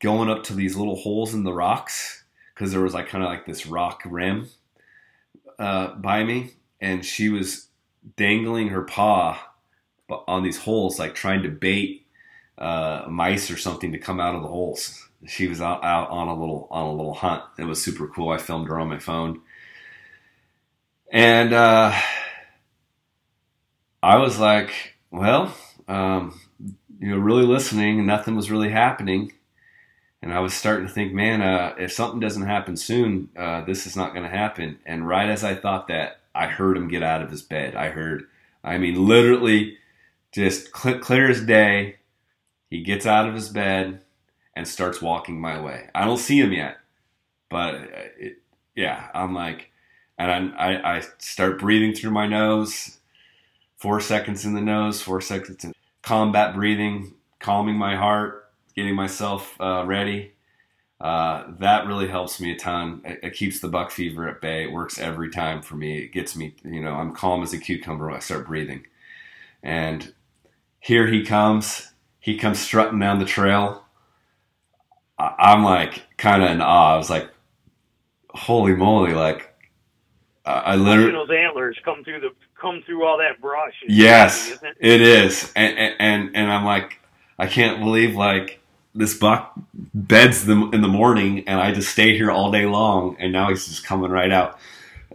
going 0.00 0.28
up 0.28 0.42
to 0.44 0.54
these 0.54 0.76
little 0.76 0.96
holes 0.96 1.34
in 1.34 1.44
the 1.44 1.52
rocks 1.52 2.24
because 2.58 2.72
there 2.72 2.80
was 2.80 2.92
like 2.94 3.06
kind 3.06 3.22
of 3.22 3.30
like 3.30 3.46
this 3.46 3.66
rock 3.66 4.02
rim 4.04 4.48
uh, 5.60 5.94
by 5.94 6.24
me, 6.24 6.54
and 6.80 7.04
she 7.04 7.28
was 7.28 7.68
dangling 8.16 8.70
her 8.70 8.82
paw 8.82 9.40
on 10.26 10.42
these 10.42 10.58
holes, 10.58 10.98
like 10.98 11.14
trying 11.14 11.44
to 11.44 11.48
bait 11.48 12.04
uh, 12.56 13.04
mice 13.08 13.48
or 13.48 13.56
something 13.56 13.92
to 13.92 13.98
come 13.98 14.18
out 14.18 14.34
of 14.34 14.42
the 14.42 14.48
holes. 14.48 15.08
She 15.26 15.46
was 15.46 15.60
out, 15.60 15.84
out 15.84 16.10
on 16.10 16.26
a 16.26 16.34
little 16.34 16.66
on 16.72 16.86
a 16.86 16.92
little 16.92 17.14
hunt. 17.14 17.44
It 17.58 17.64
was 17.64 17.80
super 17.82 18.08
cool. 18.08 18.30
I 18.30 18.38
filmed 18.38 18.66
her 18.68 18.80
on 18.80 18.88
my 18.88 18.98
phone, 18.98 19.40
and 21.12 21.52
uh, 21.52 21.96
I 24.02 24.16
was 24.16 24.40
like, 24.40 24.96
well, 25.12 25.54
um, 25.86 26.40
you 26.98 27.10
know, 27.10 27.18
really 27.18 27.46
listening, 27.46 27.98
and 27.98 28.06
nothing 28.08 28.34
was 28.34 28.50
really 28.50 28.70
happening. 28.70 29.32
And 30.20 30.32
I 30.32 30.40
was 30.40 30.52
starting 30.52 30.86
to 30.86 30.92
think, 30.92 31.12
man, 31.12 31.42
uh, 31.42 31.74
if 31.78 31.92
something 31.92 32.20
doesn't 32.20 32.46
happen 32.46 32.76
soon, 32.76 33.28
uh, 33.36 33.64
this 33.64 33.86
is 33.86 33.96
not 33.96 34.12
going 34.12 34.24
to 34.24 34.36
happen. 34.36 34.78
And 34.84 35.06
right 35.06 35.28
as 35.28 35.44
I 35.44 35.54
thought 35.54 35.88
that, 35.88 36.20
I 36.34 36.46
heard 36.46 36.76
him 36.76 36.88
get 36.88 37.02
out 37.02 37.22
of 37.22 37.30
his 37.30 37.42
bed. 37.42 37.76
I 37.76 37.90
heard, 37.90 38.24
I 38.64 38.78
mean, 38.78 39.06
literally, 39.06 39.78
just 40.32 40.76
cl- 40.76 40.98
clear 40.98 41.30
as 41.30 41.44
day. 41.44 41.96
He 42.70 42.82
gets 42.82 43.06
out 43.06 43.28
of 43.28 43.34
his 43.34 43.48
bed 43.48 44.02
and 44.54 44.68
starts 44.68 45.00
walking 45.00 45.40
my 45.40 45.60
way. 45.60 45.88
I 45.94 46.04
don't 46.04 46.18
see 46.18 46.38
him 46.38 46.52
yet, 46.52 46.78
but 47.48 47.74
uh, 47.74 48.08
it, 48.18 48.42
yeah, 48.74 49.08
I'm 49.14 49.34
like, 49.34 49.70
and 50.18 50.52
I, 50.54 50.72
I, 50.72 50.96
I 50.96 51.02
start 51.18 51.60
breathing 51.60 51.94
through 51.94 52.10
my 52.10 52.26
nose 52.26 52.98
four 53.78 54.00
seconds 54.00 54.44
in 54.44 54.54
the 54.54 54.60
nose, 54.60 55.00
four 55.00 55.20
seconds 55.20 55.64
in 55.64 55.72
combat 56.02 56.54
breathing, 56.54 57.14
calming 57.38 57.76
my 57.76 57.96
heart, 57.96 58.47
getting 58.78 58.94
myself 58.94 59.60
uh, 59.60 59.82
ready. 59.84 60.32
Uh, 61.00 61.52
that 61.58 61.86
really 61.86 62.06
helps 62.06 62.40
me 62.40 62.52
a 62.52 62.56
ton. 62.56 63.02
It, 63.04 63.18
it, 63.24 63.34
keeps 63.34 63.58
the 63.58 63.66
buck 63.66 63.90
fever 63.90 64.28
at 64.28 64.40
bay. 64.40 64.64
It 64.64 64.72
works 64.72 65.00
every 65.00 65.30
time 65.30 65.62
for 65.62 65.74
me. 65.74 65.98
It 65.98 66.12
gets 66.12 66.36
me, 66.36 66.54
you 66.64 66.80
know, 66.80 66.94
I'm 66.94 67.12
calm 67.12 67.42
as 67.42 67.52
a 67.52 67.58
cucumber 67.58 68.06
when 68.06 68.14
I 68.14 68.20
start 68.20 68.46
breathing. 68.46 68.86
And 69.64 70.14
here 70.78 71.08
he 71.08 71.24
comes. 71.24 71.92
He 72.20 72.38
comes 72.38 72.60
strutting 72.60 73.00
down 73.00 73.18
the 73.18 73.24
trail. 73.24 73.84
I, 75.18 75.34
I'm 75.38 75.64
like 75.64 76.04
kind 76.16 76.42
of 76.44 76.50
in 76.52 76.60
awe. 76.60 76.94
I 76.94 76.96
was 76.96 77.10
like, 77.10 77.28
holy 78.30 78.74
moly, 78.74 79.12
like 79.12 79.56
I 80.44 80.76
literally 80.76 81.12
those 81.12 81.30
antlers 81.30 81.76
come 81.84 82.04
through 82.04 82.20
the 82.20 82.30
come 82.58 82.82
through 82.86 83.04
all 83.04 83.18
that 83.18 83.40
brush. 83.40 83.74
Yes, 83.86 84.50
it? 84.50 84.76
it 84.80 85.00
is, 85.00 85.52
and, 85.54 85.76
and 85.98 86.34
and 86.34 86.50
I'm 86.50 86.64
like, 86.64 87.00
I 87.38 87.46
can't 87.46 87.80
believe 87.80 88.14
like 88.16 88.60
this 88.94 89.16
buck 89.16 89.52
beds 89.74 90.44
them 90.44 90.72
in 90.72 90.82
the 90.82 90.88
morning, 90.88 91.46
and 91.46 91.60
I 91.60 91.72
just 91.72 91.90
stay 91.90 92.16
here 92.16 92.30
all 92.30 92.50
day 92.50 92.66
long, 92.66 93.16
and 93.18 93.32
now 93.32 93.48
he's 93.48 93.66
just 93.66 93.84
coming 93.84 94.10
right 94.10 94.32
out. 94.32 94.58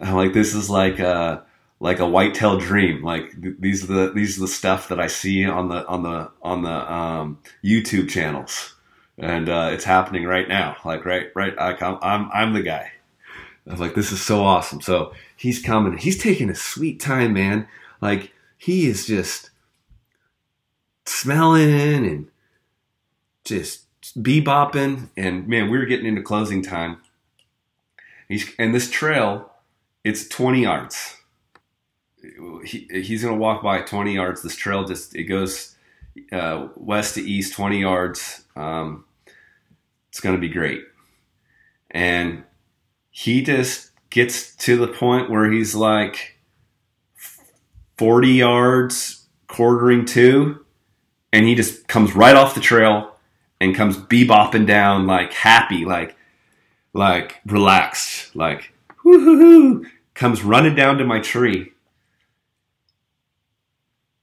I'm 0.01 0.15
like, 0.15 0.33
this 0.33 0.53
is 0.53 0.69
like 0.69 0.99
a 0.99 1.43
like 1.79 1.99
a 1.99 2.07
whitetail 2.07 2.57
dream. 2.57 3.03
Like 3.03 3.41
th- 3.41 3.55
these 3.59 3.83
are 3.83 3.87
the 3.87 4.11
these 4.13 4.37
are 4.37 4.41
the 4.41 4.47
stuff 4.47 4.87
that 4.89 4.99
I 4.99 5.07
see 5.07 5.45
on 5.45 5.69
the 5.69 5.85
on 5.87 6.03
the 6.03 6.31
on 6.41 6.61
the 6.63 6.93
um, 6.93 7.39
YouTube 7.63 8.09
channels, 8.09 8.75
and 9.17 9.49
uh, 9.49 9.69
it's 9.73 9.83
happening 9.83 10.25
right 10.25 10.47
now. 10.47 10.77
Like 10.85 11.05
right 11.05 11.27
right, 11.35 11.53
I'm 11.59 11.97
I'm, 12.01 12.29
I'm 12.33 12.53
the 12.53 12.63
guy. 12.63 12.91
I 13.67 13.71
was 13.71 13.79
like, 13.79 13.95
this 13.95 14.11
is 14.11 14.21
so 14.21 14.43
awesome. 14.43 14.81
So 14.81 15.13
he's 15.35 15.61
coming. 15.61 15.97
He's 15.97 16.21
taking 16.21 16.49
a 16.49 16.55
sweet 16.55 16.99
time, 16.99 17.33
man. 17.33 17.67
Like 18.01 18.33
he 18.57 18.87
is 18.87 19.05
just 19.05 19.49
smelling 21.05 22.05
and 22.05 22.27
just 23.43 23.85
bebopping. 24.01 25.09
And 25.17 25.47
man, 25.47 25.69
we 25.69 25.77
were 25.77 25.85
getting 25.85 26.05
into 26.05 26.21
closing 26.21 26.61
time. 26.61 26.97
He's 28.27 28.49
and 28.57 28.73
this 28.73 28.89
trail, 28.89 29.51
it's 30.03 30.27
20 30.27 30.63
yards. 30.63 31.17
He, 32.65 32.87
he's 32.89 33.23
gonna 33.23 33.35
walk 33.35 33.61
by 33.61 33.81
20 33.81 34.13
yards. 34.13 34.41
This 34.41 34.55
trail 34.55 34.85
just 34.85 35.15
it 35.15 35.25
goes 35.25 35.75
uh, 36.31 36.69
west 36.75 37.15
to 37.15 37.21
east 37.21 37.53
20 37.53 37.81
yards. 37.81 38.45
Um, 38.55 39.05
it's 40.09 40.19
gonna 40.19 40.37
be 40.37 40.49
great. 40.49 40.83
And 41.91 42.43
he 43.11 43.43
just 43.43 43.91
gets 44.09 44.55
to 44.55 44.77
the 44.77 44.87
point 44.87 45.29
where 45.29 45.51
he's 45.51 45.75
like 45.75 46.37
40 47.97 48.29
yards, 48.29 49.27
quartering 49.47 50.05
two, 50.05 50.65
and 51.31 51.45
he 51.45 51.55
just 51.55 51.87
comes 51.87 52.15
right 52.15 52.35
off 52.35 52.55
the 52.55 52.61
trail 52.61 53.12
and 53.63 53.75
comes 53.75 53.97
bebopping 53.97 54.67
down 54.67 55.07
like 55.07 55.33
happy, 55.33 55.85
like 55.85 56.15
like 56.93 57.41
relaxed, 57.45 58.35
like 58.35 58.73
whoo 59.03 59.85
comes 60.13 60.43
running 60.43 60.75
down 60.75 60.97
to 60.97 61.05
my 61.05 61.19
tree. 61.19 61.71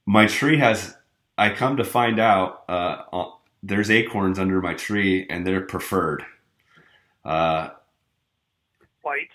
My 0.05 0.27
tree 0.27 0.57
has 0.57 0.95
I 1.37 1.49
come 1.49 1.77
to 1.77 1.83
find 1.83 2.19
out 2.19 2.63
uh, 2.69 3.03
uh 3.11 3.31
there's 3.63 3.91
acorns 3.91 4.39
under 4.39 4.61
my 4.61 4.73
tree 4.73 5.25
and 5.29 5.45
they're 5.45 5.61
preferred. 5.61 6.23
Uh, 7.23 7.69
whites. 9.03 9.33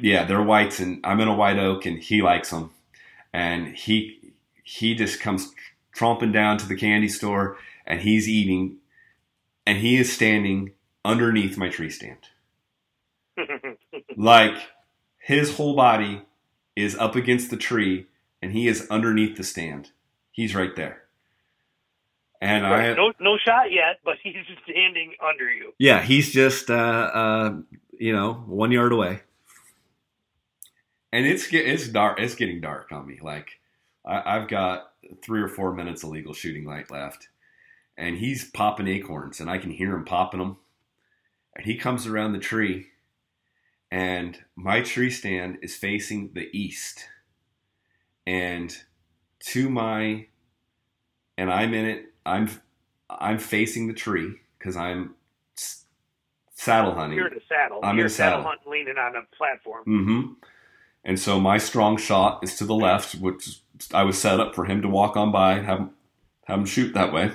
Yeah, 0.00 0.24
they're 0.24 0.42
whites, 0.42 0.80
and 0.80 1.00
I'm 1.04 1.20
in 1.20 1.28
a 1.28 1.34
white 1.34 1.58
oak, 1.58 1.84
and 1.84 1.98
he 1.98 2.22
likes 2.22 2.50
them, 2.50 2.70
and 3.32 3.76
he 3.76 4.32
he 4.62 4.94
just 4.94 5.20
comes 5.20 5.52
tromping 5.94 6.32
down 6.32 6.56
to 6.58 6.66
the 6.66 6.76
candy 6.76 7.08
store, 7.08 7.58
and 7.86 8.00
he's 8.00 8.28
eating, 8.28 8.78
and 9.66 9.78
he 9.78 9.96
is 9.96 10.12
standing 10.12 10.72
underneath 11.04 11.56
my 11.56 11.68
tree 11.68 11.90
stand, 11.90 12.28
like 14.16 14.56
his 15.18 15.56
whole 15.56 15.74
body 15.74 16.22
is 16.76 16.96
up 16.96 17.16
against 17.16 17.50
the 17.50 17.56
tree, 17.56 18.06
and 18.42 18.52
he 18.52 18.68
is 18.68 18.86
underneath 18.90 19.36
the 19.36 19.44
stand. 19.44 19.90
He's 20.30 20.54
right 20.54 20.74
there. 20.76 21.04
And 22.40 22.64
right. 22.64 22.90
I 22.90 22.94
no 22.94 23.12
no 23.20 23.38
shot 23.38 23.72
yet, 23.72 24.00
but 24.04 24.16
he's 24.22 24.34
standing 24.68 25.14
under 25.26 25.50
you. 25.50 25.72
Yeah, 25.78 26.02
he's 26.02 26.30
just 26.30 26.70
uh, 26.70 26.74
uh, 26.74 27.54
you 27.98 28.12
know, 28.12 28.34
one 28.46 28.70
yard 28.70 28.92
away. 28.92 29.20
And 31.12 31.24
it's 31.26 31.46
it's 31.52 31.88
dark. 31.88 32.20
It's 32.20 32.34
getting 32.34 32.60
dark 32.60 32.92
on 32.92 33.06
me. 33.06 33.18
Like 33.22 33.60
I, 34.04 34.36
I've 34.36 34.48
got 34.48 34.92
three 35.22 35.40
or 35.40 35.48
four 35.48 35.72
minutes 35.72 36.02
of 36.02 36.10
legal 36.10 36.34
shooting 36.34 36.64
light 36.64 36.90
left, 36.90 37.28
and 37.96 38.16
he's 38.16 38.50
popping 38.50 38.88
acorns, 38.88 39.40
and 39.40 39.48
I 39.50 39.58
can 39.58 39.70
hear 39.70 39.94
him 39.94 40.04
popping 40.04 40.40
them. 40.40 40.56
And 41.54 41.64
he 41.66 41.76
comes 41.76 42.06
around 42.06 42.32
the 42.32 42.38
tree, 42.38 42.88
and 43.90 44.38
my 44.56 44.80
tree 44.80 45.10
stand 45.10 45.58
is 45.62 45.76
facing 45.76 46.32
the 46.34 46.48
east, 46.52 47.04
and 48.26 48.76
to 49.46 49.68
my, 49.70 50.26
and 51.38 51.52
I'm 51.52 51.74
in 51.74 51.84
it. 51.84 52.06
I'm 52.26 52.50
I'm 53.08 53.38
facing 53.38 53.86
the 53.86 53.94
tree 53.94 54.40
because 54.58 54.76
I'm 54.76 55.14
saddle 56.54 56.94
hunting. 56.94 57.18
You're 57.18 57.28
in 57.28 57.34
a 57.34 57.46
saddle. 57.48 57.80
I'm 57.82 57.96
You're 57.96 58.06
in 58.06 58.10
a 58.10 58.14
saddle. 58.14 58.38
saddle 58.38 58.50
hunting, 58.50 58.72
leaning 58.72 58.98
on 58.98 59.16
a 59.16 59.36
platform. 59.36 59.84
Mm-hmm. 59.86 60.32
And 61.04 61.20
so 61.20 61.38
my 61.38 61.58
strong 61.58 61.98
shot 61.98 62.40
is 62.42 62.56
to 62.56 62.64
the 62.64 62.74
left, 62.74 63.14
which 63.16 63.60
I 63.92 64.04
was 64.04 64.18
set 64.18 64.40
up 64.40 64.54
for 64.54 64.64
him 64.64 64.80
to 64.82 64.88
walk 64.88 65.16
on 65.16 65.30
by 65.30 65.54
and 65.54 65.66
have 65.66 65.90
have 66.46 66.58
him 66.58 66.66
shoot 66.66 66.94
that 66.94 67.12
way. 67.12 67.32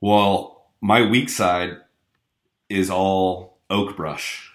Well, 0.00 0.70
my 0.80 1.06
weak 1.08 1.28
side 1.28 1.76
is 2.68 2.90
all 2.90 3.58
oak 3.68 3.96
brush. 3.96 4.50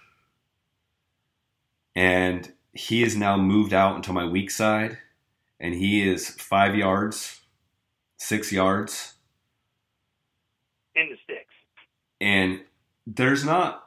And 1.96 2.52
he 2.74 3.04
is 3.04 3.16
now 3.16 3.38
moved 3.38 3.74
out 3.74 3.96
into 3.96 4.12
my 4.12 4.26
weak 4.26 4.52
side, 4.52 4.98
and 5.60 5.74
he 5.74 6.08
is 6.08 6.30
five 6.30 6.76
yards, 6.76 7.42
six 8.18 8.52
yards 8.52 9.14
in 10.96 11.10
the 11.10 11.18
sticks 11.24 11.54
and 12.22 12.62
there's 13.06 13.46
not 13.46 13.84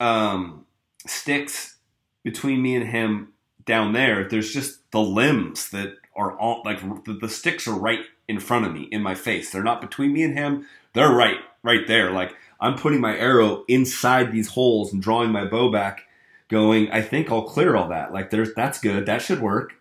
um, 0.00 0.66
sticks 1.06 1.76
between 2.22 2.60
me 2.62 2.76
and 2.76 2.88
him 2.88 3.32
down 3.64 3.92
there. 3.92 4.28
There's 4.28 4.52
just 4.52 4.90
the 4.90 5.00
limbs 5.00 5.70
that 5.70 5.94
are 6.16 6.36
all 6.38 6.62
like 6.64 6.80
the, 7.04 7.14
the 7.14 7.28
sticks 7.28 7.66
are 7.66 7.78
right 7.78 8.00
in 8.28 8.38
front 8.38 8.66
of 8.66 8.72
me 8.72 8.82
in 8.92 9.02
my 9.02 9.14
face. 9.14 9.50
They're 9.50 9.62
not 9.62 9.80
between 9.80 10.12
me 10.12 10.22
and 10.22 10.38
him. 10.38 10.66
They're 10.92 11.12
right 11.12 11.38
right 11.62 11.86
there. 11.86 12.10
Like 12.10 12.34
I'm 12.60 12.76
putting 12.76 13.00
my 13.00 13.16
arrow 13.16 13.64
inside 13.68 14.30
these 14.30 14.48
holes 14.48 14.92
and 14.92 15.02
drawing 15.02 15.30
my 15.30 15.44
bow 15.44 15.70
back, 15.70 16.02
going, 16.48 16.90
I 16.90 17.02
think 17.02 17.30
I'll 17.30 17.42
clear 17.42 17.76
all 17.76 17.88
that. 17.88 18.12
Like 18.12 18.30
there's 18.30 18.54
that's 18.54 18.80
good. 18.80 19.06
That 19.06 19.22
should 19.22 19.40
work. 19.40 19.74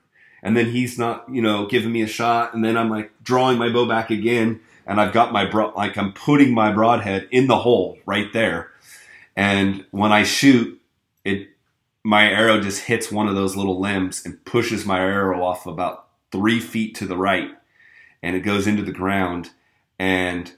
And 0.44 0.56
then 0.56 0.72
he's 0.72 0.98
not, 0.98 1.26
you 1.32 1.42
know, 1.42 1.66
giving 1.68 1.92
me 1.92 2.04
a 2.04 2.08
shot. 2.08 2.54
And 2.54 2.64
then 2.64 2.78
I'm 2.78 2.90
like 2.90 3.12
drawing 3.24 3.58
my 3.58 3.70
bow 3.70 3.86
back 3.86 4.12
again, 4.12 4.62
and 4.86 5.02
I've 5.02 5.14
got 5.14 5.34
my 5.34 5.46
bro- 5.46 5.74
like 5.76 5.98
I'm 5.98 6.14
putting 6.14 6.54
my 6.54 6.72
broadhead 6.72 7.28
in 7.32 7.48
the 7.48 7.58
hole 7.58 7.98
right 8.06 8.32
there. 8.34 8.72
And 9.36 9.86
when 9.92 10.12
I 10.12 10.24
shoot, 10.24 10.80
it 11.26 11.50
my 12.04 12.30
arrow 12.30 12.62
just 12.62 12.84
hits 12.84 13.12
one 13.12 13.28
of 13.28 13.36
those 13.36 13.58
little 13.58 13.82
limbs 13.82 14.26
and 14.26 14.44
pushes 14.46 14.86
my 14.86 15.00
arrow 15.00 15.44
off 15.44 15.66
about 15.66 16.08
three 16.32 16.60
feet 16.60 16.96
to 16.96 17.06
the 17.06 17.18
right, 17.18 17.50
and 18.24 18.36
it 18.36 18.42
goes 18.42 18.68
into 18.68 18.84
the 18.84 18.92
ground. 18.92 19.52
And 20.00 20.52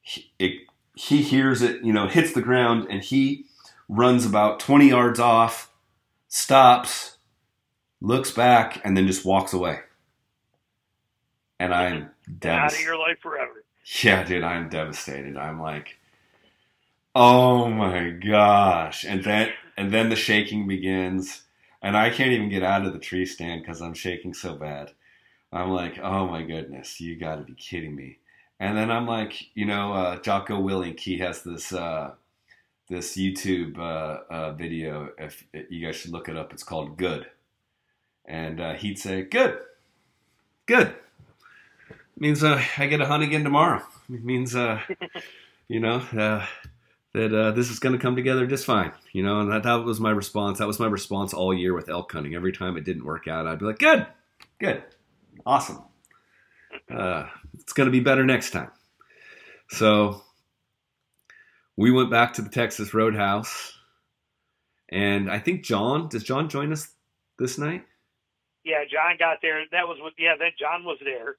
he, 0.00 0.32
it 0.38 0.52
he 0.94 1.22
hears 1.22 1.62
it, 1.62 1.82
you 1.84 1.92
know, 1.92 2.08
hits 2.08 2.32
the 2.32 2.42
ground, 2.42 2.86
and 2.90 3.02
he 3.02 3.46
runs 3.88 4.24
about 4.26 4.60
20 4.60 4.88
yards 4.88 5.20
off, 5.20 5.70
stops, 6.28 7.18
looks 8.00 8.30
back, 8.30 8.80
and 8.84 8.96
then 8.96 9.06
just 9.06 9.24
walks 9.24 9.52
away. 9.52 9.80
And 11.58 11.74
I'm 11.74 12.10
out 12.48 12.74
of 12.74 12.80
devastated. 12.80 12.84
your 12.84 12.98
life 12.98 13.18
forever. 13.22 13.64
Yeah, 14.02 14.24
dude, 14.24 14.42
I'm 14.42 14.68
devastated. 14.68 15.36
I'm 15.36 15.60
like, 15.60 15.98
oh 17.14 17.68
my 17.70 18.10
gosh. 18.10 19.04
And 19.04 19.22
then 19.24 19.50
and 19.76 19.92
then 19.92 20.08
the 20.08 20.16
shaking 20.16 20.66
begins, 20.66 21.42
and 21.82 21.96
I 21.96 22.10
can't 22.10 22.32
even 22.32 22.48
get 22.48 22.62
out 22.62 22.86
of 22.86 22.92
the 22.92 22.98
tree 22.98 23.26
stand 23.26 23.62
because 23.62 23.80
I'm 23.82 23.94
shaking 23.94 24.34
so 24.34 24.54
bad. 24.54 24.92
I'm 25.52 25.70
like, 25.70 25.98
oh 26.02 26.26
my 26.26 26.42
goodness, 26.42 27.00
you 27.00 27.16
got 27.16 27.36
to 27.36 27.42
be 27.42 27.54
kidding 27.54 27.94
me. 27.94 28.18
And 28.58 28.76
then 28.76 28.90
I'm 28.90 29.06
like, 29.06 29.34
you 29.54 29.66
know, 29.66 29.92
uh, 29.92 30.20
Jocko 30.20 30.60
Willink, 30.60 31.00
he 31.00 31.18
has 31.18 31.42
this 31.42 31.72
uh, 31.72 32.12
this 32.88 33.16
YouTube 33.16 33.78
uh, 33.78 34.32
uh, 34.32 34.52
video. 34.52 35.10
If 35.18 35.44
you 35.68 35.84
guys 35.84 35.96
should 35.96 36.12
look 36.12 36.28
it 36.28 36.36
up, 36.36 36.52
it's 36.52 36.62
called 36.62 36.96
Good, 36.96 37.26
and 38.24 38.60
uh, 38.60 38.74
he'd 38.74 38.98
say, 38.98 39.22
"Good, 39.22 39.58
good." 40.66 40.94
means 42.18 42.42
uh, 42.42 42.62
I 42.78 42.86
get 42.86 42.98
to 42.98 43.06
hunt 43.06 43.22
again 43.22 43.44
tomorrow. 43.44 43.82
It 44.12 44.24
means, 44.24 44.56
uh, 44.56 44.80
you 45.68 45.80
know, 45.80 45.96
uh, 46.16 46.46
that 47.12 47.34
uh, 47.34 47.50
this 47.52 47.70
is 47.70 47.78
going 47.78 47.94
to 47.94 48.00
come 48.00 48.16
together 48.16 48.46
just 48.46 48.64
fine. 48.64 48.92
You 49.12 49.22
know, 49.22 49.40
and 49.40 49.50
that, 49.52 49.64
that 49.64 49.84
was 49.84 50.00
my 50.00 50.10
response. 50.10 50.58
That 50.58 50.66
was 50.66 50.80
my 50.80 50.86
response 50.86 51.34
all 51.34 51.54
year 51.54 51.74
with 51.74 51.88
elk 51.88 52.12
hunting. 52.12 52.34
Every 52.34 52.52
time 52.52 52.76
it 52.76 52.84
didn't 52.84 53.04
work 53.04 53.28
out, 53.28 53.46
I'd 53.46 53.58
be 53.58 53.66
like, 53.66 53.78
"Good, 53.78 54.06
good, 54.58 54.82
awesome. 55.44 55.82
Uh, 56.90 57.26
it's 57.58 57.72
going 57.72 57.86
to 57.86 57.92
be 57.92 58.00
better 58.00 58.24
next 58.24 58.50
time." 58.50 58.70
So 59.70 60.22
we 61.76 61.90
went 61.90 62.10
back 62.10 62.32
to 62.34 62.42
the 62.42 62.48
Texas 62.48 62.94
Roadhouse, 62.94 63.72
and 64.90 65.30
I 65.30 65.38
think 65.38 65.64
John 65.64 66.08
does 66.08 66.22
John 66.22 66.48
join 66.48 66.72
us 66.72 66.88
this 67.38 67.58
night? 67.58 67.84
Yeah, 68.64 68.84
John 68.90 69.16
got 69.18 69.38
there. 69.42 69.62
That 69.72 69.86
was 69.86 69.98
what. 70.00 70.14
Yeah, 70.18 70.34
that 70.38 70.58
John 70.58 70.84
was 70.84 70.98
there 71.04 71.36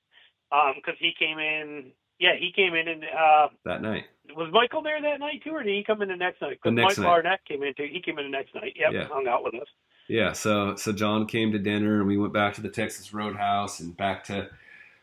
because 0.75 0.95
he 0.99 1.11
came 1.17 1.39
in. 1.39 1.91
Yeah, 2.19 2.35
he 2.39 2.51
came 2.55 2.73
in 2.73 2.87
and 2.87 3.03
uh, 3.03 3.49
that 3.65 3.81
night. 3.81 4.05
was 4.35 4.49
Michael 4.51 4.81
there 4.81 4.99
that 5.01 5.19
night 5.19 5.43
too, 5.43 5.51
or 5.51 5.61
did 5.61 5.75
he 5.75 5.83
come 5.83 6.01
in 6.01 6.09
the 6.09 6.15
next 6.15 6.41
night? 6.41 6.59
The 6.63 6.71
next 6.71 6.97
Michael 6.97 7.03
night. 7.03 7.09
Arnett 7.09 7.45
came 7.47 7.61
in 7.63 7.73
too. 7.75 7.87
He 7.91 8.01
came 8.01 8.17
in 8.17 8.25
the 8.25 8.31
next 8.31 8.55
night. 8.55 8.73
Yep, 8.75 8.91
Yeah. 8.93 9.07
hung 9.07 9.27
out 9.27 9.43
with 9.43 9.53
us. 9.55 9.67
Yeah, 10.07 10.33
so 10.33 10.75
so 10.75 10.93
John 10.93 11.25
came 11.25 11.51
to 11.51 11.59
dinner 11.59 11.99
and 11.99 12.07
we 12.07 12.17
went 12.17 12.33
back 12.33 12.53
to 12.55 12.61
the 12.61 12.69
Texas 12.69 13.13
Roadhouse 13.13 13.79
and 13.79 13.95
back 13.95 14.23
to 14.25 14.49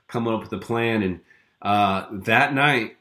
coming 0.09 0.33
up 0.35 0.41
with 0.43 0.53
a 0.53 0.59
plan. 0.59 1.03
And 1.03 1.21
uh, 1.63 2.07
that 2.13 2.55
night, 2.55 2.97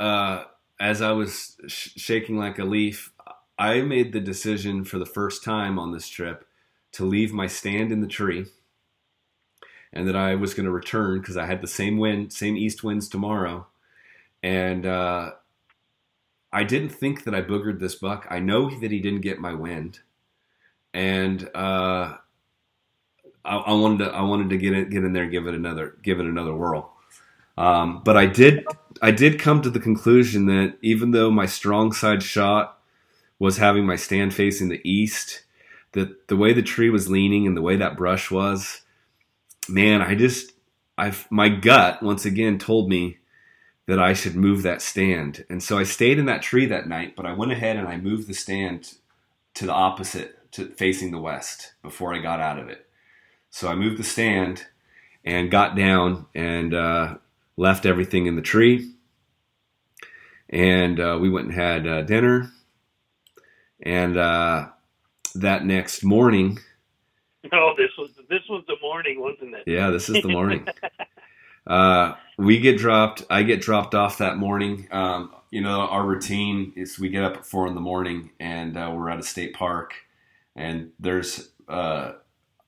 uh, 0.00 0.44
as 0.80 1.02
I 1.02 1.12
was 1.12 1.56
sh- 1.68 1.90
shaking 1.96 2.38
like 2.38 2.58
a 2.58 2.64
leaf, 2.64 3.12
I 3.58 3.82
made 3.82 4.12
the 4.12 4.20
decision 4.20 4.84
for 4.84 4.98
the 4.98 5.06
first 5.06 5.44
time 5.44 5.78
on 5.78 5.92
this 5.92 6.08
trip 6.08 6.46
to 6.92 7.04
leave 7.04 7.32
my 7.32 7.46
stand 7.46 7.92
in 7.92 8.00
the 8.00 8.06
tree, 8.08 8.46
and 9.92 10.08
that 10.08 10.16
I 10.16 10.34
was 10.34 10.54
going 10.54 10.66
to 10.66 10.72
return 10.72 11.20
because 11.20 11.36
I 11.36 11.46
had 11.46 11.60
the 11.60 11.66
same 11.68 11.98
wind, 11.98 12.32
same 12.32 12.56
east 12.56 12.84
winds 12.84 13.08
tomorrow, 13.08 13.66
and 14.42 14.86
uh, 14.86 15.32
I 16.52 16.64
didn't 16.64 16.90
think 16.90 17.24
that 17.24 17.34
I 17.34 17.42
boogered 17.42 17.80
this 17.80 17.94
buck. 17.94 18.26
I 18.30 18.38
know 18.38 18.70
that 18.80 18.90
he 18.90 19.00
didn't 19.00 19.22
get 19.22 19.40
my 19.40 19.54
wind 19.54 20.00
and 20.94 21.48
uh, 21.54 22.16
I, 23.44 23.56
I 23.56 23.72
wanted 23.74 24.04
to 24.04 24.10
I 24.10 24.22
wanted 24.22 24.50
to 24.50 24.56
get 24.58 24.74
it 24.74 24.90
get 24.90 25.04
in 25.04 25.12
there 25.12 25.24
and 25.24 25.32
give 25.32 25.46
it 25.46 25.54
another 25.54 25.96
give 26.02 26.20
it 26.20 26.26
another 26.26 26.54
whirl. 26.54 26.92
Um, 27.56 28.02
but 28.04 28.16
I 28.16 28.26
did 28.26 28.66
I 29.02 29.10
did 29.10 29.40
come 29.40 29.62
to 29.62 29.70
the 29.70 29.80
conclusion 29.80 30.46
that 30.46 30.76
even 30.82 31.10
though 31.10 31.30
my 31.30 31.46
strong 31.46 31.92
side 31.92 32.22
shot 32.22 32.78
was 33.38 33.56
having 33.58 33.86
my 33.86 33.96
stand 33.96 34.34
facing 34.34 34.68
the 34.68 34.80
east, 34.88 35.44
that 35.92 36.28
the 36.28 36.36
way 36.36 36.52
the 36.52 36.62
tree 36.62 36.90
was 36.90 37.10
leaning 37.10 37.46
and 37.46 37.56
the 37.56 37.62
way 37.62 37.76
that 37.76 37.96
brush 37.96 38.30
was, 38.30 38.82
man, 39.68 40.02
I 40.02 40.14
just 40.14 40.52
I 40.96 41.14
my 41.30 41.48
gut 41.48 42.02
once 42.02 42.24
again 42.24 42.58
told 42.58 42.88
me 42.88 43.18
that 43.86 43.98
I 43.98 44.12
should 44.12 44.36
move 44.36 44.62
that 44.62 44.82
stand, 44.82 45.44
and 45.48 45.62
so 45.62 45.78
I 45.78 45.82
stayed 45.84 46.18
in 46.18 46.26
that 46.26 46.42
tree 46.42 46.66
that 46.66 46.88
night. 46.88 47.16
But 47.16 47.26
I 47.26 47.32
went 47.32 47.52
ahead 47.52 47.76
and 47.76 47.88
I 47.88 47.96
moved 47.96 48.28
the 48.28 48.34
stand 48.34 48.94
to 49.54 49.66
the 49.66 49.72
opposite, 49.72 50.37
to 50.52 50.66
facing 50.70 51.10
the 51.10 51.20
west, 51.20 51.74
before 51.82 52.14
I 52.14 52.18
got 52.18 52.40
out 52.40 52.58
of 52.58 52.68
it. 52.68 52.86
So 53.50 53.68
I 53.68 53.74
moved 53.74 53.98
the 53.98 54.04
stand 54.04 54.66
and 55.24 55.50
got 55.50 55.76
down 55.76 56.26
and 56.34 56.74
uh, 56.74 57.16
left 57.56 57.86
everything 57.86 58.26
in 58.26 58.36
the 58.36 58.42
tree. 58.42 58.92
And 60.50 60.98
uh, 61.00 61.18
we 61.20 61.30
went 61.30 61.48
and 61.48 61.54
had 61.54 61.86
uh, 61.86 62.02
dinner. 62.02 62.50
And 63.82 64.16
uh, 64.16 64.68
that 65.34 65.64
next 65.64 66.04
morning, 66.04 66.58
No, 67.52 67.74
this 67.76 67.90
was 67.98 68.10
this 68.28 68.42
was 68.48 68.64
the 68.66 68.76
morning, 68.82 69.20
wasn't 69.20 69.54
it? 69.54 69.66
yeah, 69.66 69.90
this 69.90 70.08
is 70.08 70.20
the 70.22 70.28
morning. 70.28 70.66
uh, 71.66 72.14
we 72.38 72.58
get 72.60 72.78
dropped. 72.78 73.24
I 73.30 73.42
get 73.42 73.60
dropped 73.60 73.94
off 73.94 74.18
that 74.18 74.38
morning. 74.38 74.88
Um, 74.90 75.32
you 75.50 75.60
know, 75.62 75.80
our 75.82 76.04
routine 76.06 76.72
is 76.76 76.98
we 76.98 77.08
get 77.08 77.24
up 77.24 77.36
at 77.36 77.46
four 77.46 77.66
in 77.66 77.74
the 77.74 77.80
morning 77.80 78.30
and 78.40 78.76
uh, 78.76 78.92
we're 78.94 79.10
at 79.10 79.18
a 79.18 79.22
state 79.22 79.54
park, 79.54 79.94
and 80.58 80.90
there's 80.98 81.50
uh, 81.68 82.12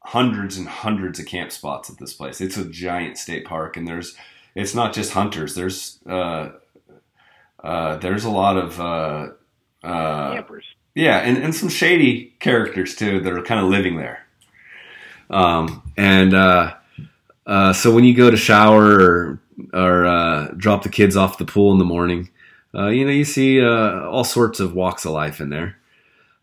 hundreds 0.01 0.57
and 0.57 0.69
hundreds 0.69 1.19
of 1.19 1.27
camp 1.27 1.53
spots 1.53 1.91
at 1.91 1.99
this 1.99 2.15
place. 2.15 2.41
It's 2.41 2.57
a 2.57 2.65
giant 2.65 3.19
state 3.19 3.45
park, 3.45 3.77
and 3.77 3.87
there's 3.87 4.17
it's 4.55 4.75
not 4.75 4.95
just 4.95 5.13
hunters. 5.13 5.55
There's 5.55 5.99
uh, 6.09 6.51
uh, 7.63 7.97
there's 7.97 8.25
a 8.25 8.31
lot 8.31 8.57
of 8.57 8.81
uh, 8.81 9.29
uh, 9.83 10.33
Campers. 10.35 10.65
yeah, 10.95 11.19
and, 11.19 11.37
and 11.37 11.55
some 11.55 11.69
shady 11.69 12.35
characters 12.41 12.95
too 12.95 13.21
that 13.21 13.33
are 13.33 13.43
kind 13.43 13.61
of 13.61 13.69
living 13.69 13.97
there. 13.97 14.27
Um, 15.29 15.83
and 15.97 16.35
uh, 16.35 16.75
uh, 17.47 17.73
so 17.73 17.95
when 17.95 18.05
you 18.05 18.15
go 18.15 18.31
to 18.31 18.37
shower 18.37 18.85
or, 18.85 19.41
or 19.73 20.07
uh, 20.07 20.49
drop 20.57 20.83
the 20.83 20.89
kids 20.89 21.17
off 21.17 21.39
the 21.39 21.45
pool 21.45 21.73
in 21.73 21.79
the 21.79 21.85
morning, 21.85 22.31
uh, 22.75 22.87
you 22.87 23.05
know 23.05 23.13
you 23.13 23.25
see 23.25 23.61
uh, 23.61 24.07
all 24.07 24.25
sorts 24.25 24.61
of 24.61 24.75
walks 24.75 25.05
of 25.05 25.13
life 25.13 25.41
in 25.41 25.51
there. 25.51 25.77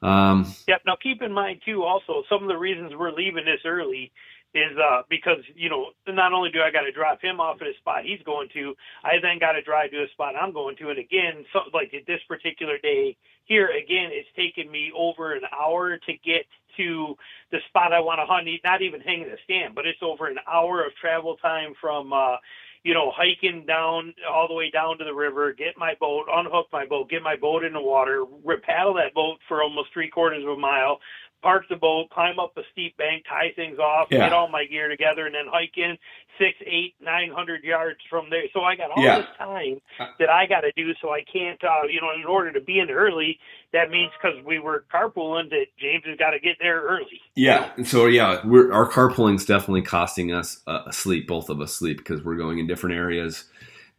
Um, 0.01 0.45
Yep. 0.67 0.81
Now 0.85 0.95
keep 1.01 1.21
in 1.21 1.33
mind 1.33 1.61
too, 1.65 1.83
also 1.83 2.23
some 2.29 2.43
of 2.43 2.47
the 2.49 2.57
reasons 2.57 2.93
we're 2.95 3.11
leaving 3.11 3.45
this 3.45 3.61
early 3.65 4.11
is 4.53 4.77
uh 4.77 5.03
because 5.09 5.39
you 5.55 5.69
know 5.69 5.87
not 6.07 6.33
only 6.33 6.49
do 6.51 6.61
I 6.61 6.71
got 6.71 6.81
to 6.81 6.91
drop 6.91 7.21
him 7.21 7.39
off 7.39 7.57
at 7.61 7.67
a 7.67 7.73
spot 7.79 8.03
he's 8.05 8.21
going 8.25 8.49
to, 8.53 8.75
I 9.03 9.13
then 9.21 9.39
got 9.39 9.53
to 9.53 9.61
drive 9.61 9.91
to 9.91 10.03
a 10.03 10.09
spot 10.13 10.35
I'm 10.39 10.53
going 10.53 10.75
to, 10.77 10.89
and 10.89 10.99
again, 10.99 11.45
so, 11.53 11.61
like 11.73 11.91
this 12.07 12.21
particular 12.27 12.77
day 12.77 13.17
here, 13.45 13.67
again, 13.67 14.09
it's 14.11 14.29
taken 14.35 14.71
me 14.71 14.91
over 14.95 15.33
an 15.33 15.43
hour 15.57 15.97
to 15.97 16.13
get 16.25 16.45
to 16.77 17.15
the 17.51 17.59
spot 17.69 17.93
I 17.93 17.99
want 17.99 18.19
to 18.19 18.25
hunt. 18.25 18.47
Not 18.63 18.81
even 18.81 19.01
hanging 19.01 19.27
a 19.29 19.37
stand, 19.43 19.75
but 19.75 19.85
it's 19.87 19.99
over 20.03 20.27
an 20.27 20.37
hour 20.51 20.85
of 20.85 20.95
travel 20.95 21.37
time 21.37 21.73
from. 21.81 22.13
uh 22.13 22.37
you 22.83 22.93
know, 22.93 23.11
hiking 23.15 23.65
down 23.65 24.13
all 24.31 24.47
the 24.47 24.53
way 24.53 24.69
down 24.69 24.97
to 24.97 25.03
the 25.05 25.13
river, 25.13 25.53
get 25.53 25.77
my 25.77 25.93
boat, 25.99 26.25
unhook 26.31 26.67
my 26.71 26.85
boat, 26.85 27.09
get 27.09 27.21
my 27.21 27.35
boat 27.35 27.63
in 27.63 27.73
the 27.73 27.81
water, 27.81 28.23
rip, 28.43 28.63
paddle 28.63 28.93
that 28.95 29.13
boat 29.13 29.37
for 29.47 29.63
almost 29.63 29.89
three 29.93 30.09
quarters 30.09 30.43
of 30.43 30.49
a 30.51 30.57
mile, 30.57 30.99
park 31.41 31.65
the 31.69 31.75
boat, 31.75 32.09
climb 32.09 32.39
up 32.39 32.55
a 32.57 32.61
steep 32.71 32.95
bank, 32.97 33.23
tie 33.27 33.51
things 33.55 33.79
off, 33.79 34.07
Yeah. 34.11 34.23
get 34.23 34.33
all 34.33 34.47
my 34.47 34.65
gear 34.65 34.87
together, 34.89 35.25
and 35.25 35.35
then 35.35 35.45
hike 35.47 35.77
in 35.77 35.97
six, 36.39 36.57
eight, 36.65 36.95
nine 36.99 37.29
hundred 37.31 37.63
yards 37.63 37.99
from 38.09 38.29
there. 38.29 38.43
So 38.53 38.61
I 38.63 38.75
got 38.75 38.91
all 38.91 39.03
Yeah. 39.03 39.17
this 39.17 39.27
time 39.37 39.79
that 40.19 40.29
I 40.29 40.45
got 40.47 40.61
to 40.61 40.71
do. 40.73 40.93
So 41.01 41.11
I 41.11 41.23
can't, 41.23 41.61
uh, 41.63 41.83
you 41.89 42.01
know, 42.01 42.11
in 42.11 42.25
order 42.25 42.51
to 42.51 42.61
be 42.61 42.79
in 42.79 42.89
early, 42.89 43.39
that 43.73 43.89
means 43.89 44.11
because 44.21 44.43
we 44.45 44.59
were 44.59 44.85
carpooling 44.93 45.49
that 45.49 45.65
James 45.79 46.03
has 46.05 46.17
got 46.17 46.31
to 46.31 46.39
get 46.39 46.55
there 46.59 46.81
early. 46.81 47.19
Yeah, 47.35 47.71
and 47.77 47.87
so 47.87 48.07
yeah, 48.07 48.45
we're, 48.45 48.71
our 48.71 48.89
carpooling's 48.89 49.45
definitely 49.45 49.83
costing 49.83 50.31
us 50.31 50.61
uh, 50.67 50.83
a 50.87 50.93
sleep, 50.93 51.27
both 51.27 51.49
of 51.49 51.61
us 51.61 51.73
sleep, 51.73 51.97
because 51.97 52.23
we're 52.23 52.35
going 52.37 52.59
in 52.59 52.67
different 52.67 52.95
areas. 52.95 53.45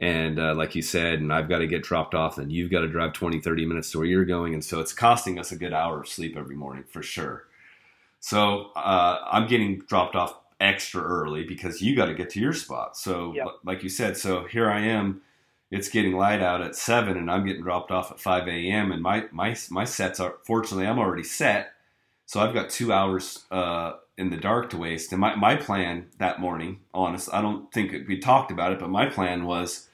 And 0.01 0.39
uh, 0.39 0.55
like 0.55 0.74
you 0.74 0.82
said, 0.82 1.20
and 1.20 1.32
I've 1.32 1.49
got 1.49 1.59
to 1.59 1.66
get 1.66 1.82
dropped 1.82 2.15
off, 2.15 2.39
and 2.39 2.53
you've 2.53 2.70
got 2.70 2.81
to 2.81 2.89
drive 2.89 3.12
20, 3.12 3.39
30 3.39 3.62
minutes 3.66 3.90
to 3.93 3.99
where 3.99 4.07
you're 4.07 4.24
going. 4.24 4.55
And 4.55 4.65
so 4.65 4.81
it's 4.81 4.93
costing 4.93 5.39
us 5.39 5.53
a 5.53 5.57
good 5.57 5.73
hour 5.73 6.01
of 6.01 6.09
sleep 6.09 6.36
every 6.36 6.57
morning 6.57 6.85
for 6.85 7.03
sure. 7.03 7.45
So 8.20 8.70
uh, 8.77 9.24
I'm 9.31 9.47
getting 9.47 9.81
dropped 9.81 10.16
off 10.16 10.36
extra 10.61 11.03
early 11.03 11.45
because 11.45 11.81
you 11.82 11.95
got 11.97 12.07
to 12.07 12.15
get 12.15 12.31
to 12.31 12.40
your 12.40 12.53
spot. 12.53 12.97
So, 12.97 13.32
Yep. 13.35 13.47
like 13.65 13.82
you 13.82 13.89
said, 13.89 14.16
so 14.16 14.45
here 14.45 14.70
I 14.70 14.81
am, 14.81 15.23
it's 15.70 15.89
getting 15.89 16.16
light 16.16 16.40
out 16.40 16.62
at 16.62 16.74
seven, 16.74 17.16
and 17.16 17.31
I'm 17.31 17.45
getting 17.47 17.62
dropped 17.62 17.90
off 17.90 18.11
at 18.11 18.20
five 18.20 18.49
a.m. 18.49 18.93
And 18.93 19.03
my 19.03 19.24
my 19.31 19.57
my 19.70 19.85
sets 19.85 20.20
are 20.20 20.36
fortunately 20.45 20.86
I'm 20.86 20.99
already 20.99 21.24
set, 21.24 21.73
so 22.27 22.40
I've 22.40 22.55
got 22.55 22.70
two 22.70 22.93
hours 22.93 23.45
uh, 23.51 23.95
in 24.16 24.31
the 24.31 24.36
dark 24.36 24.70
to 24.70 24.78
waste. 24.78 25.12
And 25.12 25.20
my 25.20 25.35
my 25.35 25.57
plan 25.57 26.07
that 26.19 26.40
morning, 26.40 26.81
honest, 26.95 27.28
I 27.32 27.43
don't 27.43 27.70
think 27.73 28.09
we 28.09 28.19
talked 28.19 28.51
about 28.51 28.73
it, 28.73 28.78
but 28.78 28.89
my 28.90 29.07
plan 29.07 29.45
was 29.45 29.89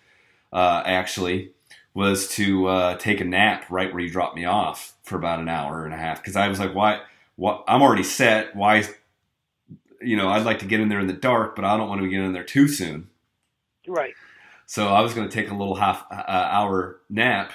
uh, 0.53 0.83
actually 0.87 1.53
was 1.95 2.27
to 2.27 2.67
uh, 2.67 2.97
take 2.97 3.21
a 3.21 3.25
nap 3.25 3.67
right 3.71 3.93
where 3.93 4.03
you 4.03 4.11
dropped 4.11 4.35
me 4.35 4.45
off 4.45 4.95
for 5.05 5.17
about 5.17 5.39
an 5.39 5.49
hour 5.49 5.85
and 5.85 5.95
a 5.95 5.97
half 5.97 6.21
because 6.21 6.37
I 6.37 6.49
was 6.49 6.59
like, 6.59 6.75
why? 6.75 7.01
What? 7.37 7.65
I'm 7.67 7.83
already 7.83 8.03
set. 8.03 8.55
Why? 8.55 8.85
You 10.01 10.17
know, 10.17 10.29
I'd 10.29 10.45
like 10.45 10.59
to 10.59 10.67
get 10.67 10.81
in 10.81 10.89
there 10.89 11.01
in 11.01 11.07
the 11.07 11.13
dark, 11.13 11.57
but 11.57 11.65
I 11.65 11.77
don't 11.77 11.89
want 11.89 12.03
to 12.03 12.09
get 12.09 12.21
in 12.21 12.33
there 12.33 12.45
too 12.45 12.69
soon. 12.69 13.09
Right. 13.87 14.15
So 14.67 14.89
I 14.89 15.01
was 15.01 15.15
going 15.15 15.29
to 15.29 15.35
take 15.35 15.51
a 15.51 15.55
little 15.55 15.75
half 15.75 16.05
uh, 16.11 16.25
hour 16.27 17.01
nap, 17.11 17.53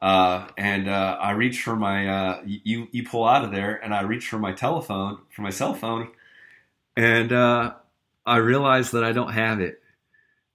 uh, 0.00 0.48
and 0.58 0.88
uh, 0.88 1.18
I 1.20 1.32
reach 1.32 1.62
for 1.62 1.76
my 1.76 2.08
uh, 2.08 2.42
you 2.44 2.88
you 2.90 3.04
pull 3.04 3.24
out 3.24 3.44
of 3.44 3.52
there, 3.52 3.76
and 3.76 3.94
I 3.94 4.02
reach 4.02 4.28
for 4.28 4.38
my 4.38 4.52
telephone 4.52 5.18
for 5.30 5.42
my 5.42 5.50
cell 5.50 5.74
phone, 5.74 6.10
and 6.96 7.32
uh, 7.32 7.74
I 8.26 8.36
realize 8.38 8.90
that 8.92 9.04
I 9.04 9.12
don't 9.12 9.32
have 9.32 9.60
it, 9.60 9.80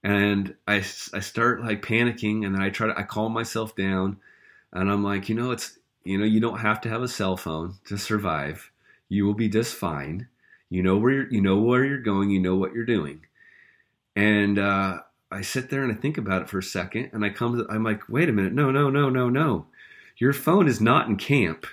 and 0.02 0.54
I 0.66 0.76
I 0.76 1.20
start 1.20 1.62
like 1.64 1.82
panicking, 1.82 2.44
and 2.44 2.54
then 2.54 2.62
I 2.62 2.70
try 2.70 2.88
to 2.88 2.98
I 2.98 3.02
calm 3.04 3.32
myself 3.32 3.74
down, 3.74 4.18
and 4.72 4.90
I'm 4.90 5.02
like, 5.02 5.28
you 5.28 5.34
know, 5.34 5.50
it's 5.52 5.78
you 6.04 6.18
know, 6.18 6.24
you 6.24 6.40
don't 6.40 6.58
have 6.60 6.80
to 6.82 6.88
have 6.88 7.02
a 7.02 7.08
cell 7.08 7.36
phone 7.36 7.74
to 7.86 7.98
survive. 7.98 8.70
You 9.08 9.26
will 9.26 9.34
be 9.34 9.48
just 9.48 9.74
fine. 9.74 10.28
You 10.70 10.82
know 10.82 10.98
where 10.98 11.28
you 11.28 11.40
know 11.40 11.56
where 11.58 11.84
you're 11.84 11.98
going. 12.02 12.30
You 12.30 12.40
know 12.40 12.56
what 12.56 12.74
you're 12.74 12.84
doing, 12.84 13.24
and 14.14 14.58
uh, 14.58 15.00
I 15.30 15.42
sit 15.42 15.68
there 15.68 15.82
and 15.82 15.92
I 15.92 15.94
think 15.94 16.16
about 16.16 16.42
it 16.42 16.48
for 16.48 16.58
a 16.58 16.62
second, 16.62 17.10
and 17.12 17.24
I 17.24 17.30
come 17.30 17.58
to, 17.58 17.66
I'm 17.70 17.84
like, 17.84 18.08
wait 18.08 18.28
a 18.28 18.32
minute, 18.32 18.54
no, 18.54 18.70
no, 18.70 18.88
no, 18.88 19.10
no, 19.10 19.28
no. 19.28 19.66
Your 20.16 20.32
phone 20.32 20.66
is 20.66 20.80
not 20.80 21.08
in 21.08 21.16
camp 21.16 21.66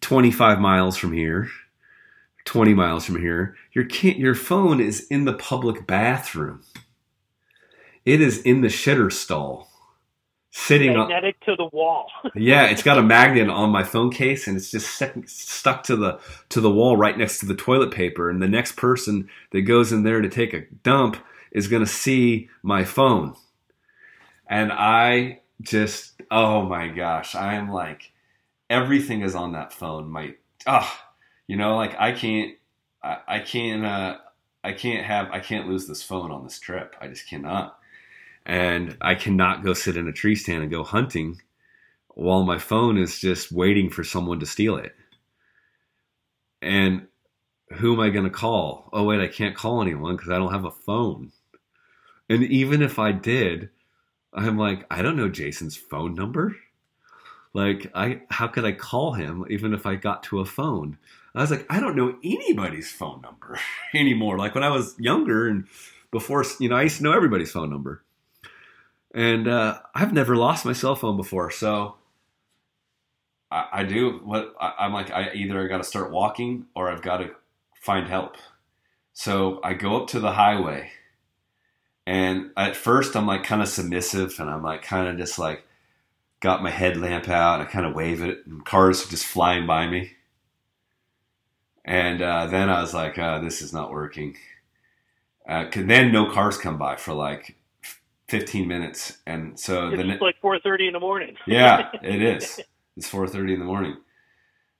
25 0.00 0.60
miles 0.60 0.96
from 0.96 1.12
here, 1.12 1.50
20 2.44 2.72
miles 2.72 3.04
from 3.04 3.20
here. 3.20 3.56
Your, 3.72 3.86
your 4.02 4.34
phone 4.34 4.80
is 4.80 5.06
in 5.08 5.24
the 5.24 5.34
public 5.34 5.86
bathroom. 5.86 6.62
It 8.04 8.20
is 8.20 8.40
in 8.42 8.62
the 8.62 8.68
shitter 8.68 9.12
stall. 9.12 9.68
Sitting 10.50 10.94
magnetic 10.94 11.36
on, 11.46 11.52
to 11.52 11.56
the 11.56 11.76
wall. 11.76 12.06
yeah, 12.34 12.64
it's 12.64 12.82
got 12.82 12.96
a 12.96 13.02
magnet 13.02 13.50
on 13.50 13.70
my 13.70 13.84
phone 13.84 14.10
case, 14.10 14.48
and 14.48 14.56
it's 14.56 14.70
just 14.70 14.88
stuck, 14.94 15.12
stuck 15.26 15.82
to 15.84 15.94
the 15.94 16.18
to 16.48 16.60
the 16.62 16.70
wall 16.70 16.96
right 16.96 17.18
next 17.18 17.40
to 17.40 17.46
the 17.46 17.54
toilet 17.54 17.92
paper. 17.92 18.30
And 18.30 18.40
the 18.40 18.48
next 18.48 18.74
person 18.76 19.28
that 19.52 19.62
goes 19.62 19.92
in 19.92 20.04
there 20.04 20.22
to 20.22 20.28
take 20.28 20.54
a 20.54 20.62
dump 20.82 21.18
is 21.50 21.68
going 21.68 21.84
to 21.84 21.90
see 21.90 22.48
my 22.62 22.84
phone. 22.84 23.34
And 24.46 24.72
I 24.72 25.40
just, 25.60 26.20
oh 26.30 26.62
my 26.62 26.88
gosh, 26.88 27.34
I'm 27.34 27.70
like, 27.70 28.12
everything 28.70 29.22
is 29.22 29.34
on 29.34 29.52
that 29.52 29.72
phone. 29.72 30.10
My, 30.10 30.34
ah, 30.66 31.10
you 31.46 31.56
know, 31.56 31.76
like 31.76 31.98
I 31.98 32.12
can't, 32.12 32.54
I, 33.02 33.18
I 33.26 33.38
can't, 33.40 33.84
uh, 33.84 34.18
I 34.64 34.72
can't 34.72 35.04
have, 35.04 35.30
I 35.30 35.40
can't 35.40 35.68
lose 35.68 35.86
this 35.86 36.02
phone 36.02 36.30
on 36.30 36.44
this 36.44 36.58
trip. 36.58 36.96
I 37.00 37.08
just 37.08 37.28
cannot. 37.28 37.78
And 38.44 38.96
I 39.00 39.14
cannot 39.14 39.62
go 39.62 39.74
sit 39.74 39.96
in 39.96 40.08
a 40.08 40.12
tree 40.12 40.34
stand 40.34 40.62
and 40.62 40.70
go 40.70 40.82
hunting 40.82 41.40
while 42.08 42.42
my 42.42 42.58
phone 42.58 42.98
is 42.98 43.18
just 43.18 43.52
waiting 43.52 43.90
for 43.90 44.02
someone 44.02 44.40
to 44.40 44.46
steal 44.46 44.76
it. 44.76 44.94
And 46.60 47.06
who 47.74 47.92
am 47.92 48.00
I 48.00 48.10
going 48.10 48.24
to 48.24 48.30
call? 48.30 48.88
Oh, 48.92 49.04
wait, 49.04 49.20
I 49.20 49.28
can't 49.28 49.54
call 49.54 49.82
anyone 49.82 50.16
because 50.16 50.30
I 50.30 50.38
don't 50.38 50.52
have 50.52 50.64
a 50.64 50.70
phone. 50.70 51.32
And 52.28 52.44
even 52.44 52.82
if 52.82 52.98
I 52.98 53.12
did, 53.12 53.70
I'm 54.32 54.58
like, 54.58 54.86
I 54.90 55.02
don't 55.02 55.16
know 55.16 55.28
Jason's 55.28 55.76
phone 55.76 56.14
number. 56.14 56.56
Like, 57.54 57.90
I 57.94 58.22
how 58.30 58.46
could 58.46 58.64
I 58.64 58.72
call 58.72 59.14
him 59.14 59.46
even 59.48 59.72
if 59.72 59.86
I 59.86 59.96
got 59.96 60.22
to 60.24 60.40
a 60.40 60.44
phone? 60.44 60.98
I 61.34 61.40
was 61.40 61.50
like, 61.50 61.66
I 61.70 61.80
don't 61.80 61.96
know 61.96 62.16
anybody's 62.24 62.90
phone 62.90 63.20
number 63.22 63.58
anymore. 63.94 64.38
Like 64.38 64.54
when 64.54 64.64
I 64.64 64.70
was 64.70 64.98
younger 64.98 65.48
and 65.48 65.66
before, 66.10 66.44
you 66.58 66.68
know, 66.68 66.76
I 66.76 66.82
used 66.82 66.98
to 66.98 67.04
know 67.04 67.12
everybody's 67.12 67.52
phone 67.52 67.70
number. 67.70 68.02
And 69.14 69.48
uh, 69.48 69.78
I've 69.94 70.12
never 70.12 70.36
lost 70.36 70.64
my 70.64 70.72
cell 70.72 70.94
phone 70.94 71.16
before, 71.16 71.50
so 71.50 71.96
I, 73.50 73.68
I 73.72 73.82
do 73.84 74.20
what 74.24 74.54
I, 74.60 74.86
am 74.86 74.92
like. 74.92 75.10
I 75.10 75.32
either 75.32 75.64
I 75.64 75.68
got 75.68 75.78
to 75.78 75.84
start 75.84 76.10
walking 76.10 76.66
or 76.74 76.90
I've 76.90 77.02
got 77.02 77.18
to 77.18 77.30
find 77.80 78.06
help. 78.06 78.36
So 79.14 79.60
I 79.64 79.74
go 79.74 79.96
up 79.96 80.08
to 80.08 80.20
the 80.20 80.32
highway 80.32 80.90
and 82.08 82.52
at 82.56 82.74
first, 82.74 83.14
I'm 83.14 83.26
like 83.26 83.44
kind 83.44 83.60
of 83.60 83.68
submissive, 83.68 84.40
and 84.40 84.48
I'm 84.48 84.62
like 84.62 84.80
kind 84.80 85.08
of 85.08 85.18
just 85.18 85.38
like 85.38 85.62
got 86.40 86.62
my 86.62 86.70
headlamp 86.70 87.28
out. 87.28 87.60
and 87.60 87.68
I 87.68 87.70
kind 87.70 87.84
of 87.84 87.94
wave 87.94 88.22
it, 88.22 88.46
and 88.46 88.64
cars 88.64 89.04
are 89.04 89.10
just 89.10 89.26
flying 89.26 89.66
by 89.66 89.86
me. 89.86 90.12
And 91.84 92.22
uh, 92.22 92.46
then 92.46 92.70
I 92.70 92.80
was 92.80 92.94
like, 92.94 93.18
uh, 93.18 93.40
"This 93.40 93.60
is 93.60 93.74
not 93.74 93.92
working." 93.92 94.38
Uh, 95.46 95.66
then 95.70 96.10
no 96.10 96.30
cars 96.32 96.56
come 96.56 96.78
by 96.78 96.96
for 96.96 97.12
like 97.12 97.56
15 98.28 98.66
minutes, 98.66 99.18
and 99.26 99.60
so 99.60 99.88
it's 99.88 99.98
then 99.98 100.18
like 100.18 100.40
4:30 100.42 100.86
in 100.86 100.92
the 100.94 101.00
morning. 101.00 101.36
yeah, 101.46 101.90
it 102.02 102.22
is. 102.22 102.58
It's 102.96 103.10
4:30 103.10 103.52
in 103.52 103.58
the 103.58 103.66
morning, 103.66 103.98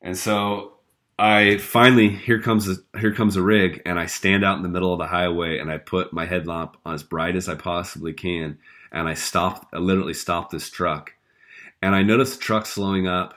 and 0.01 0.17
so 0.17 0.78
I 1.19 1.59
finally 1.59 2.09
here 2.09 2.41
comes 2.41 2.69
a 2.69 2.77
here 2.99 3.13
comes 3.13 3.37
a 3.37 3.43
rig, 3.43 3.83
and 3.85 3.99
I 3.99 4.07
stand 4.07 4.45
out 4.45 4.57
in 4.57 4.63
the 4.63 4.69
middle 4.69 4.93
of 4.93 5.01
the 5.01 5.07
highway, 5.07 5.59
and 5.59 5.71
I 5.71 5.79
put 5.79 6.13
my 6.13 6.27
headlamp 6.27 6.77
on 6.85 6.95
as 6.95 7.03
bright 7.03 7.35
as 7.35 7.49
I 7.49 7.57
possibly 7.57 8.13
can, 8.13 8.59
and 8.93 9.09
I 9.09 9.15
stop. 9.15 9.69
I 9.73 9.79
literally 9.79 10.15
stop 10.15 10.51
this 10.51 10.71
truck, 10.71 11.15
and 11.83 11.95
I 11.95 12.03
notice 12.03 12.37
the 12.37 12.43
truck 12.43 12.67
slowing 12.67 13.09
up, 13.09 13.35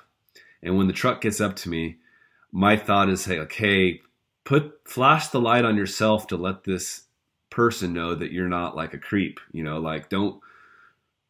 and 0.61 0.77
when 0.77 0.87
the 0.87 0.93
truck 0.93 1.21
gets 1.21 1.41
up 1.41 1.55
to 1.57 1.69
me, 1.69 1.97
my 2.51 2.77
thought 2.77 3.09
is, 3.09 3.25
hey, 3.25 3.39
okay, 3.39 4.01
put 4.43 4.81
flash 4.85 5.29
the 5.29 5.41
light 5.41 5.65
on 5.65 5.75
yourself 5.75 6.27
to 6.27 6.37
let 6.37 6.63
this 6.63 7.05
person 7.49 7.93
know 7.93 8.13
that 8.13 8.31
you're 8.31 8.47
not 8.47 8.75
like 8.75 8.93
a 8.93 8.99
creep, 8.99 9.39
you 9.51 9.63
know, 9.63 9.79
like 9.79 10.07
don't, 10.07 10.39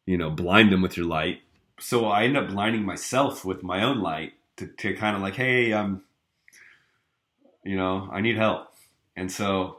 you 0.04 0.18
know, 0.18 0.30
blind 0.30 0.70
them 0.70 0.82
with 0.82 0.98
your 0.98 1.06
light. 1.06 1.40
So 1.80 2.06
I 2.06 2.24
end 2.24 2.36
up 2.36 2.48
blinding 2.48 2.84
myself 2.84 3.44
with 3.44 3.62
my 3.62 3.82
own 3.82 4.00
light 4.00 4.34
to, 4.56 4.66
to 4.66 4.94
kind 4.94 5.16
of 5.16 5.22
like, 5.22 5.34
hey, 5.34 5.72
I'm 5.72 6.02
you 7.64 7.76
know, 7.76 8.08
I 8.12 8.20
need 8.20 8.36
help. 8.36 8.68
And 9.16 9.30
so 9.30 9.78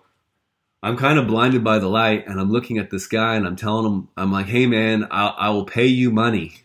I'm 0.81 0.97
kind 0.97 1.19
of 1.19 1.27
blinded 1.27 1.63
by 1.63 1.79
the 1.79 1.87
light 1.87 2.27
and 2.27 2.39
I'm 2.39 2.51
looking 2.51 2.77
at 2.77 2.89
this 2.89 3.07
guy 3.07 3.35
and 3.35 3.45
I'm 3.45 3.55
telling 3.55 3.85
him, 3.85 4.09
I'm 4.17 4.31
like, 4.31 4.47
hey 4.47 4.65
man, 4.65 5.07
I'll, 5.11 5.35
I 5.37 5.49
will 5.49 5.65
pay 5.65 5.87
you 5.87 6.11
money. 6.11 6.55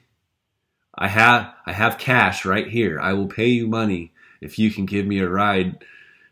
I 0.95 1.09
have, 1.09 1.53
I 1.67 1.73
have 1.73 1.99
cash 1.99 2.45
right 2.45 2.69
here. 2.69 3.01
I 3.01 3.13
will 3.13 3.29
pay 3.29 3.49
you 3.49 3.69
money 3.69 4.13
if 4.41 4.59
you 4.59 4.71
can 4.71 4.87
give 4.87 5.07
me 5.07 5.21
a 5.21 5.29
ride, 5.29 5.85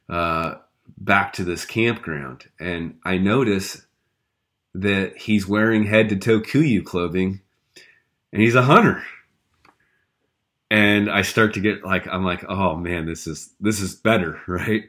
uh, 0.08 0.56
back 0.98 1.32
to 1.34 1.44
this 1.44 1.64
campground. 1.64 2.44
And 2.58 2.98
I 3.04 3.18
notice 3.18 3.86
that 4.74 5.16
he's 5.16 5.48
wearing 5.48 5.84
head 5.84 6.08
to 6.08 6.16
toe 6.16 6.40
KUIU 6.40 6.84
clothing 6.84 7.40
and 8.32 8.42
he's 8.42 8.54
a 8.54 8.62
hunter 8.62 9.02
and 10.70 11.10
I 11.10 11.22
start 11.22 11.54
to 11.54 11.60
get 11.60 11.84
like 11.84 12.06
I'm 12.08 12.24
like, 12.24 12.44
oh 12.48 12.76
man, 12.76 13.06
this 13.06 13.26
is 13.26 13.50
this 13.60 13.80
is 13.80 13.94
better, 13.94 14.40
right? 14.46 14.84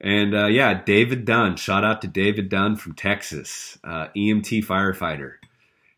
And 0.00 0.34
uh, 0.34 0.46
yeah, 0.46 0.82
David 0.84 1.24
Dunn. 1.24 1.56
Shout 1.56 1.84
out 1.84 2.02
to 2.02 2.08
David 2.08 2.48
Dunn 2.48 2.76
from 2.76 2.94
Texas, 2.94 3.78
uh, 3.84 4.08
EMT 4.16 4.64
firefighter. 4.66 5.34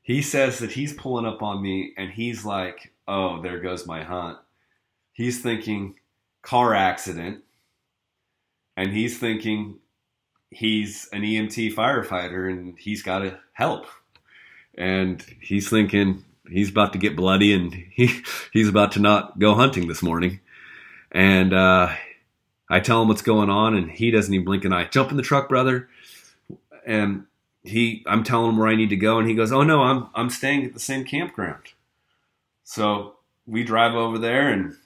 He 0.03 0.23
says 0.23 0.61
that 0.61 0.73
he's 0.73 0.93
pulling 0.93 1.27
up 1.27 1.43
on 1.43 1.63
me, 1.63 1.93
and 1.97 2.11
he's 2.11 2.45
like, 2.45 2.93
"Oh, 3.09 3.41
there 3.43 3.59
goes 3.61 3.87
my 3.87 4.03
hunt." 4.03 4.39
He's 5.13 5.41
thinking 5.43 5.97
car 6.43 6.75
accident, 6.75 7.43
and 8.77 8.93
he's 8.93 9.19
thinking 9.19 9.79
he's 10.51 11.09
an 11.13 11.23
EMT 11.23 11.75
firefighter, 11.75 12.51
and 12.51 12.79
he's 12.79 13.03
got 13.03 13.21
to 13.21 13.39
help. 13.53 13.87
And 14.79 15.25
he's 15.41 15.71
thinking, 15.71 16.23
he's 16.51 16.71
about 16.71 16.93
to 16.93 16.99
get 16.99 17.17
bloody 17.17 17.53
and 17.53 17.73
he 17.73 18.23
he's 18.53 18.69
about 18.69 18.93
to 18.93 19.01
not 19.01 19.39
go 19.39 19.55
hunting 19.55 19.89
this 19.89 20.03
morning. 20.03 20.41
And 21.13 21.53
uh, 21.53 21.95
I 22.69 22.81
tell 22.81 23.01
him 23.01 23.09
what's 23.09 23.23
going 23.23 23.49
on, 23.49 23.77
and 23.77 23.91
he 23.91 24.11
doesn't 24.11 24.33
even 24.33 24.45
blink 24.45 24.65
an 24.65 24.73
eye. 24.73 24.87
Jump 24.87 25.11
in 25.11 25.17
the 25.17 25.23
truck, 25.23 25.49
brother. 25.49 25.89
And 26.85 27.25
he, 27.63 28.05
I'm 28.07 28.23
telling 28.23 28.51
him 28.51 28.59
where 28.59 28.69
I 28.69 28.77
need 28.77 28.91
to 28.91 28.97
go, 28.97 29.19
and 29.19 29.29
he 29.29 29.35
goes, 29.35 29.53
"Oh 29.53 29.63
no, 29.63 29.83
I'm 29.83 30.09
I'm 30.15 30.31
staying 30.31 30.65
at 30.65 30.75
the 30.75 30.81
same 30.81 31.05
campground." 31.05 31.73
So 32.65 33.17
we 33.47 33.63
drive 33.63 33.95
over 33.95 34.19
there, 34.19 34.49
and 34.49 34.77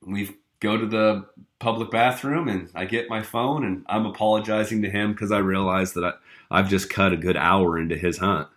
we 0.00 0.36
go 0.60 0.76
to 0.76 0.86
the 0.86 1.26
public 1.58 1.90
bathroom, 1.90 2.48
and 2.48 2.70
I 2.74 2.84
get 2.84 3.08
my 3.08 3.22
phone, 3.22 3.64
and 3.64 3.84
I'm 3.88 4.06
apologizing 4.06 4.82
to 4.82 4.90
him 4.90 5.12
because 5.12 5.32
I 5.32 5.38
realize 5.38 5.92
that 5.94 6.04
I, 6.04 6.12
I've 6.50 6.70
just 6.70 6.90
cut 6.90 7.12
a 7.12 7.16
good 7.16 7.36
hour 7.36 7.78
into 7.78 7.96
his 7.96 8.18
hunt 8.18 8.48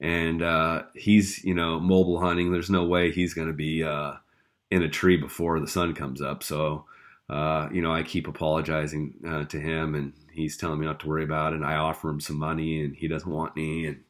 and 0.00 0.42
uh, 0.42 0.82
he's 0.94 1.42
you 1.44 1.54
know 1.54 1.80
mobile 1.80 2.20
hunting. 2.20 2.52
There's 2.52 2.70
no 2.70 2.84
way 2.84 3.10
he's 3.10 3.34
going 3.34 3.48
to 3.48 3.54
be 3.54 3.82
uh, 3.82 4.14
in 4.70 4.82
a 4.82 4.88
tree 4.88 5.16
before 5.16 5.60
the 5.60 5.68
sun 5.68 5.94
comes 5.94 6.20
up. 6.20 6.42
So 6.42 6.84
uh, 7.28 7.68
you 7.72 7.82
know 7.82 7.92
I 7.92 8.02
keep 8.02 8.28
apologizing 8.28 9.14
uh, 9.26 9.44
to 9.44 9.58
him, 9.58 9.94
and 9.94 10.12
he's 10.30 10.56
telling 10.56 10.78
me 10.80 10.86
not 10.86 11.00
to 11.00 11.08
worry 11.08 11.24
about 11.24 11.52
it. 11.52 11.56
And 11.56 11.66
I 11.66 11.76
offer 11.76 12.08
him 12.08 12.20
some 12.20 12.38
money, 12.38 12.82
and 12.82 12.94
he 12.94 13.08
doesn't 13.08 13.30
want 13.30 13.52
any. 13.56 13.86
And 13.86 14.04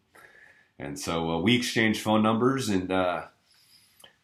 And 0.78 0.98
so 0.98 1.30
uh, 1.30 1.40
we 1.40 1.56
exchange 1.56 2.00
phone 2.00 2.22
numbers, 2.22 2.68
and 2.68 2.90
uh, 2.90 3.26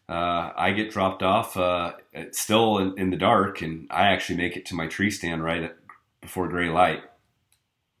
uh, 0.09 0.51
I 0.55 0.73
get 0.73 0.91
dropped 0.91 1.23
off 1.23 1.55
uh, 1.55 1.93
still 2.31 2.77
in, 2.77 2.97
in, 2.99 3.09
the 3.09 3.17
dark, 3.17 3.61
and 3.61 3.87
I 3.89 4.07
actually 4.07 4.37
make 4.37 4.57
it 4.57 4.65
to 4.67 4.75
my 4.75 4.87
tree 4.87 5.09
stand 5.09 5.43
right 5.43 5.63
at, 5.63 5.77
before 6.21 6.49
gray 6.49 6.69
light. 6.69 7.03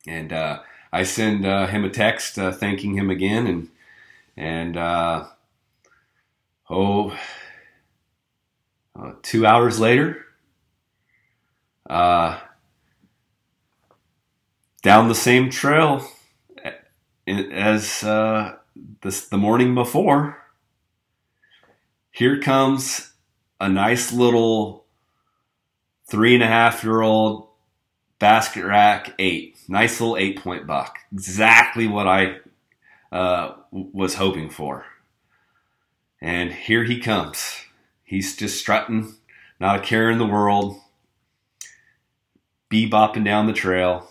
And 0.05 0.33
uh, 0.33 0.59
I 0.93 1.01
send 1.01 1.43
uh, 1.43 1.65
him 1.65 1.83
a 1.83 1.89
text 1.89 2.35
thanking 2.35 2.95
him 2.95 3.09
again, 3.09 3.47
and 3.47 3.69
and 4.37 4.77
oh, 6.69 7.17
two 9.23 9.45
hours 9.45 9.79
later, 9.79 10.25
down 11.89 12.39
the 14.83 15.15
same 15.15 15.49
trail 15.49 16.07
as 17.25 18.03
uh, 18.03 18.57
the 19.01 19.37
morning 19.37 19.73
before, 19.73 20.37
here 22.11 22.39
comes 22.39 23.13
a 23.59 23.67
nice 23.67 24.13
little 24.13 24.85
three 26.05 26.35
and 26.35 26.43
a 26.43 26.47
half 26.47 26.83
year 26.83 27.01
old 27.01 27.47
basket 28.19 28.65
rack 28.65 29.13
eight. 29.19 29.57
Nice 29.67 29.99
little 29.99 30.17
eight 30.17 30.41
point 30.41 30.67
buck. 30.67 30.99
Exactly 31.11 31.87
what 31.87 32.07
I 32.07 32.37
uh, 33.11 33.55
was 33.71 34.15
hoping 34.15 34.49
for. 34.49 34.85
And 36.21 36.51
here 36.51 36.83
he 36.83 36.99
comes. 36.99 37.61
He's 38.03 38.35
just 38.35 38.57
strutting, 38.59 39.13
not 39.59 39.79
a 39.79 39.81
care 39.81 40.09
in 40.09 40.17
the 40.17 40.25
world, 40.25 40.77
bebopping 42.71 43.25
down 43.25 43.47
the 43.47 43.53
trail. 43.53 44.09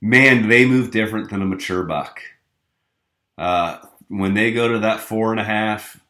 Man, 0.00 0.48
they 0.48 0.64
move 0.64 0.90
different 0.90 1.30
than 1.30 1.42
a 1.42 1.46
mature 1.46 1.82
buck. 1.82 2.20
Uh, 3.36 3.78
when 4.08 4.34
they 4.34 4.52
go 4.52 4.68
to 4.68 4.78
that 4.80 5.00
four 5.00 5.30
and 5.30 5.40
a 5.40 5.44
half, 5.44 6.00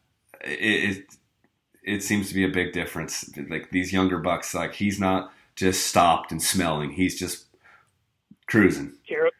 it, 0.43 0.97
it, 0.97 1.05
it 1.83 2.03
seems 2.03 2.29
to 2.29 2.35
be 2.35 2.45
a 2.45 2.49
big 2.49 2.73
difference. 2.73 3.29
Like 3.49 3.71
these 3.71 3.91
younger 3.91 4.17
bucks, 4.17 4.53
like 4.53 4.73
he's 4.73 4.99
not 4.99 5.33
just 5.55 5.87
stopped 5.87 6.31
and 6.31 6.41
smelling; 6.41 6.91
he's 6.91 7.17
just 7.17 7.45
cruising, 8.47 8.93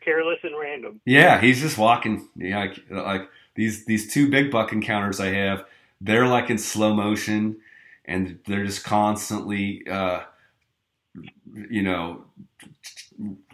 careless 0.04 0.40
and 0.44 0.60
random. 0.60 1.02
Yeah, 1.06 1.40
he's 1.40 1.62
just 1.62 1.78
walking. 1.78 2.28
Yeah, 2.36 2.60
like, 2.60 2.80
like 2.90 3.30
these 3.56 3.86
these 3.86 4.12
two 4.12 4.30
big 4.30 4.52
buck 4.52 4.72
encounters 4.72 5.20
I 5.20 5.28
have, 5.28 5.66
they're 6.00 6.28
like 6.28 6.50
in 6.50 6.58
slow 6.58 6.94
motion, 6.94 7.58
and 8.06 8.40
they're 8.48 8.66
just 8.66 8.84
constantly, 8.84 9.84
uh, 9.90 10.22
you 11.70 11.82
know, 11.82 12.26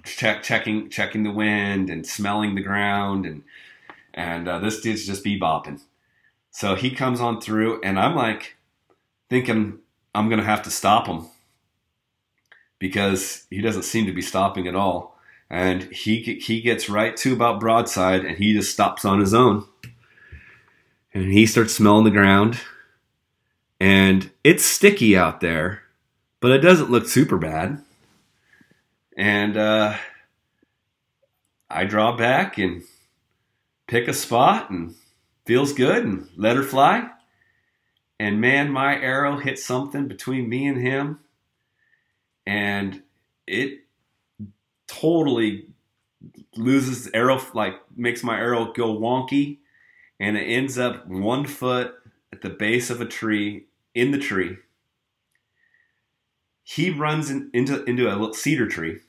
check 0.03 0.43
checking 0.43 0.89
checking 0.89 1.23
the 1.23 1.31
wind 1.31 1.89
and 1.89 2.05
smelling 2.05 2.55
the 2.55 2.61
ground 2.61 3.25
and 3.25 3.43
and 4.13 4.47
uh, 4.47 4.59
this 4.59 4.81
dude's 4.81 5.05
just 5.05 5.23
bebopping. 5.23 5.79
So 6.49 6.73
he 6.73 6.89
comes 6.89 7.21
on 7.21 7.39
through, 7.39 7.81
and 7.81 7.99
I'm 7.99 8.15
like 8.15 8.57
thinking 9.29 9.79
I'm 10.15 10.29
gonna 10.29 10.43
have 10.43 10.63
to 10.63 10.71
stop 10.71 11.05
him 11.07 11.27
because 12.79 13.45
he 13.49 13.61
doesn't 13.61 13.83
seem 13.83 14.05
to 14.05 14.13
be 14.13 14.21
stopping 14.21 14.67
at 14.67 14.75
all. 14.75 15.17
And 15.49 15.83
he 15.83 16.21
he 16.41 16.61
gets 16.61 16.89
right 16.89 17.15
to 17.17 17.33
about 17.33 17.59
broadside, 17.59 18.25
and 18.25 18.37
he 18.37 18.53
just 18.53 18.71
stops 18.71 19.05
on 19.05 19.21
his 19.21 19.33
own, 19.33 19.65
and 21.13 21.31
he 21.31 21.45
starts 21.45 21.73
smelling 21.73 22.03
the 22.03 22.11
ground, 22.11 22.59
and 23.79 24.29
it's 24.43 24.65
sticky 24.65 25.15
out 25.15 25.39
there, 25.39 25.83
but 26.41 26.51
it 26.51 26.59
doesn't 26.59 26.91
look 26.91 27.07
super 27.07 27.37
bad. 27.37 27.81
And 29.15 29.55
uh, 29.55 29.95
I 31.69 31.85
draw 31.85 32.15
back 32.15 32.57
and 32.57 32.83
pick 33.87 34.07
a 34.07 34.13
spot 34.13 34.69
and 34.69 34.95
feels 35.45 35.73
good 35.73 36.03
and 36.03 36.27
let 36.35 36.55
her 36.57 36.63
fly. 36.63 37.09
And 38.19 38.41
man, 38.41 38.71
my 38.71 38.99
arrow 38.99 39.37
hit 39.37 39.59
something 39.59 40.07
between 40.07 40.49
me 40.49 40.67
and 40.67 40.81
him, 40.81 41.19
and 42.47 43.03
it 43.45 43.81
totally 44.87 45.67
loses 46.55 47.09
arrow, 47.13 47.41
like 47.53 47.75
makes 47.95 48.23
my 48.23 48.37
arrow 48.37 48.71
go 48.71 48.97
wonky, 48.97 49.57
and 50.17 50.37
it 50.37 50.45
ends 50.45 50.79
up 50.79 51.05
one 51.07 51.45
foot 51.45 51.93
at 52.31 52.41
the 52.41 52.49
base 52.49 52.89
of 52.89 53.01
a 53.01 53.05
tree 53.05 53.65
in 53.93 54.11
the 54.11 54.17
tree. 54.17 54.57
He 56.63 56.89
runs 56.89 57.29
in, 57.29 57.49
into 57.53 57.83
into 57.83 58.07
a 58.07 58.15
little 58.15 58.33
cedar 58.33 58.67
tree, 58.67 59.01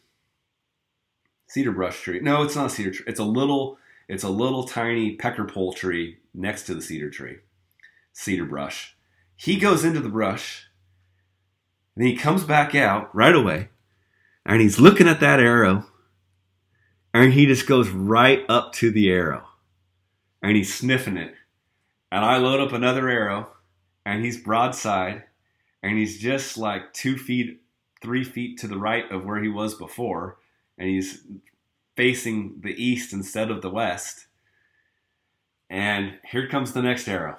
cedar 1.47 1.73
brush 1.73 2.01
tree. 2.01 2.19
No, 2.21 2.43
it's 2.43 2.57
not 2.57 2.67
a 2.67 2.71
cedar 2.71 2.91
tree. 2.91 3.07
It's 3.07 3.21
a 3.21 3.25
little 3.25 3.79
it's 4.09 4.25
a 4.25 4.29
little 4.29 4.65
tiny 4.65 5.15
pecker 5.15 5.45
pole 5.45 5.73
tree 5.73 6.19
next 6.35 6.65
to 6.65 6.75
the 6.75 6.83
cedar 6.83 7.09
tree, 7.09 7.39
cedar 8.13 8.45
brush. 8.45 8.97
He 9.37 9.59
goes 9.59 9.85
into 9.85 10.01
the 10.01 10.09
brush 10.09 10.68
and 11.99 12.07
he 12.07 12.15
comes 12.15 12.45
back 12.45 12.77
out 12.77 13.13
right 13.13 13.35
away 13.35 13.69
and 14.47 14.63
he's 14.63 14.79
looking 14.79 15.09
at 15.09 15.19
that 15.19 15.41
arrow 15.41 15.85
and 17.13 17.33
he 17.33 17.45
just 17.45 17.67
goes 17.67 17.89
right 17.89 18.45
up 18.49 18.73
to 18.75 18.93
the 18.93 19.11
arrow 19.11 19.49
and 20.41 20.57
he's 20.57 20.73
sniffing 20.73 21.17
it. 21.17 21.35
And 22.13 22.25
I 22.25 22.37
load 22.37 22.61
up 22.61 22.73
another 22.73 23.09
arrow 23.09 23.51
and 24.07 24.25
he's 24.25 24.41
broadside 24.41 25.25
and 25.83 25.99
he's 25.99 26.21
just 26.21 26.57
like 26.57 26.93
two 26.93 27.19
feet, 27.19 27.63
three 28.01 28.23
feet 28.23 28.61
to 28.61 28.69
the 28.69 28.79
right 28.79 29.11
of 29.11 29.25
where 29.25 29.43
he 29.43 29.49
was 29.49 29.75
before. 29.75 30.39
And 30.79 30.89
he's 30.89 31.25
facing 31.97 32.61
the 32.61 32.81
east 32.81 33.13
instead 33.13 33.51
of 33.51 33.61
the 33.61 33.71
west. 33.71 34.29
And 35.69 36.21
here 36.31 36.47
comes 36.47 36.73
the 36.73 36.83
next 36.83 37.09
arrow. 37.09 37.39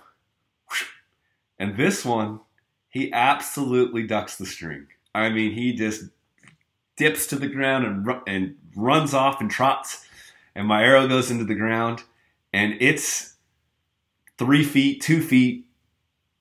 And 1.57 1.77
this 1.77 2.03
one, 2.03 2.41
he 2.90 3.14
absolutely 3.14 4.03
ducks 4.03 4.38
the 4.38 4.45
string. 4.45 4.88
I 5.14 5.30
mean, 5.30 5.52
he 5.52 5.74
just 5.74 6.06
dips 6.98 7.28
to 7.28 7.36
the 7.38 7.48
ground 7.48 7.86
and, 7.86 8.22
and 8.28 8.56
runs 8.76 9.14
off 9.14 9.41
and 9.41 9.49
trots. 9.49 10.06
And 10.56 10.68
my 10.68 10.84
arrow 10.84 11.07
goes 11.07 11.32
into 11.32 11.45
the 11.45 11.56
ground. 11.56 12.03
And 12.52 12.76
it's 12.80 13.36
three 14.38 14.64
feet, 14.64 15.02
two 15.02 15.22
feet 15.22 15.68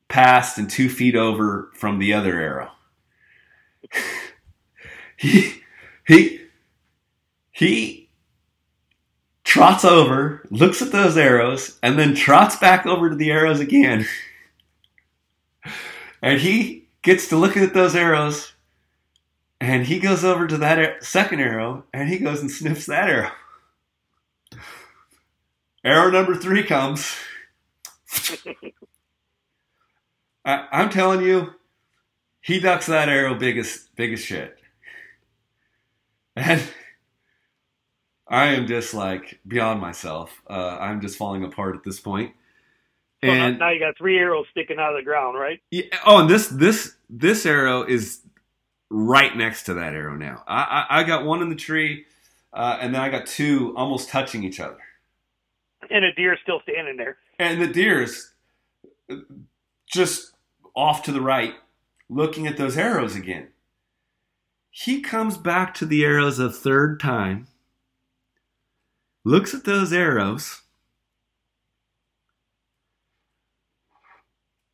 past, 0.08 0.58
and 0.58 0.70
two 0.70 0.88
feet 0.88 1.14
over 1.14 1.70
from 1.74 1.98
the 1.98 2.14
other 2.14 2.40
arrow. 2.40 2.70
he, 5.16 5.62
he, 6.06 6.40
he 7.50 8.08
trots 9.44 9.84
over, 9.84 10.46
looks 10.50 10.80
at 10.80 10.92
those 10.92 11.16
arrows, 11.18 11.78
and 11.82 11.98
then 11.98 12.14
trots 12.14 12.56
back 12.56 12.86
over 12.86 13.10
to 13.10 13.16
the 13.16 13.30
arrows 13.30 13.60
again. 13.60 14.06
and 16.22 16.40
he 16.40 16.88
gets 17.02 17.28
to 17.28 17.36
looking 17.36 17.62
at 17.62 17.74
those 17.74 17.94
arrows, 17.94 18.52
and 19.60 19.86
he 19.86 19.98
goes 19.98 20.24
over 20.24 20.46
to 20.46 20.56
that 20.58 21.04
second 21.04 21.40
arrow, 21.40 21.84
and 21.92 22.08
he 22.08 22.18
goes 22.18 22.40
and 22.40 22.50
sniffs 22.50 22.86
that 22.86 23.08
arrow. 23.08 23.30
Arrow 25.84 26.10
number 26.10 26.34
three 26.34 26.64
comes. 26.64 27.14
I, 30.44 30.66
I'm 30.72 30.90
telling 30.90 31.22
you, 31.22 31.54
he 32.40 32.60
ducks 32.60 32.86
that 32.86 33.08
arrow 33.08 33.34
biggest 33.34 33.94
biggest 33.96 34.26
shit. 34.26 34.58
And 36.36 36.62
I 38.28 38.46
am 38.48 38.66
just 38.66 38.94
like 38.94 39.40
beyond 39.46 39.80
myself. 39.80 40.42
Uh, 40.48 40.76
I'm 40.80 41.00
just 41.00 41.16
falling 41.16 41.44
apart 41.44 41.76
at 41.76 41.84
this 41.84 42.00
point. 42.00 42.32
And 43.22 43.58
now 43.58 43.70
you 43.70 43.80
got 43.80 43.98
three 43.98 44.16
arrows 44.18 44.46
sticking 44.50 44.78
out 44.78 44.94
of 44.94 44.96
the 44.96 45.04
ground, 45.04 45.38
right? 45.38 45.60
Yeah. 45.70 45.84
Oh, 46.06 46.20
and 46.20 46.30
this 46.30 46.48
this 46.48 46.94
this 47.10 47.44
arrow 47.46 47.82
is 47.82 48.20
right 48.90 49.36
next 49.36 49.64
to 49.64 49.74
that 49.74 49.94
arrow 49.94 50.16
now. 50.16 50.44
I 50.46 50.86
I, 50.88 51.00
I 51.00 51.04
got 51.04 51.24
one 51.24 51.42
in 51.42 51.48
the 51.48 51.56
tree, 51.56 52.04
uh, 52.52 52.78
and 52.80 52.94
then 52.94 53.00
I 53.00 53.08
got 53.08 53.26
two 53.26 53.74
almost 53.76 54.08
touching 54.08 54.44
each 54.44 54.60
other. 54.60 54.78
And 55.90 56.04
a 56.04 56.12
deer 56.12 56.36
still 56.42 56.60
standing 56.62 56.96
there. 56.96 57.16
And 57.38 57.60
the 57.60 57.66
deer's 57.66 58.32
just 59.86 60.32
off 60.76 61.02
to 61.04 61.12
the 61.12 61.20
right, 61.20 61.54
looking 62.08 62.46
at 62.46 62.56
those 62.56 62.76
arrows 62.76 63.16
again. 63.16 63.48
He 64.70 65.00
comes 65.00 65.36
back 65.36 65.74
to 65.74 65.86
the 65.86 66.04
arrows 66.04 66.38
a 66.38 66.50
third 66.50 67.00
time 67.00 67.48
looks 69.28 69.52
at 69.54 69.64
those 69.64 69.92
arrows, 69.92 70.62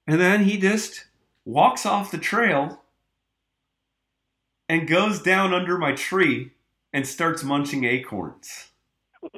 and 0.06 0.20
then 0.20 0.44
he 0.44 0.58
just 0.58 1.06
walks 1.44 1.86
off 1.86 2.10
the 2.10 2.18
trail 2.18 2.82
and 4.68 4.88
goes 4.88 5.20
down 5.20 5.52
under 5.54 5.78
my 5.78 5.92
tree 5.92 6.52
and 6.92 7.06
starts 7.06 7.42
munching 7.42 7.84
acorns. 7.84 8.70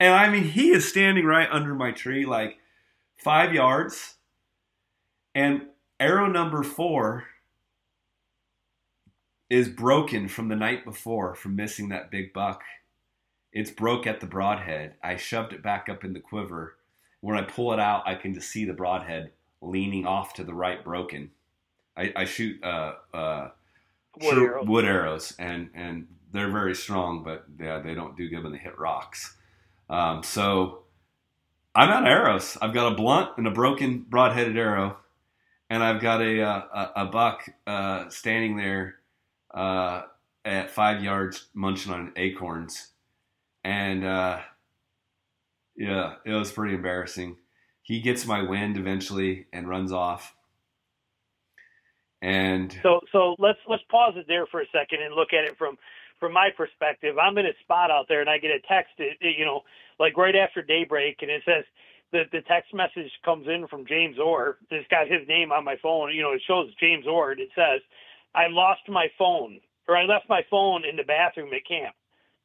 and 0.00 0.14
I 0.14 0.28
mean, 0.28 0.44
he 0.44 0.70
is 0.70 0.88
standing 0.88 1.24
right 1.24 1.48
under 1.50 1.74
my 1.74 1.92
tree, 1.92 2.24
like 2.26 2.58
five 3.16 3.52
yards. 3.54 4.16
And 5.34 5.66
arrow 5.98 6.26
number 6.26 6.62
four 6.62 7.26
is 9.48 9.68
broken 9.68 10.28
from 10.28 10.48
the 10.48 10.56
night 10.56 10.84
before 10.84 11.34
from 11.34 11.56
missing 11.56 11.88
that 11.88 12.10
big 12.10 12.32
buck 12.32 12.62
It's 13.52 13.70
broke 13.70 14.06
at 14.06 14.20
the 14.20 14.26
broadhead. 14.26 14.94
I 15.02 15.16
shoved 15.16 15.52
it 15.52 15.62
back 15.62 15.88
up 15.88 16.04
in 16.04 16.12
the 16.12 16.20
quiver. 16.20 16.76
When 17.20 17.36
I 17.36 17.42
pull 17.42 17.72
it 17.72 17.80
out, 17.80 18.02
I 18.06 18.14
can 18.14 18.34
just 18.34 18.50
see 18.50 18.64
the 18.64 18.72
broadhead 18.72 19.30
leaning 19.60 20.06
off 20.06 20.34
to 20.34 20.44
the 20.44 20.54
right, 20.54 20.82
broken. 20.82 21.30
I, 21.96 22.12
I 22.16 22.24
shoot 22.24 22.62
uh, 22.64 22.94
uh, 23.12 23.48
Wood 24.20 24.38
arrows. 24.38 24.66
wood 24.66 24.84
arrows, 24.84 25.34
and 25.38 25.70
and 25.74 26.06
they're 26.32 26.50
very 26.50 26.74
strong, 26.74 27.22
but 27.22 27.44
yeah, 27.60 27.78
they 27.78 27.94
don't 27.94 28.16
do 28.16 28.28
good 28.28 28.42
when 28.42 28.52
they 28.52 28.58
hit 28.58 28.78
rocks. 28.78 29.36
Um, 29.88 30.22
so 30.22 30.80
I'm 31.74 31.90
out 31.90 32.02
of 32.02 32.08
arrows. 32.08 32.56
I've 32.60 32.74
got 32.74 32.92
a 32.92 32.94
blunt 32.94 33.30
and 33.36 33.46
a 33.46 33.50
broken 33.50 34.00
broad-headed 34.08 34.56
arrow, 34.56 34.96
and 35.68 35.82
I've 35.82 36.00
got 36.00 36.20
a 36.22 36.42
uh, 36.42 36.62
a, 36.72 37.02
a 37.02 37.06
buck 37.06 37.48
uh, 37.66 38.08
standing 38.08 38.56
there 38.56 38.96
uh, 39.52 40.02
at 40.44 40.70
five 40.70 41.02
yards 41.02 41.46
munching 41.54 41.92
on 41.92 42.12
acorns, 42.16 42.88
and 43.62 44.04
uh, 44.04 44.40
yeah, 45.76 46.14
it 46.24 46.32
was 46.32 46.52
pretty 46.52 46.74
embarrassing. 46.74 47.36
He 47.82 48.00
gets 48.00 48.26
my 48.26 48.42
wind 48.42 48.76
eventually 48.76 49.46
and 49.52 49.68
runs 49.68 49.92
off. 49.92 50.34
And 52.22 52.76
So 52.82 53.00
so 53.12 53.34
let's 53.38 53.58
let's 53.68 53.82
pause 53.90 54.14
it 54.16 54.26
there 54.28 54.46
for 54.46 54.60
a 54.60 54.66
second 54.72 55.02
and 55.02 55.14
look 55.14 55.32
at 55.32 55.44
it 55.44 55.56
from 55.56 55.76
from 56.18 56.32
my 56.34 56.50
perspective. 56.54 57.16
I'm 57.18 57.38
in 57.38 57.46
a 57.46 57.56
spot 57.62 57.90
out 57.90 58.06
there 58.08 58.20
and 58.20 58.28
I 58.28 58.38
get 58.38 58.50
a 58.50 58.60
text, 58.68 58.92
you 59.20 59.44
know, 59.44 59.62
like 59.98 60.16
right 60.16 60.36
after 60.36 60.62
daybreak, 60.62 61.18
and 61.22 61.30
it 61.30 61.42
says 61.46 61.64
the 62.12 62.24
the 62.30 62.42
text 62.42 62.74
message 62.74 63.10
comes 63.24 63.48
in 63.48 63.66
from 63.68 63.86
James 63.86 64.18
Orr. 64.18 64.58
It's 64.70 64.86
got 64.88 65.08
his 65.08 65.26
name 65.28 65.50
on 65.50 65.64
my 65.64 65.76
phone. 65.82 66.14
You 66.14 66.22
know, 66.22 66.32
it 66.32 66.42
shows 66.46 66.74
James 66.78 67.06
Orr. 67.06 67.32
and 67.32 67.40
It 67.40 67.50
says, 67.54 67.80
"I 68.34 68.48
lost 68.48 68.82
my 68.88 69.08
phone, 69.18 69.60
or 69.88 69.96
I 69.96 70.04
left 70.04 70.28
my 70.28 70.42
phone 70.50 70.84
in 70.84 70.96
the 70.96 71.04
bathroom 71.04 71.54
at 71.54 71.64
camp." 71.66 71.94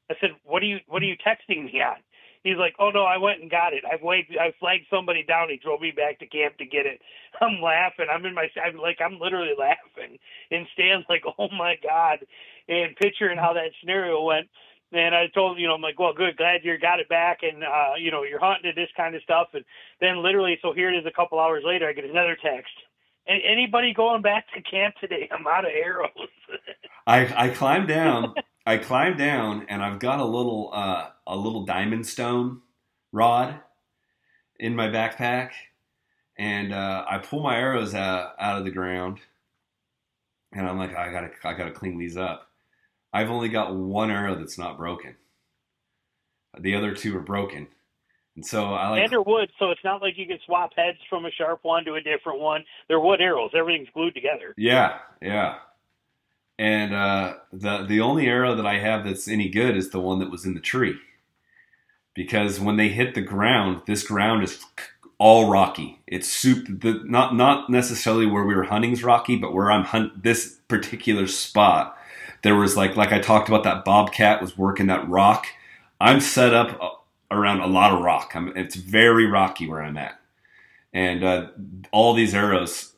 I 0.09 0.15
said, 0.21 0.31
"What 0.43 0.63
are 0.63 0.67
you 0.67 0.79
What 0.87 1.01
are 1.03 1.05
you 1.05 1.17
texting 1.17 1.65
me 1.65 1.81
on?" 1.81 1.97
He's 2.45 2.61
like, 2.61 2.75
"Oh 2.77 2.91
no, 2.91 3.05
I 3.05 3.17
went 3.17 3.41
and 3.41 3.49
got 3.49 3.73
it. 3.73 3.83
I 3.83 3.97
flagged 3.97 4.37
I 4.39 4.53
flagged 4.59 4.85
somebody 4.87 5.23
down. 5.23 5.49
He 5.49 5.57
drove 5.57 5.81
me 5.81 5.89
back 5.89 6.19
to 6.19 6.27
camp 6.27 6.59
to 6.59 6.65
get 6.65 6.85
it." 6.85 7.01
I'm 7.41 7.59
laughing. 7.59 8.05
I'm 8.05 8.23
in 8.23 8.35
my 8.35 8.47
I'm 8.63 8.77
like 8.77 8.99
I'm 9.01 9.19
literally 9.19 9.55
laughing. 9.59 10.19
And 10.51 10.67
Stan's 10.73 11.09
like, 11.09 11.23
"Oh 11.25 11.49
my 11.57 11.75
god," 11.81 12.19
and 12.69 12.95
picturing 12.97 13.39
how 13.39 13.53
that 13.53 13.73
scenario 13.81 14.21
went. 14.21 14.47
And 14.91 15.15
I 15.15 15.25
told 15.33 15.57
you 15.57 15.65
know 15.65 15.73
I'm 15.73 15.81
like, 15.81 15.97
"Well, 15.97 16.13
good, 16.13 16.37
glad 16.37 16.61
you 16.63 16.77
got 16.77 16.99
it 16.99 17.09
back, 17.09 17.39
and 17.41 17.63
uh, 17.63 17.97
you 17.97 18.11
know 18.11 18.21
you're 18.21 18.39
hunting 18.39 18.69
and 18.69 18.77
this 18.77 18.93
kind 18.95 19.15
of 19.15 19.23
stuff." 19.23 19.47
And 19.53 19.65
then 19.99 20.21
literally, 20.21 20.59
so 20.61 20.71
here 20.71 20.93
it 20.93 20.97
is. 20.99 21.05
A 21.07 21.17
couple 21.17 21.39
hours 21.39 21.63
later, 21.65 21.89
I 21.89 21.93
get 21.93 22.05
another 22.05 22.37
text. 22.39 22.73
And 23.25 23.41
anybody 23.41 23.91
going 23.91 24.21
back 24.21 24.45
to 24.53 24.61
camp 24.61 24.93
today? 25.01 25.27
I'm 25.31 25.47
out 25.47 25.65
of 25.65 25.71
arrows. 25.71 26.29
I 27.07 27.47
I 27.47 27.49
climbed 27.49 27.87
down. 27.87 28.35
I 28.65 28.77
climbed 28.77 29.17
down, 29.17 29.65
and 29.69 29.83
I've 29.83 29.99
got 29.99 30.19
a 30.19 30.25
little 30.25 30.71
uh, 30.73 31.09
a 31.27 31.35
little 31.35 31.65
diamond 31.65 32.07
stone 32.07 32.61
rod 33.11 33.59
in 34.59 34.75
my 34.75 34.87
backpack, 34.87 35.51
and 36.37 36.73
uh, 36.73 37.05
I 37.07 37.19
pull 37.19 37.43
my 37.43 37.57
arrows 37.57 37.93
out 37.93 38.33
out 38.39 38.57
of 38.57 38.65
the 38.65 38.71
ground, 38.71 39.19
and 40.51 40.67
I'm 40.67 40.77
like, 40.77 40.95
I 40.95 41.11
gotta 41.11 41.29
I 41.43 41.53
gotta 41.53 41.71
clean 41.71 41.97
these 41.97 42.17
up. 42.17 42.49
I've 43.13 43.29
only 43.29 43.49
got 43.49 43.75
one 43.75 44.09
arrow 44.09 44.35
that's 44.35 44.57
not 44.57 44.77
broken. 44.77 45.15
The 46.59 46.75
other 46.75 46.95
two 46.95 47.15
are 47.17 47.21
broken, 47.21 47.67
and 48.35 48.45
so 48.45 48.73
I 48.73 48.89
like 48.89 49.03
and 49.03 49.11
they're 49.11 49.21
wood, 49.21 49.51
so 49.59 49.69
it's 49.71 49.83
not 49.83 50.01
like 50.01 50.17
you 50.17 50.25
can 50.25 50.39
swap 50.45 50.71
heads 50.75 50.97
from 51.09 51.25
a 51.25 51.31
sharp 51.31 51.59
one 51.63 51.85
to 51.85 51.95
a 51.95 52.01
different 52.01 52.39
one. 52.39 52.63
They're 52.87 52.99
wood 52.99 53.21
arrows. 53.21 53.51
Everything's 53.55 53.89
glued 53.93 54.15
together. 54.15 54.55
Yeah, 54.57 54.99
yeah. 55.21 55.57
And 56.57 56.93
uh, 56.93 57.35
the 57.51 57.85
the 57.85 57.99
only 57.99 58.27
arrow 58.27 58.55
that 58.55 58.65
I 58.65 58.79
have 58.79 59.03
that's 59.03 59.27
any 59.27 59.49
good 59.49 59.75
is 59.75 59.89
the 59.89 59.99
one 59.99 60.19
that 60.19 60.31
was 60.31 60.45
in 60.45 60.53
the 60.53 60.61
tree, 60.61 60.97
because 62.13 62.59
when 62.61 62.77
they 62.77 62.87
hit 62.89 63.13
the 63.13 63.21
ground, 63.21 63.81
this 63.87 64.03
ground 64.03 64.43
is 64.43 64.63
all 65.17 65.49
rocky. 65.49 66.01
It's 66.07 66.29
soup. 66.29 66.67
The, 66.81 67.01
not 67.03 67.35
not 67.35 67.69
necessarily 67.69 68.25
where 68.25 68.45
we 68.45 68.55
were 68.55 68.63
hunting 68.63 68.93
is 68.93 69.03
rocky, 69.03 69.35
but 69.35 69.53
where 69.53 69.69
I'm 69.69 69.83
hunt 69.83 70.23
this 70.23 70.57
particular 70.69 71.27
spot, 71.27 71.97
there 72.41 72.55
was 72.55 72.77
like 72.77 72.95
like 72.95 73.11
I 73.11 73.19
talked 73.19 73.49
about 73.49 73.63
that 73.65 73.83
bobcat 73.83 74.41
was 74.41 74.57
working 74.57 74.87
that 74.87 75.09
rock. 75.09 75.47
I'm 75.99 76.21
set 76.21 76.53
up 76.53 76.77
uh, 76.81 76.89
around 77.35 77.59
a 77.61 77.67
lot 77.67 77.93
of 77.93 78.01
rock. 78.01 78.31
I'm, 78.33 78.55
it's 78.55 78.75
very 78.75 79.25
rocky 79.25 79.67
where 79.67 79.81
I'm 79.81 79.97
at, 79.97 80.21
and 80.93 81.21
uh, 81.21 81.47
all 81.91 82.13
these 82.13 82.33
arrows 82.33 82.93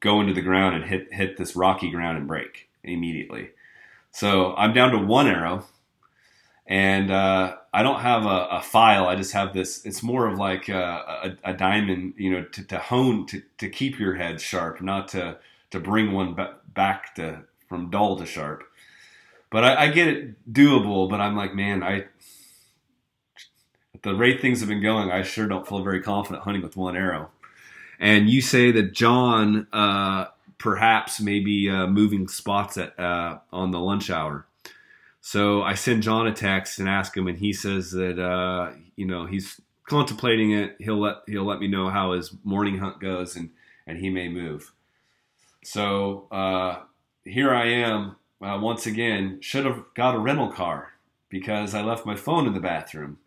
go 0.00 0.22
into 0.22 0.32
the 0.32 0.40
ground 0.40 0.74
and 0.76 0.84
hit 0.86 1.12
hit 1.12 1.36
this 1.36 1.54
rocky 1.54 1.90
ground 1.90 2.16
and 2.16 2.26
break 2.26 2.63
immediately. 2.84 3.50
So 4.10 4.54
I'm 4.54 4.72
down 4.72 4.92
to 4.92 4.98
one 4.98 5.26
arrow, 5.26 5.66
and 6.66 7.10
uh, 7.10 7.56
I 7.72 7.82
don't 7.82 8.00
have 8.00 8.24
a, 8.24 8.48
a, 8.52 8.62
file. 8.62 9.06
I 9.06 9.16
just 9.16 9.32
have 9.32 9.52
this. 9.52 9.84
It's 9.84 10.02
more 10.02 10.26
of 10.28 10.38
like 10.38 10.68
a, 10.68 11.36
a, 11.44 11.50
a 11.50 11.54
diamond, 11.54 12.14
you 12.16 12.30
know, 12.30 12.44
to, 12.44 12.64
to, 12.64 12.78
hone 12.78 13.26
to, 13.26 13.42
to 13.58 13.68
keep 13.68 13.98
your 13.98 14.14
head 14.14 14.40
sharp, 14.40 14.80
not 14.80 15.08
to 15.08 15.38
to 15.70 15.80
bring 15.80 16.12
one 16.12 16.36
back 16.72 17.16
to 17.16 17.42
from 17.68 17.90
dull 17.90 18.16
to 18.16 18.24
sharp. 18.24 18.62
But 19.50 19.64
I, 19.64 19.84
I 19.84 19.88
get 19.88 20.08
it 20.08 20.52
doable. 20.52 21.10
But 21.10 21.20
I'm 21.20 21.36
like, 21.36 21.54
man, 21.54 21.82
I 21.82 22.04
at 23.94 24.02
the 24.02 24.14
rate 24.14 24.40
things 24.40 24.60
have 24.60 24.68
been 24.68 24.82
going, 24.82 25.10
I 25.10 25.22
sure 25.22 25.48
don't 25.48 25.66
feel 25.66 25.82
very 25.82 26.00
confident 26.00 26.44
hunting 26.44 26.62
with 26.62 26.76
one 26.76 26.96
arrow. 26.96 27.30
And 27.98 28.28
you 28.30 28.40
say 28.40 28.70
that 28.72 28.92
John 28.92 29.66
uh, 29.72 30.26
perhaps 30.58 31.20
maybe 31.20 31.68
uh, 31.68 31.86
moving 31.86 32.28
spots 32.28 32.76
at 32.76 32.98
uh, 32.98 33.38
on 33.52 33.70
the 33.70 33.80
lunch 33.80 34.10
hour. 34.10 34.46
So 35.20 35.62
I 35.62 35.74
send 35.74 36.02
John 36.02 36.26
a 36.26 36.32
text 36.32 36.78
and 36.78 36.88
ask 36.88 37.16
him, 37.16 37.26
and 37.26 37.38
he 37.38 37.52
says 37.52 37.90
that 37.92 38.18
uh, 38.18 38.72
you 38.96 39.06
know 39.06 39.26
he's 39.26 39.60
contemplating 39.88 40.52
it. 40.52 40.76
He'll 40.78 41.00
let 41.00 41.16
he'll 41.26 41.46
let 41.46 41.60
me 41.60 41.68
know 41.68 41.88
how 41.88 42.12
his 42.12 42.34
morning 42.44 42.78
hunt 42.78 43.00
goes, 43.00 43.36
and 43.36 43.50
and 43.86 43.98
he 43.98 44.10
may 44.10 44.28
move. 44.28 44.72
So 45.64 46.28
uh, 46.30 46.80
here 47.24 47.54
I 47.54 47.66
am 47.68 48.16
uh, 48.42 48.58
once 48.60 48.86
again. 48.86 49.38
Should 49.40 49.64
have 49.64 49.84
got 49.94 50.14
a 50.14 50.18
rental 50.18 50.48
car 50.48 50.92
because 51.30 51.74
I 51.74 51.82
left 51.82 52.06
my 52.06 52.16
phone 52.16 52.46
in 52.46 52.52
the 52.52 52.60
bathroom. 52.60 53.18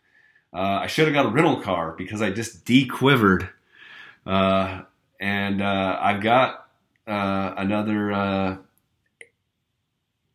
Uh, 0.54 0.80
I 0.82 0.88
should 0.88 1.06
have 1.06 1.14
got 1.14 1.26
a 1.26 1.30
rental 1.30 1.62
car 1.62 1.94
because 1.98 2.22
I 2.22 2.30
just 2.30 2.64
dequivered, 2.64 3.49
uh, 4.26 4.84
and 5.20 5.62
uh, 5.62 5.98
I've 5.99 6.22
got 6.22 6.66
uh, 7.08 7.54
another 7.58 8.12
uh, 8.12 8.58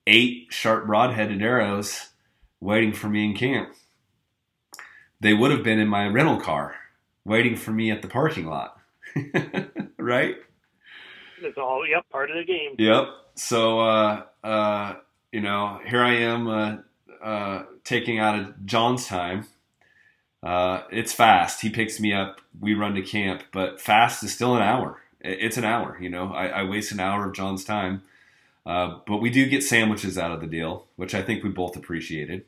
eight 0.06 0.46
sharp 0.50 0.86
broad-headed 0.86 1.42
arrows 1.42 2.08
waiting 2.60 2.92
for 2.92 3.08
me 3.08 3.24
in 3.24 3.34
camp. 3.34 3.74
They 5.20 5.34
would 5.34 5.50
have 5.50 5.62
been 5.62 5.78
in 5.78 5.88
my 5.88 6.06
rental 6.06 6.40
car, 6.40 6.74
waiting 7.24 7.56
for 7.56 7.70
me 7.70 7.90
at 7.90 8.02
the 8.02 8.08
parking 8.08 8.46
lot, 8.46 8.76
right? 9.98 10.36
It's 11.40 11.58
all 11.58 11.86
yep, 11.86 12.08
part 12.10 12.30
of 12.30 12.36
the 12.36 12.44
game. 12.44 12.76
Yep. 12.78 13.06
So 13.34 13.80
uh, 13.80 14.22
uh, 14.42 14.94
you 15.32 15.40
know, 15.40 15.80
here 15.86 16.02
I 16.02 16.14
am 16.14 16.48
uh, 16.48 16.76
uh, 17.22 17.64
taking 17.84 18.18
out 18.18 18.38
of 18.38 18.66
John's 18.66 19.06
time. 19.06 19.46
Uh, 20.42 20.82
it's 20.90 21.12
fast. 21.12 21.60
He 21.60 21.70
picks 21.70 22.00
me 22.00 22.12
up. 22.12 22.40
We 22.60 22.74
run 22.74 22.94
to 22.94 23.02
camp, 23.02 23.44
but 23.52 23.80
fast 23.80 24.22
is 24.22 24.32
still 24.34 24.56
an 24.56 24.62
hour. 24.62 25.00
It's 25.22 25.56
an 25.56 25.64
hour. 25.64 25.96
You 26.00 26.10
know, 26.10 26.32
I, 26.32 26.46
I 26.48 26.64
waste 26.64 26.92
an 26.92 27.00
hour 27.00 27.26
of 27.26 27.34
John's 27.34 27.64
time, 27.64 28.02
uh, 28.66 28.98
but 29.06 29.18
we 29.18 29.30
do 29.30 29.46
get 29.48 29.62
sandwiches 29.62 30.18
out 30.18 30.32
of 30.32 30.40
the 30.40 30.46
deal, 30.46 30.86
which 30.96 31.14
I 31.14 31.22
think 31.22 31.42
we 31.42 31.50
both 31.50 31.76
appreciated. 31.76 32.44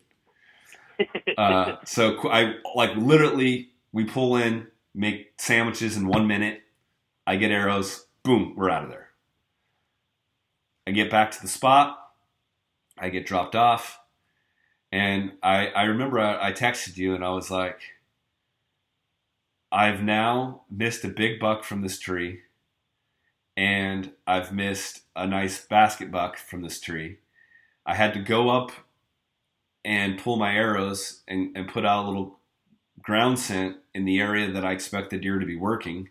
Uh, 1.36 1.78
so 1.84 2.16
I 2.30 2.54
like 2.76 2.94
literally 2.94 3.70
we 3.90 4.04
pull 4.04 4.36
in, 4.36 4.68
make 4.94 5.32
sandwiches 5.38 5.96
in 5.96 6.06
one 6.06 6.28
minute. 6.28 6.62
I 7.26 7.34
get 7.34 7.50
arrows. 7.50 8.06
Boom, 8.22 8.54
we're 8.56 8.70
out 8.70 8.84
of 8.84 8.90
there. 8.90 9.08
I 10.86 10.92
get 10.92 11.10
back 11.10 11.32
to 11.32 11.42
the 11.42 11.48
spot. 11.48 11.98
I 12.98 13.08
get 13.08 13.26
dropped 13.26 13.56
off. 13.56 13.98
And 14.92 15.32
I, 15.42 15.66
I 15.68 15.82
remember 15.84 16.20
I, 16.20 16.48
I 16.48 16.52
texted 16.52 16.96
you 16.96 17.14
and 17.14 17.24
I 17.24 17.30
was 17.30 17.50
like, 17.50 17.80
I've 19.72 20.02
now 20.02 20.62
missed 20.70 21.04
a 21.04 21.08
big 21.08 21.40
buck 21.40 21.64
from 21.64 21.82
this 21.82 21.98
tree. 21.98 22.42
And 23.56 24.12
I've 24.26 24.52
missed 24.52 25.02
a 25.14 25.26
nice 25.26 25.64
basket 25.64 26.10
buck 26.10 26.36
from 26.38 26.62
this 26.62 26.80
tree. 26.80 27.18
I 27.86 27.94
had 27.94 28.14
to 28.14 28.20
go 28.20 28.50
up 28.50 28.72
and 29.84 30.18
pull 30.18 30.36
my 30.36 30.54
arrows 30.54 31.22
and, 31.28 31.56
and 31.56 31.68
put 31.68 31.84
out 31.84 32.04
a 32.04 32.08
little 32.08 32.40
ground 33.00 33.38
scent 33.38 33.76
in 33.94 34.04
the 34.04 34.18
area 34.18 34.50
that 34.50 34.64
I 34.64 34.72
expect 34.72 35.10
the 35.10 35.18
deer 35.18 35.38
to 35.38 35.46
be 35.46 35.56
working. 35.56 36.08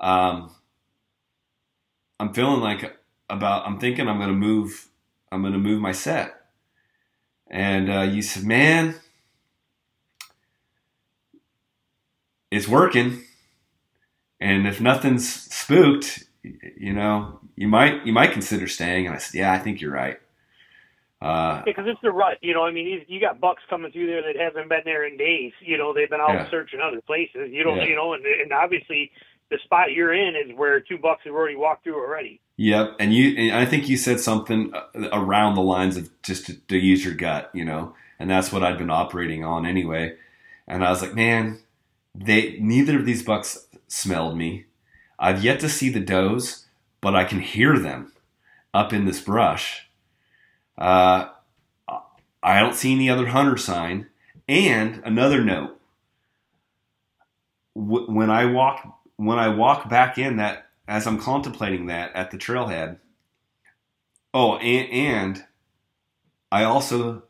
Um, 0.00 0.54
I'm 2.20 2.32
feeling 2.32 2.60
like 2.60 2.96
about, 3.28 3.66
I'm 3.66 3.78
thinking 3.78 4.08
I'm 4.08 4.20
to 4.20 4.28
move, 4.28 4.88
I'm 5.30 5.42
to 5.42 5.58
move 5.58 5.80
my 5.80 5.92
set. 5.92 6.34
And 7.50 7.90
uh, 7.90 8.02
you 8.02 8.22
said, 8.22 8.44
man, 8.44 8.94
it's 12.50 12.68
working. 12.68 13.24
And 14.40 14.66
if 14.66 14.80
nothing's 14.80 15.28
spooked, 15.28 16.24
you 16.42 16.92
know, 16.92 17.40
you 17.56 17.68
might, 17.68 18.06
you 18.06 18.12
might 18.12 18.32
consider 18.32 18.68
staying. 18.68 19.06
And 19.06 19.14
I 19.14 19.18
said, 19.18 19.38
yeah, 19.38 19.52
I 19.52 19.58
think 19.58 19.80
you're 19.80 19.92
right. 19.92 20.18
Uh, 21.20 21.62
because 21.64 21.84
it's 21.88 22.00
the 22.00 22.12
rut. 22.12 22.38
You 22.42 22.54
know, 22.54 22.62
I 22.64 22.70
mean, 22.70 22.86
you, 22.86 23.00
you 23.08 23.20
got 23.20 23.40
bucks 23.40 23.62
coming 23.68 23.90
through 23.90 24.06
there 24.06 24.22
that 24.22 24.40
haven't 24.40 24.68
been 24.68 24.82
there 24.84 25.04
in 25.04 25.16
days. 25.16 25.52
You 25.60 25.76
know, 25.76 25.92
they've 25.92 26.08
been 26.08 26.20
out 26.20 26.30
Yeah. 26.32 26.50
searching 26.50 26.80
other 26.80 27.00
places. 27.00 27.50
You 27.50 27.64
don't, 27.64 27.78
Yeah. 27.78 27.84
you 27.86 27.96
know, 27.96 28.12
and, 28.12 28.24
and 28.24 28.52
obviously 28.52 29.10
the 29.50 29.58
spot 29.64 29.90
you're 29.92 30.12
in 30.14 30.36
is 30.36 30.56
where 30.56 30.78
two 30.80 30.98
bucks 30.98 31.22
have 31.24 31.34
already 31.34 31.56
walked 31.56 31.82
through 31.82 31.96
already. 31.96 32.40
Yep, 32.56 32.96
and 33.00 33.14
you, 33.14 33.36
and 33.50 33.56
I 33.56 33.64
think 33.64 33.88
you 33.88 33.96
said 33.96 34.20
something 34.20 34.72
uh, 34.74 35.08
around 35.12 35.54
the 35.54 35.62
lines 35.62 35.96
of 35.96 36.10
just 36.22 36.46
to, 36.46 36.54
to 36.68 36.76
use 36.76 37.04
your 37.04 37.14
gut, 37.14 37.50
you 37.54 37.64
know, 37.64 37.94
and 38.18 38.28
that's 38.30 38.52
what 38.52 38.62
I'd 38.62 38.78
been 38.78 38.90
operating 38.90 39.44
on 39.44 39.64
anyway. 39.64 40.16
And 40.66 40.84
I 40.84 40.90
was 40.90 41.00
like, 41.02 41.14
man, 41.14 41.58
they 42.24 42.58
neither 42.60 42.98
of 42.98 43.06
these 43.06 43.22
bucks 43.22 43.68
smelled 43.86 44.36
me. 44.36 44.66
I've 45.18 45.42
yet 45.44 45.60
to 45.60 45.68
see 45.68 45.88
the 45.88 46.00
does, 46.00 46.66
but 47.00 47.14
I 47.14 47.24
can 47.24 47.40
hear 47.40 47.78
them 47.78 48.12
up 48.74 48.92
in 48.92 49.04
this 49.04 49.20
brush. 49.20 49.88
Uh, 50.76 51.30
I 52.42 52.60
don't 52.60 52.74
see 52.74 52.92
any 52.92 53.10
other 53.10 53.28
hunter 53.28 53.56
sign. 53.56 54.08
And 54.48 55.02
another 55.04 55.44
note: 55.44 55.78
wh- 57.74 58.08
when 58.08 58.30
I 58.30 58.46
walk 58.46 59.00
when 59.16 59.38
I 59.38 59.48
walk 59.48 59.88
back 59.88 60.16
in 60.16 60.36
that 60.36 60.68
as 60.86 61.06
I'm 61.06 61.18
contemplating 61.18 61.86
that 61.86 62.14
at 62.14 62.30
the 62.30 62.38
trailhead. 62.38 62.98
Oh, 64.32 64.56
and, 64.56 64.90
and 64.90 65.44
I 66.52 66.64
also, 66.64 67.24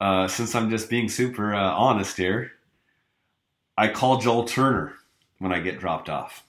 uh, 0.00 0.26
since 0.28 0.54
I'm 0.54 0.70
just 0.70 0.90
being 0.90 1.08
super 1.08 1.54
uh, 1.54 1.70
honest 1.72 2.16
here, 2.16 2.52
I 3.76 3.88
call 3.88 4.18
Joel 4.18 4.44
Turner 4.44 4.94
when 5.38 5.52
I 5.52 5.60
get 5.60 5.80
dropped 5.80 6.08
off. 6.08 6.44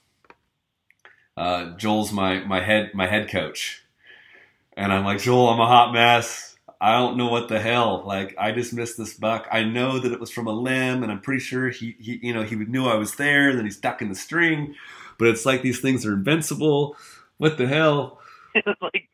Uh, 1.35 1.75
Joel's 1.77 2.11
my 2.11 2.39
my 2.39 2.61
head 2.61 2.91
my 2.93 3.07
head 3.07 3.29
coach, 3.29 3.83
and 4.77 4.93
I'm 4.93 5.03
like 5.03 5.19
Joel, 5.19 5.49
I'm 5.49 5.59
a 5.59 5.67
hot 5.67 5.93
mess. 5.93 6.55
I 6.79 6.91
don't 6.91 7.17
know 7.17 7.29
what 7.29 7.47
the 7.47 7.59
hell. 7.59 8.03
Like 8.05 8.35
I 8.37 8.51
just 8.51 8.73
missed 8.73 8.97
this 8.97 9.13
buck. 9.13 9.47
I 9.51 9.63
know 9.63 9.99
that 9.99 10.11
it 10.11 10.19
was 10.19 10.31
from 10.31 10.47
a 10.47 10.51
limb, 10.51 11.01
and 11.01 11.11
I'm 11.11 11.21
pretty 11.21 11.39
sure 11.39 11.69
he, 11.69 11.95
he 11.99 12.19
you 12.21 12.33
know 12.33 12.43
he 12.43 12.55
knew 12.55 12.85
I 12.85 12.95
was 12.95 13.15
there. 13.15 13.49
And 13.49 13.57
then 13.57 13.65
he's 13.65 13.77
stuck 13.77 14.01
in 14.01 14.09
the 14.09 14.15
string, 14.15 14.75
but 15.17 15.29
it's 15.29 15.45
like 15.45 15.61
these 15.61 15.79
things 15.79 16.05
are 16.05 16.13
invincible. 16.13 16.97
What 17.37 17.57
the 17.57 17.67
hell? 17.67 18.19
like 18.81 19.09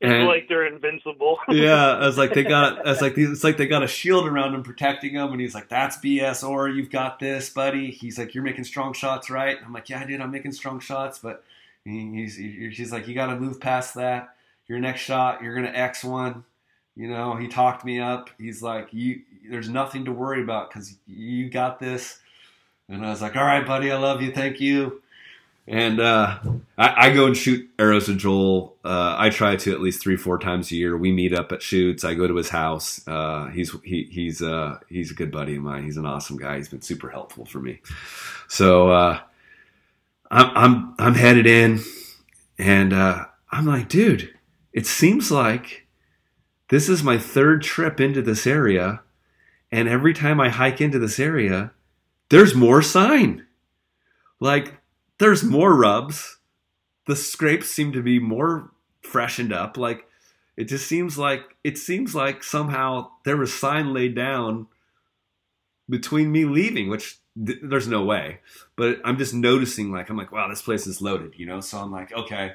And- 0.00 0.26
like 0.28 0.48
they're 0.48 0.66
invincible. 0.66 1.38
yeah, 1.48 1.94
I 1.96 2.06
was 2.06 2.16
like 2.16 2.32
they 2.32 2.44
got 2.44 2.86
it's 2.86 3.00
like 3.02 3.18
it's 3.18 3.42
like 3.42 3.56
they 3.56 3.66
got 3.66 3.82
a 3.82 3.88
shield 3.88 4.26
around 4.28 4.54
him 4.54 4.62
protecting 4.62 5.14
him, 5.14 5.32
and 5.32 5.40
he's 5.40 5.54
like, 5.54 5.68
"That's 5.68 5.96
BS, 5.98 6.48
or 6.48 6.68
you've 6.68 6.90
got 6.90 7.18
this, 7.18 7.50
buddy." 7.50 7.90
He's 7.90 8.16
like, 8.18 8.34
"You're 8.34 8.44
making 8.44 8.64
strong 8.64 8.92
shots, 8.92 9.28
right?" 9.28 9.56
I'm 9.64 9.72
like, 9.72 9.88
"Yeah, 9.88 10.04
dude, 10.06 10.20
I'm 10.20 10.30
making 10.30 10.52
strong 10.52 10.78
shots," 10.78 11.18
but 11.18 11.42
he- 11.84 12.12
he's 12.12 12.36
she's 12.76 12.92
like, 12.92 13.08
"You 13.08 13.14
got 13.14 13.26
to 13.26 13.36
move 13.40 13.60
past 13.60 13.94
that. 13.96 14.36
Your 14.68 14.78
next 14.78 15.00
shot, 15.00 15.42
you're 15.42 15.54
gonna 15.54 15.68
X 15.74 16.04
one." 16.04 16.44
You 16.94 17.08
know, 17.08 17.34
he 17.36 17.48
talked 17.48 17.84
me 17.84 17.98
up. 18.00 18.30
He's 18.38 18.62
like, 18.62 18.88
"You, 18.92 19.22
there's 19.50 19.68
nothing 19.68 20.04
to 20.04 20.12
worry 20.12 20.42
about 20.42 20.70
because 20.70 20.94
you 21.08 21.48
got 21.50 21.80
this." 21.80 22.20
And 22.88 23.04
I 23.04 23.10
was 23.10 23.20
like, 23.20 23.34
"All 23.36 23.44
right, 23.44 23.66
buddy, 23.66 23.90
I 23.90 23.98
love 23.98 24.22
you, 24.22 24.30
thank 24.32 24.60
you." 24.60 25.02
And 25.68 26.00
uh, 26.00 26.38
I, 26.78 27.08
I 27.08 27.10
go 27.12 27.26
and 27.26 27.36
shoot 27.36 27.68
arrows 27.78 28.08
with 28.08 28.16
Joel. 28.16 28.76
Uh, 28.82 29.16
I 29.18 29.28
try 29.28 29.54
to 29.54 29.72
at 29.72 29.82
least 29.82 30.02
three, 30.02 30.16
four 30.16 30.38
times 30.38 30.72
a 30.72 30.76
year. 30.76 30.96
We 30.96 31.12
meet 31.12 31.34
up 31.34 31.52
at 31.52 31.60
shoots. 31.60 32.04
I 32.04 32.14
go 32.14 32.26
to 32.26 32.34
his 32.36 32.48
house. 32.48 33.06
Uh, 33.06 33.48
he's 33.48 33.70
he, 33.84 34.04
he's 34.10 34.40
uh, 34.40 34.78
he's 34.88 35.10
a 35.10 35.14
good 35.14 35.30
buddy 35.30 35.56
of 35.56 35.62
mine. 35.62 35.84
He's 35.84 35.98
an 35.98 36.06
awesome 36.06 36.38
guy. 36.38 36.56
He's 36.56 36.70
been 36.70 36.80
super 36.80 37.10
helpful 37.10 37.44
for 37.44 37.60
me. 37.60 37.80
So 38.48 38.90
uh, 38.90 39.20
I'm 40.30 40.56
I'm 40.56 40.94
I'm 40.98 41.14
headed 41.14 41.46
in, 41.46 41.80
and 42.58 42.94
uh, 42.94 43.26
I'm 43.52 43.66
like, 43.66 43.90
dude, 43.90 44.34
it 44.72 44.86
seems 44.86 45.30
like 45.30 45.86
this 46.70 46.88
is 46.88 47.02
my 47.02 47.18
third 47.18 47.62
trip 47.62 48.00
into 48.00 48.22
this 48.22 48.46
area, 48.46 49.02
and 49.70 49.86
every 49.86 50.14
time 50.14 50.40
I 50.40 50.48
hike 50.48 50.80
into 50.80 50.98
this 50.98 51.18
area, 51.18 51.72
there's 52.30 52.54
more 52.54 52.80
sign. 52.80 53.44
Like 54.40 54.78
there's 55.18 55.42
more 55.42 55.74
rubs. 55.74 56.38
The 57.06 57.16
scrapes 57.16 57.68
seem 57.68 57.92
to 57.92 58.02
be 58.02 58.18
more 58.18 58.70
freshened 59.02 59.52
up. 59.52 59.76
Like 59.76 60.06
it 60.56 60.64
just 60.64 60.86
seems 60.86 61.16
like 61.16 61.56
it 61.62 61.78
seems 61.78 62.14
like 62.14 62.42
somehow 62.42 63.10
there 63.24 63.36
was 63.36 63.52
sign 63.52 63.92
laid 63.92 64.14
down 64.14 64.66
between 65.88 66.32
me 66.32 66.44
leaving, 66.44 66.88
which 66.88 67.18
th- 67.46 67.60
there's 67.62 67.88
no 67.88 68.04
way. 68.04 68.40
But 68.76 69.00
I'm 69.04 69.18
just 69.18 69.34
noticing, 69.34 69.92
like 69.92 70.10
I'm 70.10 70.16
like, 70.16 70.32
wow, 70.32 70.48
this 70.48 70.62
place 70.62 70.86
is 70.86 71.00
loaded, 71.00 71.34
you 71.36 71.46
know. 71.46 71.60
So 71.60 71.78
I'm 71.78 71.92
like, 71.92 72.12
okay, 72.12 72.54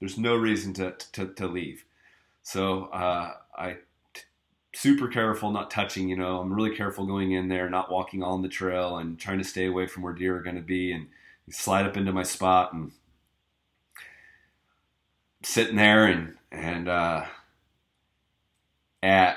there's 0.00 0.18
no 0.18 0.36
reason 0.36 0.72
to 0.74 0.94
to, 1.12 1.26
to 1.34 1.46
leave. 1.46 1.84
So 2.42 2.84
uh, 2.86 3.34
I 3.56 3.76
super 4.74 5.08
careful, 5.08 5.50
not 5.50 5.70
touching. 5.70 6.08
You 6.08 6.16
know, 6.16 6.40
I'm 6.40 6.52
really 6.52 6.74
careful 6.74 7.06
going 7.06 7.32
in 7.32 7.48
there, 7.48 7.70
not 7.70 7.90
walking 7.90 8.22
on 8.22 8.42
the 8.42 8.48
trail, 8.48 8.98
and 8.98 9.18
trying 9.18 9.38
to 9.38 9.44
stay 9.44 9.66
away 9.66 9.86
from 9.86 10.02
where 10.02 10.12
deer 10.12 10.36
are 10.36 10.42
going 10.42 10.56
to 10.56 10.62
be, 10.62 10.92
and 10.92 11.08
slide 11.50 11.86
up 11.86 11.96
into 11.96 12.12
my 12.12 12.22
spot 12.22 12.72
and 12.72 12.92
sitting 15.42 15.76
there 15.76 16.06
and 16.06 16.36
and 16.50 16.88
uh, 16.88 17.24
at 19.02 19.36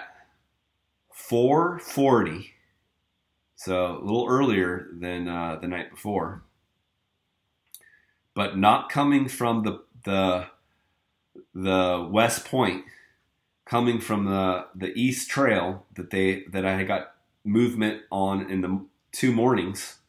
4:40, 1.13 2.51
so 3.55 3.97
a 3.97 4.03
little 4.03 4.27
earlier 4.29 4.87
than 4.93 5.27
uh, 5.27 5.57
the 5.59 5.67
night 5.67 5.91
before, 5.91 6.43
but 8.33 8.57
not 8.57 8.89
coming 8.89 9.27
from 9.27 9.63
the 9.63 9.83
the 10.05 10.47
the 11.53 12.07
West 12.09 12.45
Point, 12.45 12.85
coming 13.65 13.99
from 13.99 14.25
the 14.25 14.67
the 14.75 14.93
East 14.95 15.29
Trail 15.29 15.85
that 15.95 16.11
they 16.11 16.43
that 16.51 16.65
I 16.65 16.77
had 16.77 16.87
got 16.87 17.15
movement 17.43 18.03
on 18.11 18.49
in 18.49 18.61
the 18.61 18.85
two 19.11 19.33
mornings. 19.33 19.99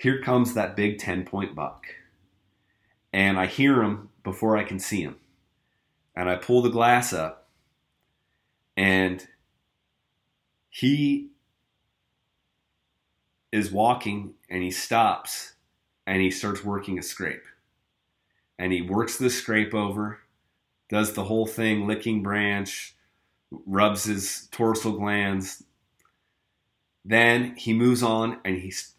Here 0.00 0.22
comes 0.22 0.54
that 0.54 0.76
big 0.76 0.98
10 0.98 1.26
point 1.26 1.54
buck. 1.54 1.84
And 3.12 3.38
I 3.38 3.44
hear 3.44 3.82
him 3.82 4.08
before 4.24 4.56
I 4.56 4.64
can 4.64 4.78
see 4.78 5.02
him. 5.02 5.16
And 6.16 6.30
I 6.30 6.36
pull 6.36 6.62
the 6.62 6.70
glass 6.70 7.12
up, 7.12 7.48
and 8.78 9.26
he 10.70 11.28
is 13.52 13.70
walking 13.70 14.34
and 14.48 14.62
he 14.62 14.70
stops 14.70 15.54
and 16.06 16.22
he 16.22 16.30
starts 16.30 16.64
working 16.64 16.98
a 16.98 17.02
scrape. 17.02 17.44
And 18.58 18.72
he 18.72 18.80
works 18.80 19.18
the 19.18 19.28
scrape 19.28 19.74
over, 19.74 20.20
does 20.88 21.12
the 21.12 21.24
whole 21.24 21.46
thing, 21.46 21.86
licking 21.86 22.22
branch, 22.22 22.94
rubs 23.50 24.04
his 24.04 24.48
dorsal 24.50 24.92
glands. 24.92 25.62
Then 27.04 27.54
he 27.56 27.74
moves 27.74 28.02
on 28.02 28.40
and 28.44 28.56
he 28.56 28.68
s- 28.68 28.94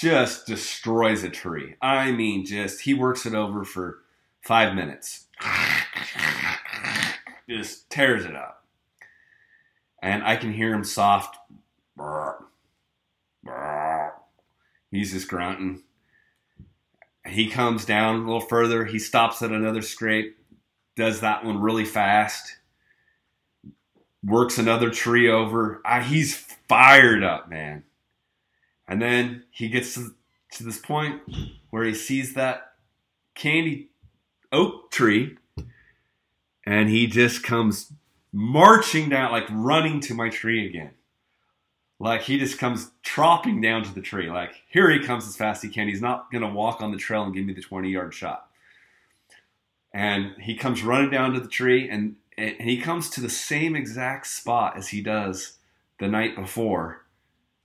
just 0.00 0.46
destroys 0.46 1.22
a 1.22 1.28
tree. 1.28 1.74
I 1.82 2.10
mean, 2.12 2.46
just 2.46 2.80
he 2.80 2.94
works 2.94 3.26
it 3.26 3.34
over 3.34 3.64
for 3.64 3.98
five 4.40 4.74
minutes. 4.74 5.26
Just 7.48 7.90
tears 7.90 8.24
it 8.24 8.34
up. 8.34 8.64
And 10.02 10.22
I 10.24 10.36
can 10.36 10.54
hear 10.54 10.72
him 10.72 10.84
soft. 10.84 11.36
He's 14.90 15.12
just 15.12 15.28
grunting. 15.28 15.82
He 17.26 17.50
comes 17.50 17.84
down 17.84 18.16
a 18.16 18.24
little 18.24 18.40
further. 18.40 18.86
He 18.86 18.98
stops 18.98 19.42
at 19.42 19.52
another 19.52 19.82
scrape, 19.82 20.38
does 20.96 21.20
that 21.20 21.44
one 21.44 21.60
really 21.60 21.84
fast, 21.84 22.56
works 24.24 24.56
another 24.56 24.90
tree 24.90 25.28
over. 25.28 25.82
Ah, 25.84 26.00
he's 26.00 26.34
fired 26.34 27.22
up, 27.22 27.50
man. 27.50 27.84
And 28.90 29.00
then 29.00 29.44
he 29.52 29.68
gets 29.68 29.94
to, 29.94 30.14
to 30.50 30.64
this 30.64 30.78
point 30.78 31.22
where 31.70 31.84
he 31.84 31.94
sees 31.94 32.34
that 32.34 32.72
candy 33.36 33.90
oak 34.50 34.90
tree 34.90 35.36
and 36.66 36.90
he 36.90 37.06
just 37.06 37.44
comes 37.44 37.92
marching 38.32 39.08
down, 39.08 39.30
like 39.30 39.46
running 39.48 40.00
to 40.00 40.14
my 40.14 40.28
tree 40.28 40.66
again. 40.66 40.90
Like 42.00 42.22
he 42.22 42.36
just 42.36 42.58
comes 42.58 42.90
tropping 43.04 43.60
down 43.60 43.84
to 43.84 43.94
the 43.94 44.00
tree. 44.00 44.28
Like 44.28 44.60
here 44.68 44.90
he 44.90 44.98
comes 44.98 45.24
as 45.28 45.36
fast 45.36 45.58
as 45.58 45.68
he 45.68 45.74
can. 45.74 45.86
He's 45.86 46.02
not 46.02 46.32
going 46.32 46.42
to 46.42 46.52
walk 46.52 46.80
on 46.80 46.90
the 46.90 46.98
trail 46.98 47.22
and 47.22 47.32
give 47.32 47.46
me 47.46 47.52
the 47.52 47.62
20 47.62 47.88
yard 47.88 48.12
shot. 48.12 48.48
And 49.94 50.34
he 50.40 50.56
comes 50.56 50.82
running 50.82 51.10
down 51.10 51.32
to 51.34 51.40
the 51.40 51.48
tree 51.48 51.88
and, 51.88 52.16
and 52.36 52.60
he 52.60 52.80
comes 52.80 53.08
to 53.10 53.20
the 53.20 53.30
same 53.30 53.76
exact 53.76 54.26
spot 54.26 54.76
as 54.76 54.88
he 54.88 55.00
does 55.00 55.58
the 56.00 56.08
night 56.08 56.34
before. 56.34 57.04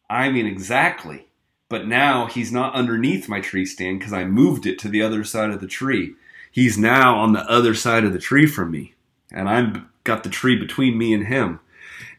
I 0.09 0.31
mean, 0.31 0.47
exactly. 0.47 1.27
But 1.69 1.87
now 1.87 2.27
he's 2.27 2.51
not 2.51 2.75
underneath 2.75 3.29
my 3.29 3.41
tree 3.41 3.65
stand 3.65 3.99
because 3.99 4.13
I 4.13 4.25
moved 4.25 4.65
it 4.67 4.79
to 4.79 4.89
the 4.89 5.01
other 5.03 5.23
side 5.23 5.51
of 5.51 5.61
the 5.61 5.67
tree. 5.67 6.15
He's 6.51 6.77
now 6.77 7.17
on 7.17 7.33
the 7.33 7.49
other 7.49 7.75
side 7.75 8.05
of 8.05 8.13
the 8.13 8.19
tree 8.19 8.47
from 8.47 8.71
me. 8.71 8.95
And 9.31 9.49
I've 9.49 9.77
got 10.03 10.23
the 10.23 10.29
tree 10.29 10.57
between 10.57 10.97
me 10.97 11.13
and 11.13 11.27
him. 11.27 11.59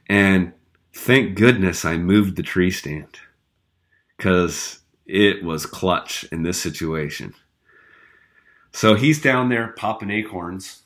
And 0.09 0.53
thank 0.95 1.37
goodness 1.37 1.85
I 1.85 1.99
moved 1.99 2.37
the 2.37 2.43
tree 2.45 2.71
stand 2.73 3.21
because 4.17 4.81
it 5.07 5.45
was 5.45 5.67
clutch 5.67 6.25
in 6.33 6.43
this 6.45 6.61
situation. 6.61 7.35
So 8.73 8.95
he's 8.95 9.23
down 9.23 9.49
there 9.51 9.69
popping 9.69 10.11
acorns. 10.11 10.83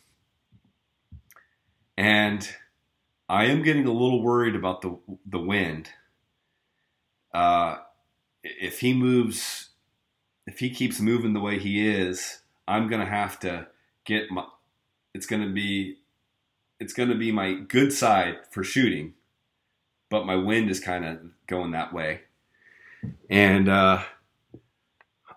and 1.97 2.49
I 3.29 3.47
am 3.47 3.63
getting 3.63 3.87
a 3.87 3.93
little 3.93 4.23
worried 4.23 4.57
about 4.57 4.83
the 4.83 4.99
the 5.27 5.41
wind. 5.41 5.91
Uh, 7.33 7.77
if 8.43 8.81
he 8.81 8.95
moves, 8.95 9.71
if 10.47 10.59
he 10.59 10.71
keeps 10.71 11.01
moving 11.01 11.33
the 11.33 11.41
way 11.41 11.59
he 11.59 11.87
is, 11.87 12.41
I'm 12.67 12.89
gonna 12.89 13.07
have 13.07 13.39
to 13.41 13.69
get 14.05 14.31
my. 14.31 14.45
It's 15.15 15.27
gonna 15.27 15.51
be, 15.51 15.99
it's 16.79 16.93
gonna 16.93 17.17
be 17.17 17.33
my 17.33 17.55
good 17.55 17.93
side 17.93 18.39
for 18.51 18.65
shooting, 18.65 19.15
but 20.09 20.27
my 20.27 20.37
wind 20.37 20.71
is 20.71 20.81
kind 20.81 21.05
of 21.05 21.19
going 21.47 21.73
that 21.73 21.93
way, 21.93 22.23
and 23.29 23.69
uh, 23.69 24.03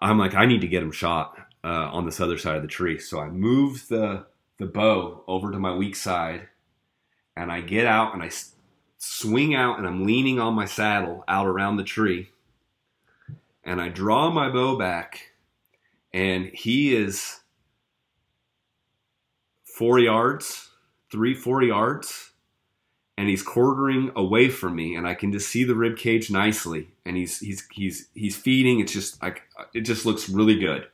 I'm 0.01 0.17
like, 0.17 0.35
I 0.35 0.45
need 0.45 0.61
to 0.61 0.67
get 0.67 0.83
him 0.83 0.91
shot 0.91 1.37
uh, 1.63 1.89
on 1.91 2.05
this 2.05 2.19
other 2.19 2.37
side 2.37 2.55
of 2.55 2.61
the 2.61 2.67
tree. 2.67 2.99
So 2.99 3.19
I 3.19 3.29
move 3.29 3.87
the 3.87 4.25
the 4.57 4.65
bow 4.65 5.23
over 5.27 5.51
to 5.51 5.59
my 5.59 5.73
weak 5.75 5.95
side, 5.95 6.47
and 7.35 7.51
I 7.51 7.61
get 7.61 7.85
out 7.85 8.13
and 8.13 8.23
I 8.23 8.29
swing 9.05 9.53
out, 9.53 9.77
and 9.77 9.85
I'm 9.85 10.05
leaning 10.05 10.39
on 10.39 10.53
my 10.53 10.65
saddle 10.65 11.25
out 11.27 11.45
around 11.45 11.75
the 11.75 11.83
tree, 11.83 12.29
and 13.63 13.81
I 13.81 13.89
draw 13.89 14.29
my 14.29 14.49
bow 14.49 14.77
back, 14.77 15.33
and 16.13 16.45
he 16.53 16.95
is 16.95 17.41
four 19.65 19.99
yards, 19.99 20.69
three, 21.11 21.33
four 21.33 21.61
yards, 21.61 22.31
and 23.17 23.27
he's 23.27 23.43
quartering 23.43 24.11
away 24.15 24.49
from 24.49 24.75
me, 24.75 24.95
and 24.95 25.05
I 25.05 25.15
can 25.15 25.33
just 25.33 25.49
see 25.49 25.65
the 25.65 25.75
rib 25.75 25.97
cage 25.97 26.31
nicely, 26.31 26.87
and 27.05 27.17
he's 27.17 27.39
he's 27.39 27.67
he's 27.73 28.07
he's 28.13 28.37
feeding. 28.37 28.79
It's 28.79 28.93
just 28.93 29.21
like 29.21 29.41
it 29.73 29.81
just 29.81 30.05
looks 30.05 30.29
really 30.29 30.57
good, 30.57 30.87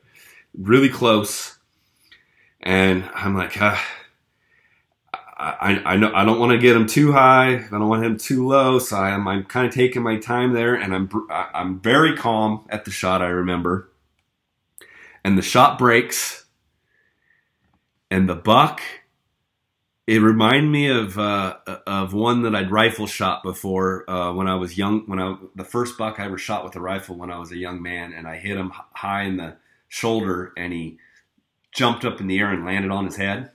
really 0.58 0.88
close, 0.88 1.58
and 2.60 3.08
I'm 3.14 3.36
like, 3.36 3.60
uh, 3.60 3.78
I 5.40 5.82
I 5.84 5.96
know 5.96 6.12
I 6.14 6.24
don't 6.24 6.38
want 6.38 6.52
to 6.52 6.58
get 6.58 6.76
him 6.76 6.86
too 6.86 7.12
high, 7.12 7.54
I 7.54 7.68
don't 7.70 7.88
want 7.88 8.04
him 8.04 8.18
too 8.18 8.46
low, 8.46 8.78
so 8.78 8.96
I'm 8.96 9.26
I'm 9.26 9.44
kind 9.44 9.66
of 9.66 9.74
taking 9.74 10.02
my 10.02 10.18
time 10.18 10.52
there, 10.52 10.74
and 10.74 10.94
I'm 10.94 11.08
I'm 11.30 11.80
very 11.80 12.16
calm 12.16 12.66
at 12.68 12.84
the 12.84 12.90
shot. 12.90 13.22
I 13.22 13.28
remember, 13.28 13.90
and 15.24 15.38
the 15.38 15.42
shot 15.42 15.78
breaks, 15.78 16.44
and 18.10 18.28
the 18.28 18.34
buck 18.34 18.82
it 20.10 20.20
reminded 20.20 20.68
me 20.68 20.88
of 20.88 21.16
uh, 21.18 21.58
of 21.86 22.12
one 22.12 22.42
that 22.42 22.52
I'd 22.52 22.72
rifle 22.72 23.06
shot 23.06 23.44
before 23.44 24.10
uh, 24.10 24.32
when 24.32 24.48
I 24.48 24.56
was 24.56 24.76
young. 24.76 25.04
When 25.06 25.20
I 25.20 25.36
the 25.54 25.64
first 25.64 25.96
buck 25.96 26.18
I 26.18 26.24
ever 26.24 26.36
shot 26.36 26.64
with 26.64 26.74
a 26.74 26.80
rifle 26.80 27.14
when 27.16 27.30
I 27.30 27.38
was 27.38 27.52
a 27.52 27.56
young 27.56 27.80
man, 27.80 28.12
and 28.12 28.26
I 28.26 28.36
hit 28.36 28.56
him 28.56 28.72
high 28.74 29.22
in 29.22 29.36
the 29.36 29.56
shoulder, 29.86 30.52
and 30.56 30.72
he 30.72 30.98
jumped 31.72 32.04
up 32.04 32.20
in 32.20 32.26
the 32.26 32.40
air 32.40 32.50
and 32.50 32.64
landed 32.64 32.90
on 32.90 33.04
his 33.04 33.14
head. 33.14 33.52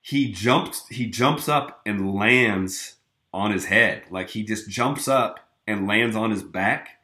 He, 0.00 0.32
jumps 0.32 0.88
he 0.88 1.06
jumps 1.06 1.48
up 1.48 1.80
and 1.86 2.14
lands 2.14 2.96
on 3.32 3.52
his 3.52 3.66
head, 3.66 4.04
like 4.10 4.30
he 4.30 4.42
just 4.42 4.68
jumps 4.68 5.08
up 5.08 5.40
and 5.66 5.86
lands 5.86 6.16
on 6.16 6.30
his 6.30 6.42
back. 6.42 6.98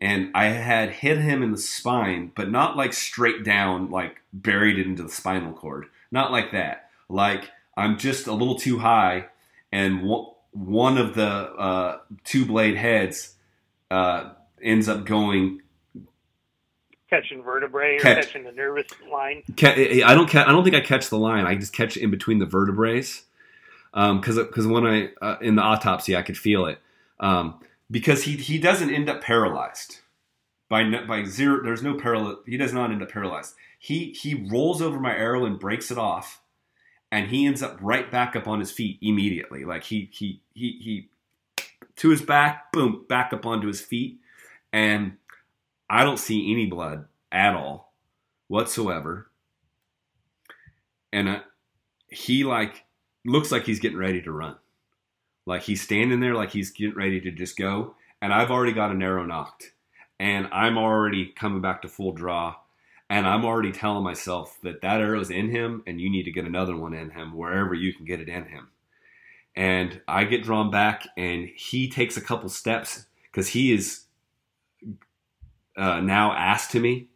And 0.00 0.30
I 0.34 0.46
had 0.46 0.90
hit 0.90 1.18
him 1.18 1.42
in 1.42 1.52
the 1.52 1.58
spine, 1.58 2.32
but 2.34 2.50
not 2.50 2.76
like 2.76 2.92
straight 2.92 3.44
down, 3.44 3.90
like 3.90 4.20
buried 4.32 4.78
it 4.78 4.86
into 4.86 5.02
the 5.04 5.08
spinal 5.08 5.52
cord 5.52 5.86
not 6.12 6.30
like 6.30 6.52
that. 6.52 6.90
Like 7.08 7.50
I'm 7.76 7.98
just 7.98 8.28
a 8.28 8.32
little 8.32 8.54
too 8.54 8.78
high, 8.78 9.26
and 9.72 10.08
one 10.52 10.98
of 10.98 11.14
the 11.14 11.24
uh, 11.26 11.98
two 12.22 12.44
blade 12.44 12.76
heads 12.76 13.34
uh, 13.90 14.34
ends 14.62 14.88
up 14.88 15.04
going 15.04 15.61
catching 17.12 17.42
vertebrae 17.42 17.96
or 17.96 18.00
catch, 18.00 18.26
catching 18.26 18.44
the 18.44 18.52
nervous 18.52 18.86
line. 19.10 19.42
I 19.58 20.14
don't. 20.14 20.34
I 20.34 20.50
don't 20.50 20.64
think 20.64 20.76
I 20.76 20.80
catch 20.80 21.08
the 21.08 21.18
line. 21.18 21.46
I 21.46 21.54
just 21.54 21.72
catch 21.72 21.96
in 21.96 22.10
between 22.10 22.38
the 22.38 22.46
vertebrae. 22.46 23.02
Because 23.92 24.38
um, 24.38 24.46
because 24.46 24.66
when 24.66 24.86
I 24.86 25.10
uh, 25.20 25.36
in 25.40 25.56
the 25.56 25.62
autopsy 25.62 26.16
I 26.16 26.22
could 26.22 26.38
feel 26.38 26.66
it. 26.66 26.78
Um, 27.20 27.60
because 27.90 28.24
he 28.24 28.36
he 28.36 28.58
doesn't 28.58 28.90
end 28.90 29.08
up 29.08 29.22
paralyzed 29.22 30.00
by 30.68 30.84
by 31.06 31.24
zero. 31.24 31.62
There's 31.62 31.82
no 31.82 31.94
parallel. 31.94 32.40
He 32.46 32.56
does 32.56 32.72
not 32.72 32.90
end 32.90 33.02
up 33.02 33.10
paralyzed 33.10 33.54
he 33.82 34.12
he 34.12 34.46
rolls 34.48 34.80
over 34.80 35.00
my 35.00 35.12
arrow 35.12 35.44
and 35.44 35.58
breaks 35.58 35.90
it 35.90 35.98
off 35.98 36.40
and 37.10 37.26
he 37.26 37.46
ends 37.46 37.64
up 37.64 37.76
right 37.80 38.12
back 38.12 38.36
up 38.36 38.46
on 38.46 38.60
his 38.60 38.70
feet 38.70 38.96
immediately 39.02 39.64
like 39.64 39.82
he 39.82 40.08
he 40.12 40.40
he 40.54 40.78
he 40.80 41.08
to 41.96 42.10
his 42.10 42.22
back 42.22 42.70
boom 42.70 43.04
back 43.08 43.32
up 43.32 43.44
onto 43.44 43.66
his 43.66 43.80
feet 43.80 44.20
and 44.72 45.16
i 45.92 46.02
don't 46.02 46.18
see 46.18 46.50
any 46.50 46.66
blood 46.66 47.06
at 47.30 47.54
all 47.54 47.92
whatsoever. 48.52 49.30
And 51.10 51.26
uh, 51.26 51.40
he 52.08 52.44
like 52.44 52.84
looks 53.24 53.50
like 53.50 53.64
he's 53.64 53.80
getting 53.80 53.96
ready 53.96 54.20
to 54.20 54.30
run. 54.30 54.56
Like 55.46 55.62
he's 55.62 55.80
standing 55.80 56.20
there 56.20 56.34
like 56.34 56.50
he's 56.50 56.70
getting 56.70 56.94
ready 56.94 57.18
to 57.22 57.30
just 57.30 57.56
go. 57.56 57.94
And 58.20 58.32
i've 58.32 58.50
already 58.50 58.72
got 58.72 58.90
an 58.90 59.02
arrow 59.02 59.24
nocked 59.24 59.72
and 60.20 60.48
i'm 60.52 60.76
already 60.76 61.26
coming 61.26 61.62
back 61.62 61.80
to 61.82 61.88
full 61.88 62.12
draw. 62.12 62.56
And 63.08 63.26
I'm 63.26 63.44
already 63.44 63.72
telling 63.72 64.04
myself 64.04 64.58
that 64.62 64.80
that 64.80 65.02
arrow's 65.02 65.30
in 65.30 65.50
him 65.50 65.82
and 65.86 66.00
you 66.00 66.08
need 66.08 66.22
to 66.22 66.32
get 66.32 66.46
another 66.46 66.74
one 66.74 66.94
in 66.94 67.10
him 67.10 67.36
wherever 67.36 67.74
you 67.74 67.92
can 67.92 68.06
get 68.06 68.20
it 68.20 68.28
in 68.28 68.46
him. 68.46 68.68
And 69.54 70.00
I 70.08 70.24
get 70.24 70.44
drawn 70.44 70.70
back 70.70 71.06
and 71.18 71.50
he 71.54 71.90
takes 71.90 72.16
a 72.16 72.22
couple 72.22 72.48
steps 72.48 73.04
because 73.30 73.48
he 73.48 73.74
is 73.74 74.01
uh, 75.76 76.00
now 76.00 76.32
asked 76.32 76.72
to 76.72 76.80
me 76.80 77.08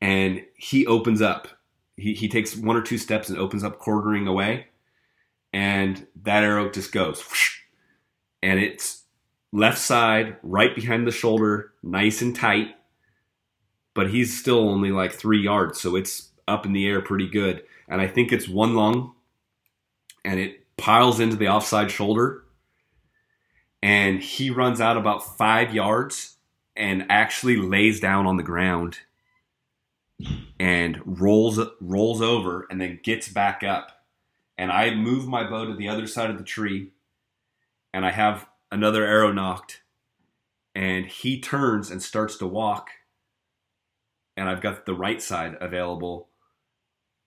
and 0.00 0.42
he 0.56 0.86
opens 0.86 1.22
up. 1.22 1.48
He, 1.96 2.14
he 2.14 2.28
takes 2.28 2.56
one 2.56 2.76
or 2.76 2.82
two 2.82 2.98
steps 2.98 3.28
and 3.28 3.38
opens 3.38 3.64
up 3.64 3.78
quartering 3.78 4.26
away 4.26 4.66
and 5.52 6.06
that 6.22 6.42
arrow 6.42 6.70
just 6.70 6.90
goes 6.90 7.22
whoosh, 7.22 7.60
and 8.42 8.58
it's 8.58 9.04
left 9.52 9.78
side 9.78 10.36
right 10.42 10.74
behind 10.74 11.06
the 11.06 11.12
shoulder 11.12 11.72
nice 11.82 12.20
and 12.20 12.34
tight 12.34 12.74
but 13.94 14.10
he's 14.10 14.38
still 14.38 14.68
only 14.68 14.90
like 14.90 15.12
three 15.12 15.40
yards, 15.40 15.80
so 15.80 15.96
it's 15.96 16.30
up 16.46 16.66
in 16.66 16.72
the 16.72 16.86
air 16.86 17.00
pretty 17.00 17.28
good. 17.28 17.62
And 17.88 18.00
I 18.00 18.08
think 18.08 18.32
it's 18.32 18.48
one 18.48 18.74
lung, 18.74 19.14
and 20.24 20.40
it 20.40 20.76
piles 20.76 21.20
into 21.20 21.36
the 21.36 21.48
offside 21.48 21.90
shoulder, 21.90 22.44
and 23.82 24.20
he 24.20 24.50
runs 24.50 24.80
out 24.80 24.96
about 24.96 25.36
five 25.38 25.72
yards 25.72 26.33
and 26.76 27.06
actually 27.08 27.56
lays 27.56 28.00
down 28.00 28.26
on 28.26 28.36
the 28.36 28.42
ground 28.42 28.98
and 30.58 31.00
rolls 31.04 31.60
rolls 31.80 32.20
over 32.22 32.66
and 32.70 32.80
then 32.80 33.00
gets 33.02 33.28
back 33.28 33.62
up. 33.62 34.04
And 34.56 34.70
I 34.70 34.94
move 34.94 35.26
my 35.26 35.48
bow 35.48 35.66
to 35.66 35.74
the 35.74 35.88
other 35.88 36.06
side 36.06 36.30
of 36.30 36.38
the 36.38 36.44
tree, 36.44 36.92
and 37.92 38.06
I 38.06 38.12
have 38.12 38.46
another 38.70 39.04
arrow 39.04 39.32
nocked 39.32 39.82
and 40.74 41.06
he 41.06 41.40
turns 41.40 41.90
and 41.90 42.02
starts 42.02 42.36
to 42.38 42.46
walk 42.46 42.90
and 44.36 44.48
I've 44.48 44.60
got 44.60 44.86
the 44.86 44.94
right 44.94 45.22
side 45.22 45.56
available. 45.60 46.28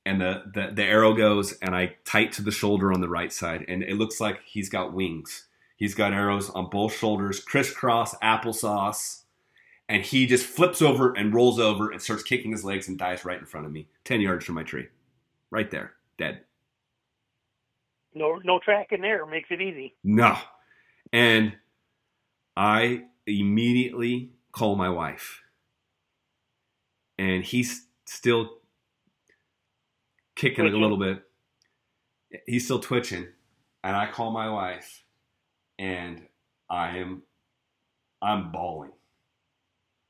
And 0.05 0.21
the, 0.21 0.43
the, 0.53 0.71
the 0.73 0.83
arrow 0.83 1.13
goes 1.13 1.53
and 1.53 1.75
I 1.75 1.95
tight 2.05 2.33
to 2.33 2.41
the 2.41 2.51
shoulder 2.51 2.91
on 2.91 3.01
the 3.01 3.09
right 3.09 3.31
side. 3.31 3.65
And 3.67 3.83
it 3.83 3.95
looks 3.95 4.19
like 4.19 4.41
he's 4.45 4.69
got 4.69 4.93
wings. 4.93 5.47
He's 5.75 5.95
got 5.95 6.13
arrows 6.13 6.49
on 6.49 6.69
both 6.69 6.93
shoulders, 6.93 7.39
crisscross 7.39 8.15
applesauce. 8.15 9.23
And 9.89 10.03
he 10.03 10.25
just 10.25 10.45
flips 10.45 10.81
over 10.81 11.13
and 11.13 11.33
rolls 11.33 11.59
over 11.59 11.91
and 11.91 12.01
starts 12.01 12.23
kicking 12.23 12.51
his 12.51 12.65
legs 12.65 12.87
and 12.87 12.97
dies 12.97 13.23
right 13.23 13.39
in 13.39 13.45
front 13.45 13.65
of 13.65 13.71
me, 13.71 13.87
10 14.03 14.19
yards 14.19 14.45
from 14.45 14.55
my 14.55 14.63
tree. 14.63 14.87
Right 15.49 15.71
there, 15.71 15.93
dead. 16.17 16.41
No, 18.13 18.39
no 18.43 18.59
track 18.59 18.87
in 18.91 19.01
there 19.01 19.25
makes 19.25 19.49
it 19.49 19.61
easy. 19.61 19.95
No. 20.03 20.37
And 21.13 21.53
I 22.57 23.03
immediately 23.25 24.31
call 24.51 24.75
my 24.75 24.89
wife 24.89 25.41
and 27.17 27.43
he's 27.43 27.87
still 28.05 28.59
kicking 30.35 30.65
twitching. 30.65 30.75
a 30.75 30.81
little 30.81 30.97
bit. 30.97 31.23
He's 32.45 32.65
still 32.65 32.79
twitching, 32.79 33.27
and 33.83 33.95
I 33.95 34.11
call 34.11 34.31
my 34.31 34.49
wife, 34.49 35.03
and 35.79 36.21
I 36.69 36.97
am, 36.97 37.23
I'm 38.21 38.51
bawling. 38.51 38.91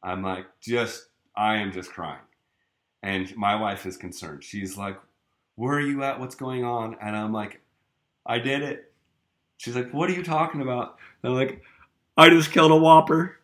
I'm 0.04 0.24
like, 0.24 0.46
just, 0.62 1.08
I 1.36 1.58
am 1.58 1.72
just 1.72 1.92
crying, 1.92 2.22
and 3.04 3.36
my 3.36 3.56
wife 3.56 3.86
is 3.86 3.98
concerned. 3.98 4.44
She's 4.44 4.78
like, 4.78 4.98
"Where 5.56 5.76
are 5.76 5.82
you 5.82 6.04
at? 6.04 6.20
What's 6.20 6.36
going 6.36 6.64
on?" 6.64 6.98
And 7.02 7.16
I'm 7.16 7.34
like, 7.34 7.62
"I 8.26 8.40
did 8.40 8.62
it." 8.62 8.92
She's 9.58 9.76
like, 9.76 9.92
"What 9.92 10.10
are 10.10 10.14
you 10.14 10.24
talking 10.24 10.62
about?" 10.62 10.98
And 11.24 11.32
I'm 11.32 11.38
like, 11.38 11.62
"I 12.16 12.30
just 12.30 12.52
killed 12.52 12.72
a 12.72 12.76
whopper." 12.76 13.38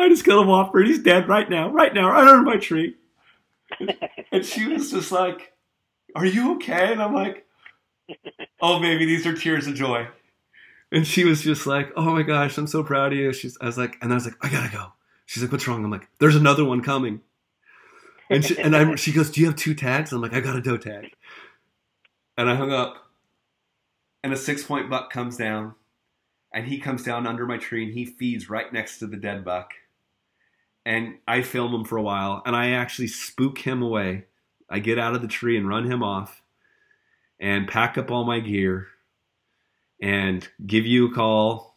I 0.00 0.08
just 0.08 0.24
killed 0.24 0.44
him 0.44 0.50
off, 0.50 0.72
He's 0.74 1.02
dead 1.02 1.28
right 1.28 1.48
now, 1.48 1.68
right 1.70 1.92
now, 1.92 2.08
right 2.10 2.26
under 2.26 2.42
my 2.42 2.56
tree. 2.56 2.96
and 4.32 4.44
she 4.44 4.66
was 4.66 4.90
just 4.90 5.12
like, 5.12 5.52
Are 6.14 6.24
you 6.24 6.54
okay? 6.54 6.92
And 6.92 7.02
I'm 7.02 7.14
like, 7.14 7.46
Oh, 8.62 8.80
baby, 8.80 9.04
these 9.04 9.26
are 9.26 9.34
tears 9.34 9.66
of 9.66 9.74
joy. 9.74 10.08
And 10.90 11.06
she 11.06 11.24
was 11.24 11.42
just 11.42 11.66
like, 11.66 11.92
Oh 11.96 12.14
my 12.14 12.22
gosh, 12.22 12.56
I'm 12.56 12.66
so 12.66 12.82
proud 12.82 13.12
of 13.12 13.18
you. 13.18 13.32
She's, 13.32 13.58
I 13.60 13.66
was 13.66 13.76
like, 13.76 13.98
and 14.00 14.10
I 14.10 14.14
was 14.14 14.24
like, 14.24 14.36
I 14.42 14.50
gotta 14.50 14.72
go. 14.72 14.92
She's 15.30 15.44
like, 15.44 15.52
What's 15.52 15.68
wrong? 15.68 15.84
I'm 15.84 15.92
like, 15.92 16.08
There's 16.18 16.34
another 16.34 16.64
one 16.64 16.82
coming. 16.82 17.20
And 18.28 18.44
she, 18.44 18.58
and 18.58 18.74
I, 18.74 18.94
she 18.96 19.12
goes, 19.12 19.30
Do 19.30 19.40
you 19.40 19.46
have 19.46 19.54
two 19.54 19.74
tags? 19.74 20.12
I'm 20.12 20.20
like, 20.20 20.34
I 20.34 20.40
got 20.40 20.56
a 20.56 20.60
doe 20.60 20.76
tag. 20.76 21.12
and 22.36 22.50
I 22.50 22.56
hung 22.56 22.72
up, 22.72 22.96
and 24.24 24.32
a 24.32 24.36
six 24.36 24.64
point 24.64 24.90
buck 24.90 25.12
comes 25.12 25.36
down, 25.36 25.76
and 26.52 26.66
he 26.66 26.80
comes 26.80 27.04
down 27.04 27.28
under 27.28 27.46
my 27.46 27.58
tree 27.58 27.84
and 27.84 27.94
he 27.94 28.06
feeds 28.06 28.50
right 28.50 28.72
next 28.72 28.98
to 28.98 29.06
the 29.06 29.16
dead 29.16 29.44
buck. 29.44 29.70
And 30.84 31.18
I 31.28 31.42
film 31.42 31.72
him 31.76 31.84
for 31.84 31.96
a 31.96 32.02
while, 32.02 32.42
and 32.44 32.56
I 32.56 32.70
actually 32.70 33.06
spook 33.06 33.58
him 33.58 33.82
away. 33.82 34.24
I 34.68 34.80
get 34.80 34.98
out 34.98 35.14
of 35.14 35.22
the 35.22 35.28
tree 35.28 35.56
and 35.56 35.68
run 35.68 35.88
him 35.88 36.02
off, 36.02 36.42
and 37.38 37.68
pack 37.68 37.96
up 37.96 38.10
all 38.10 38.24
my 38.24 38.40
gear, 38.40 38.88
and 40.02 40.48
give 40.66 40.86
you 40.86 41.06
a 41.06 41.14
call, 41.14 41.76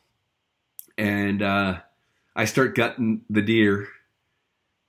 and 0.98 1.44
uh, 1.44 1.82
I 2.36 2.46
start 2.46 2.76
gutting 2.76 3.22
the 3.30 3.42
deer 3.42 3.88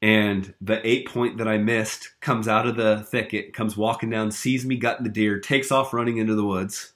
and 0.05 0.53
the 0.61 0.87
eight 0.87 1.09
point 1.09 1.39
that 1.39 1.49
I 1.49 1.57
missed 1.57 2.11
comes 2.21 2.47
out 2.47 2.67
of 2.67 2.77
the 2.77 2.99
thicket, 2.99 3.55
comes 3.55 3.75
walking 3.75 4.11
down, 4.11 4.33
sees 4.33 4.67
me 4.67 4.77
gutting 4.77 5.05
the 5.05 5.11
deer, 5.11 5.41
takes 5.41 5.73
off 5.73 5.95
running 5.95 6.19
into 6.19 6.35
the 6.35 6.45
woods. 6.45 6.93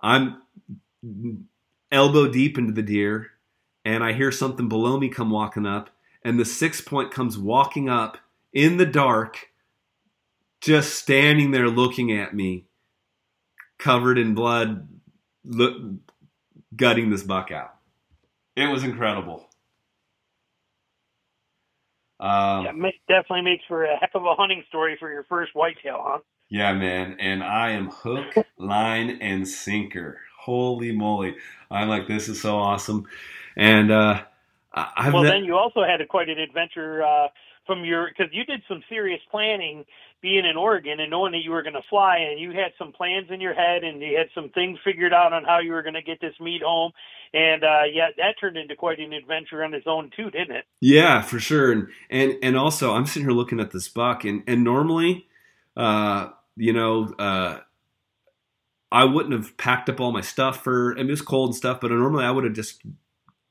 I'm 0.00 0.40
elbow 1.92 2.28
deep 2.32 2.56
into 2.56 2.72
the 2.72 2.80
deer, 2.80 3.32
and 3.84 4.02
I 4.02 4.14
hear 4.14 4.32
something 4.32 4.70
below 4.70 4.98
me 4.98 5.10
come 5.10 5.28
walking 5.28 5.66
up, 5.66 5.90
and 6.22 6.40
the 6.40 6.46
six 6.46 6.80
point 6.80 7.10
comes 7.10 7.36
walking 7.36 7.90
up 7.90 8.16
in 8.54 8.78
the 8.78 8.86
dark, 8.86 9.50
just 10.62 10.94
standing 10.94 11.50
there 11.50 11.68
looking 11.68 12.10
at 12.10 12.34
me, 12.34 12.64
covered 13.78 14.16
in 14.16 14.34
blood, 14.34 14.88
look, 15.44 15.76
gutting 16.74 17.10
this 17.10 17.22
buck 17.22 17.50
out. 17.52 17.75
It 18.56 18.66
was 18.66 18.84
incredible. 18.84 19.46
Um, 22.20 22.64
yeah, 22.64 22.72
definitely 23.08 23.42
makes 23.42 23.64
for 23.68 23.84
a 23.84 23.96
heck 23.96 24.10
of 24.14 24.24
a 24.24 24.34
hunting 24.34 24.64
story 24.68 24.96
for 24.98 25.10
your 25.10 25.24
first 25.28 25.52
whitetail, 25.54 26.02
huh? 26.02 26.18
Yeah, 26.48 26.72
man. 26.74 27.16
And 27.18 27.42
I 27.42 27.70
am 27.70 27.90
hook, 27.90 28.26
line, 28.58 29.18
and 29.20 29.46
sinker. 29.46 30.20
Holy 30.40 30.92
moly! 30.92 31.36
I'm 31.70 31.88
like, 31.88 32.06
this 32.06 32.28
is 32.28 32.40
so 32.40 32.56
awesome. 32.56 33.06
And 33.56 33.90
uh, 33.90 34.22
I've 34.72 35.12
well, 35.12 35.24
ne- 35.24 35.28
then 35.28 35.44
you 35.44 35.56
also 35.56 35.82
had 35.84 36.00
a, 36.00 36.06
quite 36.06 36.28
an 36.28 36.38
adventure 36.38 37.02
uh, 37.02 37.28
from 37.66 37.84
your 37.84 38.08
because 38.08 38.32
you 38.32 38.44
did 38.44 38.62
some 38.68 38.82
serious 38.88 39.20
planning 39.30 39.84
being 40.26 40.44
in 40.44 40.56
Oregon 40.56 40.98
and 40.98 41.10
knowing 41.10 41.30
that 41.32 41.44
you 41.44 41.52
were 41.52 41.62
going 41.62 41.78
to 41.78 41.86
fly 41.88 42.18
and 42.18 42.40
you 42.40 42.50
had 42.50 42.74
some 42.78 42.90
plans 42.90 43.28
in 43.30 43.40
your 43.40 43.54
head 43.54 43.84
and 43.84 44.02
you 44.02 44.18
had 44.18 44.26
some 44.34 44.50
things 44.50 44.76
figured 44.84 45.14
out 45.14 45.32
on 45.32 45.44
how 45.44 45.60
you 45.60 45.70
were 45.70 45.82
going 45.82 45.94
to 45.94 46.02
get 46.02 46.20
this 46.20 46.34
meat 46.40 46.62
home 46.66 46.90
and 47.32 47.64
uh, 47.64 47.82
yeah, 47.92 48.08
that 48.16 48.36
turned 48.40 48.56
into 48.56 48.76
quite 48.76 48.98
an 48.98 49.12
adventure 49.12 49.62
on 49.62 49.74
its 49.74 49.86
own 49.86 50.10
too, 50.16 50.30
didn't 50.30 50.56
it? 50.56 50.64
Yeah, 50.80 51.22
for 51.22 51.38
sure. 51.38 51.72
And 51.72 51.88
and 52.10 52.34
and 52.42 52.56
also, 52.56 52.94
I'm 52.94 53.06
sitting 53.06 53.28
here 53.28 53.36
looking 53.36 53.60
at 53.60 53.72
this 53.72 53.88
buck, 53.88 54.24
and 54.24 54.42
and 54.46 54.64
normally, 54.64 55.26
uh, 55.76 56.30
you 56.56 56.72
know, 56.72 57.12
uh, 57.18 57.60
I 58.92 59.04
wouldn't 59.04 59.34
have 59.34 59.56
packed 59.56 59.88
up 59.88 60.00
all 60.00 60.12
my 60.12 60.20
stuff 60.20 60.62
for. 60.62 60.92
I 60.94 60.98
mean, 60.98 61.08
it 61.08 61.12
was 61.12 61.22
cold 61.22 61.50
and 61.50 61.56
stuff, 61.56 61.80
but 61.80 61.90
normally 61.90 62.24
I 62.24 62.30
would 62.30 62.44
have 62.44 62.54
just 62.54 62.82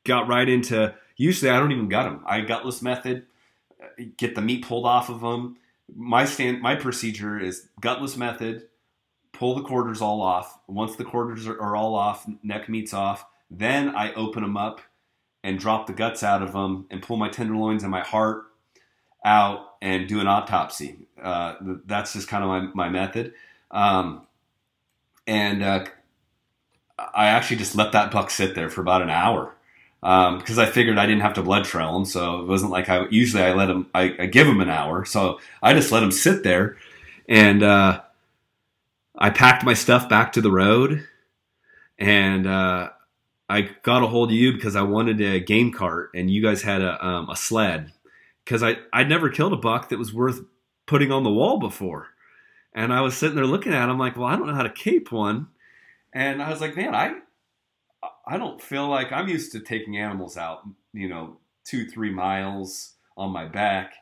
got 0.03 0.27
right 0.27 0.47
into. 0.47 0.95
Usually, 1.18 1.52
I 1.52 1.60
don't 1.60 1.72
even 1.72 1.89
gut 1.89 2.06
them. 2.06 2.23
I 2.26 2.41
gutless 2.41 2.81
method, 2.81 3.27
uh, 3.81 4.03
get 4.18 4.35
the 4.35 4.41
meat 4.41 4.65
pulled 4.65 4.85
off 4.85 5.10
of 5.10 5.22
them. 5.22 5.57
My 5.94 6.26
stand, 6.26 6.62
my 6.62 6.76
procedure 6.76 7.40
is 7.40 7.68
gutless 7.82 8.18
method. 8.18 8.68
Pull 9.34 9.56
the 9.56 9.64
quarters 9.64 10.02
all 10.02 10.22
off. 10.22 10.57
Once 10.68 10.95
the 10.95 11.03
quarters 11.03 11.48
are, 11.48 11.60
are 11.62 11.76
all 11.76 11.95
off, 11.95 12.26
neck 12.41 12.70
meat's 12.70 12.94
off 12.94 13.26
then 13.49 13.95
I 13.95 14.14
open 14.14 14.44
them 14.44 14.57
up 14.57 14.82
and 15.44 15.60
drop 15.60 15.88
the 15.88 15.94
guts 15.94 16.24
out 16.24 16.41
of 16.41 16.53
them 16.53 16.88
and 16.90 17.02
pull 17.02 17.18
my 17.18 17.30
tenderloins 17.30 17.84
and 17.84 17.91
my 17.91 18.02
heart 18.02 18.45
out 19.24 19.76
and 19.82 20.07
do 20.07 20.20
an 20.20 20.28
autopsy. 20.28 21.07
Uh, 21.22 21.56
that's 21.86 22.14
just 22.14 22.28
kind 22.28 22.44
of 22.44 22.49
my, 22.49 22.88
my 22.88 22.90
method. 22.90 23.34
Um, 23.72 24.26
and 25.28 25.64
uh, 25.64 25.86
I 26.98 27.28
actually 27.28 27.57
just 27.57 27.76
let 27.76 27.91
that 27.91 28.12
buck 28.12 28.30
sit 28.30 28.56
there 28.56 28.70
for 28.70 28.82
about 28.82 29.02
an 29.02 29.10
hour 29.10 29.56
because 30.06 30.60
um, 30.60 30.64
I 30.64 30.68
figured 30.68 30.99
I 30.99 31.07
didn't 31.07 31.22
have 31.22 31.34
to 31.34 31.41
blood 31.41 31.65
trail 31.65 31.98
him. 31.98 32.06
So 32.06 32.41
it 32.41 32.48
wasn't 32.48 32.72
like 32.72 32.90
I 32.90 33.07
usually 33.10 33.41
I 33.41 33.53
let 33.53 33.69
him, 33.69 33.88
I, 33.95 34.15
I 34.19 34.26
give 34.27 34.48
him 34.48 34.61
an 34.61 34.69
hour. 34.69 35.03
So 35.03 35.40
I 35.64 35.73
just 35.73 35.91
let 35.91 36.03
him 36.03 36.11
sit 36.11 36.44
there 36.44 36.77
and 37.27 37.64
uh, 37.64 38.02
I 39.18 39.32
packed 39.32 39.64
my 39.64 39.73
stuff 39.73 40.07
back 40.07 40.34
to 40.34 40.41
the 40.41 40.52
road 40.52 41.07
and 41.98 42.48
uh, 42.48 42.90
I 43.49 43.61
got 43.84 44.03
a 44.03 44.07
hold 44.07 44.30
of 44.30 44.36
you 44.36 44.53
because 44.53 44.76
I 44.76 44.82
wanted 44.82 45.22
a 45.22 45.40
game 45.40 45.72
cart, 45.72 46.11
and 46.14 46.30
you 46.30 46.41
guys 46.41 46.61
had 46.61 46.82
a 46.82 47.06
um, 47.06 47.30
a 47.30 47.36
sled 47.36 47.91
because 48.44 48.64
I 48.64 48.77
I'd 48.91 49.10
never 49.10 49.30
killed 49.30 49.53
a 49.53 49.57
buck 49.57 49.90
that 49.90 49.99
was 49.99 50.14
worth 50.14 50.41
putting 50.86 51.11
on 51.11 51.23
the 51.23 51.32
wall 51.32 51.60
before, 51.60 52.07
and 52.73 52.91
I 52.91 53.02
was 53.02 53.15
sitting 53.15 53.36
there 53.36 53.45
looking 53.45 53.73
at. 53.73 53.90
Him 53.90 53.99
like, 53.99 54.18
well, 54.18 54.27
I 54.27 54.36
don't 54.36 54.48
know 54.48 54.56
how 54.56 54.64
to 54.64 54.69
cape 54.69 55.11
one, 55.11 55.48
and 56.11 56.41
I 56.41 56.49
was 56.49 56.61
like, 56.61 56.76
man, 56.76 56.95
I 56.95 57.15
I 58.27 58.38
don't 58.38 58.61
feel 58.61 58.88
like 58.88 59.11
I'm 59.11 59.27
used 59.27 59.52
to 59.52 59.60
taking 59.60 59.97
animals 59.97 60.38
out, 60.38 60.61
you 60.93 61.07
know, 61.07 61.38
two 61.64 61.85
three 61.88 62.11
miles 62.11 62.93
on 63.18 63.31
my 63.31 63.45
back, 63.45 63.93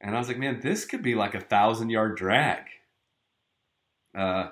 and 0.00 0.14
I 0.14 0.18
was 0.18 0.28
like, 0.28 0.38
man, 0.38 0.60
this 0.60 0.84
could 0.84 1.02
be 1.02 1.14
like 1.14 1.34
a 1.34 1.40
thousand 1.40 1.90
yard 1.90 2.16
drag. 2.16 2.64
Uh, 4.16 4.48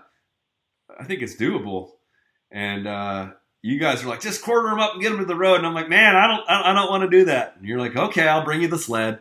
I 0.98 1.04
think 1.04 1.22
it's 1.22 1.36
doable, 1.36 1.90
and 2.50 2.86
uh, 2.86 3.30
you 3.66 3.80
guys 3.80 4.04
are 4.04 4.06
like, 4.06 4.20
just 4.20 4.42
quarter 4.42 4.68
them 4.68 4.78
up 4.78 4.92
and 4.94 5.02
get 5.02 5.10
them 5.10 5.18
to 5.18 5.24
the 5.24 5.34
road. 5.34 5.56
And 5.56 5.66
I'm 5.66 5.74
like, 5.74 5.88
man, 5.88 6.14
I 6.14 6.28
don't, 6.28 6.48
I 6.48 6.72
don't 6.72 6.88
want 6.88 7.02
to 7.02 7.18
do 7.18 7.24
that. 7.24 7.56
And 7.56 7.66
you're 7.66 7.80
like, 7.80 7.96
okay, 7.96 8.28
I'll 8.28 8.44
bring 8.44 8.62
you 8.62 8.68
the 8.68 8.78
sled. 8.78 9.18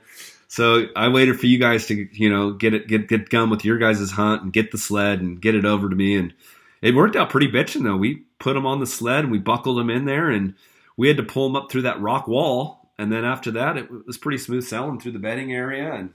So 0.47 0.85
I 0.95 1.07
waited 1.07 1.39
for 1.39 1.47
you 1.47 1.57
guys 1.57 1.87
to, 1.87 1.95
you 1.95 2.29
know, 2.29 2.51
get 2.51 2.75
it, 2.75 2.87
get, 2.87 3.07
get 3.07 3.29
done 3.29 3.49
with 3.49 3.65
your 3.65 3.79
guys' 3.79 4.11
hunt 4.11 4.43
and 4.43 4.53
get 4.53 4.71
the 4.71 4.77
sled 4.77 5.19
and 5.19 5.41
get 5.41 5.55
it 5.55 5.65
over 5.65 5.89
to 5.89 5.95
me. 5.95 6.15
And 6.15 6.33
it 6.81 6.95
worked 6.95 7.15
out 7.15 7.29
pretty 7.29 7.47
bitching 7.47 7.83
though. 7.83 7.97
We 7.97 8.25
put 8.39 8.53
them 8.53 8.65
on 8.65 8.79
the 8.79 8.87
sled 8.87 9.25
and 9.25 9.31
we 9.31 9.39
buckled 9.39 9.77
them 9.77 9.89
in 9.89 10.05
there 10.05 10.29
and 10.29 10.55
we 10.97 11.07
had 11.07 11.17
to 11.17 11.23
pull 11.23 11.47
them 11.47 11.55
up 11.55 11.71
through 11.71 11.83
that 11.83 12.01
rock 12.01 12.27
wall. 12.27 12.91
And 12.97 13.11
then 13.11 13.25
after 13.25 13.51
that, 13.51 13.77
it 13.77 13.89
was 14.05 14.17
pretty 14.17 14.37
smooth 14.37 14.63
sailing 14.63 14.99
through 14.99 15.11
the 15.11 15.19
bedding 15.19 15.51
area 15.51 15.93
and, 15.93 16.13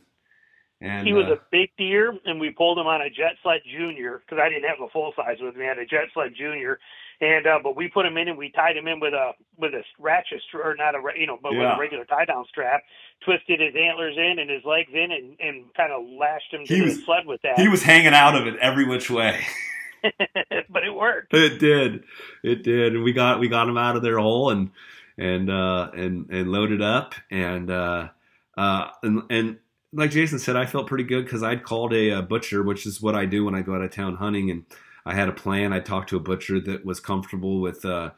and, 0.82 1.06
he 1.06 1.12
was 1.12 1.26
uh, 1.26 1.34
a 1.34 1.38
big 1.52 1.68
deer, 1.76 2.18
and 2.24 2.40
we 2.40 2.50
pulled 2.50 2.78
him 2.78 2.86
on 2.86 3.02
a 3.02 3.10
jet 3.10 3.36
sled 3.42 3.60
junior 3.70 4.22
because 4.24 4.40
I 4.42 4.48
didn't 4.48 4.66
have 4.66 4.80
a 4.80 4.88
full 4.88 5.12
size 5.14 5.36
with 5.38 5.54
me. 5.54 5.66
I 5.66 5.68
had 5.68 5.78
a 5.78 5.84
jet 5.84 6.08
sled 6.14 6.32
junior, 6.34 6.78
and 7.20 7.46
uh, 7.46 7.58
but 7.62 7.76
we 7.76 7.88
put 7.88 8.06
him 8.06 8.16
in 8.16 8.28
and 8.28 8.38
we 8.38 8.50
tied 8.50 8.78
him 8.78 8.88
in 8.88 8.98
with 8.98 9.12
a 9.12 9.32
with 9.58 9.74
a 9.74 9.82
ratchet 9.98 10.40
or 10.54 10.74
not 10.76 10.94
a 10.94 11.02
you 11.18 11.26
know 11.26 11.38
but 11.42 11.52
yeah. 11.52 11.58
with 11.58 11.76
a 11.76 11.80
regular 11.80 12.04
tie 12.06 12.24
down 12.24 12.46
strap, 12.48 12.82
twisted 13.22 13.60
his 13.60 13.74
antlers 13.76 14.16
in 14.16 14.38
and 14.38 14.48
his 14.48 14.64
legs 14.64 14.88
in 14.94 15.12
and 15.12 15.36
and 15.38 15.74
kind 15.74 15.92
of 15.92 16.02
lashed 16.18 16.50
him 16.50 16.64
to 16.64 16.74
he 16.74 16.80
the 16.80 16.86
was, 16.86 17.04
sled 17.04 17.26
with 17.26 17.42
that. 17.42 17.60
He 17.60 17.68
was 17.68 17.82
hanging 17.82 18.14
out 18.14 18.34
of 18.34 18.46
it 18.46 18.56
every 18.56 18.86
which 18.86 19.10
way. 19.10 19.44
but 20.70 20.84
it 20.84 20.94
worked. 20.94 21.34
It 21.34 21.58
did. 21.58 22.04
It 22.42 22.62
did. 22.62 22.94
And 22.94 23.04
we 23.04 23.12
got 23.12 23.40
we 23.40 23.48
got 23.48 23.68
him 23.68 23.76
out 23.76 23.96
of 23.96 24.02
their 24.02 24.18
hole 24.18 24.50
and 24.50 24.70
and 25.18 25.50
uh 25.50 25.90
and 25.94 26.30
and 26.30 26.50
loaded 26.50 26.82
up 26.82 27.14
and 27.30 27.70
uh 27.70 28.08
uh 28.56 28.88
and 29.02 29.22
and 29.30 29.58
like 29.92 30.10
Jason 30.10 30.38
said, 30.38 30.56
I 30.56 30.66
felt 30.66 30.86
pretty 30.86 31.04
good 31.04 31.24
because 31.24 31.42
I'd 31.42 31.64
called 31.64 31.92
a, 31.92 32.10
a, 32.10 32.22
butcher, 32.22 32.62
which 32.62 32.86
is 32.86 33.02
what 33.02 33.16
I 33.16 33.26
do 33.26 33.44
when 33.44 33.56
I 33.56 33.62
go 33.62 33.74
out 33.74 33.82
of 33.82 33.90
town 33.90 34.14
hunting, 34.16 34.48
and 34.48 34.64
I 35.04 35.14
had 35.14 35.28
a 35.28 35.32
plan. 35.32 35.72
I 35.72 35.80
talked 35.80 36.10
to 36.10 36.16
a 36.16 36.20
butcher 36.20 36.60
that 36.60 36.84
was 36.84 37.00
comfortable 37.00 37.60
with 37.60 37.84
uh, 37.84 38.10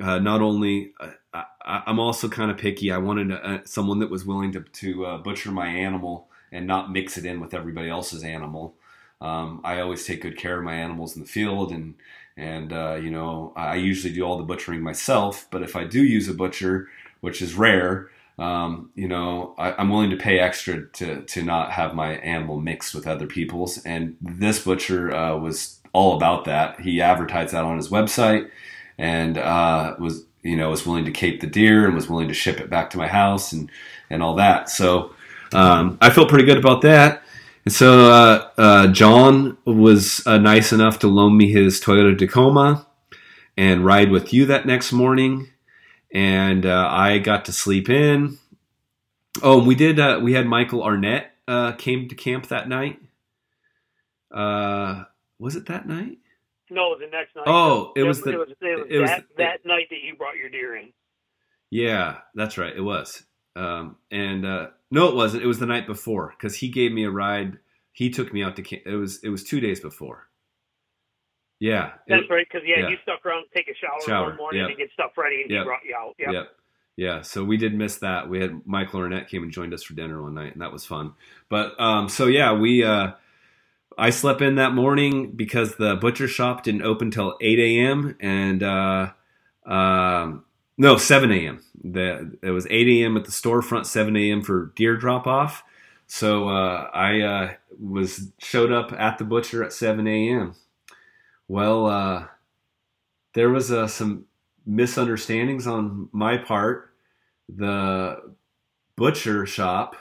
uh, 0.00 0.18
not 0.18 0.40
only. 0.40 0.92
Uh, 0.98 1.10
I, 1.64 1.82
am 1.86 2.00
also 2.00 2.28
kind 2.28 2.50
of 2.50 2.56
picky. 2.56 2.90
I 2.90 2.98
wanted 2.98 3.68
someone 3.68 3.98
that 4.00 4.10
was 4.10 4.24
willing 4.24 4.52
to, 4.52 4.60
to 4.60 5.18
butcher 5.18 5.50
my 5.50 5.66
animal 5.66 6.28
and 6.50 6.66
not 6.66 6.92
mix 6.92 7.16
it 7.16 7.24
in 7.24 7.40
with 7.40 7.54
everybody 7.54 7.88
else's 7.88 8.22
animal. 8.22 8.74
Um, 9.22 9.60
I 9.64 9.80
always 9.80 10.04
take 10.04 10.22
good 10.22 10.36
care 10.36 10.58
of 10.58 10.64
my 10.64 10.74
animals 10.74 11.16
in 11.16 11.22
the 11.22 11.28
field, 11.28 11.72
and 11.72 11.94
and 12.36 12.72
uh, 12.72 12.98
you 13.00 13.10
know 13.10 13.52
I 13.56 13.76
usually 13.76 14.12
do 14.12 14.22
all 14.24 14.36
the 14.36 14.44
butchering 14.44 14.82
myself. 14.82 15.46
But 15.50 15.62
if 15.62 15.76
I 15.76 15.84
do 15.84 16.02
use 16.02 16.28
a 16.28 16.34
butcher, 16.34 16.88
which 17.20 17.40
is 17.40 17.54
rare, 17.54 18.10
um, 18.38 18.90
you 18.94 19.08
know, 19.08 19.54
I, 19.56 19.80
am 19.80 19.88
willing 19.90 20.10
to 20.10 20.16
pay 20.16 20.38
extra 20.38 20.86
to 20.86 21.22
to 21.22 21.42
not 21.42 21.72
have 21.72 21.94
my 21.94 22.16
animal 22.16 22.60
mixed 22.60 22.94
with 22.94 23.06
other 23.06 23.26
people's. 23.26 23.78
And 23.84 24.16
this 24.20 24.64
butcher 24.64 25.14
uh, 25.14 25.36
was 25.36 25.80
all 25.92 26.16
about 26.16 26.44
that. 26.46 26.80
He 26.80 27.00
advertised 27.00 27.54
that 27.54 27.64
on 27.64 27.76
his 27.76 27.88
website 27.88 28.50
and 28.98 29.38
uh, 29.38 29.94
was 29.98 30.24
you 30.42 30.56
know 30.56 30.70
was 30.70 30.86
willing 30.86 31.04
to 31.04 31.10
cape 31.10 31.40
the 31.40 31.46
deer 31.46 31.86
and 31.86 31.94
was 31.94 32.08
willing 32.08 32.28
to 32.28 32.34
ship 32.34 32.60
it 32.60 32.70
back 32.70 32.90
to 32.90 32.98
my 32.98 33.06
house 33.06 33.52
and 33.52 33.70
and 34.10 34.22
all 34.22 34.34
that. 34.36 34.68
So 34.70 35.14
um, 35.52 35.98
I 36.00 36.10
felt 36.10 36.28
pretty 36.28 36.44
good 36.44 36.58
about 36.58 36.82
that. 36.82 37.21
And 37.64 37.72
so 37.72 38.10
uh, 38.10 38.48
uh, 38.58 38.86
John 38.88 39.56
was 39.64 40.26
uh, 40.26 40.38
nice 40.38 40.72
enough 40.72 40.98
to 41.00 41.08
loan 41.08 41.36
me 41.36 41.52
his 41.52 41.80
Toyota 41.80 42.18
Tacoma 42.18 42.86
and 43.56 43.84
ride 43.84 44.10
with 44.10 44.32
you 44.32 44.46
that 44.46 44.66
next 44.66 44.92
morning. 44.92 45.48
And 46.12 46.66
uh, 46.66 46.88
I 46.90 47.18
got 47.18 47.44
to 47.46 47.52
sleep 47.52 47.88
in. 47.88 48.38
Oh, 49.42 49.62
we 49.64 49.74
did. 49.74 49.98
Uh, 49.98 50.20
we 50.22 50.34
had 50.34 50.46
Michael 50.46 50.82
Arnett 50.82 51.32
came 51.78 52.08
to 52.08 52.14
camp 52.14 52.48
that 52.48 52.68
night. 52.68 53.00
Uh, 54.32 55.04
was 55.38 55.56
it 55.56 55.66
that 55.66 55.86
night? 55.86 56.18
No, 56.70 56.98
the 56.98 57.06
next 57.06 57.36
night. 57.36 57.44
Oh, 57.46 57.92
it, 57.94 58.02
was 58.02 58.22
the 58.22 58.32
it 58.32 58.38
was, 58.38 58.48
it 58.48 58.78
was, 58.78 58.86
it 58.88 58.98
was 58.98 59.10
that, 59.10 59.24
the, 59.28 59.42
that 59.42 59.66
night 59.66 59.88
that 59.90 60.02
you 60.02 60.16
brought 60.16 60.36
your 60.36 60.48
deer 60.48 60.76
in. 60.76 60.92
Yeah, 61.70 62.18
that's 62.34 62.56
right. 62.56 62.74
It 62.74 62.80
was. 62.80 63.24
Um, 63.54 63.96
and 64.10 64.46
uh, 64.46 64.66
no, 64.90 65.08
it 65.08 65.14
wasn't. 65.14 65.42
It 65.42 65.46
was 65.46 65.58
the 65.58 65.66
night 65.66 65.86
before 65.86 66.34
because 66.36 66.56
he 66.56 66.68
gave 66.68 66.92
me 66.92 67.04
a 67.04 67.10
ride. 67.10 67.58
He 67.92 68.10
took 68.10 68.32
me 68.32 68.42
out 68.42 68.56
to 68.56 68.62
camp. 68.62 68.82
It 68.86 68.96
was 68.96 69.22
it 69.22 69.28
was 69.28 69.44
two 69.44 69.60
days 69.60 69.80
before. 69.80 70.28
Yeah, 71.60 71.92
That's 72.08 72.22
it- 72.24 72.30
right, 72.32 72.46
because 72.50 72.66
yeah, 72.66 72.80
yeah. 72.80 72.88
you 72.88 72.96
stuck 73.02 73.24
around, 73.24 73.44
take 73.54 73.68
a 73.68 73.74
shower, 73.74 74.00
Shower, 74.04 74.28
one 74.30 74.36
morning 74.36 74.60
yep. 74.62 74.70
to 74.70 74.74
get 74.74 74.90
stuff 74.92 75.12
ready, 75.16 75.42
and 75.42 75.50
Yep. 75.50 75.60
he 75.60 75.64
brought 75.64 75.84
you 75.84 75.94
out. 75.96 76.14
Yep. 76.18 76.32
Yep. 76.32 76.46
Yeah, 76.96 77.22
so 77.22 77.44
we 77.44 77.56
did 77.56 77.74
miss 77.74 77.98
that. 77.98 78.28
We 78.28 78.40
had 78.40 78.66
Mike 78.66 78.90
Lornette 78.90 79.28
came 79.28 79.42
and 79.44 79.52
joined 79.52 79.72
us 79.72 79.82
for 79.82 79.94
dinner 79.94 80.20
one 80.22 80.34
night, 80.34 80.52
and 80.52 80.60
that 80.60 80.72
was 80.72 80.84
fun. 80.84 81.12
But 81.48 81.78
um, 81.80 82.08
so 82.08 82.26
yeah, 82.26 82.52
we 82.52 82.82
uh, 82.84 83.12
I 83.96 84.10
slept 84.10 84.42
in 84.42 84.56
that 84.56 84.72
morning 84.74 85.32
because 85.36 85.76
the 85.76 85.96
butcher 85.96 86.28
shop 86.28 86.64
didn't 86.64 86.82
open 86.82 87.10
till 87.10 87.36
eight 87.40 87.58
a.m. 87.60 88.16
and 88.20 88.62
uh, 88.62 89.10
um, 89.64 90.44
no 90.82 90.96
seven 90.96 91.30
a.m. 91.30 91.62
The 91.84 92.36
it 92.42 92.50
was 92.50 92.66
eight 92.68 92.88
a.m. 92.88 93.16
at 93.16 93.24
the 93.24 93.30
storefront, 93.30 93.86
seven 93.86 94.16
a.m. 94.16 94.42
for 94.42 94.72
deer 94.74 94.96
drop 94.96 95.28
off. 95.28 95.62
So 96.08 96.48
uh, 96.48 96.90
I 96.92 97.20
uh, 97.20 97.52
was 97.80 98.32
showed 98.38 98.72
up 98.72 98.92
at 98.92 99.16
the 99.16 99.24
butcher 99.24 99.62
at 99.62 99.72
seven 99.72 100.08
a.m. 100.08 100.56
Well, 101.46 101.86
uh, 101.86 102.26
there 103.34 103.50
was 103.50 103.70
uh, 103.70 103.86
some 103.86 104.26
misunderstandings 104.66 105.68
on 105.68 106.08
my 106.10 106.36
part. 106.36 106.90
The 107.48 108.34
butcher 108.96 109.46
shop 109.46 109.94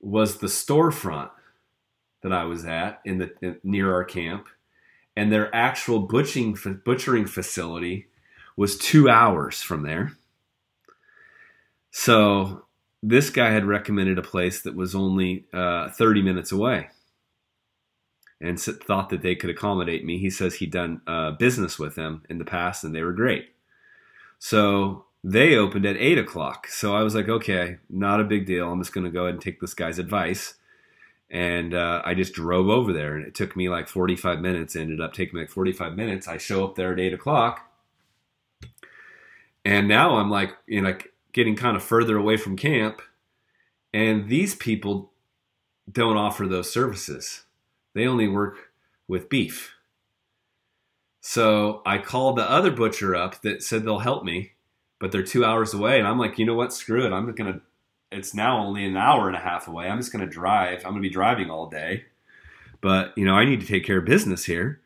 was 0.00 0.38
the 0.38 0.46
storefront 0.46 1.30
that 2.22 2.32
I 2.32 2.44
was 2.44 2.64
at 2.64 3.00
in 3.04 3.18
the 3.18 3.30
in, 3.42 3.58
near 3.62 3.92
our 3.92 4.04
camp, 4.04 4.46
and 5.16 5.30
their 5.30 5.54
actual 5.54 6.00
butchering 6.00 7.26
facility 7.26 8.06
was 8.56 8.76
two 8.76 9.08
hours 9.08 9.62
from 9.62 9.82
there. 9.82 10.12
So 11.90 12.66
this 13.02 13.30
guy 13.30 13.50
had 13.50 13.64
recommended 13.64 14.18
a 14.18 14.22
place 14.22 14.62
that 14.62 14.76
was 14.76 14.94
only 14.94 15.46
uh, 15.52 15.88
30 15.90 16.22
minutes 16.22 16.52
away 16.52 16.88
and 18.40 18.58
thought 18.60 19.10
that 19.10 19.22
they 19.22 19.34
could 19.34 19.50
accommodate 19.50 20.04
me. 20.04 20.18
He 20.18 20.30
says 20.30 20.54
he'd 20.54 20.70
done 20.70 21.02
uh, 21.06 21.32
business 21.32 21.78
with 21.78 21.94
them 21.94 22.22
in 22.30 22.38
the 22.38 22.44
past 22.44 22.84
and 22.84 22.94
they 22.94 23.02
were 23.02 23.12
great. 23.12 23.50
So 24.38 25.04
they 25.22 25.56
opened 25.56 25.84
at 25.84 25.96
8 25.96 26.18
o'clock. 26.18 26.66
So 26.68 26.94
I 26.94 27.02
was 27.02 27.14
like, 27.14 27.28
okay, 27.28 27.78
not 27.90 28.20
a 28.20 28.24
big 28.24 28.46
deal. 28.46 28.70
I'm 28.70 28.80
just 28.80 28.94
going 28.94 29.04
to 29.04 29.10
go 29.10 29.24
ahead 29.24 29.34
and 29.34 29.42
take 29.42 29.60
this 29.60 29.74
guy's 29.74 29.98
advice. 29.98 30.54
And 31.30 31.74
uh, 31.74 32.02
I 32.04 32.14
just 32.14 32.32
drove 32.32 32.68
over 32.68 32.92
there 32.92 33.16
and 33.16 33.26
it 33.26 33.34
took 33.34 33.54
me 33.54 33.68
like 33.68 33.88
45 33.88 34.40
minutes. 34.40 34.74
Ended 34.74 35.00
up 35.00 35.12
taking 35.12 35.38
like 35.38 35.50
45 35.50 35.94
minutes. 35.94 36.26
I 36.26 36.38
show 36.38 36.64
up 36.64 36.74
there 36.74 36.92
at 36.92 37.00
8 37.00 37.12
o'clock. 37.14 37.69
And 39.70 39.86
now 39.86 40.16
I'm 40.16 40.28
like, 40.28 40.56
you 40.66 40.80
know, 40.80 40.98
getting 41.32 41.54
kind 41.54 41.76
of 41.76 41.82
further 41.84 42.16
away 42.16 42.36
from 42.36 42.56
camp. 42.56 43.00
And 43.94 44.28
these 44.28 44.56
people 44.56 45.12
don't 45.90 46.16
offer 46.16 46.48
those 46.48 46.72
services. 46.72 47.44
They 47.94 48.04
only 48.04 48.26
work 48.26 48.72
with 49.06 49.28
beef. 49.28 49.76
So 51.20 51.82
I 51.86 51.98
called 51.98 52.36
the 52.36 52.50
other 52.50 52.72
butcher 52.72 53.14
up 53.14 53.42
that 53.42 53.62
said 53.62 53.84
they'll 53.84 54.00
help 54.00 54.24
me, 54.24 54.54
but 54.98 55.12
they're 55.12 55.22
two 55.22 55.44
hours 55.44 55.72
away. 55.72 56.00
And 56.00 56.08
I'm 56.08 56.18
like, 56.18 56.36
you 56.36 56.44
know 56.44 56.54
what? 56.56 56.72
Screw 56.72 57.06
it. 57.06 57.12
I'm 57.12 57.30
going 57.32 57.52
to, 57.52 57.60
it's 58.10 58.34
now 58.34 58.58
only 58.58 58.84
an 58.84 58.96
hour 58.96 59.28
and 59.28 59.36
a 59.36 59.40
half 59.40 59.68
away. 59.68 59.86
I'm 59.86 59.98
just 59.98 60.12
going 60.12 60.26
to 60.26 60.32
drive. 60.32 60.78
I'm 60.78 60.94
going 60.94 61.02
to 61.02 61.08
be 61.08 61.14
driving 61.14 61.48
all 61.48 61.68
day. 61.68 62.06
But, 62.80 63.16
you 63.16 63.24
know, 63.24 63.34
I 63.34 63.44
need 63.44 63.60
to 63.60 63.66
take 63.68 63.86
care 63.86 63.98
of 63.98 64.04
business 64.04 64.46
here. 64.46 64.80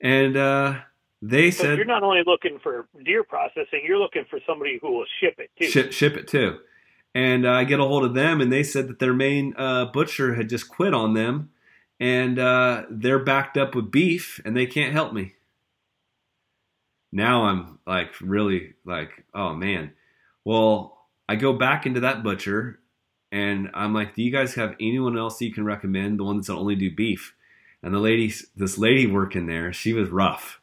And 0.00 0.36
uh, 0.36 0.78
they 1.20 1.50
So 1.50 1.64
said, 1.64 1.76
you're 1.76 1.86
not 1.86 2.02
only 2.02 2.22
looking 2.26 2.58
for 2.62 2.86
deer 3.04 3.24
processing, 3.24 3.82
you're 3.84 3.98
looking 3.98 4.24
for 4.30 4.38
somebody 4.46 4.78
who 4.80 4.92
will 4.92 5.06
ship 5.20 5.34
it 5.38 5.50
too. 5.58 5.68
ship, 5.68 5.92
ship 5.92 6.16
it 6.16 6.28
too. 6.28 6.58
And 7.14 7.46
uh, 7.46 7.52
I 7.52 7.64
get 7.64 7.80
a 7.80 7.84
hold 7.84 8.04
of 8.04 8.14
them, 8.14 8.40
and 8.40 8.52
they 8.52 8.62
said 8.62 8.88
that 8.88 8.98
their 8.98 9.14
main 9.14 9.54
uh, 9.56 9.86
butcher 9.86 10.34
had 10.34 10.48
just 10.48 10.68
quit 10.68 10.94
on 10.94 11.14
them, 11.14 11.50
and 11.98 12.38
uh, 12.38 12.84
they're 12.90 13.18
backed 13.18 13.56
up 13.56 13.74
with 13.74 13.90
beef, 13.90 14.40
and 14.44 14.56
they 14.56 14.66
can't 14.66 14.92
help 14.92 15.12
me. 15.12 15.34
Now 17.10 17.44
I'm 17.44 17.78
like 17.86 18.20
really 18.20 18.74
like, 18.84 19.24
oh 19.34 19.54
man. 19.54 19.92
Well, 20.44 20.98
I 21.28 21.36
go 21.36 21.52
back 21.52 21.86
into 21.86 22.00
that 22.00 22.22
butcher, 22.22 22.80
and 23.32 23.70
I'm 23.74 23.92
like, 23.92 24.14
do 24.14 24.22
you 24.22 24.30
guys 24.30 24.54
have 24.54 24.76
anyone 24.80 25.18
else 25.18 25.40
you 25.40 25.52
can 25.52 25.64
recommend? 25.64 26.18
The 26.18 26.24
one 26.24 26.36
that's 26.36 26.50
only 26.50 26.74
do 26.74 26.94
beef. 26.94 27.34
And 27.82 27.94
the 27.94 27.98
lady, 27.98 28.32
this 28.56 28.78
lady 28.78 29.06
working 29.06 29.46
there, 29.46 29.72
she 29.72 29.92
was 29.92 30.08
rough. 30.10 30.60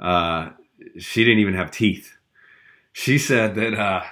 Uh, 0.00 0.50
she 0.98 1.24
didn't 1.24 1.40
even 1.40 1.54
have 1.54 1.70
teeth. 1.70 2.16
She 2.92 3.18
said 3.18 3.54
that 3.56 3.74
uh, 3.74 4.02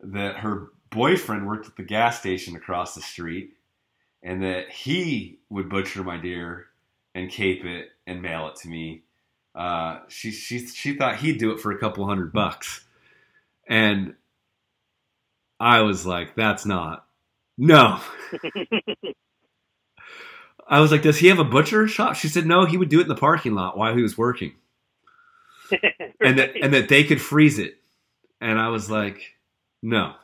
that 0.00 0.36
her 0.38 0.72
boyfriend 0.90 1.46
worked 1.46 1.66
at 1.66 1.76
the 1.76 1.82
gas 1.82 2.18
station 2.18 2.56
across 2.56 2.94
the 2.94 3.00
street, 3.00 3.54
and 4.22 4.42
that 4.42 4.70
he 4.70 5.38
would 5.48 5.68
butcher 5.68 6.02
my 6.02 6.16
deer 6.18 6.66
and 7.14 7.30
cape 7.30 7.64
it 7.64 7.90
and 8.06 8.20
mail 8.20 8.48
it 8.48 8.56
to 8.56 8.68
me. 8.68 9.04
Uh, 9.54 10.00
she 10.08 10.30
she 10.32 10.66
she 10.66 10.96
thought 10.96 11.16
he'd 11.16 11.38
do 11.38 11.52
it 11.52 11.60
for 11.60 11.70
a 11.70 11.78
couple 11.78 12.06
hundred 12.06 12.32
bucks, 12.32 12.84
and 13.68 14.14
I 15.60 15.80
was 15.82 16.04
like, 16.04 16.34
"That's 16.34 16.66
not 16.66 17.06
no." 17.56 18.00
I 20.68 20.80
was 20.80 20.90
like, 20.92 21.02
"Does 21.02 21.18
he 21.18 21.28
have 21.28 21.38
a 21.38 21.44
butcher 21.44 21.88
shop?" 21.88 22.16
She 22.16 22.28
said, 22.28 22.46
"No, 22.46 22.66
he 22.66 22.76
would 22.76 22.88
do 22.88 22.98
it 22.98 23.04
in 23.04 23.08
the 23.08 23.14
parking 23.14 23.54
lot 23.54 23.78
while 23.78 23.94
he 23.94 24.02
was 24.02 24.18
working." 24.18 24.54
and 26.20 26.38
that 26.38 26.56
and 26.56 26.72
that 26.74 26.88
they 26.88 27.04
could 27.04 27.20
freeze 27.20 27.58
it. 27.58 27.78
And 28.40 28.58
I 28.58 28.68
was 28.68 28.90
like, 28.90 29.36
no. 29.82 30.14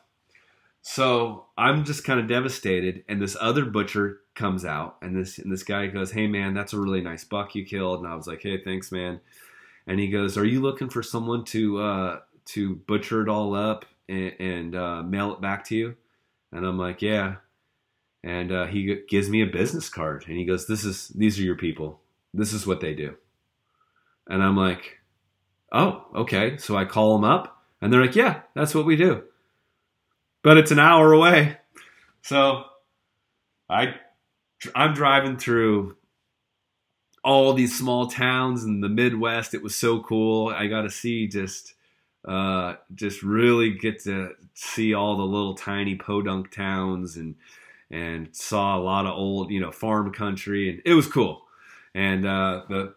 So 0.83 1.47
I'm 1.57 1.85
just 1.85 2.05
kind 2.05 2.21
of 2.21 2.29
devastated. 2.29 3.05
And 3.09 3.21
this 3.21 3.37
other 3.41 3.65
butcher 3.65 4.21
comes 4.35 4.65
out, 4.65 4.97
and 5.01 5.17
this 5.17 5.39
and 5.39 5.51
this 5.51 5.63
guy 5.63 5.87
goes, 5.87 6.13
"Hey 6.13 6.27
man, 6.27 6.55
that's 6.55 6.73
a 6.73 6.81
really 6.81 7.01
nice 7.01 7.25
buck 7.25 7.55
you 7.55 7.65
killed." 7.65 8.01
And 8.01 8.09
I 8.09 8.15
was 8.15 8.27
like, 8.27 8.43
"Hey, 8.43 8.59
thanks, 8.63 8.93
man." 8.93 9.21
And 9.87 9.99
he 9.99 10.09
goes, 10.09 10.37
"Are 10.37 10.45
you 10.45 10.61
looking 10.61 10.91
for 10.91 11.03
someone 11.03 11.45
to 11.47 11.81
uh, 11.81 12.21
to 12.47 12.77
butcher 12.77 13.23
it 13.23 13.29
all 13.29 13.55
up 13.55 13.87
and, 14.09 14.33
and 14.39 14.77
uh, 14.77 15.03
mail 15.03 15.33
it 15.33 15.41
back 15.41 15.65
to 15.67 15.77
you?" 15.77 15.97
And 16.53 16.67
I'm 16.67 16.79
like, 16.79 17.01
"Yeah." 17.01 17.37
And 18.23 18.53
uh, 18.53 18.67
he 18.67 19.03
gives 19.09 19.29
me 19.29 19.43
a 19.43 19.47
business 19.47 19.89
card, 19.89 20.25
and 20.29 20.37
he 20.37 20.45
goes, 20.45 20.67
"This 20.67 20.85
is 20.85 21.09
these 21.09 21.39
are 21.39 21.43
your 21.43 21.57
people. 21.57 22.01
This 22.35 22.53
is 22.53 22.67
what 22.67 22.81
they 22.81 22.95
do." 22.95 23.17
And 24.27 24.43
I'm 24.43 24.57
like, 24.57 25.01
oh, 25.75 26.07
okay. 26.15 26.57
So 26.57 26.77
I 26.77 26.87
call 26.87 27.15
them 27.15 27.25
up 27.25 27.63
and 27.83 27.93
they're 27.93 28.01
like, 28.01 28.17
yeah, 28.17 28.41
that's 28.55 28.75
what 28.75 28.87
we 28.87 28.97
do. 28.97 29.25
But 30.43 30.57
it's 30.57 30.71
an 30.71 30.79
hour 30.79 31.13
away. 31.13 31.59
So 32.23 32.65
I 33.69 33.97
I'm 34.75 34.95
driving 34.95 35.37
through 35.37 35.97
all 37.23 37.53
these 37.55 37.77
small 37.77 38.07
towns 38.07 38.65
in 38.65 38.81
the 38.81 38.89
Midwest. 38.89 39.55
It 39.55 39.63
was 39.63 39.75
so 39.75 40.01
cool. 40.01 40.49
I 40.49 40.67
got 40.67 40.83
to 40.83 40.91
see 40.91 41.27
just 41.27 41.75
uh, 42.27 42.77
just 42.95 43.23
really 43.23 43.71
get 43.71 44.03
to 44.05 44.33
see 44.55 44.95
all 44.95 45.17
the 45.17 45.25
little 45.25 45.55
tiny 45.55 45.97
podunk 45.97 46.51
towns 46.51 47.17
and 47.17 47.35
and 47.91 48.35
saw 48.35 48.79
a 48.79 48.81
lot 48.81 49.07
of 49.07 49.13
old 49.13 49.51
you 49.51 49.61
know 49.61 49.71
farm 49.71 50.13
country 50.13 50.71
and 50.71 50.83
it 50.85 50.95
was 50.95 51.07
cool. 51.07 51.43
And 51.95 52.27
uh, 52.27 52.63
the 52.69 52.95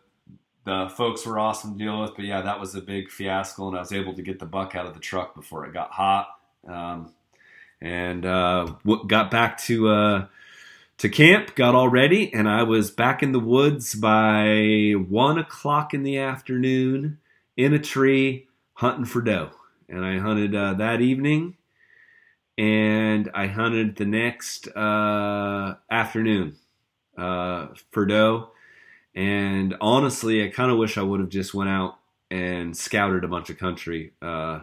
the 0.68 0.90
folks 0.90 1.26
were 1.26 1.40
awesome 1.40 1.78
to 1.78 1.86
deal 1.86 2.02
with, 2.02 2.14
but 2.18 2.26
yeah, 2.26 2.42
that 2.42 2.60
was 2.60 2.76
a 2.76 2.82
big 2.82 3.10
fiasco, 3.10 3.70
and 3.70 3.78
I 3.78 3.80
was 3.80 3.94
able 3.94 4.14
to 4.16 4.22
get 4.22 4.38
the 4.38 4.46
buck 4.46 4.76
out 4.76 4.86
of 4.86 4.94
the 4.94 5.00
truck 5.00 5.34
before 5.34 5.66
it 5.66 5.72
got 5.72 5.92
hot, 5.92 6.28
um, 6.68 7.14
and 7.80 8.26
uh, 8.26 8.74
got 9.08 9.32
back 9.32 9.58
to 9.60 9.88
uh, 9.88 10.28
to 10.98 11.08
camp, 11.08 11.56
got 11.56 11.74
all 11.74 11.88
ready, 11.88 12.34
and 12.34 12.50
I 12.50 12.64
was 12.64 12.92
back 12.92 13.24
in 13.24 13.32
the 13.32 13.40
woods 13.40 13.96
by 13.96 14.92
one 15.08 15.38
o'clock 15.38 15.94
in 15.94 16.04
the 16.04 16.18
afternoon 16.18 17.20
in 17.56 17.74
a 17.74 17.80
tree 17.80 18.50
hunting 18.74 19.06
for 19.06 19.22
doe, 19.22 19.52
and 19.88 20.06
I 20.06 20.18
hunted 20.18 20.54
uh, 20.54 20.74
that 20.74 21.00
evening, 21.00 21.56
and 22.58 23.32
I 23.34 23.48
hunted 23.48 23.96
the 23.96 24.06
next 24.06 24.68
uh, 24.68 25.76
afternoon 25.90 26.58
uh, 27.18 27.68
for 27.92 28.06
doe. 28.06 28.50
And 29.18 29.76
honestly, 29.82 30.46
I 30.46 30.50
kind 30.50 30.72
of 30.72 30.78
wish 30.78 30.96
I 30.96 31.02
would 31.02 31.20
have 31.20 31.30
just 31.30 31.52
went 31.52 31.72
out 31.72 31.98
and 32.30 32.78
scouted 32.78 33.24
a 33.24 33.28
bunch 33.28 33.50
of 33.50 33.58
country 33.58 34.14
uh, 34.22 34.60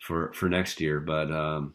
for 0.00 0.32
for 0.32 0.48
next 0.48 0.80
year. 0.80 1.00
But 1.00 1.32
um, 1.32 1.74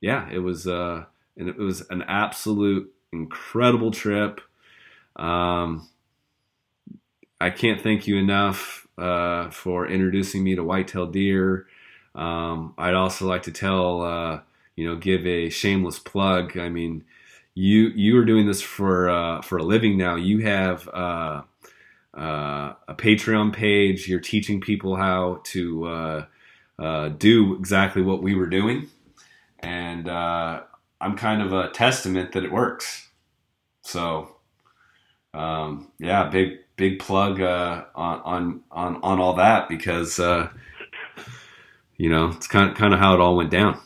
yeah, 0.00 0.28
it 0.32 0.40
was 0.40 0.66
uh, 0.66 1.04
and 1.36 1.48
it 1.48 1.56
was 1.56 1.88
an 1.88 2.02
absolute 2.02 2.92
incredible 3.12 3.92
trip. 3.92 4.40
Um, 5.14 5.88
I 7.40 7.50
can't 7.50 7.80
thank 7.80 8.08
you 8.08 8.16
enough 8.16 8.88
uh, 8.98 9.50
for 9.50 9.86
introducing 9.86 10.42
me 10.42 10.56
to 10.56 10.64
whitetail 10.64 11.06
deer. 11.06 11.68
Um, 12.16 12.74
I'd 12.78 12.94
also 12.94 13.28
like 13.28 13.44
to 13.44 13.52
tell 13.52 14.02
uh, 14.02 14.40
you 14.74 14.88
know 14.88 14.96
give 14.96 15.24
a 15.24 15.50
shameless 15.50 16.00
plug. 16.00 16.58
I 16.58 16.68
mean, 16.68 17.04
you 17.54 17.90
you 17.94 18.18
are 18.18 18.24
doing 18.24 18.48
this 18.48 18.60
for 18.60 19.08
uh, 19.08 19.40
for 19.42 19.58
a 19.58 19.62
living 19.62 19.96
now. 19.96 20.16
You 20.16 20.40
have 20.40 20.88
uh, 22.16 22.74
a 22.88 22.94
Patreon 22.94 23.52
page. 23.52 24.08
You're 24.08 24.20
teaching 24.20 24.60
people 24.60 24.96
how 24.96 25.42
to 25.44 25.86
uh, 25.86 26.24
uh, 26.78 27.08
do 27.10 27.54
exactly 27.54 28.02
what 28.02 28.22
we 28.22 28.34
were 28.34 28.48
doing, 28.48 28.88
and 29.60 30.08
uh, 30.08 30.62
I'm 31.00 31.16
kind 31.16 31.42
of 31.42 31.52
a 31.52 31.70
testament 31.70 32.32
that 32.32 32.44
it 32.44 32.52
works. 32.52 33.08
So 33.82 34.36
um, 35.34 35.92
yeah, 35.98 36.28
big 36.28 36.58
big 36.76 36.98
plug 36.98 37.40
uh, 37.40 37.84
on 37.94 38.20
on 38.24 38.60
on 38.70 39.00
on 39.02 39.20
all 39.20 39.34
that 39.34 39.68
because 39.68 40.18
uh, 40.18 40.48
you 41.96 42.10
know 42.10 42.28
it's 42.28 42.46
kind 42.46 42.70
of 42.70 42.76
kind 42.76 42.92
of 42.92 43.00
how 43.00 43.14
it 43.14 43.20
all 43.20 43.36
went 43.36 43.50
down. 43.50 43.80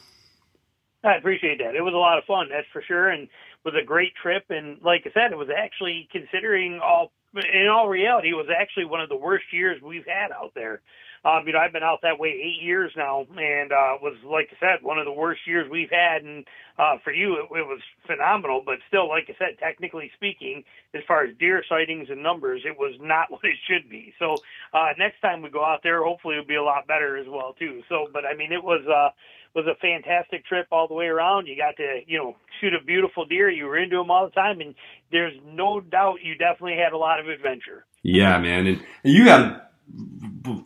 I 1.03 1.17
appreciate 1.17 1.59
that. 1.59 1.75
It 1.75 1.83
was 1.83 1.93
a 1.93 1.99
lot 1.99 2.17
of 2.17 2.25
fun, 2.25 2.49
that's 2.51 2.67
for 2.73 2.83
sure, 2.83 3.11
and 3.11 3.29
was 3.65 3.74
a 3.81 3.85
great 3.85 4.15
trip. 4.20 4.45
And 4.51 4.81
like 4.82 5.03
I 5.07 5.12
said, 5.12 5.32
it 5.32 5.39
was 5.39 5.49
actually 5.55 6.09
considering 6.12 6.81
all 6.82 7.12
in 7.35 7.66
all 7.69 7.89
reality, 7.89 8.31
it 8.31 8.35
was 8.35 8.47
actually 8.57 8.85
one 8.85 9.01
of 9.01 9.09
the 9.09 9.16
worst 9.16 9.47
years 9.53 9.82
we've 9.82 10.07
had 10.07 10.31
out 10.31 10.53
there. 10.55 10.81
Um, 11.24 11.47
you 11.47 11.55
know, 11.55 11.59
I've 11.59 11.73
been 11.73 11.82
out 11.82 12.01
that 12.03 12.19
way 12.19 12.28
eight 12.28 12.62
years 12.62 12.93
now, 12.97 13.27
and 13.36 13.73
uh, 13.73 13.97
was 14.03 14.15
like 14.24 14.51
I 14.53 14.57
said, 14.61 14.82
one 14.85 14.99
of 14.99 15.07
the 15.07 15.12
worst 15.12 15.41
years 15.47 15.69
we've 15.70 15.91
had. 15.91 16.23
And 16.23 16.45
uh, 16.78 16.99
for 17.03 17.12
you, 17.12 17.36
it, 17.36 17.45
it 17.45 17.66
was 17.66 17.81
phenomenal, 18.07 18.62
but 18.65 18.77
still, 18.89 19.09
like 19.09 19.24
I 19.28 19.35
said, 19.39 19.59
technically 19.59 20.11
speaking, 20.15 20.65
as 20.93 21.01
far 21.09 21.24
as 21.24 21.35
deer 21.39 21.65
sightings 21.66 22.09
and 22.11 22.23
numbers, 22.23 22.62
it 22.66 22.78
was 22.78 22.95
not 23.01 23.31
what 23.31 23.45
it 23.45 23.57
should 23.66 23.89
be. 23.89 24.12
So 24.19 24.36
uh, 24.74 24.89
next 24.99 25.20
time 25.23 25.41
we 25.41 25.49
go 25.49 25.65
out 25.65 25.81
there, 25.82 26.05
hopefully 26.05 26.35
it'll 26.35 26.47
be 26.47 26.57
a 26.57 26.62
lot 26.62 26.86
better 26.86 27.16
as 27.16 27.27
well 27.27 27.55
too. 27.59 27.82
So, 27.89 28.07
but 28.12 28.27
I 28.27 28.35
mean, 28.36 28.53
it 28.53 28.62
was. 28.62 28.86
Uh, 28.86 29.11
was 29.55 29.66
a 29.66 29.74
fantastic 29.81 30.44
trip 30.47 30.66
all 30.72 30.89
the 30.89 30.94
way 30.94 31.06
around. 31.06 31.47
You 31.47 31.56
got 31.56 31.76
to, 31.76 32.01
you 32.06 32.18
know, 32.18 32.36
shoot 32.60 32.74
a 32.74 32.85
beautiful 32.85 33.24
deer. 33.24 33.48
You 33.51 33.66
were 33.66 33.78
into 33.78 33.97
them 33.97 34.10
all 34.10 34.26
the 34.26 34.32
time, 34.32 34.60
and 34.60 34.74
there's 35.12 35.35
no 35.44 35.81
doubt 35.81 36.18
you 36.22 36.35
definitely 36.35 36.76
had 36.76 36.93
a 36.93 36.98
lot 36.98 37.20
of 37.20 37.28
adventure. 37.28 37.86
Yeah, 38.02 38.39
man, 38.39 38.66
and 38.66 38.85
you 39.02 39.28
had 39.28 39.60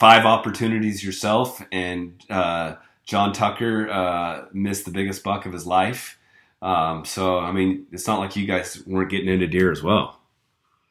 five 0.00 0.24
opportunities 0.24 1.04
yourself, 1.04 1.62
and 1.70 2.14
uh, 2.30 2.76
John 3.04 3.32
Tucker 3.32 3.90
uh, 3.90 4.46
missed 4.52 4.84
the 4.84 4.90
biggest 4.90 5.22
buck 5.22 5.46
of 5.46 5.52
his 5.52 5.66
life. 5.66 6.18
Um, 6.60 7.04
so, 7.04 7.38
I 7.38 7.52
mean, 7.52 7.86
it's 7.92 8.06
not 8.06 8.18
like 8.18 8.34
you 8.36 8.46
guys 8.46 8.82
weren't 8.86 9.10
getting 9.10 9.28
into 9.28 9.46
deer 9.46 9.70
as 9.70 9.82
well. 9.82 10.20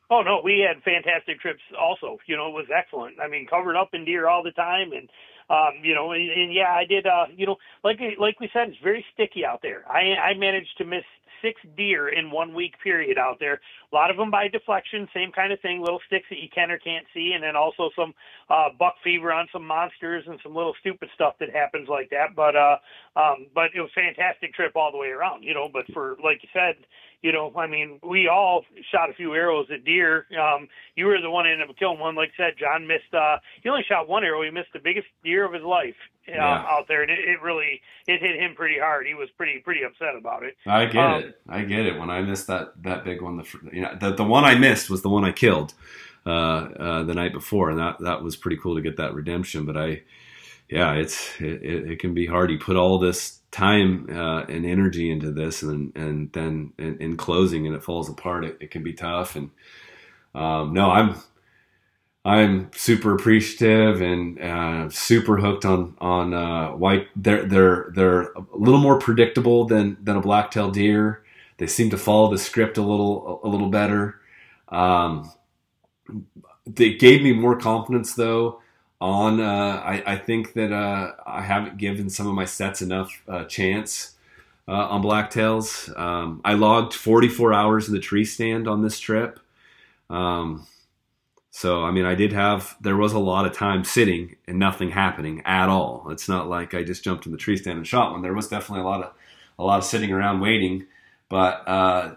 Oh 0.10 0.22
no, 0.22 0.40
we 0.42 0.66
had 0.66 0.82
fantastic 0.84 1.42
trips. 1.42 1.60
Also, 1.78 2.18
you 2.28 2.38
know, 2.38 2.48
it 2.48 2.54
was 2.54 2.68
excellent. 2.74 3.20
I 3.20 3.28
mean, 3.28 3.46
covered 3.46 3.76
up 3.76 3.90
in 3.92 4.06
deer 4.06 4.30
all 4.30 4.42
the 4.42 4.52
time, 4.52 4.94
and 4.94 5.10
um, 5.50 5.80
you 5.82 5.96
know, 5.96 6.12
and, 6.12 6.30
and 6.30 6.54
yeah, 6.54 6.74
I 6.74 6.86
did. 6.86 7.06
Uh, 7.06 7.26
you 7.36 7.46
know, 7.46 7.58
like 7.84 8.00
like 8.20 8.40
we 8.40 8.50
said, 8.52 8.70
it's 8.70 8.78
very 8.84 9.06
sticky 9.14 9.46
out 9.46 9.62
there. 9.62 9.84
I 9.90 10.16
I 10.16 10.34
managed 10.34 10.78
to 10.80 10.86
miss 10.86 11.04
six 11.42 11.62
deer 11.76 12.10
in 12.10 12.32
one 12.32 12.54
week 12.54 12.74
period 12.84 13.18
out 13.18 13.38
there. 13.40 13.60
A 13.92 13.96
lot 13.96 14.10
of 14.10 14.18
them 14.18 14.32
by 14.32 14.48
deflection, 14.48 15.08
same 15.14 15.32
kind 15.32 15.54
of 15.54 15.60
thing, 15.62 15.82
little 15.82 16.02
sticks 16.08 16.26
that 16.30 16.40
you 16.40 16.50
can 16.54 16.72
or 16.72 16.78
can't 16.78 17.06
see, 17.14 17.32
and 17.34 17.44
then 17.44 17.56
also 17.56 17.90
some 17.96 18.14
uh, 18.50 18.70
buck 18.78 18.96
fever 19.04 19.32
on 19.32 19.48
some 19.54 19.66
monsters 19.66 20.24
and 20.28 20.40
some 20.44 20.56
little 20.56 20.74
stupid 20.80 21.10
stuff 21.16 21.36
that 21.40 21.50
happens 21.54 21.88
like 21.88 22.10
that. 22.10 22.36
But 22.36 22.56
uh, 22.56 22.78
um, 23.16 23.48
but 23.54 23.70
it 23.76 23.82
was 23.82 23.92
fantastic 23.96 24.54
trip 24.54 24.74
all 24.76 24.92
the 24.92 24.98
way 24.98 25.10
around, 25.10 25.44
you 25.44 25.54
know. 25.54 25.70
But 25.72 25.86
for 25.94 26.18
like 26.24 26.42
you 26.44 26.50
said, 26.54 26.76
you 27.22 27.32
know, 27.32 27.52
I 27.56 27.68
mean, 27.68 28.00
we 28.08 28.28
all 28.28 28.64
shot 28.92 29.10
a 29.10 29.14
few 29.14 29.34
arrows 29.34 29.68
at 29.74 29.84
deer. 29.84 30.26
Um, 30.40 30.68
you 30.96 31.06
were 31.06 31.20
the 31.20 31.32
one 31.32 31.46
that 31.46 31.52
ended 31.52 31.70
up 31.70 31.76
killing 31.78 32.00
one. 32.00 32.16
Like 32.16 32.30
I 32.38 32.50
said, 32.50 32.54
John 32.60 32.88
missed. 32.88 33.14
Uh, 33.14 33.38
he 33.64 33.70
only 33.70 33.84
shot 33.88 34.08
one 34.08 34.24
arrow. 34.24 34.44
He 34.44 34.52
missed 34.52 34.72
the 34.74 34.80
biggest 34.80 35.08
deer 35.24 35.44
of 35.46 35.54
his 35.54 35.64
life 35.64 35.96
uh, 36.28 36.34
yeah. 36.34 36.66
out 36.70 36.88
there, 36.88 37.02
and 37.02 37.10
it, 37.10 37.20
it 37.20 37.42
really 37.42 37.82
it 38.08 38.22
hit 38.22 38.40
him 38.40 38.54
pretty 38.56 38.80
hard. 38.80 39.08
He 39.08 39.16
was 39.16 39.30
pretty 39.36 39.60
pretty 39.60 39.82
upset 39.84 40.16
about 40.16 40.44
it. 40.44 40.56
I 40.68 40.86
get 40.86 40.98
um, 40.98 41.24
it. 41.24 41.42
I 41.50 41.64
get 41.64 41.86
it. 41.86 41.98
When 41.98 42.12
I 42.12 42.22
missed 42.22 42.48
that 42.48 42.82
that 42.84 43.04
big 43.04 43.22
one, 43.22 43.38
the 43.38 43.46
you 43.74 43.82
know 43.82 43.96
the 44.00 44.14
the 44.14 44.24
one 44.24 44.44
I 44.44 44.56
missed 44.56 44.90
was 44.90 45.02
the 45.02 45.10
one 45.10 45.26
I 45.26 45.32
killed 45.32 45.74
uh, 46.26 46.30
uh, 46.30 47.04
the 47.04 47.16
night 47.16 47.34
before, 47.34 47.72
and 47.72 47.80
that 47.80 47.98
that 48.00 48.22
was 48.22 48.36
pretty 48.36 48.58
cool 48.58 48.76
to 48.76 48.82
get 48.82 48.98
that 48.98 49.16
redemption. 49.16 49.66
But 49.66 49.78
I, 49.78 50.04
yeah, 50.70 50.94
it's 50.94 51.34
it, 51.40 51.64
it, 51.64 51.92
it 51.92 52.00
can 52.00 52.14
be 52.14 52.28
hard. 52.28 52.52
You 52.52 52.60
put 52.60 52.76
all 52.76 53.00
this 53.00 53.40
time 53.58 54.08
uh, 54.12 54.44
and 54.44 54.66
energy 54.66 55.12
into 55.12 55.32
this, 55.32 55.64
and 55.64 55.96
and 55.96 56.32
then 56.34 56.74
in, 56.78 56.98
in 57.00 57.18
closing, 57.18 57.66
and 57.66 57.76
it 57.76 57.84
falls 57.84 58.10
apart. 58.10 58.46
It, 58.46 58.58
it 58.62 58.72
can 58.72 58.84
be 58.84 58.94
tough. 58.94 59.36
And 59.36 59.50
um, 60.36 60.74
no, 60.74 60.92
I'm 60.92 61.16
I'm 62.24 62.72
super 62.74 63.16
appreciative 63.16 64.02
and 64.02 64.40
uh, 64.42 64.90
super 64.90 65.38
hooked 65.38 65.66
on 65.66 65.96
on 66.00 66.34
uh, 66.34 66.72
white. 66.72 67.08
They're 67.16 67.46
they're 67.46 67.92
they're 67.96 68.32
a 68.34 68.46
little 68.54 68.82
more 68.82 69.00
predictable 69.00 69.66
than 69.66 69.98
than 70.04 70.18
a 70.18 70.22
blacktail 70.22 70.70
deer. 70.70 71.24
They 71.58 71.68
seem 71.68 71.90
to 71.90 71.98
follow 71.98 72.30
the 72.32 72.38
script 72.38 72.78
a 72.78 72.84
little 72.84 73.42
a 73.44 73.48
little 73.48 73.70
better. 73.70 74.20
Um, 74.70 75.32
they 76.68 76.94
gave 76.96 77.24
me 77.24 77.34
more 77.34 77.58
confidence 77.58 78.14
though 78.14 78.62
on. 79.00 79.40
Uh, 79.40 79.82
I, 79.84 80.04
I, 80.14 80.18
think 80.18 80.54
that 80.54 80.72
uh, 80.72 81.14
I 81.26 81.42
haven't 81.42 81.78
given 81.78 82.10
some 82.10 82.28
of 82.28 82.34
my 82.34 82.46
sets 82.46 82.82
enough 82.82 83.22
uh, 83.28 83.44
chance 83.46 84.16
uh, 84.68 84.72
on 84.72 85.04
blacktails. 85.04 85.96
Um, 85.98 86.42
I 86.44 86.54
logged 86.54 86.94
44 86.94 87.54
hours 87.54 87.88
in 87.88 87.94
the 87.94 88.00
tree 88.00 88.26
stand 88.26 88.68
on 88.68 88.82
this 88.82 89.00
trip. 89.00 89.40
Um, 90.10 90.66
so 91.52 91.84
I 91.84 91.92
mean, 91.92 92.06
I 92.06 92.16
did 92.16 92.34
have 92.34 92.78
there 92.82 92.98
was 92.98 93.14
a 93.14 93.20
lot 93.20 93.46
of 93.46 93.54
time 93.54 93.84
sitting 93.84 94.36
and 94.48 94.60
nothing 94.60 94.92
happening 94.92 95.42
at 95.46 95.70
all. 95.70 96.08
It's 96.10 96.30
not 96.30 96.48
like 96.48 96.74
I 96.74 96.84
just 96.84 97.04
jumped 97.04 97.26
in 97.26 97.32
the 97.32 97.38
tree 97.38 97.58
stand 97.58 97.78
and 97.78 97.88
shot 97.88 98.12
one. 98.12 98.22
There 98.22 98.34
was 98.34 98.48
definitely 98.48 98.84
a 98.84 98.88
lot 98.88 99.04
of 99.04 99.14
a 99.58 99.64
lot 99.64 99.80
of 99.80 99.84
sitting 99.84 100.12
around 100.12 100.40
waiting, 100.40 100.86
but 101.30 101.68
uh, 101.68 102.16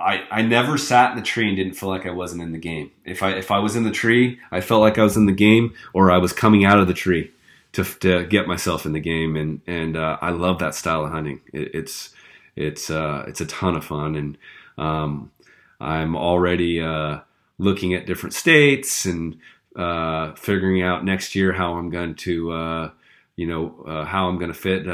I, 0.00 0.24
I 0.30 0.42
never 0.42 0.78
sat 0.78 1.10
in 1.10 1.16
the 1.16 1.22
tree 1.22 1.46
and 1.46 1.56
didn't 1.56 1.74
feel 1.74 1.90
like 1.90 2.06
I 2.06 2.10
wasn't 2.10 2.42
in 2.42 2.52
the 2.52 2.58
game. 2.58 2.90
If 3.04 3.22
I 3.22 3.32
if 3.32 3.50
I 3.50 3.58
was 3.58 3.76
in 3.76 3.84
the 3.84 3.90
tree, 3.90 4.40
I 4.50 4.60
felt 4.60 4.80
like 4.80 4.98
I 4.98 5.04
was 5.04 5.16
in 5.16 5.26
the 5.26 5.32
game, 5.32 5.74
or 5.92 6.10
I 6.10 6.18
was 6.18 6.32
coming 6.32 6.64
out 6.64 6.80
of 6.80 6.88
the 6.88 6.94
tree 6.94 7.30
to 7.72 7.84
to 7.84 8.24
get 8.24 8.48
myself 8.48 8.86
in 8.86 8.92
the 8.92 9.00
game. 9.00 9.36
And 9.36 9.60
and 9.66 9.96
uh, 9.96 10.16
I 10.22 10.30
love 10.30 10.58
that 10.60 10.74
style 10.74 11.04
of 11.04 11.12
hunting. 11.12 11.42
It, 11.52 11.74
it's 11.74 12.14
it's 12.56 12.90
uh, 12.90 13.24
it's 13.28 13.40
a 13.40 13.46
ton 13.46 13.76
of 13.76 13.84
fun, 13.84 14.16
and 14.16 14.38
um, 14.78 15.30
I'm 15.80 16.16
already 16.16 16.80
uh, 16.80 17.20
looking 17.58 17.94
at 17.94 18.06
different 18.06 18.34
states 18.34 19.04
and 19.04 19.38
uh, 19.76 20.34
figuring 20.34 20.82
out 20.82 21.04
next 21.04 21.34
year 21.34 21.52
how 21.52 21.74
I'm 21.74 21.90
going 21.90 22.14
to 22.16 22.52
uh, 22.52 22.90
you 23.36 23.46
know 23.46 23.84
uh, 23.86 24.04
how 24.06 24.28
I'm 24.28 24.38
going 24.38 24.52
to 24.52 24.58
fit 24.58 24.86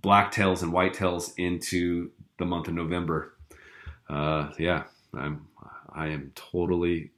blacktails 0.00 0.62
and 0.62 0.72
whitetails 0.72 1.32
into 1.38 2.10
the 2.36 2.44
month 2.44 2.68
of 2.68 2.74
November 2.74 3.33
uh, 4.14 4.52
yeah, 4.58 4.84
I'm 5.14 5.46
I 5.92 6.08
am 6.08 6.32
totally 6.34 7.10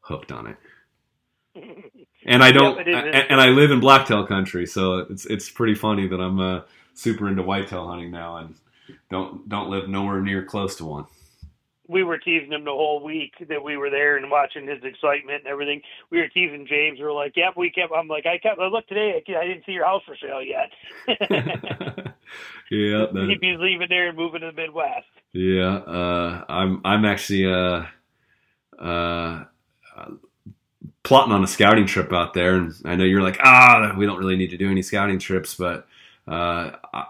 hooked 0.00 0.32
on 0.32 0.46
it. 0.48 0.56
And 2.24 2.40
I 2.40 2.52
don't, 2.52 2.78
and 2.86 3.40
I 3.40 3.48
live 3.48 3.72
in 3.72 3.80
blacktail 3.80 4.24
country, 4.24 4.64
so 4.64 4.98
it's 4.98 5.26
it's 5.26 5.50
pretty 5.50 5.74
funny 5.74 6.06
that 6.06 6.20
I'm 6.20 6.38
uh, 6.38 6.60
super 6.94 7.28
into 7.28 7.42
whitetail 7.42 7.88
hunting 7.88 8.12
now, 8.12 8.36
and 8.36 8.54
don't 9.10 9.48
don't 9.48 9.70
live 9.70 9.88
nowhere 9.88 10.20
near 10.20 10.44
close 10.44 10.76
to 10.76 10.84
one 10.84 11.06
we 11.88 12.02
were 12.02 12.18
teasing 12.18 12.52
him 12.52 12.64
the 12.64 12.70
whole 12.70 13.02
week 13.02 13.34
that 13.48 13.62
we 13.62 13.76
were 13.76 13.90
there 13.90 14.16
and 14.16 14.30
watching 14.30 14.66
his 14.66 14.82
excitement 14.82 15.42
and 15.44 15.46
everything. 15.46 15.82
We 16.10 16.18
were 16.18 16.28
teasing 16.28 16.66
James. 16.68 16.98
We 16.98 17.04
were 17.04 17.12
like, 17.12 17.36
"Yep." 17.36 17.54
We 17.56 17.70
kept. 17.70 17.92
I'm 17.92 18.08
like, 18.08 18.26
"I 18.26 18.38
kept. 18.38 18.58
I 18.58 18.66
look 18.66 18.86
today. 18.86 19.22
I 19.28 19.46
didn't 19.46 19.64
see 19.66 19.72
your 19.72 19.84
house 19.84 20.02
for 20.04 20.16
sale 20.16 20.42
yet." 20.42 20.70
yeah, 22.70 23.06
that, 23.12 23.38
be 23.40 23.56
leaving 23.58 23.88
there 23.88 24.08
and 24.08 24.16
moving 24.16 24.40
to 24.40 24.46
the 24.46 24.52
Midwest. 24.52 25.06
Yeah, 25.32 25.76
uh, 25.76 26.44
I'm. 26.48 26.80
I'm 26.84 27.04
actually 27.04 27.46
uh, 27.52 27.84
uh, 28.78 29.44
plotting 31.02 31.32
on 31.32 31.44
a 31.44 31.46
scouting 31.46 31.86
trip 31.86 32.12
out 32.12 32.34
there, 32.34 32.56
and 32.56 32.74
I 32.84 32.96
know 32.96 33.04
you're 33.04 33.22
like, 33.22 33.38
ah, 33.42 33.94
we 33.96 34.06
don't 34.06 34.18
really 34.18 34.36
need 34.36 34.50
to 34.50 34.56
do 34.56 34.70
any 34.70 34.82
scouting 34.82 35.18
trips, 35.18 35.54
but 35.54 35.86
uh, 36.26 36.72
I, 36.92 37.06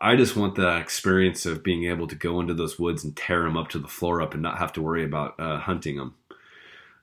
I 0.00 0.16
just 0.16 0.36
want 0.36 0.54
the 0.56 0.76
experience 0.78 1.46
of 1.46 1.62
being 1.62 1.84
able 1.84 2.06
to 2.08 2.14
go 2.14 2.40
into 2.40 2.54
those 2.54 2.78
woods 2.78 3.04
and 3.04 3.16
tear 3.16 3.42
them 3.42 3.56
up 3.56 3.68
to 3.68 3.78
the 3.78 3.88
floor 3.88 4.20
up 4.20 4.34
and 4.34 4.42
not 4.42 4.58
have 4.58 4.72
to 4.74 4.82
worry 4.82 5.04
about 5.04 5.38
uh, 5.38 5.58
hunting 5.58 5.96
them. 5.96 6.14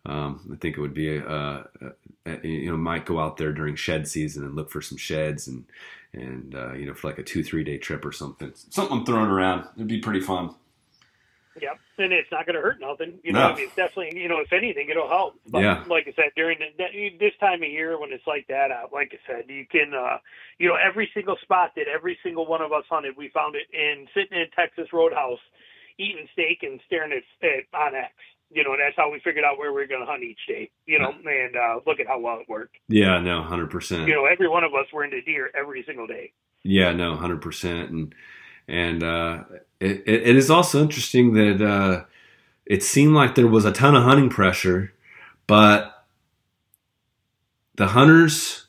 Um, 0.06 0.50
I 0.52 0.58
think 0.58 0.78
it 0.78 0.82
would 0.82 0.94
be 0.94 1.16
a, 1.16 1.26
a, 1.26 1.66
a, 2.26 2.48
you 2.48 2.70
know 2.70 2.78
might 2.78 3.06
go 3.06 3.20
out 3.20 3.38
there 3.38 3.54
during 3.54 3.76
shed 3.76 4.06
season 4.08 4.44
and 4.44 4.54
look 4.54 4.70
for 4.70 4.82
some 4.82 4.98
sheds 4.98 5.48
and 5.48 5.64
and 6.14 6.56
uh, 6.56 6.74
you 6.74 6.86
know 6.86 6.94
for 6.94 7.08
like 7.08 7.18
a 7.18 7.24
two 7.24 7.44
three 7.44 7.64
day 7.64 7.78
trip 7.78 8.06
or 8.06 8.12
something 8.12 8.52
something 8.56 9.00
I'm 9.00 9.06
throwing 9.06 9.30
around 9.30 9.68
it'd 9.76 9.88
be 9.88 10.00
pretty 10.00 10.22
fun. 10.22 10.56
Yep, 11.62 11.80
and 12.00 12.12
it's 12.12 12.32
not 12.32 12.48
going 12.48 12.56
to 12.56 12.62
hurt 12.62 12.80
nothing. 12.82 13.20
You 13.24 13.32
know, 13.32 13.40
no. 13.40 13.54
I 13.54 13.56
mean, 13.56 13.66
it's 13.66 13.76
definitely 13.76 14.20
you 14.20 14.28
know 14.28 14.40
if 14.40 14.52
anything 14.52 14.88
it'll 14.90 15.08
help. 15.08 15.36
But 15.48 15.62
yeah. 15.62 15.84
like 15.88 16.08
I 16.08 16.14
said, 16.16 16.32
during 16.36 16.58
the, 16.60 17.10
this 17.20 17.34
time 17.40 17.62
of 17.62 17.70
year 17.70 18.00
when 18.00 18.12
it's 18.12 18.26
like 18.26 18.48
that, 18.48 18.72
uh, 18.72 18.88
like 18.92 19.14
I 19.14 19.32
said, 19.32 19.46
you 19.50 19.66
can 19.70 19.94
uh, 19.94 20.18
you 20.58 20.68
know 20.68 20.76
every 20.76 21.10
single 21.14 21.38
spot 21.42 21.72
that 21.76 21.86
every 21.88 22.18
single 22.24 22.48
one 22.48 22.62
of 22.62 22.72
us 22.72 22.86
hunted, 22.90 23.16
we 23.18 23.30
found 23.30 23.56
it 23.56 23.68
in 23.72 24.08
sitting 24.16 24.40
in 24.40 24.48
Texas 24.56 24.92
Roadhouse, 24.92 25.40
eating 26.00 26.28
steak 26.34 26.64
and 26.64 26.80
staring 26.88 27.12
at, 27.12 27.48
at 27.48 27.72
onX. 27.72 28.10
You 28.54 28.64
know, 28.64 28.72
and 28.74 28.80
that's 28.82 28.96
how 28.96 29.12
we 29.12 29.20
figured 29.24 29.44
out 29.44 29.58
where 29.58 29.74
we 29.74 29.82
are 29.82 29.88
going 29.88 30.02
to 30.02 30.06
hunt 30.06 30.24
each 30.24 30.40
day. 30.48 30.70
You 30.86 31.00
know, 31.00 31.12
and 31.26 31.56
uh, 31.56 31.80
look 31.88 32.00
at 32.00 32.08
how 32.08 32.20
well 32.20 32.40
it 32.40 32.48
worked. 32.50 32.76
Yeah, 32.88 33.20
no, 33.20 33.42
hundred 33.44 33.70
percent. 33.72 34.08
You 34.08 34.16
know, 34.16 34.26
every 34.26 34.48
one 34.48 34.64
of 34.64 34.74
us 34.74 34.86
were 34.94 35.04
into 35.04 35.22
deer 35.22 35.50
every 35.56 35.84
single 35.88 36.08
day. 36.08 36.32
Yeah, 36.64 36.92
no, 36.94 37.16
hundred 37.16 37.42
percent, 37.42 37.90
and 37.90 38.16
and 38.68 39.04
uh, 39.04 39.44
it, 39.80 40.04
it 40.06 40.36
is 40.36 40.50
also 40.50 40.82
interesting 40.82 41.34
that 41.34 41.62
uh, 41.62 42.06
it 42.66 42.84
seemed 42.84 43.14
like 43.14 43.36
there 43.36 43.48
was 43.48 43.66
a 43.66 43.72
ton 43.72 43.96
of 43.96 44.04
hunting 44.04 44.30
pressure, 44.30 44.94
but 45.48 46.06
the 47.76 47.88
hunters, 47.88 48.68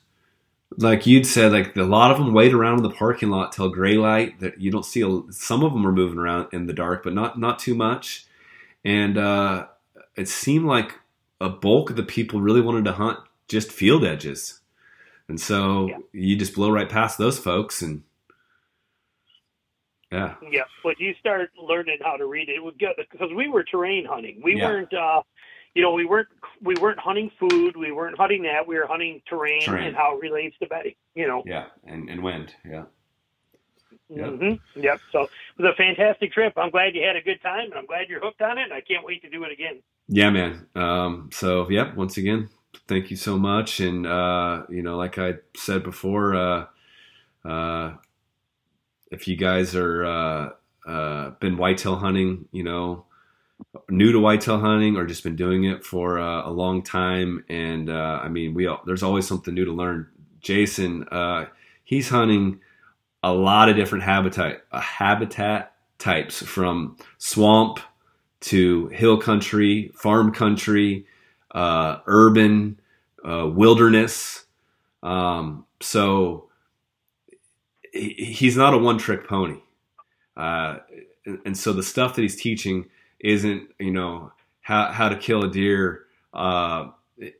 like 0.78 1.06
you'd 1.06 1.27
said, 1.27 1.52
like 1.52 1.77
a 1.77 1.82
lot 1.82 2.11
of 2.11 2.16
them 2.16 2.32
wait 2.32 2.52
around 2.55 2.78
in 2.78 2.82
the 2.82 2.90
parking 2.90 3.31
lot 3.31 3.52
till 3.52 3.69
gray 3.69 3.94
light. 3.94 4.40
That 4.40 4.61
you 4.61 4.70
don't 4.73 4.85
see. 4.85 5.02
A, 5.02 5.32
some 5.32 5.62
of 5.62 5.73
them 5.73 5.86
are 5.86 5.93
moving 5.93 6.19
around 6.19 6.48
in 6.52 6.66
the 6.66 6.73
dark, 6.73 7.05
but 7.05 7.12
not 7.15 7.39
not 7.39 7.59
too 7.59 7.74
much. 7.74 8.27
and 8.85 9.16
uh, 9.16 9.66
it 10.16 10.28
seemed 10.28 10.66
like 10.66 10.99
a 11.41 11.49
bulk 11.49 11.91
of 11.91 11.97
the 11.97 12.03
people 12.03 12.41
really 12.41 12.61
wanted 12.61 12.85
to 12.86 12.93
hunt 12.93 13.19
just 13.49 13.70
field 13.73 14.05
edges, 14.05 14.61
and 15.28 15.41
so 15.41 15.89
Yeah. 15.89 15.99
you 16.12 16.36
just 16.36 16.55
blow 16.55 16.70
right 16.70 16.89
past 16.89 17.19
those 17.19 17.39
folks, 17.39 17.82
and 17.82 18.03
yeah, 20.12 20.35
Yeah, 20.49 20.62
but 20.82 21.01
you 21.01 21.15
start 21.19 21.51
learning 21.61 21.99
how 22.03 22.16
to 22.16 22.27
read 22.27 22.49
it 22.49 22.61
because 23.11 23.32
we 23.35 23.49
were 23.49 23.65
terrain 23.65 24.05
hunting. 24.05 24.41
We 24.43 24.57
Yeah. 24.57 24.69
weren't, 24.69 24.95
uh, 24.95 25.23
you 25.74 25.82
know, 25.82 25.93
we 25.93 26.05
weren't 26.05 26.28
we 26.62 26.74
weren't 26.77 27.01
hunting 27.01 27.31
food. 27.31 27.77
We 27.77 27.91
weren't 27.91 28.16
hunting 28.16 28.43
that. 28.45 28.66
We 28.66 28.77
were 28.78 28.86
hunting 28.86 29.20
terrain, 29.28 29.61
Terrain. 29.62 29.89
and 29.89 29.97
how 29.97 30.16
it 30.16 30.20
relates 30.20 30.57
to 30.59 30.66
bedding. 30.66 30.95
You 31.15 31.27
know. 31.27 31.43
yeah, 31.47 31.66
and 31.85 32.09
and 32.09 32.23
wind, 32.23 32.55
yeah. 32.65 32.85
Yep. 34.12 34.36
hmm 34.40 34.55
Yep. 34.76 35.01
So 35.12 35.22
it 35.22 35.31
was 35.62 35.72
a 35.72 35.76
fantastic 35.76 36.32
trip. 36.32 36.55
I'm 36.56 36.70
glad 36.70 36.94
you 36.94 37.02
had 37.06 37.16
a 37.16 37.22
good 37.22 37.43
time, 37.43 37.66
and 37.66 37.74
I'm 37.74 37.86
glad 37.86 38.09
you're 38.09 38.20
hooked 38.20 38.43
on 38.43 38.59
it. 38.59 38.64
And 38.64 38.72
I 38.74 38.82
can't 38.82 39.05
wait 39.05 39.22
to 39.22 39.31
do 39.31 39.44
it 39.44 39.52
again. 39.52 39.82
Yeah, 40.09 40.31
man. 40.31 40.66
Um, 40.76 41.31
so, 41.32 41.68
yep. 41.70 41.97
Once 41.97 42.18
again, 42.18 42.51
thank 42.89 43.10
you 43.10 43.16
so 43.16 43.39
much. 43.39 43.81
And 43.81 44.06
uh, 44.06 44.64
you 44.70 44.82
know, 44.82 44.97
like 44.97 45.18
I 45.18 45.35
said 45.56 45.85
before, 45.85 46.36
uh, 46.36 46.66
uh, 47.44 47.94
if 49.10 49.28
you 49.28 49.36
guys 49.36 49.74
are 49.76 50.05
uh, 50.06 50.51
uh, 50.89 51.31
been 51.40 51.56
whitetail 51.59 51.97
hunting, 51.97 52.47
you 52.52 52.64
know, 52.64 53.06
new 53.90 54.12
to 54.12 54.20
whitetail 54.20 54.60
hunting, 54.60 54.97
or 54.97 55.06
just 55.06 55.24
been 55.24 55.36
doing 55.36 55.64
it 55.64 55.85
for 55.85 56.18
uh, 56.18 56.48
a 56.48 56.51
long 56.51 56.82
time, 56.82 57.44
and 57.48 57.90
uh, 57.90 58.20
I 58.22 58.28
mean, 58.28 58.55
we 58.55 58.66
all, 58.68 58.82
there's 58.86 59.02
always 59.05 59.26
something 59.28 59.55
new 59.55 59.66
to 59.66 59.72
learn. 59.72 60.09
Jason, 60.40 61.05
uh, 61.10 61.47
he's 61.85 62.09
hunting 62.10 62.60
a 63.25 63.33
lot 63.33 63.71
of 63.71 63.77
different 63.77 64.05
habitat 64.05 64.65
uh, 64.71 64.81
habitat 64.81 65.73
types 65.99 66.43
from 66.43 66.99
swamp 67.17 67.81
to 68.41 68.89
hill 68.89 69.17
country, 69.17 69.91
farm 69.95 70.31
country, 70.31 71.07
uh, 71.55 72.01
urban, 72.07 72.79
uh, 73.27 73.47
wilderness. 73.49 74.45
Um, 75.03 75.65
so 75.81 76.51
he, 77.93 78.11
he's 78.11 78.59
not 78.59 78.75
a 78.75 78.79
one 78.79 78.99
trick 78.99 79.27
pony. 79.27 79.61
Uh, 80.37 80.79
and, 81.25 81.39
and 81.47 81.57
so 81.57 81.73
the 81.73 81.83
stuff 81.83 82.17
that 82.17 82.23
he's 82.23 82.37
teaching 82.37 82.91
isn't, 83.21 83.71
you 83.79 83.91
know, 83.91 84.33
how, 84.61 84.93
how 84.93 85.09
to 85.09 85.17
kill 85.17 85.45
a 85.45 85.51
deer 85.51 86.05
uh, 86.35 86.89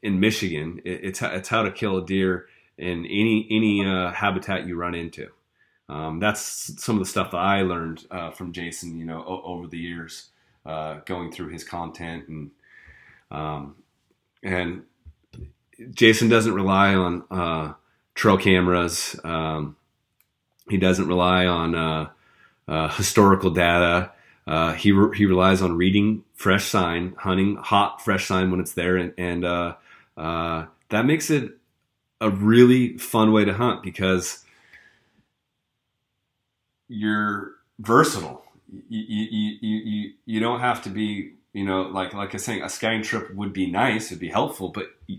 in 0.03 0.19
Michigan. 0.19 0.81
It, 0.87 1.01
it's, 1.05 1.21
it's 1.21 1.51
how 1.51 1.63
to 1.63 1.71
kill 1.71 1.99
a 1.99 2.07
deer 2.07 2.47
in 2.79 3.05
any, 3.05 3.47
any 3.51 3.85
uh, 3.85 4.13
habitat 4.13 4.67
you 4.67 4.77
run 4.77 4.95
into. 4.95 5.29
Um, 5.89 6.19
that's 6.21 6.83
some 6.83 6.97
of 6.97 7.01
the 7.01 7.11
stuff 7.11 7.33
that 7.33 7.39
I 7.39 7.63
learned 7.63 8.07
uh, 8.11 8.31
from 8.31 8.53
Jason, 8.53 8.99
you 8.99 9.05
know, 9.05 9.23
o- 9.27 9.43
over 9.45 9.67
the 9.67 9.79
years 9.79 10.31
uh, 10.67 11.01
going 11.07 11.31
through 11.33 11.49
his 11.49 11.65
content 11.65 12.29
and 12.29 12.51
um, 13.31 13.77
and 14.43 14.85
Jason 15.93 16.29
doesn't 16.29 16.55
rely 16.55 16.95
on 16.95 17.25
uh, 17.31 17.75
trail 18.15 18.39
cameras. 18.39 19.19
Um, 19.25 19.77
he 20.71 20.79
doesn't 20.79 21.09
rely 21.09 21.47
on 21.47 21.75
uh, 21.75 22.11
uh, 22.69 22.89
historical 22.91 23.51
data. 23.51 24.13
Uh, 24.47 24.75
he 24.75 24.93
re- 24.93 25.17
he 25.17 25.27
relies 25.27 25.63
on 25.63 25.77
reading 25.77 26.25
fresh 26.35 26.65
sign, 26.67 27.15
hunting 27.19 27.57
hot 27.57 28.03
fresh 28.03 28.27
sign 28.27 28.51
when 28.51 28.61
it's 28.61 28.75
there, 28.75 28.97
and, 28.97 29.15
and 29.19 29.45
that 30.91 31.07
makes 31.07 31.31
it 31.31 31.59
a 32.21 32.31
really 32.31 32.97
fun 32.99 33.33
way 33.33 33.45
to 33.45 33.53
hunt 33.55 33.83
because 33.83 34.44
you're 36.89 37.53
versatile. 37.79 38.45
You, 38.89 39.05
you, 39.09 39.57
you, 39.61 39.77
you, 39.79 40.13
you 40.27 40.41
don't 40.41 40.61
have 40.61 40.83
to 40.83 40.91
be, 40.91 41.35
you 41.53 41.65
know, 41.65 41.83
like, 41.83 42.13
like 42.15 42.31
I 42.31 42.33
was 42.35 42.45
saying, 42.45 42.63
a 42.63 42.69
scouting 42.69 43.03
trip 43.03 43.35
would 43.35 43.53
be 43.53 43.71
nice, 43.71 44.07
it'd 44.07 44.19
be 44.19 44.29
helpful, 44.29 44.71
but 44.71 44.87
you, 45.07 45.19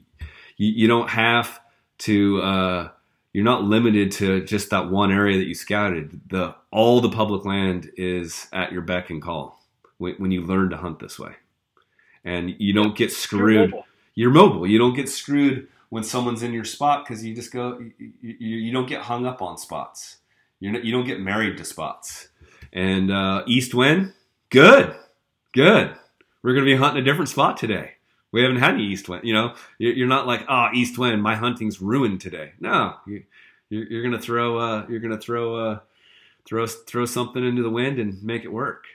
you 0.58 0.88
don't 0.88 1.10
have 1.10 1.60
to, 2.00 2.42
uh, 2.42 2.90
you're 3.34 3.44
not 3.44 3.64
limited 3.64 4.12
to 4.14 4.44
just 4.44 4.70
that 4.70 4.90
one 4.90 5.12
area 5.12 5.38
that 5.38 5.46
you 5.46 5.56
scouted. 5.56 6.22
The, 6.30 6.56
all 6.72 7.02
the 7.02 7.10
public 7.10 7.46
land 7.46 7.92
is 7.98 8.48
at 8.54 8.72
your 8.72 8.82
beck 8.82 9.10
and 9.10 9.22
call 9.22 9.62
when, 9.98 10.16
when 10.16 10.32
you 10.32 10.42
learn 10.42 10.70
to 10.72 10.78
hunt 10.78 11.00
this 11.00 11.20
way. 11.20 11.34
And 12.24 12.56
you 12.60 12.74
don't 12.74 12.96
get 12.98 13.10
You're 13.10 13.10
screwed 13.10 13.72
mobile. 13.72 13.86
you're 14.16 14.32
mobile. 14.32 14.68
You 14.68 14.78
don't 14.80 14.96
get 14.96 15.10
screwed 15.10 15.68
when 15.90 16.04
someone's 16.04 16.44
in 16.44 16.54
your 16.54 16.64
spot 16.64 17.06
because 17.06 17.24
you 17.24 17.36
just 17.36 17.52
go. 17.54 17.78
You, 17.80 18.12
you, 18.22 18.58
you 18.58 18.74
don't 18.74 18.88
get 18.88 19.02
hung 19.02 19.26
up 19.26 19.42
on 19.42 19.58
spots. 19.58 20.18
You're 20.60 20.74
not, 20.74 20.86
you 20.86 20.92
don't 20.92 21.06
get 21.06 21.20
married 21.20 21.58
to 21.58 21.66
spots. 21.66 22.30
And 22.74 23.12
uh, 23.12 23.44
east 23.48 23.74
wind, 23.74 24.14
good, 24.50 24.96
good. 25.54 25.96
We're 26.44 26.54
gonna 26.54 26.66
be 26.66 26.76
hunting 26.76 27.02
a 27.02 27.06
different 27.06 27.30
spot 27.30 27.58
today. 27.58 27.92
We 28.32 28.42
haven't 28.42 28.58
had 28.58 28.76
any 28.76 28.84
east 28.84 29.08
wind. 29.08 29.24
You 29.24 29.34
know, 29.34 29.56
you're 29.80 30.08
not 30.08 30.28
like 30.28 30.46
ah 30.48 30.70
east 30.74 30.98
wind. 30.98 31.24
My 31.24 31.36
hunting's 31.36 31.82
ruined 31.82 32.22
today. 32.22 32.52
No, 32.60 32.96
you, 33.08 33.24
you're, 33.70 33.86
you're 33.86 34.04
gonna 34.04 34.22
throw. 34.22 34.58
Uh, 34.60 34.86
you're 34.90 35.00
gonna 35.00 35.20
throw. 35.20 35.56
Uh, 35.56 35.80
throw 36.46 36.66
throw 36.68 37.06
something 37.06 37.44
into 37.44 37.64
the 37.64 37.70
wind 37.70 38.00
and 38.00 38.22
make 38.24 38.44
it 38.44 38.52
work. 38.52 38.86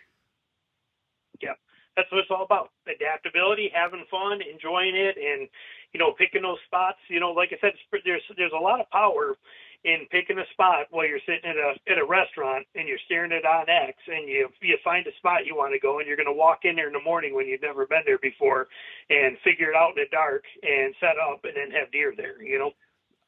Yeah, 1.43 1.55
that's 1.97 2.11
what 2.11 2.19
it's 2.19 2.31
all 2.31 2.45
about 2.45 2.71
adaptability 2.89 3.71
having 3.75 4.05
fun 4.11 4.41
enjoying 4.43 4.97
it 4.97 5.17
and 5.17 5.49
you 5.93 6.01
know 6.01 6.13
picking 6.13 6.43
those 6.43 6.59
spots 6.67 6.99
you 7.09 7.21
know 7.21 7.31
like 7.31 7.51
i 7.53 7.57
said 7.61 7.73
there's 8.05 8.23
there's 8.37 8.53
a 8.53 8.61
lot 8.61 8.81
of 8.81 8.91
power 8.91 9.37
in 9.85 10.07
picking 10.11 10.39
a 10.39 10.45
spot 10.53 10.87
while 10.91 11.07
you're 11.07 11.21
sitting 11.27 11.49
at 11.51 11.57
a 11.57 11.75
at 11.91 11.99
a 11.99 12.05
restaurant 12.07 12.67
and 12.75 12.89
you're 12.89 13.01
staring 13.07 13.33
at 13.33 13.45
onX 13.45 13.95
and 14.09 14.29
you 14.29 14.49
you 14.63 14.77
find 14.85 15.07
a 15.07 15.15
spot 15.19 15.47
you 15.47 15.57
want 15.57 15.73
to 15.73 15.81
go 15.81 15.99
and 15.99 16.09
you're 16.09 16.17
going 16.17 16.27
to 16.29 16.33
walk 16.33 16.61
in 16.65 16.77
there 16.77 16.89
in 16.89 16.93
the 16.93 17.03
morning 17.03 17.35
when 17.35 17.47
you've 17.49 17.63
never 17.63 17.87
been 17.87 18.03
there 18.07 18.19
before 18.19 18.69
and 19.11 19.39
figure 19.45 19.71
it 19.71 19.77
out 19.77 19.91
in 19.91 19.97
the 19.97 20.09
dark 20.13 20.45
and 20.63 20.95
set 21.01 21.17
up 21.19 21.41
and 21.45 21.55
then 21.57 21.71
have 21.73 21.91
deer 21.93 22.15
there 22.17 22.43
you 22.43 22.59
know 22.59 22.73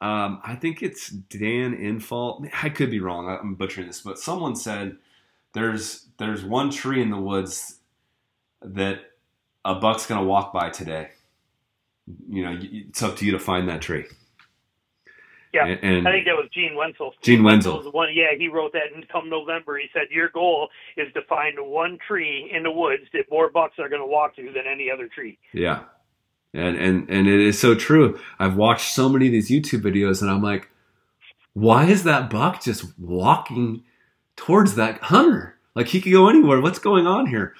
Um, 0.01 0.41
I 0.45 0.57
think 0.57 0.83
it's 0.83 1.11
Dan 1.11 1.77
Infalt. 1.77 2.49
I 2.63 2.71
could 2.71 2.91
be 2.91 3.01
wrong. 3.01 3.29
I'm 3.29 3.57
butchering 3.57 3.89
this, 3.89 4.01
but 4.01 4.19
someone 4.19 4.57
said 4.57 4.99
there's 5.55 6.09
there's 6.19 6.45
one 6.45 6.71
tree 6.71 7.03
in 7.03 7.11
the 7.11 7.19
woods 7.21 7.81
that 8.63 9.01
a 9.65 9.77
buck's 9.77 10.07
gonna 10.07 10.25
walk 10.25 10.53
by 10.53 10.71
today. 10.71 11.11
You 12.29 12.45
know, 12.45 12.59
it's 12.61 13.03
up 13.03 13.17
to 13.19 13.27
you 13.27 13.33
to 13.33 13.39
find 13.41 13.69
that 13.69 13.83
tree. 13.83 14.07
Yeah, 15.53 15.67
and, 15.67 15.81
and 15.83 16.09
I 16.09 16.13
think 16.13 16.25
that 16.25 16.35
was 16.35 16.49
Gene 16.55 16.73
Wensel. 16.73 17.13
Gene 17.21 17.43
Wensel. 17.43 17.93
one. 17.93 18.09
Yeah, 18.15 18.37
he 18.39 18.49
wrote 18.49 18.73
that. 18.73 18.95
And 18.95 19.07
come 19.09 19.29
November, 19.29 19.79
he 19.79 19.87
said 19.93 20.05
your 20.11 20.31
goal 20.31 20.69
is 20.97 21.13
to 21.13 21.21
find 21.29 21.57
one 21.59 21.99
tree 22.07 22.51
in 22.55 22.63
the 22.63 22.71
woods 22.71 23.03
that 23.13 23.25
more 23.31 23.51
bucks 23.51 23.75
are 23.79 23.89
going 23.89 24.01
to 24.01 24.07
walk 24.07 24.35
to 24.37 24.45
than 24.45 24.65
any 24.71 24.91
other 24.91 25.09
tree. 25.09 25.39
Yeah. 25.53 25.85
And 26.55 26.77
and 26.77 27.09
and 27.11 27.29
it 27.29 27.41
is 27.41 27.59
so 27.59 27.75
true. 27.75 28.19
I've 28.39 28.57
watched 28.57 28.93
so 28.93 29.09
many 29.09 29.27
of 29.27 29.33
these 29.33 29.51
YouTube 29.51 29.83
videos 29.83 30.21
and 30.23 30.31
I'm 30.31 30.43
like, 30.43 30.71
why 31.55 31.87
is 31.87 32.05
that 32.05 32.31
buck 32.31 32.63
just 32.63 32.99
walking 32.99 33.85
towards 34.37 34.75
that 34.77 34.99
hunter? 35.05 35.57
Like 35.75 35.89
he 35.89 36.01
could 36.01 36.13
go 36.13 36.29
anywhere. 36.29 36.61
What's 36.61 36.79
going 36.79 37.07
on 37.07 37.27
here? 37.27 37.55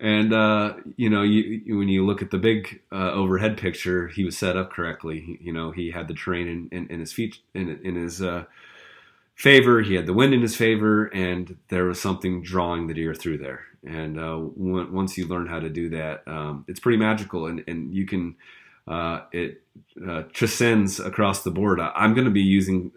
And 0.00 0.32
uh, 0.34 0.74
you 0.96 1.10
know, 1.10 1.22
you, 1.22 1.62
you- 1.64 1.78
when 1.78 1.88
you 1.88 2.06
look 2.06 2.22
at 2.22 2.30
the 2.30 2.38
big 2.38 2.82
uh, 2.92 3.12
overhead 3.12 3.56
picture, 3.58 4.08
he 4.08 4.24
was 4.24 4.36
set 4.38 4.56
up 4.56 4.72
correctly. 4.72 5.38
You 5.40 5.52
know, 5.52 5.70
he 5.72 5.90
had 5.92 6.08
the 6.08 6.14
terrain 6.14 6.48
in, 6.48 6.68
in, 6.72 6.88
in 6.90 7.00
his 7.00 7.12
feet 7.12 7.38
in, 7.54 7.80
in 7.84 7.96
his 7.96 8.22
uh, 8.22 8.44
favor. 9.36 9.82
He 9.82 9.94
had 9.94 10.06
the 10.06 10.14
wind 10.14 10.34
in 10.34 10.42
his 10.42 10.56
favor, 10.56 11.06
and 11.06 11.56
there 11.68 11.84
was 11.86 12.00
something 12.00 12.42
drawing 12.42 12.86
the 12.88 12.94
deer 12.94 13.14
through 13.14 13.38
there. 13.38 13.62
And 13.86 14.18
uh, 14.20 14.38
once 14.92 15.18
you 15.18 15.26
learn 15.28 15.46
how 15.48 15.60
to 15.60 15.70
do 15.70 15.90
that, 15.90 16.24
um, 16.28 16.64
it's 16.68 16.80
pretty 16.80 16.98
magical, 16.98 17.46
and, 17.46 17.64
and 17.68 17.94
you 17.94 18.06
can 18.06 18.36
uh, 18.88 19.22
it 19.32 19.62
uh, 20.08 20.24
transcends 20.32 21.00
across 21.00 21.44
the 21.44 21.50
board. 21.52 21.80
I, 21.80 21.92
I'm 21.96 22.14
going 22.14 22.26
to 22.26 22.30
be 22.32 22.42
using 22.42 22.92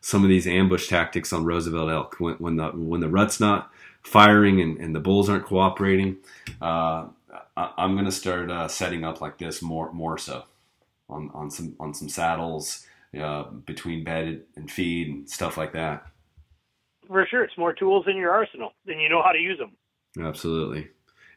some 0.00 0.22
of 0.24 0.30
these 0.30 0.46
ambush 0.46 0.88
tactics 0.88 1.32
on 1.32 1.44
Roosevelt 1.44 1.90
elk 1.90 2.16
when, 2.20 2.36
when 2.36 2.56
the 2.56 2.68
when 2.70 3.00
the 3.00 3.08
rut's 3.08 3.40
not 3.40 3.70
firing 4.06 4.60
and, 4.60 4.78
and 4.78 4.94
the 4.94 5.00
bulls 5.00 5.28
aren't 5.28 5.44
cooperating. 5.44 6.16
Uh, 6.62 7.06
I, 7.56 7.72
I'm 7.78 7.92
going 7.94 8.04
to 8.06 8.12
start 8.12 8.50
uh, 8.50 8.68
setting 8.68 9.04
up 9.04 9.20
like 9.20 9.38
this 9.38 9.60
more 9.62 9.92
more 9.92 10.16
so 10.18 10.44
on 11.08 11.30
on 11.34 11.50
some 11.50 11.74
on 11.80 11.92
some 11.94 12.08
saddles 12.08 12.86
uh, 13.20 13.44
between 13.44 14.04
bed 14.04 14.42
and 14.56 14.70
feed 14.70 15.08
and 15.08 15.28
stuff 15.28 15.56
like 15.56 15.72
that. 15.72 16.06
For 17.08 17.26
sure, 17.26 17.44
it's 17.44 17.56
more 17.58 17.72
tools 17.72 18.06
in 18.08 18.16
your 18.16 18.32
arsenal, 18.32 18.72
then 18.84 18.98
you 18.98 19.08
know 19.08 19.22
how 19.22 19.32
to 19.32 19.38
use 19.38 19.58
them. 19.58 19.72
Absolutely. 20.24 20.88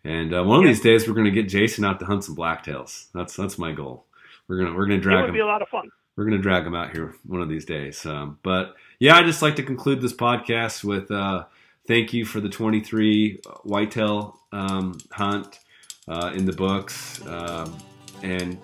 And 0.04 0.34
uh, 0.34 0.44
one 0.44 0.60
of 0.60 0.66
these 0.66 0.82
days, 0.82 1.08
we're 1.08 1.14
going 1.14 1.26
to 1.26 1.32
get 1.32 1.50
Jason 1.50 1.84
out 1.86 2.00
to 2.00 2.06
hunt 2.06 2.24
some 2.24 2.36
blacktails. 2.36 3.08
That's 3.14 3.36
that's 3.36 3.58
my 3.58 3.72
goal. 3.74 4.06
We're 4.48 4.58
gonna 4.64 4.76
we're 4.76 4.86
gonna 4.86 4.96
It 4.98 5.02
drag 5.02 5.22
would 5.22 5.30
him. 5.30 5.34
be 5.36 5.42
a 5.42 5.46
lot 5.46 5.62
of 5.62 5.68
fun. 5.70 5.90
we're 6.16 6.24
gonna 6.26 6.38
drag 6.40 6.66
him 6.66 6.74
out 6.74 6.92
here 6.92 7.14
one 7.26 7.42
of 7.42 7.50
these 7.50 7.66
days. 7.66 8.04
Um, 8.06 8.40
but 8.42 8.76
yeah, 9.00 9.16
I 9.16 9.24
just 9.24 9.42
like 9.44 9.58
to 9.58 9.64
conclude 9.64 10.02
this 10.02 10.14
podcast 10.14 10.84
with 10.84 11.12
uh, 11.12 11.46
thank 11.90 12.14
you 12.14 12.24
for 12.24 12.40
the 12.40 12.48
23 12.48 13.42
whitetail 13.64 14.40
um, 14.52 14.98
hunt 15.12 15.60
uh, 16.08 16.32
in 16.36 16.46
the 16.46 16.54
books, 16.54 17.26
um, 17.28 17.76
and 18.24 18.62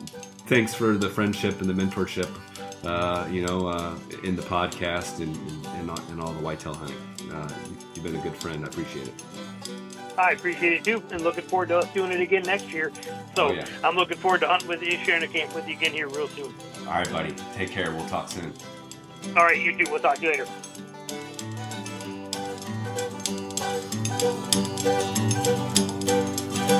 thanks 0.47 0.73
for 0.73 0.95
the 0.95 1.09
friendship 1.09 1.59
and 1.59 1.69
the 1.69 1.73
mentorship. 1.73 2.29
Uh, 2.85 3.27
you 3.31 3.41
know, 3.41 3.67
uh, 3.67 3.95
in 4.23 4.35
the 4.35 4.43
podcast 4.43 5.19
and 5.19 5.35
and, 5.75 5.99
and 6.11 6.21
all 6.21 6.31
the 6.31 6.39
whitetail 6.39 6.75
hunting. 6.75 6.97
Uh, 7.31 7.51
you've 7.95 8.03
been 8.03 8.15
a 8.15 8.21
good 8.21 8.35
friend. 8.35 8.63
I 8.63 8.67
appreciate 8.67 9.07
it. 9.07 9.23
I 10.19 10.31
appreciate 10.31 10.73
it 10.73 10.83
too, 10.83 11.03
and 11.11 11.21
looking 11.21 11.43
forward 11.43 11.69
to 11.69 11.79
us 11.79 11.91
doing 11.93 12.11
it 12.11 12.21
again 12.21 12.43
next 12.43 12.69
year. 12.69 12.91
So 13.35 13.47
Oh, 13.47 13.51
yeah. 13.51 13.65
I'm 13.83 13.95
looking 13.95 14.17
forward 14.17 14.41
to 14.41 14.47
hunting 14.47 14.69
with 14.69 14.83
you, 14.83 14.97
sharing 15.03 15.23
a 15.23 15.27
camp 15.27 15.55
with 15.55 15.67
you 15.67 15.75
again 15.75 15.93
here 15.93 16.07
real 16.07 16.27
soon. 16.27 16.53
All 16.81 16.93
right, 16.93 17.11
buddy. 17.11 17.33
Take 17.55 17.71
care. 17.71 17.91
We'll 17.91 18.07
talk 18.07 18.29
soon. 18.29 18.53
All 19.35 19.43
right, 19.43 19.59
you 19.59 19.75
too. 19.75 19.91
We'll 19.91 19.99
talk 19.99 20.17
to 20.17 20.21
you 20.21 20.29
later. 20.29 20.47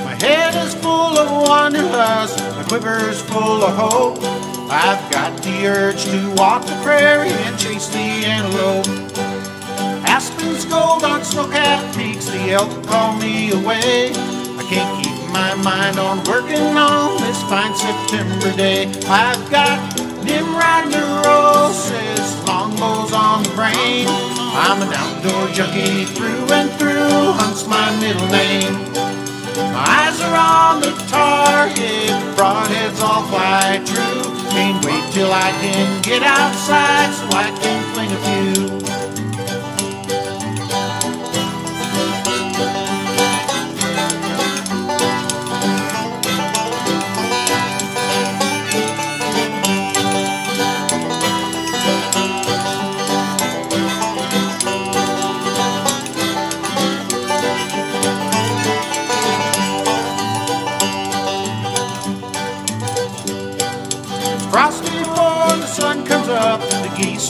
My 0.05 0.15
head 0.21 0.53
is 0.63 0.75
full 0.75 1.17
of 1.17 1.47
wanderlust, 1.47 2.37
my 2.37 2.63
quiver's 2.67 3.21
full 3.23 3.63
of 3.63 3.75
hope. 3.75 4.19
I've 4.69 5.11
got 5.11 5.41
the 5.41 5.67
urge 5.67 6.05
to 6.05 6.33
walk 6.35 6.65
the 6.65 6.79
prairie 6.83 7.29
and 7.29 7.57
chase 7.57 7.87
the 7.87 7.97
antelope. 7.97 8.85
Aspens 10.07 10.65
gold 10.65 11.03
on 11.03 11.23
snow-capped 11.23 11.97
peaks, 11.97 12.27
the 12.29 12.51
elk 12.51 12.85
call 12.85 13.15
me 13.17 13.51
away. 13.51 14.11
I 14.11 14.63
can't 14.69 15.03
keep 15.03 15.15
my 15.31 15.55
mind 15.55 15.97
on 15.97 16.23
working 16.25 16.77
on 16.77 17.17
this 17.21 17.41
fine 17.43 17.73
September 17.75 18.55
day. 18.55 18.85
I've 19.07 19.49
got 19.49 19.79
Nimrod 20.23 20.91
neurosis, 20.91 22.47
longbows 22.47 23.13
on 23.13 23.41
the 23.43 23.49
brain. 23.55 24.34
I'm 24.57 24.81
an 24.81 24.93
outdoor 24.93 25.49
junkie 25.49 26.05
through 26.05 26.47
and 26.53 26.71
through, 26.79 27.33
hunts 27.35 27.67
my 27.67 27.91
middle 27.99 28.27
name. 28.27 28.73
My 29.75 29.83
eyes 29.83 30.21
are 30.21 30.35
on 30.35 30.79
the 30.79 30.91
target, 31.11 32.15
broadheads 32.37 33.01
all 33.01 33.27
fly 33.27 33.83
true. 33.83 34.23
Can't 34.51 34.79
wait 34.85 35.03
till 35.11 35.31
I 35.31 35.51
can 35.59 36.01
get 36.01 36.23
outside 36.23 37.11
so 37.13 37.25
I 37.35 37.51
can 37.59 37.83
fling 37.93 38.11
a 38.11 38.19
few. 38.23 38.54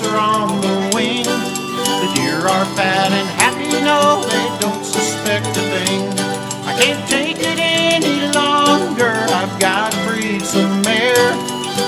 Are 0.06 0.18
on 0.18 0.61
the 0.61 0.91
wing. 0.95 1.26
The 1.26 2.10
deer 2.15 2.40
are 2.48 2.65
fat 2.77 3.11
and 3.11 3.27
happy, 3.41 3.69
no, 3.84 4.22
they 4.30 4.48
don't 4.60 4.84
suspect 4.86 5.48
a 5.57 5.64
thing. 5.73 6.02
I 6.65 6.77
can't 6.80 7.03
take 7.10 7.38
it 7.40 7.60
any 7.60 8.32
longer, 8.34 9.14
I've 9.34 9.60
got 9.60 9.91
to 9.91 9.98
breed 10.07 10.41
some 10.41 10.82
mare. 10.82 11.32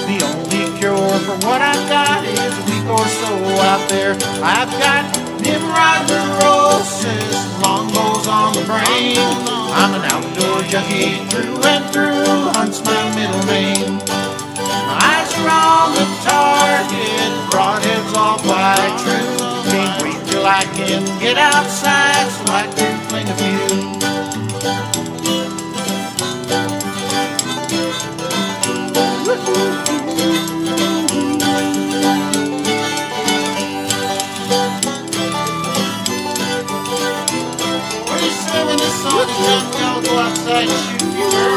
The 0.09 0.17
only 0.23 0.79
cure 0.79 1.19
for 1.25 1.37
what 1.45 1.61
I've 1.61 1.87
got 1.89 2.23
is 2.25 2.39
a 2.39 2.63
week 2.69 2.87
or 2.89 3.07
so 3.21 3.31
out 3.71 3.83
there. 3.89 4.13
I've 4.41 4.71
got 4.81 5.03
Nimrod 5.41 6.01
neurosis, 6.09 7.61
longbows 7.61 8.27
on 8.27 8.53
the 8.53 8.63
brain. 8.65 9.17
I'm 9.77 9.93
an 9.93 10.05
outdoor 10.09 10.63
junkie 10.63 11.23
through 11.29 11.61
and 11.63 11.85
through, 11.93 12.51
hunts 12.57 12.81
my 12.83 13.15
middle 13.15 13.45
name 13.45 14.26
round 15.45 15.95
the 15.95 16.05
target, 16.23 17.51
brought 17.51 17.83
heads 17.83 18.13
off 18.15 18.45
like 18.45 18.95
true. 19.01 19.37
Can't 19.71 19.99
breathe 19.99 20.23
till 20.29 20.45
I 20.45 20.63
can 20.75 21.03
get 21.19 21.37
outside 21.37 22.27
so 22.31 22.43
I 22.53 22.67
can 22.75 22.95
think 23.09 23.29
of 23.29 23.39
you. 23.41 23.97
We're 38.07 38.31
swimming 38.31 38.71
in 38.73 38.77
the 38.77 38.91
sun. 39.01 39.27
and 39.29 40.05
go 40.05 40.17
outside 40.19 40.69
and 40.69 41.01
shoot 41.01 41.17
you. 41.19 41.56